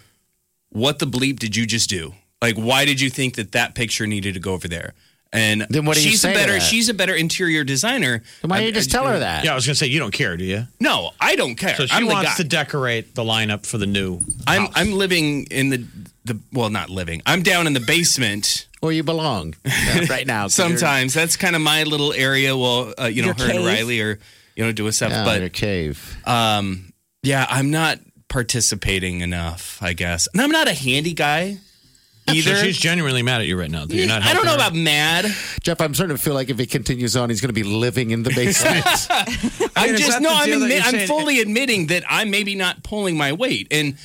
"What 0.70 0.98
the 0.98 1.06
bleep 1.06 1.38
did 1.38 1.56
you 1.56 1.66
just 1.66 1.88
do? 1.88 2.14
Like, 2.42 2.56
why 2.56 2.84
did 2.84 3.00
you 3.00 3.10
think 3.10 3.36
that 3.36 3.52
that 3.52 3.74
picture 3.74 4.06
needed 4.06 4.34
to 4.34 4.40
go 4.40 4.52
over 4.52 4.68
there?" 4.68 4.94
And 5.32 5.66
Then 5.68 5.84
what 5.84 5.96
do 5.96 6.02
you 6.02 6.10
she's 6.10 6.22
say 6.22 6.30
a 6.30 6.32
to 6.34 6.38
better 6.38 6.52
that? 6.54 6.62
she's 6.62 6.88
a 6.88 6.94
better 6.94 7.14
interior 7.14 7.62
designer. 7.62 8.22
Why 8.40 8.56
don't 8.58 8.64
I- 8.64 8.66
you 8.66 8.72
just 8.72 8.88
I- 8.88 8.92
tell 8.98 9.06
her 9.08 9.18
that? 9.18 9.44
Yeah, 9.44 9.52
I 9.52 9.54
was 9.54 9.66
gonna 9.66 9.74
say 9.74 9.86
you 9.86 9.98
don't 9.98 10.10
care, 10.12 10.36
do 10.38 10.44
you? 10.44 10.66
No, 10.80 11.10
I 11.20 11.36
don't 11.36 11.54
care. 11.54 11.76
So 11.76 11.84
she 11.86 11.92
I'm 11.92 12.06
the 12.06 12.14
wants 12.14 12.30
guy. 12.30 12.36
to 12.36 12.44
decorate 12.44 13.14
the 13.14 13.22
lineup 13.24 13.66
for 13.66 13.76
the 13.76 13.86
new. 13.86 14.20
I'm 14.46 14.62
house. 14.62 14.72
I'm 14.74 14.92
living 14.92 15.44
in 15.50 15.68
the 15.70 15.84
the 16.24 16.38
well, 16.52 16.70
not 16.70 16.88
living. 16.90 17.20
I'm 17.26 17.42
down 17.42 17.66
in 17.66 17.72
the 17.74 17.80
basement 17.80 18.66
Where 18.80 18.92
you 18.92 19.02
belong 19.02 19.54
Yeah, 19.64 20.04
right 20.10 20.26
now. 20.26 20.44
'cause 20.44 20.58
you're- 20.58 20.68
sometimes. 20.76 21.12
That's 21.14 21.36
kind 21.36 21.54
of 21.56 21.62
my 21.62 21.82
little 21.84 22.12
area. 22.12 22.56
Well, 22.56 22.94
uh, 22.98 23.06
you 23.06 23.22
know, 23.22 23.28
Your 23.28 23.34
her 23.36 23.44
and 23.44 23.52
cave? 23.58 23.66
Riley 23.66 24.00
are 24.00 24.18
you 24.56 24.64
know 24.64 24.72
doing 24.72 24.92
stuff, 24.92 25.10
Yeah, 25.10 25.24
but 25.24 25.40
your 25.40 25.48
cave. 25.50 26.16
um, 26.24 26.92
yeah, 27.22 27.46
I'm 27.50 27.70
not 27.70 27.98
participating 28.28 29.20
enough. 29.20 29.78
I 29.82 29.92
guess, 29.92 30.26
and 30.32 30.40
I'm 30.40 30.50
not 30.50 30.68
a 30.68 30.74
handy 30.74 31.12
guy 31.12 31.58
either. 32.34 32.54
So 32.56 32.62
she's 32.64 32.78
genuinely 32.78 33.22
mad 33.22 33.40
at 33.40 33.46
you 33.46 33.58
right 33.58 33.70
now. 33.70 33.84
That 33.86 33.94
you're 33.94 34.06
not. 34.06 34.22
I 34.22 34.32
don't 34.34 34.44
know 34.44 34.50
her. 34.52 34.56
about 34.56 34.74
mad. 34.74 35.26
Jeff, 35.62 35.80
I'm 35.80 35.94
starting 35.94 36.16
to 36.16 36.22
feel 36.22 36.34
like 36.34 36.48
if 36.50 36.58
he 36.58 36.66
continues 36.66 37.16
on, 37.16 37.28
he's 37.30 37.40
going 37.40 37.48
to 37.50 37.52
be 37.54 37.62
living 37.64 38.10
in 38.10 38.22
the 38.22 38.30
basement. 38.30 38.84
I'm 39.76 39.96
just 39.96 40.10
that 40.10 40.22
no. 40.22 40.30
I'm 40.32 40.46
deal 40.46 40.60
that 40.60 40.66
admit, 40.66 40.92
you're 40.92 41.00
I'm 41.02 41.06
fully 41.06 41.40
admitting 41.40 41.86
that 41.88 42.04
I'm 42.08 42.30
maybe 42.30 42.54
not 42.54 42.82
pulling 42.82 43.16
my 43.16 43.32
weight, 43.32 43.68
and 43.70 43.96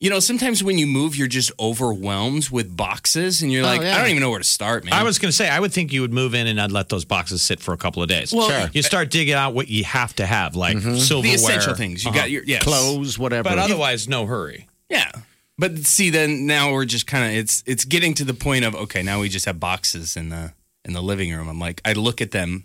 you 0.00 0.10
know, 0.10 0.18
sometimes 0.18 0.64
when 0.64 0.78
you 0.78 0.86
move, 0.88 1.14
you're 1.14 1.28
just 1.28 1.52
overwhelmed 1.60 2.48
with 2.50 2.76
boxes, 2.76 3.40
and 3.40 3.52
you're 3.52 3.62
Oh, 3.62 3.66
like, 3.68 3.82
yeah. 3.82 3.94
I 3.94 3.98
don't 4.00 4.08
even 4.10 4.20
know 4.20 4.30
where 4.30 4.40
to 4.40 4.44
start, 4.44 4.84
man. 4.84 4.92
I 4.94 5.04
was 5.04 5.20
going 5.20 5.28
to 5.30 5.36
say, 5.36 5.48
I 5.48 5.60
would 5.60 5.72
think 5.72 5.92
you 5.92 6.00
would 6.00 6.12
move 6.12 6.34
in 6.34 6.48
and 6.48 6.60
I'd 6.60 6.72
let 6.72 6.88
those 6.88 7.04
boxes 7.04 7.40
sit 7.40 7.60
for 7.60 7.72
a 7.72 7.76
couple 7.76 8.02
of 8.02 8.08
days. 8.08 8.32
Well, 8.32 8.48
Sure. 8.48 8.68
You 8.72 8.82
start 8.82 9.10
digging 9.12 9.34
out 9.34 9.54
what 9.54 9.68
you 9.68 9.84
have 9.84 10.12
to 10.16 10.26
have, 10.26 10.56
like 10.56 10.76
silverware. 10.78 11.22
the 11.22 11.34
essential 11.34 11.74
things. 11.74 12.02
You 12.02 12.10
Uh-huh. 12.10 12.18
got 12.18 12.30
your 12.32 12.42
yes. 12.42 12.64
Clothes, 12.64 13.16
whatever. 13.16 13.48
But 13.48 13.60
otherwise, 13.60 14.08
no 14.08 14.26
hurry. 14.26 14.66
Yeah. 14.90 15.08
But 15.58 15.78
see, 15.80 16.10
then 16.10 16.46
now 16.46 16.72
we're 16.72 16.84
just 16.86 17.06
kind 17.06 17.24
of 17.24 17.38
it's 17.38 17.62
it's 17.66 17.84
getting 17.84 18.14
to 18.14 18.24
the 18.24 18.34
point 18.34 18.64
of 18.64 18.74
okay, 18.74 19.02
now 19.02 19.20
we 19.20 19.28
just 19.28 19.46
have 19.46 19.60
boxes 19.60 20.16
in 20.16 20.30
the 20.30 20.52
in 20.84 20.92
the 20.94 21.02
living 21.02 21.32
room. 21.32 21.48
I'm 21.48 21.58
like, 21.60 21.80
I 21.84 21.92
look 21.92 22.20
at 22.20 22.30
them, 22.32 22.64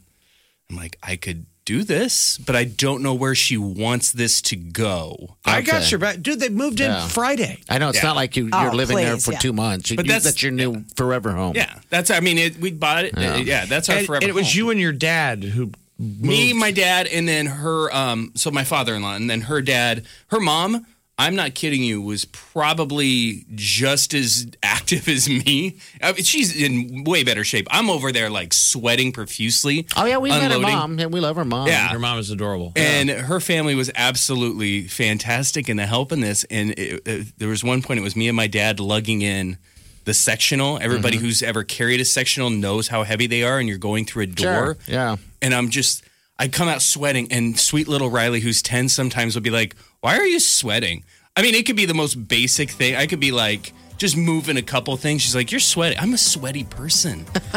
I'm 0.69 0.75
like, 0.77 0.97
I 1.03 1.15
could 1.17 1.45
do 1.65 1.83
this, 1.83 2.37
but 2.37 2.55
I 2.55 2.63
don't 2.63 3.03
know 3.03 3.13
where 3.13 3.35
she 3.35 3.57
wants 3.57 4.13
this 4.13 4.41
to 4.43 4.55
go. 4.55 5.35
I 5.45 5.61
got 5.61 5.81
Okay. 5.81 5.89
your 5.89 5.99
back. 5.99 6.21
Dude, 6.21 6.39
they 6.39 6.47
moved 6.47 6.79
in 6.79 6.95
Friday. 7.09 7.59
I 7.69 7.77
know 7.77 7.89
it's 7.89 7.97
Yeah. 7.97 8.03
not 8.05 8.15
like 8.15 8.37
you, 8.37 8.45
you're 8.45 8.71
Oh, 8.71 8.73
living 8.73 8.95
there 8.95 9.15
please, 9.15 9.25
for 9.25 9.33
yeah. 9.33 9.39
two 9.39 9.51
months. 9.51 9.91
You, 9.91 9.97
But 9.97 10.05
you- 10.05 10.09
that's- 10.13 10.23
that's 10.23 10.41
your 10.41 10.53
new 10.53 10.85
forever 10.95 11.33
home. 11.33 11.57
Yeah, 11.57 11.77
that's 11.89 12.09
I 12.09 12.21
mean, 12.21 12.37
it, 12.37 12.57
we 12.57 12.71
bought 12.71 13.03
it. 13.03 13.13
Yeah, 13.45 13.65
that's 13.65 13.89
our 13.89 13.97
And, 13.97 14.07
forever. 14.07 14.23
and 14.23 14.29
it 14.29 14.33
was 14.33 14.47
home. 14.47 14.57
you 14.57 14.69
and 14.69 14.79
your 14.79 14.93
dad 14.93 15.43
who 15.43 15.71
me, 15.99 16.53
my 16.53 16.71
dad, 16.71 17.07
and 17.07 17.27
then 17.27 17.47
her. 17.47 17.93
Um, 17.93 18.31
so 18.35 18.49
my 18.49 18.63
father-in-law, 18.63 19.15
and 19.15 19.29
then 19.29 19.41
her 19.41 19.61
dad, 19.61 20.05
her 20.27 20.39
mom. 20.39 20.85
I'm 21.19 21.35
not 21.35 21.55
kidding 21.55 21.83
you. 21.83 22.01
Was 22.01 22.25
probably 22.25 23.45
just 23.55 24.13
as 24.13 24.47
active 24.63 25.07
as 25.07 25.27
me. 25.27 25.79
I 26.01 26.13
mean, 26.13 26.23
she's 26.23 26.55
in 26.55 27.03
way 27.05 27.23
better 27.23 27.43
shape. 27.43 27.67
I'm 27.71 27.89
over 27.89 28.11
there 28.11 28.29
like 28.29 28.53
sweating 28.53 29.11
profusely. 29.11 29.87
Oh, 29.95 30.05
yeah, 30.05 30.17
we 30.17 30.29
met 30.29 30.51
her 30.51 30.59
mom. 30.59 30.99
Yeah, 30.99 31.07
we 31.07 31.19
love 31.19 31.35
her 31.35 31.45
mom. 31.45 31.67
Yeah. 31.67 31.89
Your 31.91 31.99
mom 31.99 32.19
is 32.19 32.29
adorable. 32.29 32.71
And 32.75 33.09
her 33.09 33.39
family 33.39 33.73
was 33.73 33.89
absolutely 33.95 34.87
fantastic 34.87 35.69
in 35.69 35.77
the 35.77 35.87
help 35.87 36.11
in 36.11 36.19
this. 36.21 36.43
And 36.45 36.71
it, 36.71 37.01
it- 37.05 37.27
there 37.39 37.49
was 37.49 37.63
one 37.63 37.81
point, 37.81 37.99
it 37.99 38.03
was 38.03 38.15
me 38.15 38.27
and 38.27 38.35
my 38.35 38.47
dad 38.47 38.79
lugging 38.79 39.21
in 39.21 39.57
the 40.05 40.13
sectional. 40.13 40.79
Everybody 40.81 41.17
mm-hmm. 41.17 41.25
who's 41.25 41.43
ever 41.43 41.63
carried 41.63 41.99
a 41.99 42.05
sectional 42.05 42.49
knows 42.49 42.87
how 42.87 43.03
heavy 43.03 43.27
they 43.27 43.43
are, 43.43 43.59
and 43.59 43.67
you're 43.67 43.77
going 43.77 44.05
through 44.05 44.23
a 44.23 44.27
door. 44.27 44.45
Sure. 44.45 44.77
Yeah. 44.87 45.17
And 45.41 45.53
I'm 45.53 45.69
just, 45.69 46.03
I 46.39 46.47
come 46.47 46.67
out 46.67 46.81
sweating, 46.81 47.31
and 47.31 47.59
sweet 47.59 47.87
little 47.87 48.09
Riley, 48.09 48.39
who's 48.39 48.61
10, 48.61 48.89
sometimes 48.89 49.35
will 49.35 49.41
be 49.41 49.49
like, 49.49 49.75
Why 50.01 50.17
are 50.17 50.25
you 50.25 50.39
sweating? 50.39 51.03
I 51.35 51.41
mean, 51.41 51.55
it 51.55 51.65
could 51.65 51.75
be 51.75 51.85
the 51.85 51.93
most 51.93 52.27
basic 52.27 52.69
thing. 52.71 52.95
I 52.95 53.05
could 53.07 53.19
be 53.19 53.31
like, 53.31 53.73
just 53.97 54.15
moving 54.15 54.57
a 54.57 54.61
couple 54.61 54.95
things. 54.97 55.23
She's 55.23 55.35
like, 55.35 55.51
"You're 55.51 55.59
sweaty." 55.59 55.97
I'm 55.97 56.13
a 56.13 56.17
sweaty 56.17 56.63
person. 56.63 57.25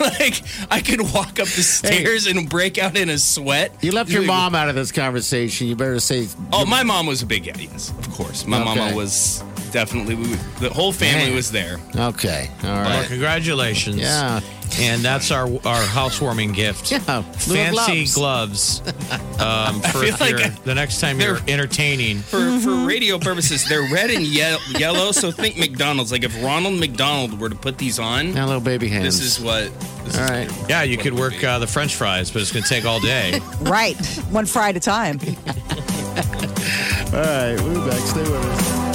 like, 0.00 0.42
I 0.70 0.82
could 0.84 1.00
walk 1.00 1.40
up 1.40 1.48
the 1.48 1.62
stairs 1.62 2.26
and 2.26 2.48
break 2.48 2.78
out 2.78 2.96
in 2.96 3.08
a 3.08 3.18
sweat. 3.18 3.72
You 3.82 3.92
left 3.92 4.10
your 4.10 4.22
mom 4.22 4.54
out 4.54 4.68
of 4.68 4.74
this 4.74 4.92
conversation. 4.92 5.66
You 5.68 5.76
better 5.76 6.00
say. 6.00 6.28
Oh, 6.52 6.66
my 6.66 6.82
mom 6.82 7.06
was 7.06 7.22
a 7.22 7.26
big 7.26 7.46
yeah, 7.46 7.56
yes, 7.58 7.90
of 7.90 8.10
course. 8.10 8.46
My 8.46 8.60
Okay. 8.60 8.74
mama 8.78 8.94
was 8.96 9.42
definitely. 9.70 10.14
We, 10.14 10.26
the 10.60 10.70
whole 10.72 10.92
family 10.92 11.26
Man. 11.26 11.34
was 11.34 11.50
there. 11.50 11.78
Okay. 11.96 12.48
All 12.62 12.70
Well, 12.70 13.04
congratulations. 13.06 13.96
Yeah. 13.98 14.40
And 14.78 15.02
that's 15.02 15.32
our 15.32 15.48
our 15.66 15.82
housewarming 15.82 16.52
gift. 16.52 16.92
Yeah, 17.00 17.22
Fancy 17.22 18.06
gloves. 18.14 18.80
um, 19.40 19.80
for 19.80 19.98
feel 19.98 20.02
if 20.04 20.20
like 20.20 20.30
you're- 20.30 20.44
I- 20.44 20.48
the 20.64 20.76
next 20.76 21.00
time 21.00 21.18
you're 21.20 21.40
entertaining. 21.48 22.18
For 22.20 22.60
for 22.60 22.86
radio 22.86 23.18
purposes, 23.18 23.68
they're 23.68 23.82
red 23.92 24.10
and 24.10 24.22
ye- 24.22 24.56
yellow. 24.78 25.10
So 25.10 25.32
think 25.32 25.58
McDonald's. 25.58 26.12
Like 26.12 26.22
if 26.22 26.40
Ronald 26.42 26.78
McDonald 26.78 27.40
were 27.40 27.48
to 27.48 27.56
put 27.56 27.78
these 27.78 27.98
on, 27.98 28.32
Now, 28.34 28.46
little 28.46 28.60
baby 28.60 28.86
hands. 28.88 29.18
this 29.18 29.38
is 29.38 29.44
what. 29.44 29.72
This 30.04 30.16
All 30.16 30.24
is 30.24 30.30
right. 30.30 30.68
Yeah, 30.68 30.82
you 30.84 30.96
could 30.96 31.14
work 31.14 31.42
uh, 31.42 31.58
the 31.58 31.66
French 31.66 31.96
fries, 31.96 32.30
but 32.30 32.40
it's 32.40 32.52
going 32.52 32.62
to 32.62 32.68
take 32.68 32.84
all 32.84 33.00
day. 33.00 33.40
Right. 33.62 33.96
One 34.30 34.46
fry 34.46 34.68
at 34.70 34.76
a 34.76 34.80
time. 34.80 35.18
All 35.20 37.20
right. 37.20 37.56
We'll 37.60 37.84
be 37.84 37.90
back. 37.90 38.00
Stay 38.00 38.22
with 38.22 38.32
us. 38.34 38.89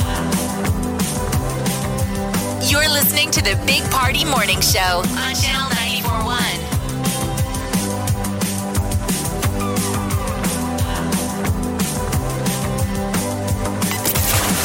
You're 2.67 2.89
listening 2.89 3.29
to 3.29 3.43
the 3.43 3.61
Big 3.67 3.83
Party 3.91 4.25
Morning 4.25 4.59
Show 4.59 5.05
on 5.21 5.31
Channel 5.37 5.69
941. 6.01 6.33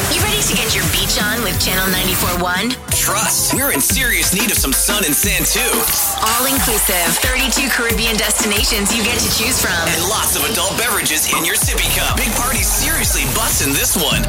You 0.09 0.17
ready 0.17 0.41
to 0.41 0.53
get 0.57 0.73
your 0.73 0.81
beach 0.89 1.21
on 1.21 1.45
with 1.45 1.53
Channel 1.61 1.93
941? 1.93 2.73
Trust. 2.97 3.53
We're 3.53 3.71
in 3.71 3.79
serious 3.79 4.33
need 4.33 4.49
of 4.49 4.57
some 4.57 4.73
sun 4.73 5.05
and 5.05 5.13
sand 5.13 5.45
too. 5.45 5.61
All 6.25 6.49
inclusive, 6.49 7.05
32 7.21 7.69
Caribbean 7.69 8.17
destinations 8.17 8.89
you 8.97 9.03
get 9.05 9.21
to 9.21 9.29
choose 9.37 9.61
from. 9.61 9.77
And 9.77 10.01
lots 10.09 10.35
of 10.35 10.41
adult 10.49 10.73
beverages 10.73 11.29
in 11.37 11.45
your 11.45 11.55
sippy 11.55 11.85
cup. 11.93 12.17
Big 12.17 12.33
Party's 12.33 12.65
seriously 12.65 13.29
busting 13.37 13.73
this 13.77 13.93
one. 13.93 14.25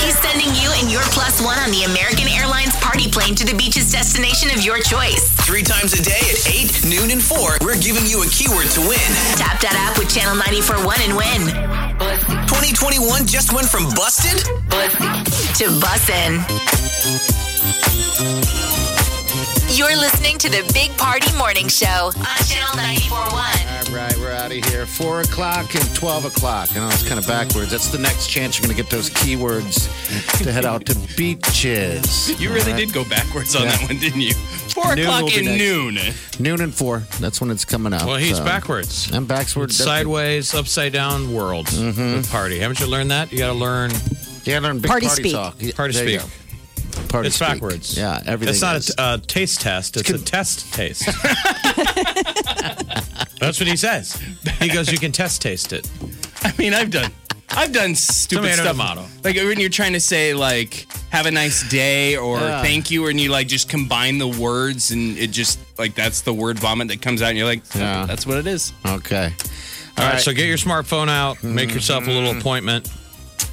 He's 0.00 0.16
sending 0.20 0.48
you 0.56 0.68
and 0.80 0.90
your 0.90 1.02
plus 1.12 1.40
one 1.42 1.58
on 1.58 1.70
the 1.70 1.84
American 1.84 2.28
Airlines 2.28 2.74
party 2.76 3.10
plane 3.10 3.34
to 3.36 3.44
the 3.44 3.54
beach's 3.54 3.90
destination 3.92 4.50
of 4.50 4.64
your 4.64 4.78
choice. 4.78 5.30
Three 5.44 5.62
times 5.62 5.92
a 5.92 6.02
day 6.02 6.20
at 6.32 6.40
8, 6.48 6.84
noon, 6.88 7.10
and 7.10 7.22
4, 7.22 7.58
we're 7.60 7.80
giving 7.80 8.06
you 8.06 8.22
a 8.22 8.28
keyword 8.28 8.68
to 8.76 8.80
win. 8.80 9.08
Tap 9.36 9.60
that 9.60 9.76
app 9.76 9.98
with 9.98 10.08
Channel 10.08 10.36
941 10.40 11.00
and 11.04 11.14
win. 11.16 11.42
2021 12.48 13.26
just 13.26 13.52
went 13.52 13.68
from 13.68 13.84
busted 13.94 14.40
To 15.60 15.66
bussin'. 15.80 16.40
You're 19.76 19.96
listening 19.96 20.38
to 20.38 20.48
the 20.48 20.62
Big 20.72 20.96
Party 20.96 21.32
Morning 21.36 21.68
Show 21.68 22.12
on 22.14 22.38
Channel 22.46 22.76
941. 22.76 23.73
All 24.04 24.10
right, 24.10 24.18
we're 24.18 24.32
out 24.32 24.52
of 24.54 24.62
here. 24.66 24.84
Four 24.84 25.22
o'clock 25.22 25.74
and 25.74 25.94
twelve 25.94 26.26
o'clock. 26.26 26.68
I 26.76 26.80
know 26.80 26.88
it's 26.88 27.08
kind 27.08 27.18
of 27.18 27.26
backwards. 27.26 27.70
That's 27.70 27.88
the 27.88 27.96
next 27.96 28.28
chance 28.28 28.58
you're 28.58 28.66
going 28.66 28.76
to 28.76 28.82
get 28.82 28.90
those 28.90 29.08
keywords 29.08 29.88
to 30.42 30.52
head 30.52 30.66
out 30.66 30.84
to 30.86 30.94
beaches. 31.16 32.38
You 32.38 32.52
really 32.52 32.74
did 32.74 32.92
go 32.92 33.06
backwards 33.08 33.56
on 33.56 33.62
Yeah. 33.62 33.70
that 33.70 33.88
one, 33.88 33.98
didn't 33.98 34.20
you? 34.20 34.34
Four 34.34 34.94
Noon 34.94 35.06
o'clock 35.06 35.22
will 35.22 35.28
be 35.30 35.36
and 35.38 35.46
next. 35.46 35.58
noon. 35.58 35.98
Noon 36.38 36.60
and 36.60 36.74
four. 36.74 36.98
That's 37.18 37.40
when 37.40 37.50
it's 37.50 37.64
coming 37.64 37.94
out. 37.94 38.04
Well, 38.04 38.16
he's 38.16 38.36
so. 38.36 38.44
backwards. 38.44 39.10
I'm 39.10 39.24
backwards. 39.24 39.74
Sideways, 39.74 40.52
upside 40.54 40.92
down 40.92 41.32
world 41.32 41.68
Mm-hmm. 41.68 42.30
party. 42.30 42.58
Haven't 42.58 42.80
you 42.80 42.86
learned 42.86 43.10
that? 43.10 43.32
You 43.32 43.38
got 43.38 43.46
to 43.48 43.52
learn 43.54 43.90
Yeah, 44.44 44.58
learn 44.58 44.80
big 44.80 44.90
Party 44.90 45.06
party, 45.06 45.22
speak. 45.22 45.32
talk. 45.32 45.58
Party 45.76 45.94
there 45.94 46.08
you 46.10 46.18
speak. 46.20 46.30
Go. 46.94 47.02
Party 47.08 47.26
It's 47.28 47.36
speak. 47.36 47.48
backwards. 47.48 47.96
Yeah, 47.96 48.22
everything. 48.26 48.52
It's 48.54 48.62
not 48.62 48.76
is. 48.76 48.94
a 48.96 49.00
uh, 49.00 49.18
taste 49.26 49.60
test. 49.60 49.96
It's 49.96 50.10
a 50.10 50.18
test 50.18 50.72
taste. 50.74 51.06
That's 53.40 53.58
what 53.60 53.66
he 53.68 53.76
says. 53.76 54.20
He 54.60 54.68
goes, 54.68 54.90
"You 54.90 54.98
can 54.98 55.12
test 55.12 55.42
taste 55.42 55.72
it." 55.72 55.88
I 56.42 56.52
mean, 56.58 56.74
I've 56.74 56.90
done. 56.90 57.10
I've 57.50 57.72
done 57.72 57.94
stupid 57.94 58.42
Tomato, 58.42 58.62
stuff. 58.62 58.72
tomato. 58.72 59.06
Like 59.22 59.36
when 59.36 59.60
you're 59.60 59.68
trying 59.68 59.92
to 59.92 60.00
say 60.00 60.34
like 60.34 60.86
"Have 61.10 61.26
a 61.26 61.30
nice 61.30 61.68
day" 61.68 62.16
or 62.16 62.38
Yeah. 62.40 62.62
"Thank 62.62 62.90
you," 62.90 63.06
and 63.08 63.20
you 63.20 63.30
like 63.30 63.48
just 63.48 63.68
combine 63.68 64.18
the 64.18 64.28
words, 64.28 64.90
and 64.90 65.16
it 65.18 65.30
just 65.30 65.58
like 65.78 65.94
that's 65.94 66.22
the 66.22 66.32
word 66.32 66.58
vomit 66.58 66.88
that 66.88 67.02
comes 67.02 67.22
out, 67.22 67.28
and 67.30 67.38
you're 67.38 67.46
like, 67.46 67.62
Yeah. 67.74 68.06
"That's 68.06 68.26
what 68.26 68.38
it 68.38 68.46
is." 68.46 68.72
okay. 68.86 69.32
All 69.96 70.04
right, 70.04 70.20
so 70.20 70.32
get 70.32 70.46
your 70.48 70.56
smartphone 70.56 71.08
out, 71.08 71.44
make 71.44 71.72
yourself 71.72 72.08
a 72.08 72.10
little 72.10 72.36
appointment. 72.36 72.88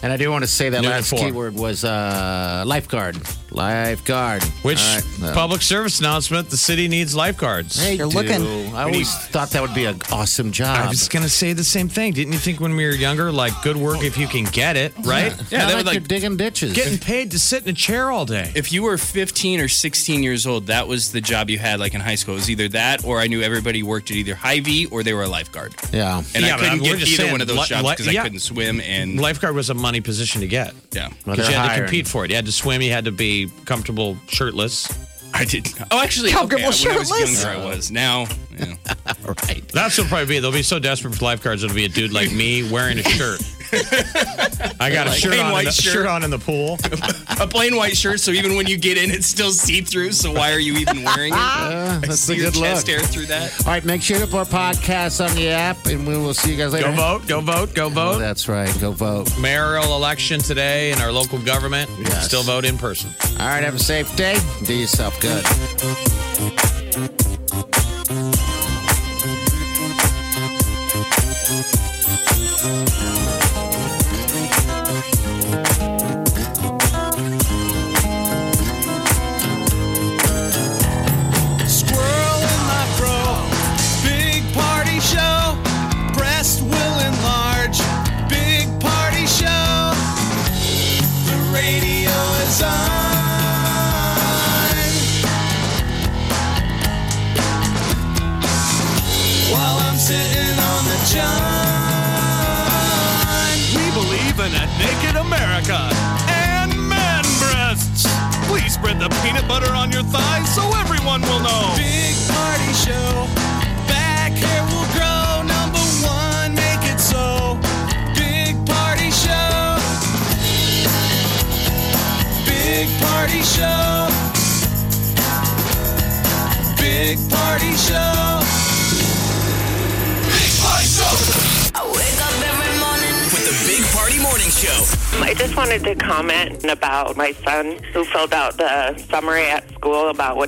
And 0.04 0.12
I 0.12 0.18
do 0.18 0.32
want 0.32 0.44
to 0.44 0.48
say 0.48 0.70
that 0.70 0.82
Noon 0.82 0.90
last 0.92 1.12
and 1.12 1.20
four. 1.20 1.28
keyword 1.30 1.54
was 1.56 1.84
uh, 1.84 2.64
lifeguard. 2.66 3.18
Lifeguard. 3.52 4.42
Which 4.64 4.80
All 4.80 4.96
right, 4.96 5.30
uh, 5.30 5.34
public 5.34 5.62
service 5.62 6.00
announcement? 6.00 6.50
The 6.50 6.58
city 6.58 6.88
needs 6.88 7.14
lifeguards. 7.14 7.76
They 7.80 7.96
You're 7.96 8.10
do. 8.10 8.18
looking. 8.18 8.74
I 8.74 8.84
always 8.84 9.14
thought 9.28 9.52
that 9.52 9.62
would 9.62 9.74
be 9.76 9.86
an 9.86 10.00
awesome 10.12 10.52
job. 10.52 10.78
I 10.86 10.88
was 10.90 11.08
gonna 11.10 11.30
say 11.30 11.54
the 11.54 11.64
same 11.64 11.88
thing. 11.90 12.14
Didn't 12.14 12.34
you 12.34 12.40
think 12.40 12.60
when 12.60 12.76
we 12.76 12.86
were 12.86 12.92
younger, 12.94 13.32
like 13.32 13.54
good 13.62 13.76
work 13.78 14.04
if 14.04 14.18
you 14.18 14.28
can 14.28 14.46
get 14.46 14.78
it, 14.78 14.94
right? 15.04 15.34
yeah, 15.52 15.66
that 15.66 15.68
like, 15.68 15.76
would, 15.76 15.86
like- 15.88 15.94
you're 15.96 16.02
digging 16.02 16.38
ditches. 16.38 16.74
Getting 16.74 16.98
paid 16.98 17.32
to 17.32 17.40
sit 17.40 17.64
in 17.64 17.70
a 17.70 17.74
chair 17.74 18.10
all 18.10 18.26
day. 18.26 18.52
If 18.56 18.72
you 18.72 18.84
were 18.84 18.98
15 18.98 19.60
or 19.60 19.68
16 19.68 20.24
years 20.24 20.48
old, 20.48 20.68
that 20.68 20.88
was 20.88 21.12
the 21.12 21.22
job 21.22 21.50
you 21.50 21.60
had, 21.60 21.80
like 21.80 21.94
in 21.94 22.02
high 22.02 22.16
school. 22.16 22.34
It 22.36 22.38
was 22.38 22.50
either 22.50 22.70
that, 22.70 23.04
or 23.06 23.20
I 23.20 23.28
knew 23.28 23.42
everybody 23.42 23.84
worked 23.84 24.10
at 24.12 24.18
either 24.18 24.34
Hy-Vee 24.36 24.86
or 24.88 25.04
they 25.04 25.14
were 25.14 25.24
a 25.24 25.28
lifeguard. 25.28 25.76
yeah. 25.92 26.24
And 26.34 26.46
Yeah, 26.46 26.56
I 26.56 26.58
couldn't 26.60 26.80
we're 26.80 26.96
get 26.98 27.02
either 27.02 27.06
saying, 27.06 27.32
one 27.32 27.42
of 27.42 27.48
those 27.48 27.58
li- 27.58 27.66
jobs 27.66 27.84
li- 27.84 27.92
because 27.92 28.14
yeah. 28.14 28.22
I 28.22 28.24
couldn't 28.24 28.40
swim. 28.40 28.80
And 28.82 29.20
Lifeguard 29.20 29.56
was 29.56 29.70
a 29.70 29.74
money 29.92 30.00
position 30.00 30.40
to 30.40 30.48
get 30.48 30.74
yeah, 30.94 31.10
Well, 31.26 31.36
you 31.36 31.44
they're 31.44 31.52
had 31.52 31.76
to 31.76 31.82
compete 31.82 32.08
for 32.08 32.24
it. 32.24 32.30
You 32.30 32.38
had 32.38 32.46
to 32.46 32.52
swim. 32.52 32.82
You 32.82 32.92
had 32.92 33.04
to 33.06 33.12
be 33.12 33.52
comfortable 33.66 34.16
shirtless. 34.28 34.88
I 35.34 35.44
did. 35.44 35.68
Oh, 35.92 36.02
actually, 36.02 36.32
Comfortable 36.32 36.68
okay, 36.70 36.88
when 36.88 36.96
I 36.96 37.00
was 37.00 37.10
shirtless. 37.10 37.44
younger, 37.44 37.60
I 37.60 37.66
was. 37.66 37.92
Now, 37.92 38.26
yeah. 38.58 38.76
right. 39.26 39.68
That's 39.74 39.98
what 39.98 40.08
probably 40.08 40.28
be. 40.28 40.40
They'll 40.40 40.52
be 40.54 40.64
so 40.64 40.80
desperate 40.80 41.16
for 41.16 41.26
lifeguards. 41.26 41.64
It'll 41.64 41.76
be 41.76 41.86
a 41.86 41.90
dude 41.90 42.14
like 42.14 42.32
me 42.32 42.70
wearing 42.72 43.00
a 43.00 43.04
shirt. 43.04 43.42
I 44.80 44.90
got 44.92 45.08
a 45.08 45.12
Like 45.12 45.20
shirt 45.20 45.32
plain 45.32 45.42
on, 45.42 45.48
in 45.48 45.52
white 45.54 45.66
the, 45.66 45.72
shirt. 45.72 45.94
shirt 45.94 46.06
on 46.08 46.24
in 46.24 46.30
the 46.30 46.40
pool. 46.40 46.78
a 47.40 47.48
plain 47.48 47.76
white 47.76 47.96
shirt. 47.96 48.20
So 48.20 48.32
even 48.32 48.56
when 48.56 48.68
you 48.68 48.78
get 48.78 48.98
in, 48.98 49.12
it's 49.12 49.28
still 49.28 49.52
see 49.52 49.82
through. 49.82 50.12
So 50.14 50.32
why 50.32 50.52
are 50.52 50.60
you 50.60 50.74
even 50.78 51.04
wearing 51.04 51.34
it? 51.34 51.38
Uh, 51.40 52.00
I 52.04 52.08
that's 52.08 52.20
see 52.22 52.34
a 52.34 52.38
your 52.38 52.52
good 52.52 52.60
chest 52.60 52.88
look. 52.88 52.98
hair 52.98 53.06
through 53.08 53.26
that. 53.28 53.66
All 53.66 53.72
right, 53.72 53.84
make 53.86 54.02
sure 54.02 54.20
to 54.20 54.28
put 54.28 54.54
our 54.54 54.74
podcast 54.74 55.26
on 55.28 55.36
the 55.36 55.50
app, 55.50 55.86
and 55.86 56.06
we 56.08 56.18
will 56.18 56.34
see 56.34 56.52
you 56.52 56.58
guys 56.58 56.74
later. 56.74 56.90
Go 56.92 56.96
vote. 56.96 57.28
Go 57.28 57.42
vote. 57.42 57.74
Go 57.76 57.86
Oh, 57.86 57.90
vote. 57.90 58.20
that's 58.20 58.48
right. 58.48 58.76
Go 58.80 58.92
vote. 58.92 59.38
Mayoral 59.40 59.96
election 59.96 60.40
today 60.40 60.92
in 60.92 61.00
our 61.00 61.12
local 61.12 61.40
government. 61.40 61.90
Yes. 62.00 62.26
Still 62.26 62.44
vote 62.44 62.66
in 62.66 62.78
person. 62.78 63.10
All 63.40 63.48
right, 63.48 63.64
have 63.64 63.76
a 63.76 63.80
safe 63.80 64.14
day. 64.16 64.38
Do 64.66 64.74
yourself 64.74 65.20
good. 65.22 65.46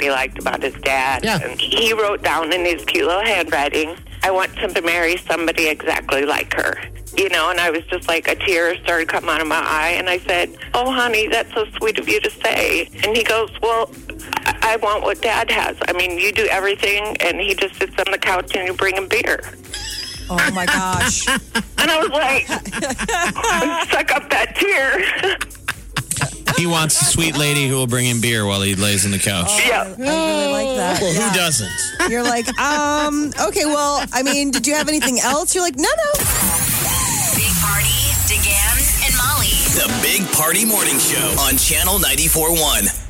He 0.03 0.11
liked 0.11 0.39
about 0.39 0.61
his 0.61 0.73
dad. 0.81 1.23
Yeah. 1.23 1.39
And 1.41 1.59
he 1.59 1.93
wrote 1.93 2.21
down 2.23 2.53
in 2.53 2.65
his 2.65 2.83
cute 2.85 3.07
little 3.07 3.23
handwriting, 3.23 3.95
I 4.23 4.31
want 4.31 4.57
him 4.57 4.73
to 4.73 4.81
marry 4.81 5.17
somebody 5.17 5.67
exactly 5.67 6.25
like 6.25 6.53
her. 6.53 6.75
You 7.15 7.29
know, 7.29 7.51
and 7.51 7.59
I 7.59 7.69
was 7.69 7.85
just 7.85 8.07
like, 8.07 8.27
a 8.27 8.35
tear 8.35 8.75
started 8.83 9.07
coming 9.07 9.29
out 9.29 9.41
of 9.41 9.47
my 9.47 9.61
eye. 9.61 9.95
And 9.97 10.09
I 10.09 10.17
said, 10.19 10.57
Oh, 10.73 10.91
honey, 10.91 11.27
that's 11.27 11.53
so 11.53 11.65
sweet 11.77 11.99
of 11.99 12.09
you 12.09 12.19
to 12.21 12.29
say. 12.29 12.89
And 13.03 13.15
he 13.15 13.23
goes, 13.23 13.51
Well, 13.61 13.91
I 14.45 14.73
I 14.73 14.77
want 14.77 15.03
what 15.03 15.21
dad 15.21 15.51
has. 15.51 15.77
I 15.87 15.93
mean, 15.93 16.17
you 16.17 16.31
do 16.31 16.47
everything, 16.47 17.15
and 17.19 17.39
he 17.39 17.53
just 17.53 17.75
sits 17.75 17.93
on 17.99 18.11
the 18.11 18.17
couch 18.17 18.55
and 18.55 18.67
you 18.67 18.73
bring 18.73 18.95
him 18.95 19.07
beer. 19.07 19.39
Oh 20.29 20.51
my 20.53 20.65
gosh. 20.65 21.27
And 21.83 21.91
I 21.91 21.99
was 21.99 22.11
like, 22.11 22.47
suck 23.91 24.11
up 24.11 24.29
that 24.29 24.55
tear. 24.55 25.43
He 26.57 26.65
wants 26.67 27.01
a 27.01 27.05
sweet 27.05 27.37
lady 27.37 27.67
who 27.67 27.75
will 27.75 27.87
bring 27.87 28.05
him 28.05 28.21
beer 28.21 28.45
while 28.45 28.61
he 28.61 28.75
lays 28.75 29.05
on 29.05 29.11
the 29.11 29.19
couch. 29.19 29.51
Yeah. 29.67 29.83
I 29.83 29.87
really 29.97 30.51
like 30.51 30.77
that. 30.77 31.01
Well, 31.01 31.13
Yeah. 31.13 31.29
who 31.29 31.35
doesn't? 31.37 31.71
You're 32.09 32.23
like, 32.23 32.47
um, 32.59 33.33
okay, 33.47 33.65
well, 33.65 34.03
I 34.13 34.23
mean, 34.23 34.51
did 34.51 34.67
you 34.67 34.73
have 34.75 34.87
anything 34.87 35.19
else? 35.19 35.53
You're 35.55 35.63
like, 35.63 35.75
no, 35.77 35.83
no. 35.89 36.11
Big 37.35 37.53
Party, 37.59 37.99
DeGan, 38.29 39.05
and 39.05 39.15
Molly. 39.17 39.53
The 39.73 39.89
Big 40.01 40.29
Party 40.33 40.65
Morning 40.65 40.97
Show 40.99 41.35
on 41.39 41.57
Channel 41.57 41.99
94.1. 41.99 43.03